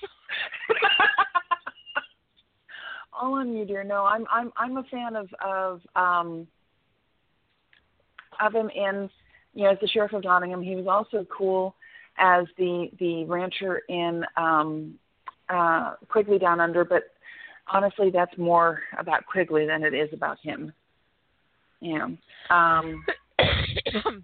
All 3.18 3.34
on 3.34 3.56
you, 3.56 3.64
dear. 3.64 3.82
No, 3.82 4.04
I'm 4.04 4.26
I'm 4.30 4.52
I'm 4.56 4.76
a 4.76 4.82
fan 4.84 5.16
of 5.16 5.28
of 5.44 5.80
um 5.96 6.46
of 8.40 8.54
him 8.54 8.68
in 8.70 9.08
you 9.54 9.64
know 9.64 9.70
as 9.70 9.78
the 9.80 9.88
sheriff 9.88 10.12
of 10.12 10.22
Nottingham. 10.24 10.62
He 10.62 10.76
was 10.76 10.86
also 10.86 11.26
cool 11.36 11.74
as 12.18 12.44
the 12.58 12.90
the 12.98 13.24
rancher 13.24 13.82
in 13.88 14.22
um 14.36 14.98
uh 15.48 15.94
Quigley 16.08 16.38
Down 16.38 16.60
Under, 16.60 16.84
but 16.84 17.04
honestly 17.68 18.10
that's 18.10 18.36
more 18.36 18.80
about 18.98 19.24
Quigley 19.24 19.66
than 19.66 19.82
it 19.82 19.94
is 19.94 20.10
about 20.12 20.38
him. 20.40 20.72
Yeah. 21.80 22.04
Um 22.50 23.04
I 23.38 24.22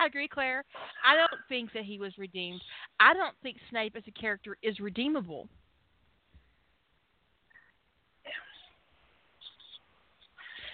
I 0.00 0.06
agree, 0.06 0.28
Claire. 0.28 0.64
I 1.06 1.14
don't 1.14 1.40
think 1.48 1.72
that 1.74 1.84
he 1.84 1.98
was 1.98 2.16
redeemed. 2.16 2.62
I 2.98 3.12
don't 3.12 3.34
think 3.42 3.58
Snape 3.68 3.96
as 3.96 4.02
a 4.08 4.10
character 4.18 4.56
is 4.62 4.80
redeemable. 4.80 5.46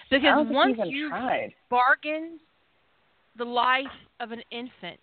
Because 0.09 0.47
once 0.49 0.77
you 0.85 1.09
tried. 1.09 1.53
bargain 1.69 2.39
the 3.37 3.43
life 3.43 3.85
of 4.21 4.31
an 4.31 4.41
infant, 4.49 5.01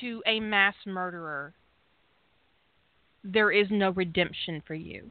to 0.00 0.22
a 0.26 0.40
mass 0.40 0.74
murderer, 0.86 1.52
there 3.22 3.50
is 3.50 3.66
no 3.70 3.90
redemption 3.90 4.62
for 4.66 4.74
you. 4.74 5.10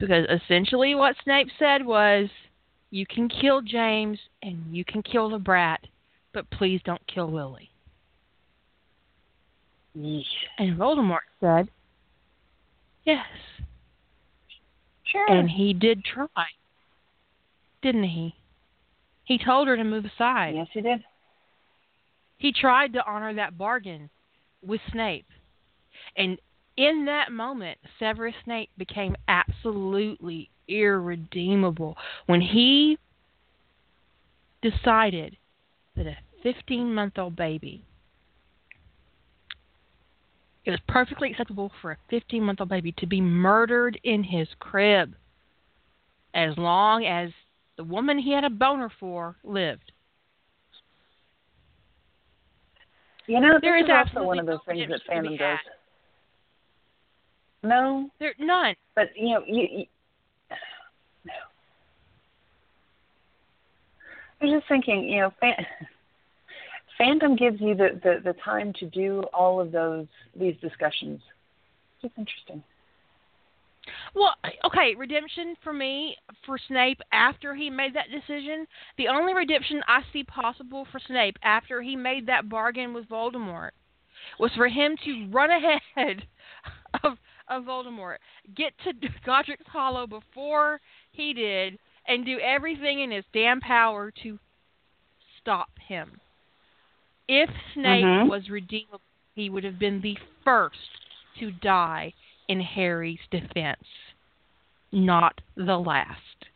Because 0.00 0.24
essentially 0.30 0.94
what 0.94 1.14
Snape 1.22 1.48
said 1.58 1.84
was, 1.84 2.28
you 2.90 3.04
can 3.06 3.28
kill 3.28 3.60
James 3.60 4.18
and 4.42 4.74
you 4.74 4.84
can 4.84 5.02
kill 5.02 5.28
the 5.28 5.38
brat, 5.38 5.80
but 6.32 6.50
please 6.50 6.80
don't 6.84 7.06
kill 7.06 7.30
Lily. 7.30 7.70
Yeesh. 9.96 10.24
And 10.58 10.78
Voldemort 10.78 11.28
said, 11.40 11.68
yes. 13.04 13.26
Sure. 15.04 15.30
And 15.30 15.50
he 15.50 15.74
did 15.74 16.02
try, 16.04 16.46
didn't 17.82 18.04
he? 18.04 18.34
He 19.24 19.38
told 19.38 19.68
her 19.68 19.76
to 19.76 19.84
move 19.84 20.06
aside. 20.06 20.54
Yes, 20.54 20.68
he 20.72 20.80
did. 20.80 21.04
He 22.38 22.52
tried 22.52 22.94
to 22.94 23.04
honor 23.06 23.34
that 23.34 23.58
bargain 23.58 24.08
with 24.64 24.80
Snape. 24.92 25.26
And 26.16 26.38
in 26.80 27.04
that 27.04 27.30
moment, 27.30 27.76
Severus 27.98 28.34
Snape 28.44 28.70
became 28.78 29.14
absolutely 29.28 30.48
irredeemable 30.66 31.94
when 32.24 32.40
he 32.40 32.96
decided 34.62 35.36
that 35.94 36.06
a 36.06 36.16
15 36.42 36.94
month 36.94 37.18
old 37.18 37.36
baby, 37.36 37.84
it 40.64 40.70
was 40.70 40.80
perfectly 40.88 41.30
acceptable 41.30 41.70
for 41.82 41.92
a 41.92 41.98
15 42.08 42.42
month 42.42 42.60
old 42.62 42.70
baby 42.70 42.92
to 42.92 43.06
be 43.06 43.20
murdered 43.20 44.00
in 44.02 44.24
his 44.24 44.48
crib 44.58 45.14
as 46.32 46.56
long 46.56 47.04
as 47.04 47.30
the 47.76 47.84
woman 47.84 48.18
he 48.18 48.32
had 48.32 48.44
a 48.44 48.50
boner 48.50 48.90
for 48.98 49.36
lived. 49.44 49.92
You 53.26 53.38
know, 53.38 53.58
There 53.60 53.76
is 53.76 53.84
also 53.90 54.26
one 54.26 54.38
of 54.38 54.46
those 54.46 54.60
things 54.66 54.88
that 54.88 54.94
redemption 54.94 55.24
to 55.24 55.30
be 55.30 55.36
fandom 55.36 55.38
does. 55.38 55.58
No, 57.62 58.08
There 58.18 58.34
none. 58.38 58.74
but 58.94 59.08
you 59.14 59.34
know, 59.34 59.42
you, 59.46 59.68
you 59.70 59.84
no. 61.24 61.32
I 64.40 64.44
was 64.44 64.54
just 64.54 64.68
thinking, 64.68 65.04
you 65.04 65.20
know, 65.20 65.32
fan, 65.40 65.54
fandom 67.00 67.38
gives 67.38 67.60
you 67.60 67.74
the, 67.74 68.00
the 68.02 68.20
the 68.24 68.34
time 68.42 68.72
to 68.80 68.86
do 68.86 69.22
all 69.34 69.60
of 69.60 69.72
those 69.72 70.06
these 70.38 70.56
discussions. 70.62 71.20
It's 72.02 72.14
interesting. 72.16 72.62
Well, 74.14 74.34
okay, 74.64 74.94
redemption 74.96 75.54
for 75.62 75.72
me 75.72 76.16
for 76.46 76.58
Snape 76.68 77.00
after 77.12 77.54
he 77.54 77.70
made 77.70 77.94
that 77.94 78.10
decision. 78.10 78.66
The 78.98 79.08
only 79.08 79.34
redemption 79.34 79.82
I 79.86 80.00
see 80.12 80.24
possible 80.24 80.86
for 80.90 81.00
Snape 81.06 81.36
after 81.42 81.82
he 81.82 81.96
made 81.96 82.26
that 82.26 82.48
bargain 82.48 82.92
with 82.92 83.08
Voldemort 83.08 83.70
was 84.38 84.50
for 84.56 84.68
him 84.68 84.96
to 85.04 85.28
run 85.30 85.50
ahead 85.96 86.22
of 87.02 87.18
of 87.50 87.64
Voldemort, 87.64 88.16
get 88.54 88.72
to 88.84 88.92
Godric's 89.26 89.66
Hollow 89.66 90.06
before 90.06 90.80
he 91.12 91.34
did, 91.34 91.78
and 92.08 92.24
do 92.24 92.38
everything 92.40 93.00
in 93.00 93.10
his 93.10 93.24
damn 93.32 93.60
power 93.60 94.10
to 94.22 94.38
stop 95.40 95.70
him. 95.78 96.20
If 97.28 97.50
Snape 97.74 98.04
Mhm. 98.04 98.28
was 98.28 98.48
redeemable, 98.48 99.02
he 99.34 99.50
would 99.50 99.64
have 99.64 99.78
been 99.78 100.00
the 100.00 100.18
first 100.44 100.90
to 101.38 101.50
die 101.52 102.12
in 102.48 102.60
Harry's 102.60 103.20
defense, 103.30 103.86
not 104.92 105.40
the 105.54 105.78
last. 105.78 106.48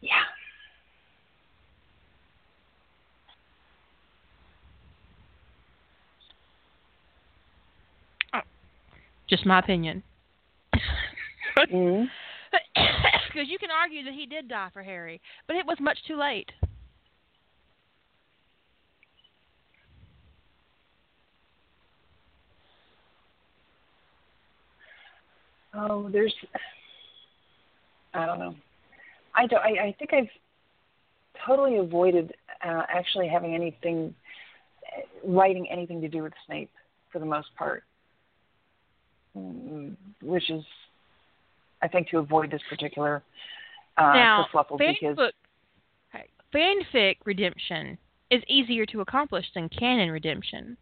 Yeah. 0.00 0.24
Just 9.30 9.46
my 9.46 9.60
opinion. 9.60 10.02
hmm 11.56 12.04
Because 13.28 13.48
you 13.48 13.58
can 13.58 13.70
argue 13.70 14.04
that 14.04 14.12
he 14.12 14.26
did 14.26 14.48
die 14.48 14.68
for 14.72 14.82
Harry, 14.82 15.20
but 15.46 15.54
it 15.54 15.64
was 15.64 15.78
much 15.80 15.98
too 16.06 16.18
late. 16.18 16.50
Oh, 25.72 26.08
there's. 26.10 26.34
I 28.12 28.26
don't 28.26 28.40
know. 28.40 28.56
I 29.36 29.46
don't. 29.46 29.60
I, 29.60 29.86
I 29.86 29.96
think 29.96 30.12
I've 30.12 30.28
totally 31.46 31.78
avoided 31.78 32.34
uh, 32.64 32.82
actually 32.88 33.28
having 33.28 33.54
anything, 33.54 34.12
uh, 34.84 35.30
writing 35.30 35.68
anything 35.70 36.00
to 36.00 36.08
do 36.08 36.24
with 36.24 36.32
Snape 36.46 36.70
for 37.12 37.20
the 37.20 37.26
most 37.26 37.54
part, 37.56 37.84
which 39.34 40.50
is, 40.50 40.64
I 41.82 41.88
think, 41.88 42.08
to 42.10 42.18
avoid 42.18 42.50
this 42.50 42.62
particular 42.68 43.22
uh, 43.96 44.12
now, 44.12 44.46
kerfluffle 44.52 44.78
because 44.78 45.16
fanfic, 45.16 45.30
okay, 46.14 46.26
fanfic 46.54 47.16
redemption 47.24 47.98
is 48.30 48.42
easier 48.48 48.86
to 48.86 49.00
accomplish 49.00 49.46
than 49.54 49.68
canon 49.68 50.10
redemption. 50.10 50.76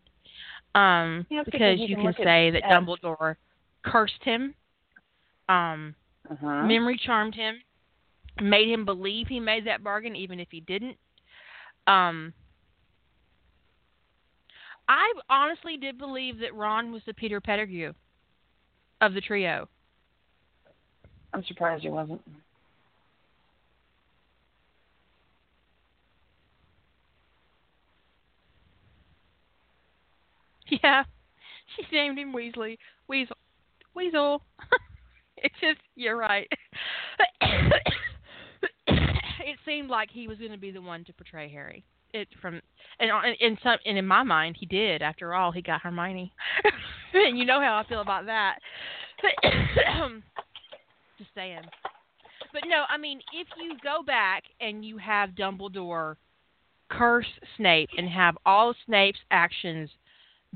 Um, 0.75 1.27
Yeah, 1.31 1.43
because 1.45 1.53
because 1.53 1.79
you 1.79 1.87
you 1.87 1.95
can 1.97 1.97
can 1.97 2.07
look 2.07 2.20
at- 2.20 2.25
say 2.25 2.51
that 2.51 2.62
at- 2.65 2.70
Dumbledore 2.83 3.37
cursed 3.85 4.23
him, 4.23 4.55
um, 5.49 5.95
uh-huh. 6.31 6.62
memory 6.66 6.99
charmed 7.05 7.35
him, 7.35 7.57
made 8.41 8.69
him 8.69 8.85
believe 8.85 9.29
he 9.29 9.41
made 9.41 9.66
that 9.66 9.83
bargain 9.83 10.15
even 10.15 10.39
if 10.41 10.49
he 10.51 10.61
didn't. 10.61 10.97
Um, 11.87 12.35
I 14.89 15.12
honestly 15.29 15.77
did 15.77 15.99
believe 15.99 16.39
that 16.41 16.55
Ron 16.55 16.93
was 16.93 17.03
the 17.07 17.15
Peter 17.15 17.41
Pettigrew 17.41 17.93
of 19.01 19.15
the 19.15 19.20
trio. 19.20 19.69
I'm 21.33 21.45
surprised 21.45 21.83
he 21.83 21.91
wasn't. 21.91 22.20
Yeah, 30.83 31.05
she 31.75 31.97
named 31.97 32.19
him 32.19 32.35
Weasley. 32.35 32.77
Weasel. 33.09 33.39
Weasel. 33.95 34.43
it's 35.39 35.55
just 35.62 35.81
you're 35.97 36.15
right. 36.15 36.47
it 39.49 39.59
seemed 39.65 39.89
like 39.89 40.11
he 40.11 40.29
was 40.29 40.37
going 40.37 40.53
to 40.53 40.59
be 40.59 40.70
the 40.70 40.83
one 40.83 41.05
to 41.05 41.12
portray 41.15 41.49
Harry. 41.49 41.85
It 42.14 42.28
from 42.40 42.60
and 43.01 43.10
on- 43.10 43.35
in 43.40 43.59
some 43.62 43.78
and 43.85 43.98
in 43.98 44.06
my 44.06 44.22
mind 44.22 44.56
he 44.59 44.66
did. 44.66 45.02
After 45.02 45.35
all, 45.35 45.52
he 45.52 45.62
got 45.62 45.82
Hermione, 45.82 46.32
and 47.14 47.39
you 47.39 47.44
know 47.44 47.60
how 47.60 47.76
I 47.76 47.89
feel 47.89 48.01
about 48.01 48.26
that. 48.26 48.59
just 51.18 51.30
saying. 51.35 51.62
But 52.52 52.62
no, 52.66 52.85
I 52.89 52.97
mean, 52.97 53.20
if 53.35 53.47
you 53.60 53.76
go 53.82 54.02
back 54.02 54.44
and 54.60 54.85
you 54.85 54.97
have 54.98 55.30
Dumbledore 55.30 56.16
curse 56.89 57.26
Snape 57.56 57.90
and 57.97 58.09
have 58.09 58.39
all 58.47 58.74
Snape's 58.86 59.18
actions 59.30 59.90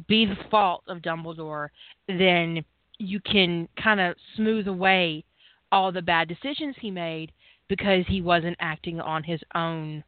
be 0.09 0.25
the 0.25 0.37
fault 0.51 0.83
of 0.89 0.99
Dumbledore, 0.99 1.69
then 2.09 2.65
you 2.99 3.21
can 3.21 3.69
kind 3.83 4.01
of 4.01 4.17
smooth 4.37 4.69
away 4.69 5.25
all 5.71 5.93
the 5.93 6.03
bad 6.03 6.29
decisions 6.29 6.77
he 6.81 6.91
made 6.91 7.33
because 7.69 8.05
he 8.07 8.21
wasn't 8.21 8.57
acting 8.61 9.01
on 9.01 9.23
his 9.23 9.41
own, 9.55 10.05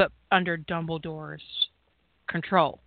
but 0.00 0.12
under 0.32 0.56
Dumbledore's 0.56 1.42
control. 2.26 2.80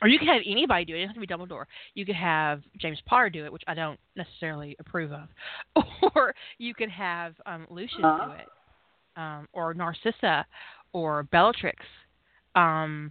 Or 0.00 0.06
you 0.06 0.16
could 0.20 0.28
have 0.28 0.42
anybody 0.46 0.84
do 0.84 0.94
it. 0.94 0.98
It 0.98 1.06
doesn't 1.06 1.20
have 1.20 1.26
to 1.28 1.46
be 1.48 1.54
Dumbledore. 1.54 1.64
You 1.94 2.06
could 2.06 2.14
have 2.14 2.62
James 2.80 3.00
Potter 3.04 3.30
do 3.30 3.44
it, 3.44 3.52
which 3.52 3.64
I 3.66 3.74
don't 3.74 3.98
necessarily 4.14 4.76
approve 4.78 5.10
of. 5.10 5.28
Or 6.14 6.32
you 6.58 6.72
could 6.72 6.90
have 6.90 7.34
um, 7.46 7.66
Lucius 7.68 7.98
Huh? 8.00 8.26
do 8.26 8.32
it, 8.32 8.48
um, 9.16 9.48
or 9.52 9.74
Narcissa, 9.74 10.46
or 10.92 11.24
Bellatrix 11.24 11.84
um, 12.54 13.10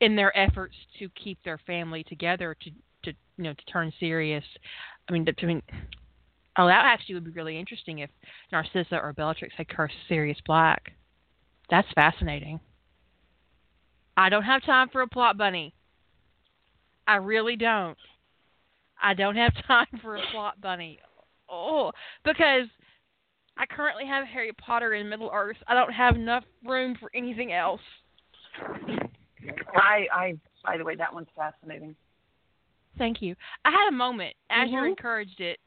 in 0.00 0.16
their 0.16 0.34
efforts 0.38 0.74
to 1.00 1.10
keep 1.22 1.36
their 1.44 1.58
family 1.66 2.02
together 2.04 2.56
to 2.62 2.70
to 3.02 3.18
you 3.36 3.44
know 3.44 3.52
to 3.52 3.64
turn 3.66 3.92
Sirius. 4.00 4.44
I 5.06 5.12
mean, 5.12 5.26
to, 5.26 5.34
I 5.42 5.44
mean, 5.44 5.62
oh, 6.56 6.66
that 6.66 6.84
actually 6.84 7.14
would 7.14 7.24
be 7.24 7.30
really 7.30 7.58
interesting 7.58 8.00
if 8.00 8.10
Narcissa 8.50 8.96
or 8.96 9.12
Bellatrix 9.12 9.54
had 9.56 9.68
cursed 9.68 9.94
Sirius 10.08 10.38
Black. 10.44 10.92
That's 11.70 11.88
fascinating. 11.94 12.60
I 14.16 14.28
don't 14.28 14.42
have 14.42 14.62
time 14.64 14.88
for 14.90 15.00
a 15.02 15.08
plot 15.08 15.38
bunny. 15.38 15.74
I 17.06 17.16
really 17.16 17.56
don't. 17.56 17.96
I 19.02 19.14
don't 19.14 19.36
have 19.36 19.52
time 19.66 19.86
for 20.02 20.16
a 20.16 20.20
plot 20.30 20.60
bunny. 20.60 20.98
Oh, 21.50 21.92
because 22.24 22.66
I 23.56 23.66
currently 23.66 24.06
have 24.06 24.26
Harry 24.26 24.52
Potter 24.52 24.94
in 24.94 25.08
Middle 25.08 25.30
Earth. 25.32 25.56
I 25.66 25.74
don't 25.74 25.92
have 25.92 26.16
enough 26.16 26.44
room 26.64 26.96
for 26.98 27.10
anything 27.14 27.52
else. 27.52 27.80
I, 29.74 30.06
I, 30.12 30.34
by 30.64 30.76
the 30.76 30.84
way, 30.84 30.94
that 30.96 31.12
one's 31.12 31.28
fascinating. 31.36 31.96
Thank 32.98 33.22
you. 33.22 33.34
I 33.64 33.70
had 33.70 33.88
a 33.88 33.92
moment. 33.92 34.34
Azure 34.50 34.82
Mhm. 34.82 34.88
encouraged 34.88 35.40
it, 35.40 35.58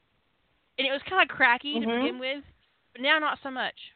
and 0.77 0.87
it 0.87 0.91
was 0.91 1.01
kind 1.03 1.21
of 1.21 1.35
cracky 1.35 1.79
to 1.79 1.85
Mhm. 1.85 1.99
begin 2.01 2.19
with, 2.19 2.43
but 2.91 3.01
now 3.01 3.19
not 3.19 3.39
so 3.41 3.49
much. 3.51 3.93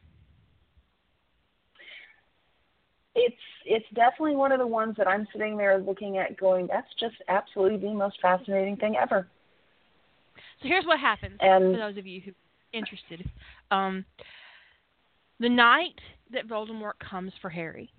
It's 3.14 3.36
it's 3.66 3.88
definitely 3.90 4.36
one 4.36 4.52
of 4.52 4.58
the 4.58 4.66
ones 4.66 4.96
that 4.96 5.06
I'm 5.06 5.26
sitting 5.32 5.56
there 5.56 5.78
looking 5.78 6.16
at, 6.16 6.36
going, 6.36 6.66
"That's 6.66 6.92
just 6.94 7.16
absolutely 7.28 7.78
the 7.78 7.92
most 7.92 8.20
fascinating 8.20 8.76
thing 8.76 8.96
ever." 8.96 9.28
So 10.62 10.68
here's 10.68 10.86
what 10.86 10.98
happens 10.98 11.38
And- 11.40 11.74
for 11.74 11.78
those 11.78 11.96
of 11.96 12.06
you 12.06 12.20
who 12.20 12.30
are 12.30 12.34
interested. 12.72 13.30
Um, 13.70 14.06
the 15.38 15.48
night 15.48 16.00
that 16.30 16.46
Voldemort 16.46 16.98
comes 16.98 17.36
for 17.38 17.50
Harry, 17.50 17.92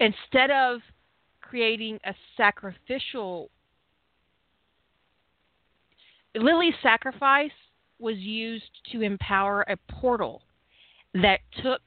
instead 0.00 0.50
of 0.50 0.82
creating 1.40 2.00
a 2.04 2.14
sacrificial, 2.36 3.50
Lily's 6.34 6.74
sacrifice 6.82 7.50
was 7.98 8.16
used 8.16 8.70
to 8.90 9.02
empower 9.02 9.62
a 9.62 9.76
portal 9.92 10.42
that 11.14 11.40
took 11.62 11.82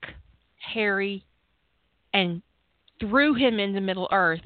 Harry 0.73 1.25
and 2.13 2.41
threw 2.99 3.33
him 3.33 3.59
into 3.59 3.81
Middle 3.81 4.07
Earth, 4.11 4.43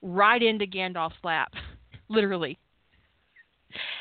right 0.00 0.42
into 0.42 0.66
Gandalf's 0.66 1.22
lap, 1.22 1.52
literally. 2.08 2.58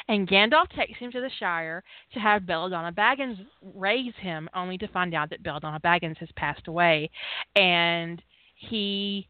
And 0.08 0.28
Gandalf 0.28 0.70
takes 0.76 1.00
him 1.00 1.12
to 1.12 1.22
the 1.22 1.30
Shire 1.40 1.84
to 2.14 2.20
have 2.20 2.46
Belladonna 2.46 2.92
Baggins 2.92 3.38
raise 3.62 4.14
him, 4.20 4.50
only 4.54 4.78
to 4.78 4.88
find 4.90 5.14
out 5.14 5.30
that 5.30 5.44
Belladonna 5.44 5.80
Baggins 5.80 6.18
has 6.18 6.30
passed 6.36 6.68
away. 6.68 7.10
And 7.56 8.22
he 8.56 9.28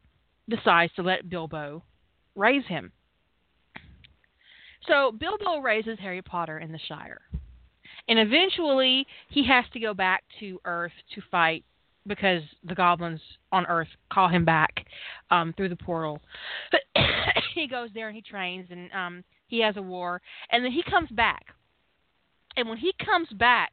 decides 0.48 0.92
to 0.94 1.02
let 1.02 1.30
Bilbo 1.30 1.84
raise 2.34 2.66
him. 2.66 2.92
So 4.88 5.12
Bilbo 5.12 5.58
raises 5.58 5.98
Harry 6.00 6.22
Potter 6.22 6.58
in 6.58 6.72
the 6.72 6.80
Shire. 6.88 7.20
And 8.08 8.18
eventually 8.18 9.06
he 9.28 9.46
has 9.46 9.64
to 9.72 9.80
go 9.80 9.94
back 9.94 10.24
to 10.40 10.60
Earth 10.64 10.92
to 11.14 11.22
fight 11.30 11.64
because 12.06 12.42
the 12.64 12.74
goblins 12.74 13.20
on 13.52 13.64
Earth 13.66 13.88
call 14.12 14.28
him 14.28 14.44
back 14.44 14.84
um, 15.30 15.52
through 15.56 15.68
the 15.68 15.76
portal. 15.76 16.20
he 17.54 17.68
goes 17.68 17.90
there 17.94 18.08
and 18.08 18.16
he 18.16 18.22
trains 18.22 18.66
and 18.70 18.90
um, 18.92 19.24
he 19.46 19.60
has 19.60 19.76
a 19.76 19.82
war, 19.82 20.20
and 20.50 20.64
then 20.64 20.72
he 20.72 20.82
comes 20.82 21.10
back. 21.10 21.44
And 22.56 22.68
when 22.68 22.78
he 22.78 22.92
comes 23.04 23.28
back, 23.38 23.70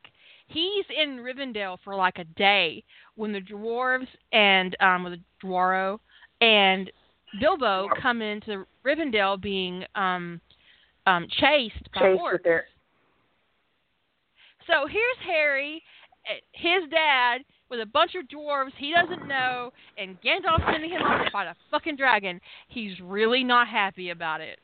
he's 0.48 0.86
in 1.02 1.20
Rivendell 1.20 1.78
for 1.84 1.96
like 1.96 2.18
a 2.18 2.24
day 2.24 2.84
when 3.16 3.32
the 3.32 3.40
dwarves 3.40 4.08
and 4.32 4.76
um, 4.80 5.04
with 5.04 5.14
the 5.14 5.48
Dwaro 5.48 6.00
and 6.42 6.92
Bilbo 7.40 7.88
come 8.02 8.22
into 8.22 8.66
Rivendell 8.86 9.42
being 9.42 9.84
um, 9.96 10.42
um, 11.10 11.28
chased 11.30 11.92
by 11.94 12.02
Chase 12.02 12.20
orcs. 12.20 12.34
with 12.34 12.44
their 12.44 12.66
So 14.68 14.86
here's 14.88 15.18
Harry, 15.26 15.84
eh, 16.28 16.40
his 16.54 16.90
dad, 16.90 17.42
with 17.70 17.82
a 17.82 17.86
bunch 17.86 18.16
of 18.16 18.28
dwarves 18.28 18.72
he 18.78 18.94
doesn't 18.94 19.28
know, 19.28 19.72
and 19.98 20.18
Gandalf 20.22 20.72
sending 20.72 20.92
him 20.92 21.02
off 21.02 21.26
to 21.26 21.32
fight 21.32 21.48
a 21.48 21.56
fucking 21.72 21.96
dragon. 21.96 22.40
He's 22.68 23.00
really 23.02 23.44
not 23.44 23.68
happy 23.68 24.10
about 24.10 24.42
it. 24.42 24.60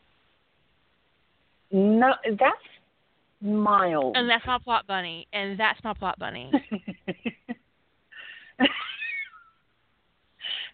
no, 1.71 2.13
that's 2.23 2.57
mild. 3.41 4.17
And 4.17 4.29
that's 4.29 4.45
my 4.45 4.57
plot 4.57 4.87
bunny. 4.87 5.27
And 5.33 5.59
that's 5.59 5.83
my 5.83 5.93
plot 5.93 6.17
bunny. 6.17 6.51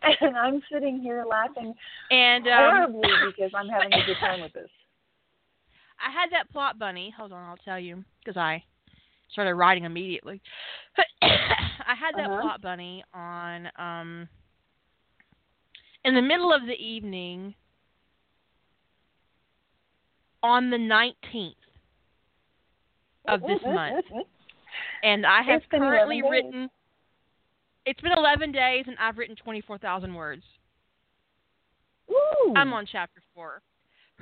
and 0.04 0.38
I'm 0.38 0.62
sitting 0.72 1.02
here 1.02 1.26
laughing 1.30 1.74
And 2.12 2.48
um, 2.48 2.54
horribly 2.54 3.10
because 3.28 3.52
I'm 3.56 3.68
having 3.68 3.92
a 3.94 4.06
good 4.06 4.18
time 4.22 4.42
with 4.42 4.54
this. 4.54 4.70
I 6.06 6.12
had 6.12 6.32
that 6.32 6.50
plot 6.52 6.80
bunny. 6.80 7.14
Hold 7.16 7.32
on, 7.32 7.44
I'll 7.48 7.58
tell 7.58 7.80
you 7.80 8.04
because 8.24 8.38
I 8.38 8.64
started 9.32 9.56
writing 9.56 9.84
immediately. 9.86 10.42
I 11.22 11.96
had 11.96 12.16
that 12.16 12.30
Uh-huh. 12.30 12.42
plot 12.42 12.62
bunny 12.62 13.04
on 13.14 13.70
um 13.78 14.30
in 16.04 16.16
the 16.16 16.22
middle 16.22 16.52
of 16.54 16.66
the 16.66 16.74
evening 16.74 17.54
on 20.44 20.70
the 20.72 20.78
19th 20.78 21.54
of 23.28 23.42
this 23.42 23.62
month. 23.64 24.06
And 25.04 25.26
I 25.26 25.42
have 25.44 25.62
It's 25.62 25.70
been 25.70 25.84
11 25.84 25.98
currently 25.98 26.22
written 26.24 26.70
It's 27.86 28.02
been 28.02 28.12
11 28.14 28.52
days 28.52 28.86
and 28.88 28.96
I've 29.00 29.18
written 29.18 29.36
24,000 29.36 30.14
words. 30.14 30.44
Ooh. 32.10 32.54
I'm 32.56 32.74
on 32.74 32.86
chapter 32.86 33.22
4. 33.34 33.62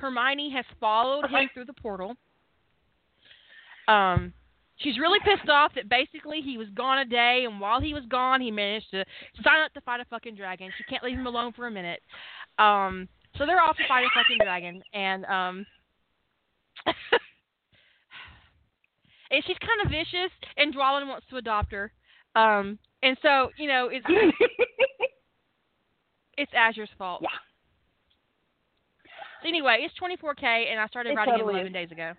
Hermione 0.00 0.50
has 0.50 0.64
followed 0.78 1.30
him 1.30 1.50
through 1.52 1.66
the 1.66 1.74
portal. 1.74 2.16
Um, 3.88 4.32
she's 4.76 4.98
really 4.98 5.18
pissed 5.24 5.48
off 5.48 5.72
that 5.74 5.88
basically 5.88 6.40
he 6.40 6.58
was 6.58 6.68
gone 6.74 6.98
a 6.98 7.04
day, 7.04 7.44
and 7.48 7.60
while 7.60 7.80
he 7.80 7.94
was 7.94 8.04
gone, 8.08 8.40
he 8.40 8.50
managed 8.50 8.90
to 8.92 9.04
sign 9.42 9.60
up 9.64 9.72
to 9.74 9.80
fight 9.82 10.00
a 10.00 10.04
fucking 10.06 10.36
dragon. 10.36 10.70
She 10.76 10.84
can't 10.84 11.04
leave 11.04 11.18
him 11.18 11.26
alone 11.26 11.52
for 11.52 11.66
a 11.66 11.70
minute. 11.70 12.00
Um, 12.58 13.08
so 13.36 13.46
they're 13.46 13.60
off 13.60 13.76
to 13.76 13.86
fight 13.88 14.04
a 14.04 14.08
fucking 14.14 14.38
dragon, 14.42 14.82
and 14.92 15.24
um, 15.26 15.66
and 19.30 19.44
she's 19.46 19.58
kind 19.58 19.80
of 19.84 19.90
vicious, 19.90 20.32
and 20.56 20.74
Dwalin 20.74 21.08
wants 21.08 21.26
to 21.30 21.36
adopt 21.36 21.72
her. 21.72 21.92
Um, 22.34 22.78
and 23.02 23.16
so 23.22 23.50
you 23.56 23.68
know, 23.68 23.88
it's 23.90 24.06
it's 26.38 26.52
Azure's 26.54 26.90
fault. 26.98 27.22
Yeah. 27.22 27.28
So 29.42 29.48
anyway, 29.48 29.78
it's 29.86 29.94
24k, 29.98 30.70
and 30.70 30.78
I 30.80 30.86
started 30.86 31.12
It 31.12 31.16
writing 31.16 31.34
totally 31.34 31.54
it 31.60 31.66
11 31.66 31.66
is. 31.68 31.72
days 31.72 31.92
ago. 31.92 32.12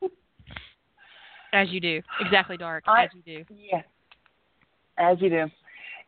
As 1.52 1.68
you 1.70 1.80
do, 1.80 2.02
exactly, 2.20 2.56
dark. 2.56 2.82
I- 2.86 3.04
as 3.04 3.10
you 3.14 3.22
do. 3.22 3.44
yeah. 3.56 3.82
As 4.98 5.20
you 5.20 5.30
do. 5.30 5.46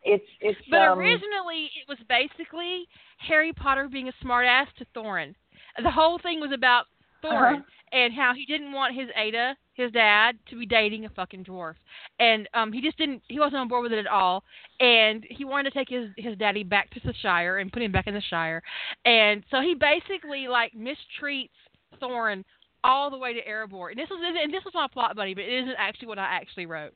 It's 0.04 0.24
it's 0.40 0.58
But 0.70 0.80
um, 0.88 0.98
originally, 0.98 1.70
it 1.80 1.88
was 1.88 1.98
basically 2.08 2.86
Harry 3.18 3.52
Potter 3.52 3.88
being 3.90 4.08
a 4.08 4.12
smartass 4.24 4.66
to 4.78 4.86
Thorin. 4.94 5.34
The 5.82 5.90
whole 5.90 6.18
thing 6.18 6.40
was 6.40 6.50
about 6.52 6.86
Thorin 7.26 7.54
Uh-huh. 7.54 7.62
and 7.92 8.12
how 8.14 8.32
he 8.34 8.44
didn't 8.46 8.72
want 8.72 8.94
his 8.94 9.08
Ada, 9.16 9.56
his 9.74 9.92
dad, 9.92 10.38
to 10.50 10.58
be 10.58 10.66
dating 10.66 11.04
a 11.04 11.08
fucking 11.10 11.44
dwarf, 11.44 11.74
and 12.18 12.48
um 12.54 12.72
he 12.72 12.80
just 12.80 12.98
didn't. 12.98 13.22
He 13.28 13.38
wasn't 13.38 13.56
on 13.56 13.68
board 13.68 13.82
with 13.82 13.92
it 13.92 13.98
at 13.98 14.06
all, 14.06 14.44
and 14.80 15.24
he 15.28 15.44
wanted 15.44 15.70
to 15.70 15.78
take 15.78 15.88
his 15.88 16.10
his 16.16 16.36
daddy 16.38 16.62
back 16.64 16.90
to 16.90 17.00
the 17.04 17.14
Shire 17.22 17.58
and 17.58 17.72
put 17.72 17.82
him 17.82 17.92
back 17.92 18.06
in 18.06 18.14
the 18.14 18.22
Shire, 18.22 18.62
and 19.04 19.44
so 19.50 19.60
he 19.60 19.74
basically 19.74 20.48
like 20.48 20.72
mistreats 20.74 21.50
Thorin 22.00 22.44
all 22.84 23.10
the 23.10 23.18
way 23.18 23.32
to 23.34 23.42
Erebor. 23.44 23.90
And 23.90 23.98
this 23.98 24.08
was 24.10 24.36
and 24.42 24.52
this 24.52 24.64
was 24.64 24.74
my 24.74 24.86
plot 24.92 25.16
buddy, 25.16 25.34
but 25.34 25.44
it 25.44 25.62
isn't 25.62 25.76
actually 25.78 26.08
what 26.08 26.18
I 26.18 26.24
actually 26.24 26.66
wrote. 26.66 26.94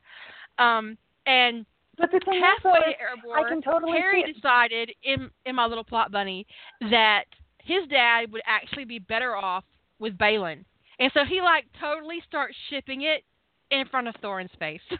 Um 0.59 0.97
and 1.25 1.65
but 1.97 2.09
the 2.11 2.19
thing 2.25 2.37
is, 2.37 2.43
halfway 2.43 2.71
though, 2.79 3.29
to 3.31 3.39
is 3.39 3.45
I 3.45 3.49
can 3.49 3.61
totally 3.61 3.99
Harry 3.99 4.23
decided 4.33 4.91
in 5.03 5.29
in 5.45 5.55
my 5.55 5.65
little 5.65 5.83
plot 5.83 6.11
bunny 6.11 6.47
that 6.89 7.25
his 7.63 7.87
dad 7.89 8.31
would 8.31 8.41
actually 8.45 8.85
be 8.85 8.99
better 8.99 9.35
off 9.35 9.63
with 10.01 10.17
Balin. 10.17 10.65
And 10.99 11.09
so 11.13 11.21
he 11.23 11.39
like 11.39 11.65
totally 11.79 12.21
starts 12.27 12.57
shipping 12.69 13.03
it 13.03 13.23
in 13.71 13.87
front 13.87 14.09
of 14.09 14.15
Thorin's 14.21 14.51
face. 14.59 14.81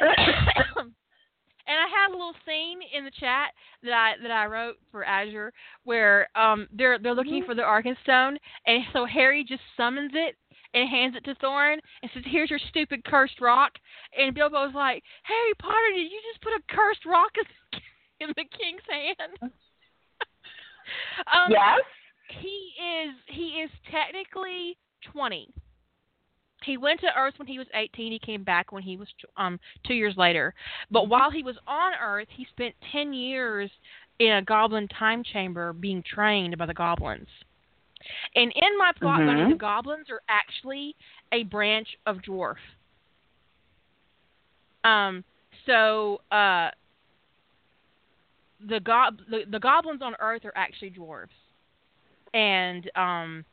and 1.68 1.76
I 1.76 1.86
have 2.02 2.12
a 2.12 2.16
little 2.16 2.34
scene 2.46 2.80
in 2.96 3.04
the 3.04 3.10
chat 3.10 3.52
that 3.82 3.92
I 3.92 4.14
that 4.22 4.30
I 4.30 4.46
wrote 4.46 4.76
for 4.90 5.04
Azure 5.04 5.52
where 5.84 6.28
um 6.34 6.66
they're 6.72 6.98
they're 6.98 7.14
looking 7.14 7.42
Mhm. 7.42 7.46
for 7.46 7.54
the 7.54 7.62
Arkenstone 7.62 8.36
and 8.66 8.84
so 8.92 9.04
Harry 9.04 9.44
just 9.44 9.62
summons 9.76 10.12
it 10.14 10.36
and 10.74 10.88
hands 10.88 11.14
it 11.16 11.24
to 11.24 11.34
Thorin 11.36 11.78
and 12.02 12.10
says, 12.12 12.24
Here's 12.26 12.50
your 12.50 12.58
stupid 12.58 13.04
cursed 13.04 13.40
rock 13.40 13.72
and 14.18 14.34
Bilbo's 14.34 14.74
like, 14.74 15.02
Harry 15.22 15.54
Potter, 15.58 15.92
did 15.94 16.10
you 16.10 16.20
just 16.32 16.42
put 16.42 16.52
a 16.52 16.60
cursed 16.74 17.06
rock 17.06 17.30
in- 17.38 17.80
in 18.28 18.34
the 18.36 18.44
king's 18.44 18.82
hand? 18.90 19.52
Um 21.32 21.50
yes. 21.50 21.78
he 22.28 22.72
is 22.80 23.14
he 23.26 23.62
is 23.62 23.70
technically 23.90 24.76
20. 25.12 25.48
He 26.64 26.76
went 26.76 27.00
to 27.00 27.06
Earth 27.16 27.34
when 27.36 27.46
he 27.46 27.58
was 27.58 27.68
18. 27.72 28.10
He 28.12 28.18
came 28.18 28.42
back 28.42 28.72
when 28.72 28.82
he 28.82 28.96
was 28.96 29.08
um 29.36 29.58
2 29.86 29.94
years 29.94 30.16
later. 30.16 30.54
But 30.90 31.08
while 31.08 31.30
he 31.30 31.42
was 31.42 31.56
on 31.66 31.92
Earth, 32.02 32.28
he 32.36 32.46
spent 32.50 32.74
10 32.92 33.12
years 33.12 33.70
in 34.18 34.32
a 34.32 34.42
goblin 34.42 34.88
time 34.88 35.22
chamber 35.22 35.72
being 35.72 36.02
trained 36.02 36.58
by 36.58 36.66
the 36.66 36.74
goblins. 36.74 37.28
And 38.34 38.52
in 38.52 38.78
my 38.78 38.92
plot 38.92 39.20
Mhm. 39.20 39.50
the 39.50 39.56
goblins 39.56 40.10
are 40.10 40.22
actually 40.28 40.96
a 41.32 41.44
branch 41.44 41.96
of 42.06 42.18
dwarf. 42.18 42.56
Um, 44.84 45.24
so 45.66 46.20
uh, 46.30 46.70
the, 48.66 48.80
gob- 48.80 49.20
the 49.30 49.42
the 49.50 49.60
goblins 49.60 50.02
on 50.02 50.14
Earth 50.20 50.44
are 50.44 50.52
actually 50.56 50.90
dwarves, 50.90 51.28
and 52.34 52.90
um, 52.96 53.44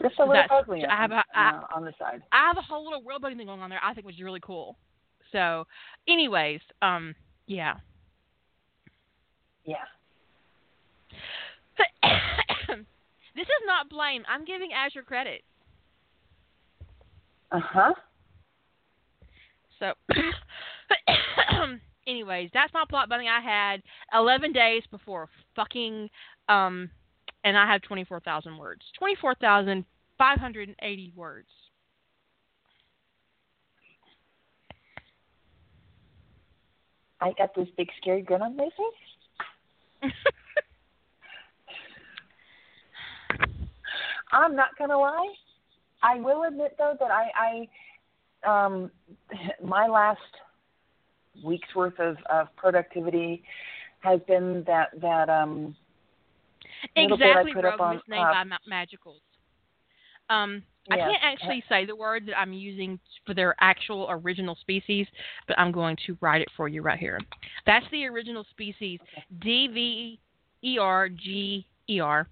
Just 0.00 0.18
a 0.18 0.24
little 0.24 0.44
ugly 0.50 0.84
I 0.84 0.96
have 0.96 1.12
on, 1.12 1.18
a- 1.18 1.38
I- 1.38 1.62
on 1.74 1.84
the 1.84 1.92
side. 1.98 2.22
I 2.32 2.46
have 2.46 2.58
a 2.58 2.62
whole 2.62 2.84
little 2.84 3.02
world 3.02 3.20
building 3.22 3.38
thing 3.38 3.46
going 3.48 3.60
on 3.60 3.70
there. 3.70 3.80
I 3.82 3.94
think 3.94 4.06
was 4.06 4.20
really 4.20 4.40
cool. 4.40 4.76
So, 5.32 5.66
anyways, 6.06 6.60
um, 6.82 7.14
yeah. 7.46 7.74
Yeah. 9.64 9.76
this 13.34 13.46
is 13.46 13.62
not 13.66 13.88
blame. 13.90 14.22
I'm 14.28 14.44
giving 14.44 14.72
Azure 14.72 15.02
credit. 15.02 15.42
Uh 17.50 17.60
huh. 17.60 17.94
So, 19.80 19.92
anyways, 22.06 22.50
that's 22.52 22.72
my 22.72 22.84
plot 22.88 23.08
bunny. 23.08 23.26
I 23.28 23.40
had 23.40 23.82
11 24.12 24.52
days 24.52 24.84
before 24.90 25.28
fucking, 25.56 26.08
um, 26.48 26.88
and 27.44 27.56
I 27.56 27.70
have 27.70 27.82
24,000 27.82 28.56
words. 28.56 28.82
24,580 28.98 31.12
words. 31.16 31.48
I 37.20 37.32
got 37.38 37.54
this 37.54 37.68
big 37.76 37.88
scary 38.00 38.22
grin 38.22 38.42
on 38.42 38.56
my 38.56 38.64
face. 38.64 40.02
I'm 44.32 44.56
not 44.56 44.70
gonna 44.78 44.98
lie. 44.98 45.32
I 46.02 46.18
will 46.20 46.42
admit 46.42 46.74
though 46.76 46.96
that 46.98 47.10
I, 47.10 47.68
I 48.44 48.66
um 48.68 48.90
my 49.64 49.86
last 49.86 50.18
week's 51.42 51.74
worth 51.74 51.98
of, 51.98 52.16
of 52.30 52.54
productivity 52.56 53.42
has 54.00 54.20
been 54.26 54.62
that 54.66 54.88
that 55.00 55.28
um 55.28 55.74
bit 56.94 57.10
I 57.10 57.14
exactly, 57.14 57.52
put 57.54 57.64
up 57.64 57.80
on, 57.80 57.96
misnamed 57.96 58.26
uh, 58.26 58.32
by 58.32 58.44
ma- 58.44 58.58
Magicals. 58.70 59.20
Um, 60.30 60.62
I 60.90 60.96
can't 60.96 61.22
actually 61.22 61.64
say 61.68 61.86
the 61.86 61.96
word 61.96 62.26
that 62.26 62.38
I'm 62.38 62.52
using 62.52 62.98
for 63.26 63.34
their 63.34 63.54
actual 63.60 64.06
original 64.10 64.56
species, 64.60 65.06
but 65.48 65.58
I'm 65.58 65.72
going 65.72 65.96
to 66.06 66.16
write 66.20 66.42
it 66.42 66.48
for 66.56 66.68
you 66.68 66.82
right 66.82 66.98
here. 66.98 67.18
That's 67.66 67.86
the 67.90 68.04
original 68.06 68.44
species, 68.50 69.00
D 69.40 69.68
V 69.72 70.18
E 70.62 70.78
R 70.78 71.08
G 71.08 71.66
E 71.88 72.00
R, 72.00 72.28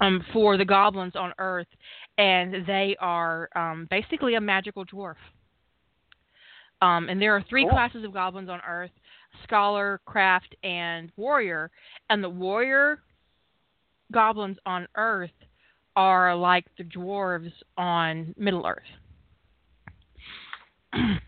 um, 0.00 0.24
for 0.32 0.56
the 0.56 0.64
goblins 0.64 1.16
on 1.16 1.32
Earth, 1.38 1.66
and 2.18 2.66
they 2.66 2.96
are 3.00 3.48
um, 3.56 3.88
basically 3.90 4.34
a 4.34 4.40
magical 4.40 4.84
dwarf. 4.86 5.16
Um, 6.82 7.08
and 7.08 7.22
there 7.22 7.34
are 7.34 7.42
three 7.48 7.62
Cool. 7.62 7.70
classes 7.70 8.04
of 8.04 8.12
goblins 8.12 8.50
on 8.50 8.60
Earth: 8.66 8.90
scholar, 9.44 10.00
craft, 10.04 10.54
and 10.64 11.10
warrior. 11.16 11.70
And 12.10 12.22
the 12.22 12.28
warrior 12.28 13.00
goblins 14.10 14.58
on 14.66 14.86
Earth 14.96 15.30
are 15.96 16.34
like 16.34 16.66
the 16.76 16.84
dwarves 16.84 17.52
on 17.78 18.34
Middle 18.36 18.66
Earth. 18.66 18.82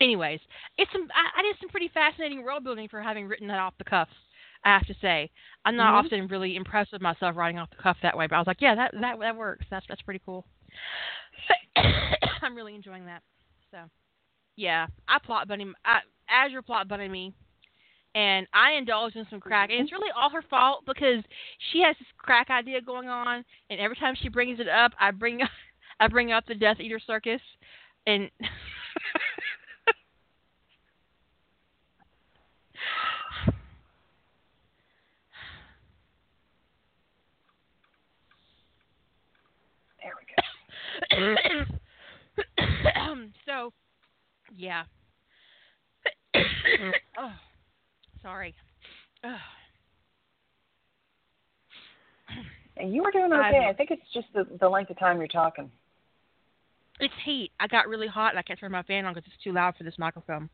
Anyways, 0.00 0.40
it's 0.76 0.92
some 0.92 1.08
I, 1.14 1.40
I 1.40 1.42
did 1.42 1.56
some 1.60 1.70
pretty 1.70 1.88
fascinating 1.88 2.42
world 2.42 2.62
building 2.62 2.88
for 2.88 3.00
having 3.00 3.26
written 3.26 3.48
that 3.48 3.58
off 3.58 3.74
the 3.78 3.84
cuff. 3.84 4.08
I 4.64 4.72
have 4.74 4.86
to 4.86 4.94
say, 5.00 5.30
I'm 5.64 5.76
not 5.76 5.92
Mhm. 5.94 6.04
often 6.06 6.26
really 6.28 6.56
impressed 6.56 6.92
with 6.92 7.00
myself 7.02 7.36
writing 7.36 7.58
off 7.58 7.70
the 7.70 7.82
cuff 7.82 7.96
that 8.02 8.16
way, 8.16 8.26
but 8.26 8.36
I 8.36 8.38
was 8.38 8.46
like, 8.46 8.60
yeah, 8.60 8.74
that 8.74 8.92
that 9.00 9.18
that 9.18 9.36
works. 9.36 9.64
That's 9.70 9.86
that's 9.88 10.02
pretty 10.02 10.20
cool. 10.26 10.46
I'm 12.42 12.54
really 12.54 12.74
enjoying 12.74 13.06
that. 13.06 13.22
So, 13.70 13.78
yeah, 14.56 14.86
I 15.08 15.18
plot 15.24 15.48
bunny 15.48 15.72
I, 15.84 16.00
Azure 16.28 16.62
plot 16.62 16.88
bunny 16.88 17.08
me, 17.08 17.34
and 18.14 18.46
I 18.52 18.72
indulged 18.72 19.16
in 19.16 19.26
some 19.30 19.40
crack, 19.40 19.70
and 19.70 19.80
it's 19.80 19.92
really 19.92 20.10
all 20.16 20.30
her 20.30 20.42
fault 20.42 20.84
because 20.86 21.24
she 21.72 21.80
has 21.80 21.96
this 21.98 22.08
crack 22.16 22.50
idea 22.50 22.80
going 22.80 23.08
on, 23.08 23.44
and 23.70 23.80
every 23.80 23.96
time 23.96 24.14
she 24.20 24.28
brings 24.28 24.60
it 24.60 24.68
up, 24.68 24.92
I 24.98 25.10
bring 25.10 25.40
I 26.00 26.08
bring 26.08 26.32
up 26.32 26.44
the 26.46 26.54
Death 26.54 26.80
Eater 26.80 27.00
Circus, 27.04 27.40
and 28.06 28.30
there 40.02 40.12
we 40.18 41.24
go. 41.26 41.34
so, 43.46 43.72
yeah. 44.56 44.84
oh, 47.18 47.32
sorry. 48.22 48.54
Ugh. 49.22 49.30
And 52.76 52.92
you 52.92 53.02
were 53.02 53.12
doing 53.12 53.32
okay. 53.32 53.60
know. 53.60 53.68
I 53.68 53.72
think 53.72 53.90
it's 53.90 54.02
just 54.12 54.26
the 54.34 54.46
the 54.58 54.68
length 54.68 54.90
of 54.90 54.98
time 54.98 55.18
you're 55.18 55.28
talking. 55.28 55.70
It's 57.00 57.14
heat. 57.24 57.52
I 57.60 57.66
got 57.66 57.88
really 57.88 58.08
hot 58.08 58.30
and 58.30 58.38
I 58.38 58.42
can't 58.42 58.58
turn 58.58 58.72
my 58.72 58.82
fan 58.82 59.04
on 59.04 59.14
because 59.14 59.28
it's 59.32 59.42
too 59.42 59.52
loud 59.52 59.74
for 59.76 59.84
this 59.84 59.94
microphone, 59.98 60.48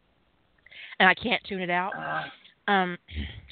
and 0.98 1.08
I 1.08 1.14
can't 1.14 1.42
tune 1.48 1.60
it 1.60 1.70
out. 1.70 1.92
Uh, 1.96 2.24
Um, 2.70 2.98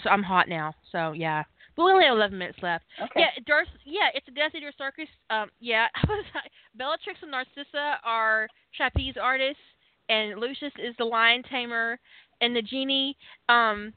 so 0.03 0.11
I'm 0.11 0.23
hot 0.23 0.49
now. 0.49 0.75
So 0.93 1.13
yeah, 1.13 1.45
but 1.77 1.85
we 1.85 1.93
only 1.93 2.05
have 2.05 2.17
11 2.17 2.37
minutes 2.37 2.59
left. 2.63 2.85
okay. 3.01 3.21
Yeah, 3.21 3.43
Darth. 3.47 3.69
Yeah, 3.85 4.09
it's 4.15 4.29
a 4.29 4.33
Death 4.33 4.53
Eater 4.55 4.73
Circus. 4.77 5.09
Um, 5.31 5.49
yeah, 5.61 5.87
Bellatrix 6.77 7.21
and 7.23 7.31
Narcissa 7.31 7.99
are 8.05 8.49
trapeze 8.77 9.15
artists, 9.21 9.63
and 10.09 10.39
Lucius 10.39 10.73
is 10.79 10.95
the 10.99 11.05
lion 11.05 11.43
tamer, 11.51 11.99
and 12.41 12.57
Nagini 12.57 13.15
um 13.49 13.93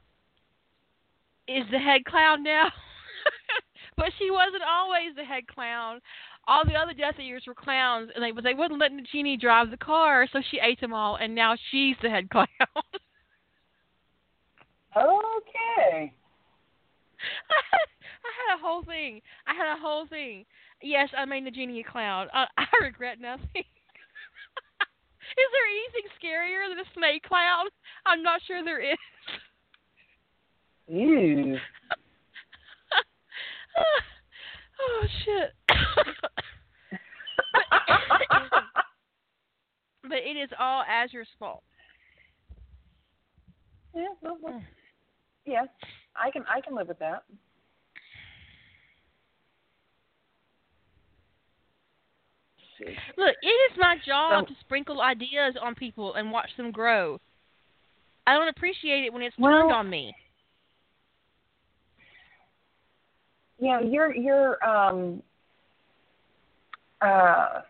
is 1.48 1.64
the 1.72 1.80
head 1.80 2.06
clown 2.06 2.44
now. 2.44 2.72
but 3.98 4.12
she 4.18 4.32
wasn't 4.32 4.64
always 4.68 5.16
the 5.16 5.24
head 5.24 5.48
clown. 5.48 6.00
All 6.48 6.66
the 6.66 6.74
other 6.74 6.94
Death 6.94 7.20
Eaters 7.20 7.44
were 7.46 7.54
clowns, 7.54 8.10
and 8.16 8.24
they 8.24 8.32
but 8.32 8.44
they 8.44 8.54
wouldn't 8.54 8.80
let 8.80 8.92
Nagini 8.92 9.40
drive 9.40 9.72
the 9.72 9.78
car, 9.78 10.28
so 10.32 10.42
she 10.50 10.60
ate 10.60 10.82
them 10.82 10.94
all, 10.94 11.18
and 11.18 11.36
now 11.36 11.56
she's 11.70 11.96
the 12.02 12.10
head 12.10 12.30
clown. 12.32 12.48
Okay. 14.96 16.14
I 18.24 18.32
had 18.50 18.58
a 18.58 18.62
whole 18.62 18.84
thing. 18.84 19.22
I 19.48 19.54
had 19.54 19.78
a 19.78 19.80
whole 19.80 20.08
thing. 20.08 20.46
Yes, 20.82 21.10
I 21.18 21.26
made 21.26 21.46
Nagini 21.46 21.80
a 21.80 21.84
clown. 21.90 22.28
I, 22.34 22.46
I 22.58 22.66
regret 22.84 23.20
nothing. 23.20 23.64
Is 25.38 25.50
there 25.52 25.68
anything 25.72 26.08
scarier 26.20 26.68
than 26.70 26.80
a 26.80 26.86
snake 26.94 27.24
clown? 27.24 27.68
I'm 28.06 28.24
not 28.24 28.42
sure 28.46 28.64
there 28.64 28.80
is. 28.82 28.98
Ew. 30.88 31.58
oh 34.82 35.06
shit. 35.24 35.54
but 40.04 40.18
it 40.18 40.38
is 40.38 40.50
all 40.60 40.84
Azure's 40.84 41.30
fault. 41.40 41.64
yeah, 43.96 44.08
well, 44.22 44.38
well, 44.42 44.62
yeah. 45.46 45.66
I 46.16 46.32
can 46.32 46.44
I 46.54 46.60
can 46.62 46.76
live 46.76 46.90
with 46.90 47.00
that. 47.00 47.24
Look, 53.18 53.36
it 53.42 53.48
is 53.72 53.78
my 53.78 53.98
job 54.06 54.48
So- 54.48 54.54
to 54.54 54.60
sprinkle 54.62 55.02
ideas 55.02 55.56
on 55.62 55.76
people 55.76 56.16
and 56.16 56.32
watch 56.32 56.50
them 56.58 56.72
grow. 56.72 57.20
I 58.28 58.34
don't 58.34 58.48
appreciate 58.50 59.04
it 59.06 59.14
when 59.14 59.22
it's 59.22 59.38
Well- 59.38 59.62
turned 59.62 59.72
on 59.72 59.90
me. 59.90 60.16
Yeah, 63.60 63.80
you're 63.80 64.14
you're 64.16 64.64
um 64.68 65.22
uh 67.02 67.62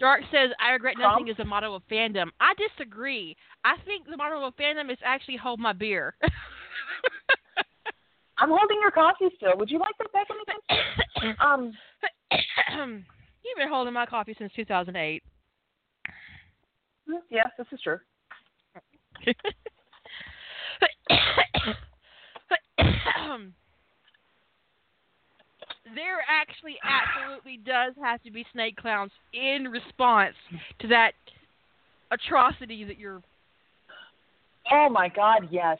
Dark 0.00 0.22
says, 0.32 0.50
I 0.58 0.70
regret 0.70 0.96
nothing 0.98 1.28
is 1.28 1.36
the 1.36 1.44
motto 1.44 1.74
of 1.74 1.82
fandom. 1.88 2.30
I 2.40 2.54
disagree. 2.54 3.36
I 3.64 3.76
think 3.84 4.06
the 4.06 4.16
motto 4.16 4.42
of 4.46 4.56
fandom 4.56 4.90
is 4.90 4.98
actually 5.04 5.36
hold 5.36 5.60
my 5.60 5.74
beer. 5.74 6.14
I'm 8.38 8.48
holding 8.48 8.78
your 8.80 8.90
coffee 8.90 9.28
still. 9.36 9.58
Would 9.58 9.70
you 9.70 9.78
like 9.78 9.94
that 9.98 10.10
back 10.12 10.26
in 10.30 10.36
the 11.36 11.44
Um 11.44 13.04
You've 13.44 13.56
been 13.56 13.68
holding 13.68 13.94
my 13.94 14.06
coffee 14.06 14.34
since 14.38 14.52
2008. 14.54 15.22
yes, 17.30 17.46
this 17.58 17.66
is 17.72 17.80
true. 17.82 17.98
there 25.94 26.20
actually 26.28 26.76
absolutely 26.84 27.58
does 27.58 27.94
have 28.02 28.22
to 28.22 28.30
be 28.30 28.46
snake 28.52 28.76
clowns 28.76 29.10
in 29.32 29.64
response 29.64 30.34
to 30.80 30.88
that 30.88 31.12
atrocity 32.10 32.84
that 32.84 32.98
you're 32.98 33.22
Oh 34.72 34.88
my 34.88 35.08
god, 35.08 35.48
yes. 35.50 35.78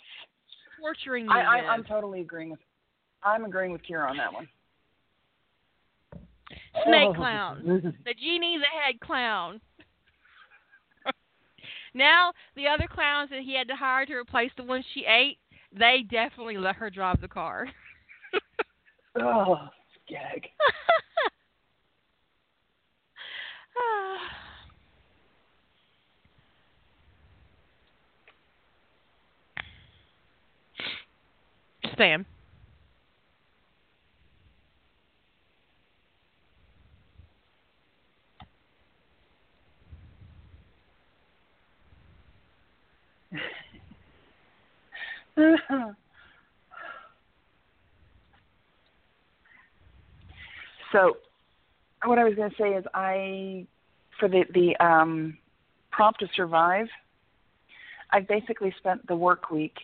torturing 0.80 1.26
me 1.26 1.32
I, 1.32 1.58
I, 1.58 1.72
I'm 1.72 1.84
totally 1.84 2.20
agreeing 2.20 2.50
with 2.50 2.60
I'm 3.22 3.44
agreeing 3.44 3.72
with 3.72 3.82
Kira 3.82 4.08
on 4.08 4.16
that 4.16 4.32
one. 4.32 4.48
Snake 6.84 7.08
Oh. 7.10 7.14
clown. 7.14 7.62
Nagini, 8.06 8.58
the 8.58 8.66
head 8.66 9.00
clown. 9.00 9.60
now 11.94 12.32
the 12.54 12.66
other 12.66 12.86
clowns 12.86 13.30
that 13.30 13.40
he 13.40 13.54
had 13.54 13.68
to 13.68 13.76
hire 13.76 14.04
to 14.06 14.14
replace 14.14 14.52
the 14.56 14.62
ones 14.62 14.84
she 14.92 15.06
ate, 15.06 15.38
they 15.72 16.02
definitely 16.02 16.58
let 16.58 16.76
her 16.76 16.90
drive 16.90 17.20
the 17.20 17.28
car. 17.28 17.68
oh, 19.20 19.68
gag. 20.08 20.48
Sam. 31.96 32.26
so, 50.92 51.16
what 52.04 52.18
I 52.18 52.24
was 52.24 52.34
going 52.34 52.50
to 52.50 52.56
say 52.56 52.70
is, 52.70 52.84
I 52.94 53.66
for 54.18 54.28
the 54.28 54.44
the 54.52 54.76
um, 54.84 55.38
prompt 55.90 56.20
to 56.20 56.28
survive, 56.36 56.86
I've 58.10 58.28
basically 58.28 58.74
spent 58.78 59.06
the 59.06 59.16
work 59.16 59.50
week 59.50 59.76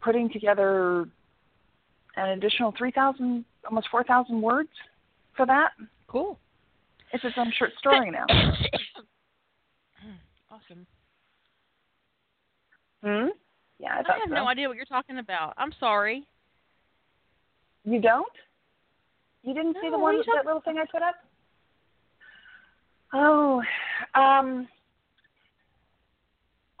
putting 0.00 0.30
together 0.30 1.08
an 2.16 2.30
additional 2.30 2.72
three 2.76 2.90
thousand, 2.92 3.44
almost 3.66 3.88
four 3.90 4.04
thousand 4.04 4.40
words 4.40 4.70
for 5.36 5.46
that. 5.46 5.72
Cool. 6.08 6.38
It's 7.12 7.22
its 7.24 7.36
own 7.36 7.52
short 7.56 7.72
story 7.78 8.10
now. 8.10 8.24
awesome. 10.50 10.86
Hmm. 13.02 13.28
Yeah, 13.78 13.94
I, 13.94 13.98
I 13.98 14.18
have 14.18 14.28
so. 14.28 14.34
no 14.34 14.46
idea 14.48 14.68
what 14.68 14.76
you're 14.76 14.86
talking 14.86 15.18
about. 15.18 15.54
I'm 15.56 15.72
sorry. 15.78 16.26
You 17.84 18.00
don't? 18.00 18.32
You 19.42 19.54
didn't 19.54 19.74
no, 19.74 19.80
see 19.80 19.90
the 19.90 19.98
one 19.98 20.16
that 20.16 20.44
little 20.44 20.60
thing 20.60 20.78
I 20.78 20.84
put 20.90 21.02
up? 21.02 21.14
Oh, 23.14 23.62
um, 24.14 24.66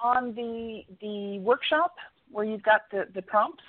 on 0.00 0.34
the 0.34 0.82
the 1.00 1.38
workshop 1.38 1.94
where 2.30 2.44
you've 2.44 2.62
got 2.62 2.82
the 2.90 3.06
the 3.14 3.22
prompts. 3.22 3.62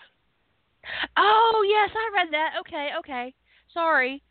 Oh 1.15 1.65
yes, 1.67 1.95
I 1.95 2.15
read 2.15 2.33
that. 2.33 2.53
Okay, 2.61 2.89
okay. 2.99 3.33
Sorry. 3.73 4.23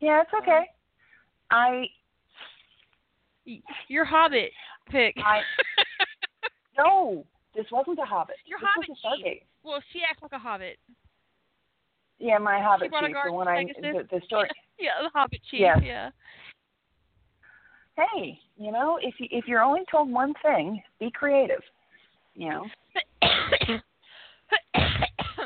Yeah, 0.00 0.22
it's 0.22 0.30
okay. 0.42 0.64
I. 1.50 1.86
Your 3.88 4.04
Hobbit 4.04 4.50
pick. 4.90 5.14
I. 5.24 5.40
no, 6.78 7.24
this 7.56 7.66
wasn't 7.72 7.98
a 7.98 8.04
Hobbit. 8.04 8.36
Your 8.44 8.58
this 8.58 8.68
Hobbit 8.74 8.88
was 8.90 8.98
a 9.02 9.06
Stargate. 9.06 9.42
Well, 9.64 9.82
she 9.92 10.00
acts 10.08 10.22
like 10.22 10.32
a 10.32 10.38
Hobbit. 10.38 10.78
Yeah, 12.18 12.38
my 12.38 12.60
Hobbit 12.60 12.92
chief, 12.92 13.16
the 13.24 13.32
one 13.32 13.48
I 13.48 13.64
the, 13.80 14.06
the 14.10 14.20
story. 14.26 14.48
yeah, 14.78 15.02
the 15.02 15.10
Hobbit 15.12 15.40
chief. 15.50 15.60
Yes. 15.60 15.78
Yeah. 15.82 16.10
Hey, 17.96 18.38
you 18.58 18.70
know, 18.72 18.98
if 19.02 19.14
you 19.18 19.26
if 19.30 19.46
you're 19.46 19.62
only 19.62 19.82
told 19.90 20.10
one 20.10 20.34
thing, 20.42 20.82
be 21.00 21.10
creative. 21.10 21.62
You 22.34 22.50
know. 22.50 22.66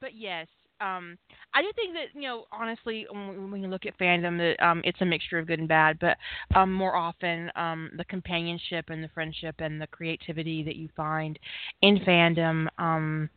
but 0.00 0.14
yes, 0.14 0.46
um, 0.80 1.18
I 1.54 1.62
do 1.62 1.70
think 1.74 1.94
that 1.94 2.14
you 2.14 2.28
know, 2.28 2.44
honestly, 2.52 3.06
when, 3.10 3.50
when 3.50 3.62
you 3.62 3.68
look 3.68 3.86
at 3.86 3.98
fandom, 3.98 4.38
that 4.38 4.64
um, 4.64 4.80
it's 4.84 5.00
a 5.00 5.04
mixture 5.04 5.38
of 5.38 5.46
good 5.46 5.58
and 5.58 5.68
bad. 5.68 5.98
But 5.98 6.16
um, 6.54 6.72
more 6.72 6.96
often, 6.96 7.50
um, 7.56 7.90
the 7.96 8.04
companionship 8.04 8.90
and 8.90 9.02
the 9.02 9.08
friendship 9.08 9.56
and 9.58 9.80
the 9.80 9.86
creativity 9.88 10.62
that 10.64 10.76
you 10.76 10.88
find 10.96 11.38
in 11.82 11.98
fandom 11.98 12.66
um, 12.78 13.28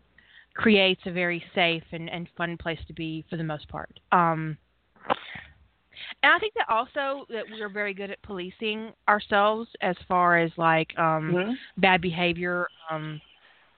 creates 0.53 1.01
a 1.05 1.11
very 1.11 1.43
safe 1.55 1.83
and, 1.91 2.09
and 2.09 2.27
fun 2.37 2.57
place 2.57 2.79
to 2.87 2.93
be 2.93 3.25
for 3.29 3.37
the 3.37 3.43
most 3.43 3.67
part. 3.69 3.99
Um, 4.11 4.57
and 6.23 6.33
I 6.33 6.39
think 6.39 6.53
that 6.55 6.69
also 6.69 7.25
that 7.29 7.45
we're 7.51 7.69
very 7.69 7.93
good 7.93 8.11
at 8.11 8.21
policing 8.21 8.91
ourselves 9.07 9.69
as 9.81 9.95
far 10.07 10.37
as 10.37 10.51
like 10.57 10.97
um, 10.97 11.31
mm-hmm. 11.33 11.51
bad 11.77 12.01
behavior. 12.01 12.67
Um, 12.89 13.21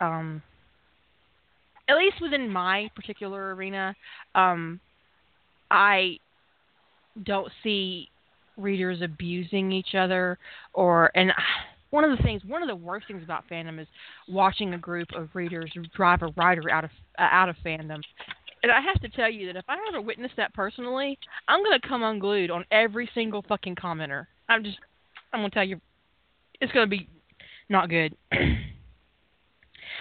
um, 0.02 0.42
at 1.90 1.98
least 1.98 2.22
within 2.22 2.50
my 2.50 2.90
particular 2.96 3.56
arena, 3.56 3.96
um, 4.36 4.80
I 5.70 6.18
don't 7.24 7.52
see 7.64 8.10
readers 8.58 9.02
abusing 9.02 9.72
each 9.72 9.96
other 9.96 10.38
or 10.74 11.12
and 11.16 11.32
one 11.90 12.04
of 12.04 12.16
the 12.16 12.24
things 12.24 12.42
one 12.46 12.62
of 12.62 12.68
the 12.68 12.76
worst 12.76 13.08
things 13.08 13.24
about 13.24 13.44
fandom 13.52 13.80
is 13.80 13.88
watching 14.28 14.74
a 14.74 14.78
group 14.78 15.08
of 15.16 15.30
readers 15.34 15.72
drive 15.96 16.22
a 16.22 16.28
writer 16.36 16.70
out 16.72 16.84
of 16.84 16.90
uh, 17.20 17.28
out 17.32 17.50
of 17.50 17.56
fandom 17.66 18.02
and 18.64 18.72
I 18.72 18.80
have 18.80 19.02
to 19.02 19.10
tell 19.10 19.30
you 19.30 19.48
that 19.48 19.58
if 19.58 19.66
I 19.68 19.76
ever 19.90 20.02
witness 20.02 20.32
that 20.38 20.54
personally, 20.54 21.20
I'm 21.50 21.64
gonna 21.64 21.82
come 21.86 22.02
unglued 22.02 22.50
on 22.50 22.64
every 22.72 23.10
single 23.14 23.44
fucking 23.48 23.76
commenter. 23.76 24.26
I'm 24.48 24.64
just, 24.64 24.78
I'm 25.34 25.42
gonna 25.42 25.50
tell 25.50 25.66
you, 25.66 25.82
it's 26.62 26.72
gonna 26.72 26.88
be 26.88 27.10
not 27.70 27.90
good. 27.90 28.16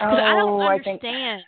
Oh, 0.01 0.07
I 0.07 0.35
don't 0.35 0.61
I 0.61 0.73
understand 0.73 1.01
think... 1.03 1.45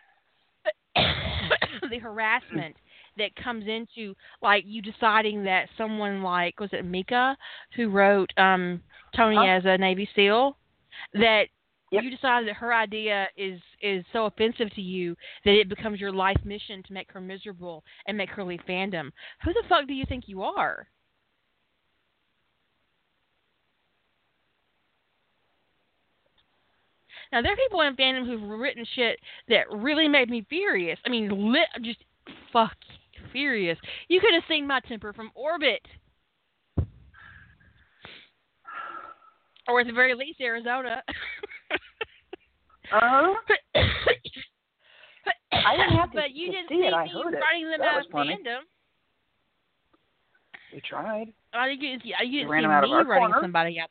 the 1.90 1.98
harassment 1.98 2.76
that 3.16 3.34
comes 3.36 3.64
into 3.66 4.14
like 4.42 4.64
you 4.66 4.82
deciding 4.82 5.44
that 5.44 5.68
someone 5.78 6.22
like 6.22 6.58
was 6.60 6.70
it 6.72 6.84
Mika 6.84 7.36
who 7.76 7.88
wrote 7.88 8.30
um 8.36 8.82
Tony 9.16 9.36
huh? 9.36 9.44
as 9.44 9.62
a 9.64 9.78
Navy 9.78 10.08
SEAL 10.14 10.56
that 11.14 11.44
Yep. 11.90 12.02
you 12.02 12.10
decide 12.10 12.48
that 12.48 12.56
her 12.56 12.74
idea 12.74 13.28
is 13.36 13.60
is 13.80 14.04
so 14.12 14.26
offensive 14.26 14.68
to 14.74 14.80
you 14.80 15.14
that 15.44 15.52
it 15.52 15.68
becomes 15.68 16.00
your 16.00 16.10
life 16.10 16.38
mission 16.44 16.82
to 16.82 16.92
make 16.92 17.12
her 17.12 17.20
miserable 17.20 17.84
and 18.08 18.16
make 18.16 18.30
her 18.30 18.42
leave 18.42 18.62
fandom. 18.68 19.12
Who 19.44 19.52
the 19.52 19.62
fuck 19.68 19.86
do 19.86 19.94
you 19.94 20.04
think 20.08 20.24
you 20.26 20.42
are? 20.42 20.88
Now 27.34 27.42
there 27.42 27.52
are 27.52 27.56
people 27.56 27.80
in 27.80 27.96
fandom 27.96 28.24
who've 28.24 28.48
written 28.48 28.86
shit 28.94 29.18
that 29.48 29.68
really 29.68 30.06
made 30.06 30.30
me 30.30 30.46
furious. 30.48 31.00
I 31.04 31.08
mean, 31.08 31.52
lit, 31.52 31.66
just 31.82 31.98
fuck 32.52 32.76
furious. 33.32 33.76
You 34.06 34.20
could 34.20 34.32
have 34.34 34.44
seen 34.48 34.68
my 34.68 34.78
temper 34.78 35.12
from 35.12 35.32
orbit. 35.34 35.84
Or 39.66 39.80
at 39.80 39.88
the 39.88 39.92
very 39.92 40.14
least, 40.14 40.40
Arizona. 40.40 41.02
Uh-huh. 42.92 43.34
I 45.52 45.76
didn't 45.76 45.98
have 45.98 46.12
to, 46.12 46.16
but 46.16 46.30
you 46.32 46.46
to 46.46 46.52
didn't 46.52 46.68
see 46.68 46.86
it. 46.86 46.94
I 46.94 47.06
heard 47.08 47.34
it. 47.34 47.40
writing 47.40 47.68
them 47.68 47.80
that 47.80 47.88
out 47.88 47.96
was 47.96 48.06
of 48.06 48.12
funny. 48.12 48.38
fandom. 48.46 48.60
We 50.72 50.80
tried. 50.88 51.32
I 51.52 51.66
think 51.66 51.82
you, 51.82 51.88
you 51.88 52.42
didn't 52.42 52.50
see 52.50 52.60
me 52.60 52.66
writing 52.66 53.06
corner. 53.06 53.38
somebody 53.40 53.80
out. 53.80 53.88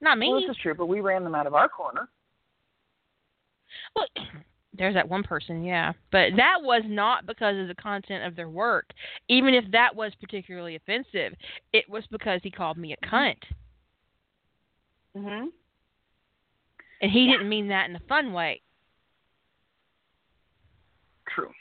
Not 0.00 0.18
me. 0.18 0.30
Well, 0.30 0.40
this 0.40 0.50
is 0.50 0.56
true, 0.62 0.74
but 0.74 0.86
we 0.86 1.00
ran 1.00 1.24
them 1.24 1.34
out 1.34 1.46
of 1.46 1.54
our 1.54 1.68
corner. 1.68 2.08
Well, 3.96 4.06
there's 4.72 4.94
that 4.94 5.08
one 5.08 5.22
person, 5.22 5.64
yeah. 5.64 5.92
But 6.12 6.30
that 6.36 6.58
was 6.62 6.82
not 6.86 7.26
because 7.26 7.56
of 7.58 7.68
the 7.68 7.74
content 7.74 8.24
of 8.24 8.36
their 8.36 8.48
work. 8.48 8.90
Even 9.28 9.54
if 9.54 9.64
that 9.72 9.94
was 9.94 10.12
particularly 10.20 10.76
offensive, 10.76 11.34
it 11.72 11.88
was 11.88 12.04
because 12.10 12.40
he 12.42 12.50
called 12.50 12.78
me 12.78 12.92
a 12.92 13.06
cunt. 13.06 13.42
Mhm. 15.16 15.48
And 17.00 17.10
he 17.10 17.26
didn't 17.26 17.48
mean 17.48 17.68
that 17.68 17.88
in 17.88 17.96
a 17.96 18.00
fun 18.08 18.32
way. 18.32 18.60
True. 21.28 21.52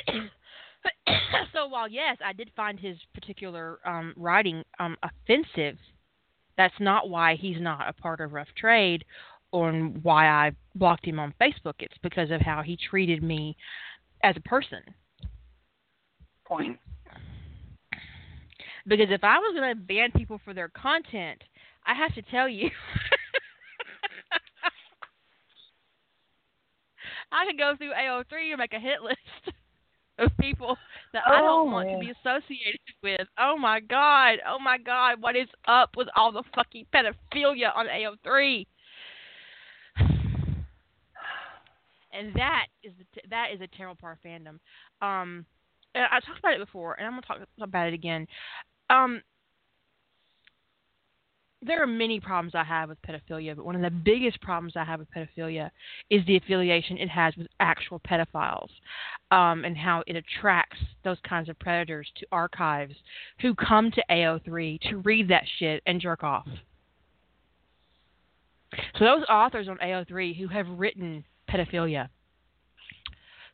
so 1.52 1.66
while 1.66 1.88
yes, 1.88 2.16
I 2.24 2.32
did 2.32 2.50
find 2.56 2.78
his 2.78 2.96
particular 3.14 3.78
um, 3.84 4.14
writing 4.16 4.62
um, 4.78 4.96
offensive, 5.02 5.76
that's 6.56 6.74
not 6.80 7.08
why 7.08 7.36
he's 7.36 7.60
not 7.60 7.88
a 7.88 7.92
part 7.92 8.20
of 8.20 8.32
Rough 8.32 8.48
Trade 8.56 9.04
or 9.52 9.72
why 9.72 10.28
I 10.28 10.52
blocked 10.74 11.04
him 11.06 11.18
on 11.18 11.34
Facebook. 11.40 11.74
It's 11.80 11.98
because 12.02 12.30
of 12.30 12.40
how 12.40 12.62
he 12.62 12.76
treated 12.76 13.22
me 13.22 13.56
as 14.22 14.36
a 14.36 14.40
person. 14.40 14.80
Point. 16.46 16.78
Because 18.86 19.08
if 19.10 19.24
I 19.24 19.38
was 19.38 19.54
going 19.56 19.74
to 19.74 19.80
ban 19.80 20.10
people 20.12 20.40
for 20.44 20.54
their 20.54 20.68
content, 20.68 21.42
I 21.86 21.94
have 21.94 22.14
to 22.14 22.22
tell 22.22 22.48
you. 22.48 22.70
I 27.32 27.46
could 27.46 27.58
go 27.58 27.76
through 27.76 27.92
AO3 27.92 28.50
and 28.50 28.58
make 28.58 28.72
a 28.72 28.80
hit 28.80 29.02
list 29.02 29.56
of 30.18 30.30
people 30.38 30.76
that 31.12 31.22
I 31.26 31.40
don't 31.40 31.68
Oh, 31.68 31.72
want 31.72 31.88
yeah. 31.88 31.94
to 31.94 32.00
be 32.00 32.10
associated 32.10 32.80
with. 33.02 33.26
Oh 33.38 33.56
my 33.56 33.80
god. 33.80 34.38
Oh 34.46 34.58
my 34.58 34.78
god. 34.78 35.20
What 35.20 35.36
is 35.36 35.48
up 35.66 35.96
with 35.96 36.08
all 36.16 36.32
the 36.32 36.42
fucking 36.54 36.86
pedophilia 36.94 37.74
on 37.74 37.86
AO3? 37.86 38.66
and 42.12 42.34
that 42.34 42.66
is 42.82 42.92
the, 42.98 43.20
that 43.30 43.48
is 43.54 43.60
a 43.60 43.68
terrible 43.76 43.96
part 44.00 44.18
of 44.18 44.30
fandom. 44.30 44.58
Um, 45.04 45.46
I 45.94 46.20
talked 46.20 46.38
about 46.38 46.54
it 46.54 46.60
before, 46.60 46.94
and 46.94 47.06
I'm 47.06 47.12
gonna 47.12 47.22
talk 47.22 47.38
about 47.60 47.88
it 47.88 47.94
again. 47.94 48.26
Um, 48.90 49.22
there 51.62 51.82
are 51.82 51.86
many 51.86 52.20
problems 52.20 52.54
I 52.54 52.64
have 52.64 52.88
with 52.88 52.98
pedophilia, 53.02 53.54
but 53.54 53.66
one 53.66 53.76
of 53.76 53.82
the 53.82 53.90
biggest 53.90 54.40
problems 54.40 54.74
I 54.76 54.84
have 54.84 54.98
with 54.98 55.08
pedophilia 55.10 55.70
is 56.08 56.24
the 56.26 56.36
affiliation 56.36 56.96
it 56.96 57.10
has 57.10 57.36
with 57.36 57.48
actual 57.60 58.00
pedophiles 58.00 58.70
um, 59.30 59.64
and 59.64 59.76
how 59.76 60.02
it 60.06 60.16
attracts 60.16 60.78
those 61.04 61.18
kinds 61.28 61.48
of 61.50 61.58
predators 61.58 62.10
to 62.16 62.26
archives 62.32 62.94
who 63.42 63.54
come 63.54 63.90
to 63.90 64.02
AO3 64.10 64.80
to 64.88 64.98
read 64.98 65.28
that 65.28 65.44
shit 65.58 65.82
and 65.86 66.00
jerk 66.00 66.24
off. 66.24 66.48
So 68.98 69.04
those 69.04 69.24
authors 69.28 69.68
on 69.68 69.76
AO3 69.78 70.38
who 70.38 70.48
have 70.48 70.66
written 70.68 71.24
pedophilia, 71.50 72.08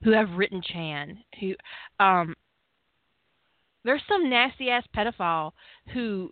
who 0.04 0.10
have 0.10 0.30
written 0.30 0.62
Chan, 0.62 1.18
who 1.40 1.54
um, 1.98 2.34
there's 3.84 4.02
some 4.08 4.28
nasty 4.28 4.70
ass 4.70 4.84
pedophile 4.94 5.52
who 5.92 6.30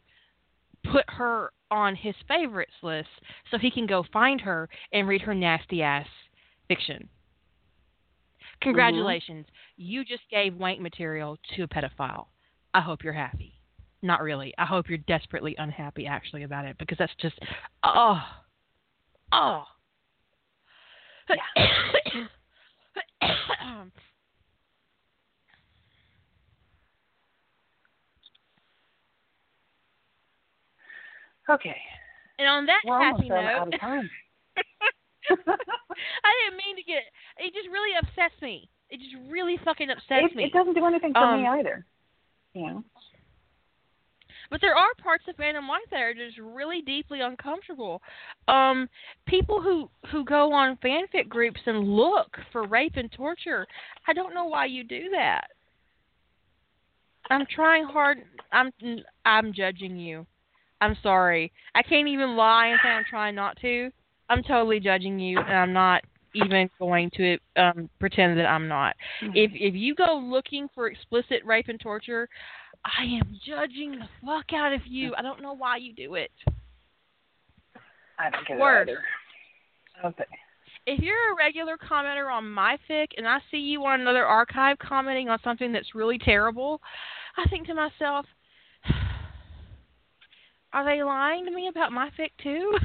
put 0.90 1.04
her 1.08 1.52
on 1.70 1.96
his 1.96 2.14
favorites 2.28 2.72
list 2.82 3.08
so 3.50 3.58
he 3.58 3.70
can 3.70 3.86
go 3.86 4.04
find 4.12 4.40
her 4.40 4.68
and 4.92 5.08
read 5.08 5.22
her 5.22 5.34
nasty 5.34 5.82
ass 5.82 6.06
fiction. 6.68 7.08
Congratulations. 8.60 9.46
Mm-hmm. 9.46 9.82
You 9.82 10.04
just 10.04 10.22
gave 10.30 10.54
wank 10.54 10.80
material 10.80 11.38
to 11.56 11.62
a 11.62 11.68
pedophile. 11.68 12.26
I 12.72 12.80
hope 12.80 13.04
you're 13.04 13.12
happy. 13.12 13.54
Not 14.02 14.22
really. 14.22 14.54
I 14.58 14.66
hope 14.66 14.88
you're 14.88 14.98
desperately 14.98 15.54
unhappy 15.58 16.06
actually 16.06 16.42
about 16.42 16.66
it 16.66 16.76
because 16.78 16.98
that's 16.98 17.14
just 17.20 17.38
oh 17.82 18.20
oh 19.32 19.64
Okay. 31.48 31.76
And 32.38 32.48
on 32.48 32.66
that 32.66 32.80
We're 32.84 33.00
happy 33.00 33.28
note, 33.28 33.74
I 35.30 36.32
didn't 36.44 36.58
mean 36.58 36.76
to 36.76 36.82
get. 36.82 37.02
It 37.38 37.54
just 37.54 37.68
really 37.70 37.96
upsets 37.96 38.40
me. 38.42 38.68
It 38.90 39.00
just 39.00 39.14
really 39.30 39.58
fucking 39.64 39.90
upsets 39.90 40.32
it, 40.32 40.36
me. 40.36 40.44
It 40.44 40.52
doesn't 40.52 40.74
do 40.74 40.84
anything 40.84 41.12
for 41.12 41.20
um, 41.20 41.42
me 41.42 41.48
either. 41.48 41.86
Yeah. 42.54 42.80
But 44.50 44.60
there 44.60 44.76
are 44.76 44.94
parts 45.02 45.24
of 45.28 45.36
fandom 45.36 45.68
like 45.68 45.88
that 45.90 46.00
are 46.00 46.14
just 46.14 46.38
really 46.38 46.82
deeply 46.82 47.20
uncomfortable. 47.20 48.02
Um, 48.46 48.88
people 49.26 49.60
who 49.60 49.90
who 50.10 50.24
go 50.24 50.52
on 50.52 50.76
fanfic 50.84 51.28
groups 51.28 51.60
and 51.66 51.88
look 51.88 52.36
for 52.52 52.66
rape 52.66 52.96
and 52.96 53.10
torture. 53.10 53.66
I 54.06 54.12
don't 54.12 54.34
know 54.34 54.44
why 54.44 54.66
you 54.66 54.84
do 54.84 55.10
that. 55.10 55.46
I'm 57.30 57.46
trying 57.46 57.84
hard. 57.84 58.18
I'm 58.52 58.70
I'm 59.24 59.52
judging 59.52 59.96
you. 59.96 60.26
I'm 60.80 60.96
sorry. 61.02 61.52
I 61.74 61.82
can't 61.82 62.08
even 62.08 62.36
lie 62.36 62.68
and 62.68 62.80
say 62.82 62.88
I'm 62.90 63.04
trying 63.08 63.34
not 63.34 63.56
to. 63.62 63.90
I'm 64.28 64.42
totally 64.42 64.80
judging 64.80 65.18
you, 65.18 65.38
and 65.38 65.56
I'm 65.56 65.72
not 65.72 66.02
even 66.34 66.68
going 66.78 67.10
to 67.16 67.38
um, 67.56 67.88
pretend 68.00 68.38
that 68.38 68.46
I'm 68.46 68.68
not. 68.68 68.96
Mm-hmm. 69.22 69.36
If 69.36 69.50
if 69.54 69.74
you 69.74 69.94
go 69.94 70.20
looking 70.22 70.68
for 70.74 70.88
explicit 70.88 71.44
rape 71.44 71.68
and 71.68 71.78
torture, 71.78 72.28
I 72.84 73.04
am 73.04 73.38
judging 73.46 73.92
the 73.92 74.08
fuck 74.24 74.52
out 74.52 74.72
of 74.72 74.80
you. 74.86 75.14
I 75.16 75.22
don't 75.22 75.42
know 75.42 75.54
why 75.54 75.76
you 75.76 75.92
do 75.94 76.14
it. 76.14 76.30
I 78.18 78.30
don't 78.30 78.46
get 78.46 78.58
it 78.58 78.62
either. 78.62 78.98
Okay. 80.04 80.24
If 80.86 81.00
you're 81.00 81.32
a 81.32 81.36
regular 81.36 81.78
commenter 81.78 82.30
on 82.30 82.50
my 82.50 82.76
fic 82.88 83.08
and 83.16 83.26
I 83.26 83.38
see 83.50 83.56
you 83.56 83.84
on 83.86 84.00
another 84.00 84.26
archive 84.26 84.78
commenting 84.78 85.30
on 85.30 85.38
something 85.42 85.72
that's 85.72 85.94
really 85.94 86.18
terrible, 86.18 86.80
I 87.38 87.48
think 87.48 87.66
to 87.68 87.74
myself, 87.74 88.26
are 90.74 90.84
they 90.84 91.02
lying 91.02 91.46
to 91.46 91.52
me 91.52 91.68
about 91.68 91.92
my 91.92 92.10
fic 92.18 92.30
too? 92.42 92.76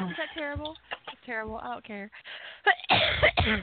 Is 0.00 0.16
that 0.16 0.28
terrible? 0.34 0.74
That's 1.06 1.18
terrible. 1.24 1.58
I 1.62 1.72
don't 1.72 1.84
care. 1.84 2.10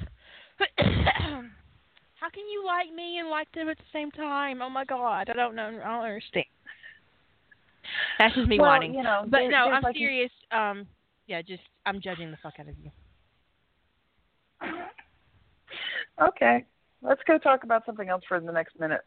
How 2.16 2.30
can 2.30 2.48
you 2.52 2.66
like 2.66 2.94
me 2.94 3.20
and 3.20 3.30
like 3.30 3.52
them 3.54 3.70
at 3.70 3.78
the 3.78 3.84
same 3.92 4.10
time? 4.12 4.62
Oh 4.62 4.70
my 4.70 4.86
god, 4.86 5.30
I 5.30 5.34
don't 5.34 5.56
know. 5.56 5.68
I 5.68 5.88
don't 5.88 6.04
understand. 6.04 6.46
That's 8.18 8.34
just 8.36 8.48
me 8.48 8.58
well, 8.60 8.70
whining. 8.70 8.94
You 8.94 9.04
know, 9.04 9.26
but 9.28 9.42
no, 9.50 9.70
I'm 9.70 9.84
like 9.84 9.96
serious. 9.96 10.32
Um, 10.52 10.88
yeah, 11.28 11.42
just 11.42 11.64
I'm 11.86 12.02
judging 12.02 12.32
the 12.32 12.38
fuck 12.42 12.54
out 12.60 12.68
of 12.70 12.76
you. 12.82 12.92
Okay, 16.22 16.66
let's 17.02 17.22
go 17.28 17.38
talk 17.38 17.64
about 17.64 17.86
something 17.86 18.08
else 18.08 18.24
for 18.28 18.40
the 18.40 18.52
next 18.52 18.80
minute. 18.80 19.02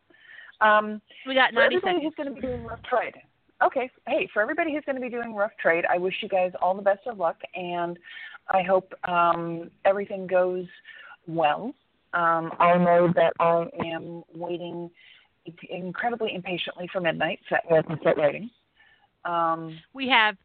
Um, 0.61 1.01
we 1.27 1.35
got 1.35 1.55
90 1.55 1.55
for 1.55 1.63
everybody 1.63 1.81
seconds. 1.81 2.03
who's 2.03 2.15
going 2.15 2.29
to 2.29 2.35
be 2.35 2.41
doing 2.41 2.65
rough 2.65 2.83
trade. 2.83 3.15
Okay, 3.65 3.91
hey, 4.07 4.29
for 4.33 4.41
everybody 4.41 4.73
who's 4.73 4.85
going 4.85 4.97
to 4.97 5.03
be 5.03 5.09
doing 5.09 5.35
rough 5.35 5.51
trade, 5.61 5.85
I 5.91 5.99
wish 5.99 6.15
you 6.23 6.29
guys 6.29 6.53
all 6.63 6.75
the 6.75 6.83
best 6.83 7.07
of 7.07 7.19
luck, 7.19 7.37
and 7.55 7.99
I 8.49 8.63
hope 8.63 8.93
um, 9.09 9.71
everything 9.85 10.27
goes 10.27 10.67
well. 11.27 11.75
Um, 12.15 12.53
I 12.59 12.79
know 12.79 13.13
that 13.15 13.33
I 13.41 13.67
am 13.85 14.23
waiting 14.35 14.91
incredibly 15.71 16.35
impatiently 16.35 16.89
for 16.93 17.01
midnight 17.01 17.41
so 17.49 17.57
I 17.57 17.83
can 17.83 17.99
start 18.01 18.17
writing. 18.17 18.51
Um, 19.25 19.79
we 19.93 20.09
have 20.09 20.37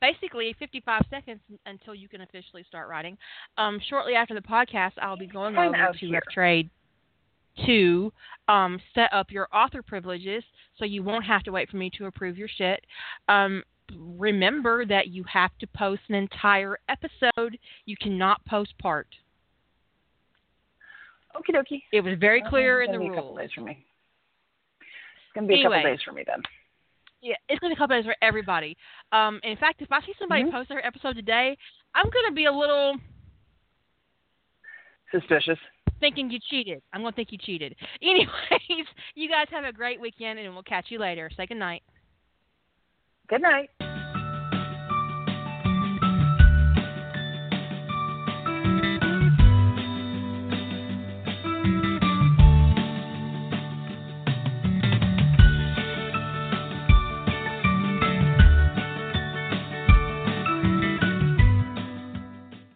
basically 0.00 0.54
55 0.58 1.02
seconds 1.10 1.40
until 1.66 1.94
you 1.94 2.08
can 2.08 2.20
officially 2.20 2.64
start 2.68 2.88
writing. 2.88 3.16
Um, 3.56 3.80
shortly 3.88 4.14
after 4.14 4.34
the 4.34 4.40
podcast, 4.40 4.92
I'll 5.00 5.16
be 5.16 5.26
going 5.26 5.56
over 5.56 5.72
to 5.98 6.12
Rough 6.12 6.24
Trade 6.32 6.70
to 7.66 8.12
um, 8.48 8.78
set 8.94 9.12
up 9.12 9.30
your 9.30 9.48
author 9.52 9.82
privileges 9.82 10.42
so 10.78 10.84
you 10.84 11.02
won't 11.02 11.24
have 11.24 11.42
to 11.44 11.52
wait 11.52 11.68
for 11.68 11.76
me 11.76 11.90
to 11.98 12.06
approve 12.06 12.38
your 12.38 12.48
shit. 12.48 12.84
Um, 13.28 13.62
remember 13.96 14.84
that 14.86 15.08
you 15.08 15.24
have 15.24 15.50
to 15.60 15.66
post 15.66 16.02
an 16.08 16.14
entire 16.14 16.78
episode. 16.88 17.58
You 17.84 17.96
cannot 18.00 18.44
post 18.46 18.76
part. 18.78 19.06
Okie 21.36 21.54
dokie. 21.54 21.82
It 21.92 22.00
was 22.00 22.14
very 22.18 22.42
clear 22.48 22.82
in 22.82 22.92
the 22.92 22.98
rules. 22.98 23.08
It's 23.08 23.20
going 23.24 23.26
to 23.26 23.34
be 23.34 23.34
a 23.34 23.34
couple 23.34 23.36
days 23.36 23.50
for 23.54 23.60
me. 23.62 23.84
It's 24.80 25.34
going 25.34 25.46
to 25.46 25.48
be 25.48 25.60
anyway, 25.60 25.76
a 25.76 25.78
couple 25.78 25.90
days 25.90 26.00
for 26.04 26.12
me 26.12 26.24
then. 26.26 26.42
Yeah, 27.20 27.34
it's 27.48 27.60
going 27.60 27.70
to 27.70 27.76
be 27.76 27.78
a 27.78 27.82
couple 27.82 27.96
days 27.96 28.06
for 28.06 28.16
everybody. 28.22 28.76
Um, 29.12 29.40
in 29.42 29.56
fact, 29.56 29.82
if 29.82 29.92
I 29.92 30.00
see 30.00 30.14
somebody 30.18 30.42
mm-hmm. 30.42 30.56
post 30.56 30.68
their 30.68 30.84
episode 30.84 31.16
today, 31.16 31.56
I'm 31.94 32.06
going 32.10 32.26
to 32.28 32.34
be 32.34 32.46
a 32.46 32.52
little 32.52 32.96
suspicious 35.12 35.58
thinking 36.00 36.30
you 36.30 36.38
cheated. 36.50 36.82
I'm 36.92 37.02
going 37.02 37.12
to 37.12 37.16
think 37.16 37.32
you 37.32 37.38
cheated. 37.38 37.74
Anyways, 38.02 38.86
you 39.14 39.28
guys 39.28 39.46
have 39.50 39.64
a 39.64 39.72
great 39.72 40.00
weekend, 40.00 40.38
and 40.38 40.54
we'll 40.54 40.62
catch 40.62 40.86
you 40.88 40.98
later. 40.98 41.30
Say 41.36 41.46
good 41.46 41.56
night. 41.56 41.82
Good 43.28 43.42
night. 43.42 43.70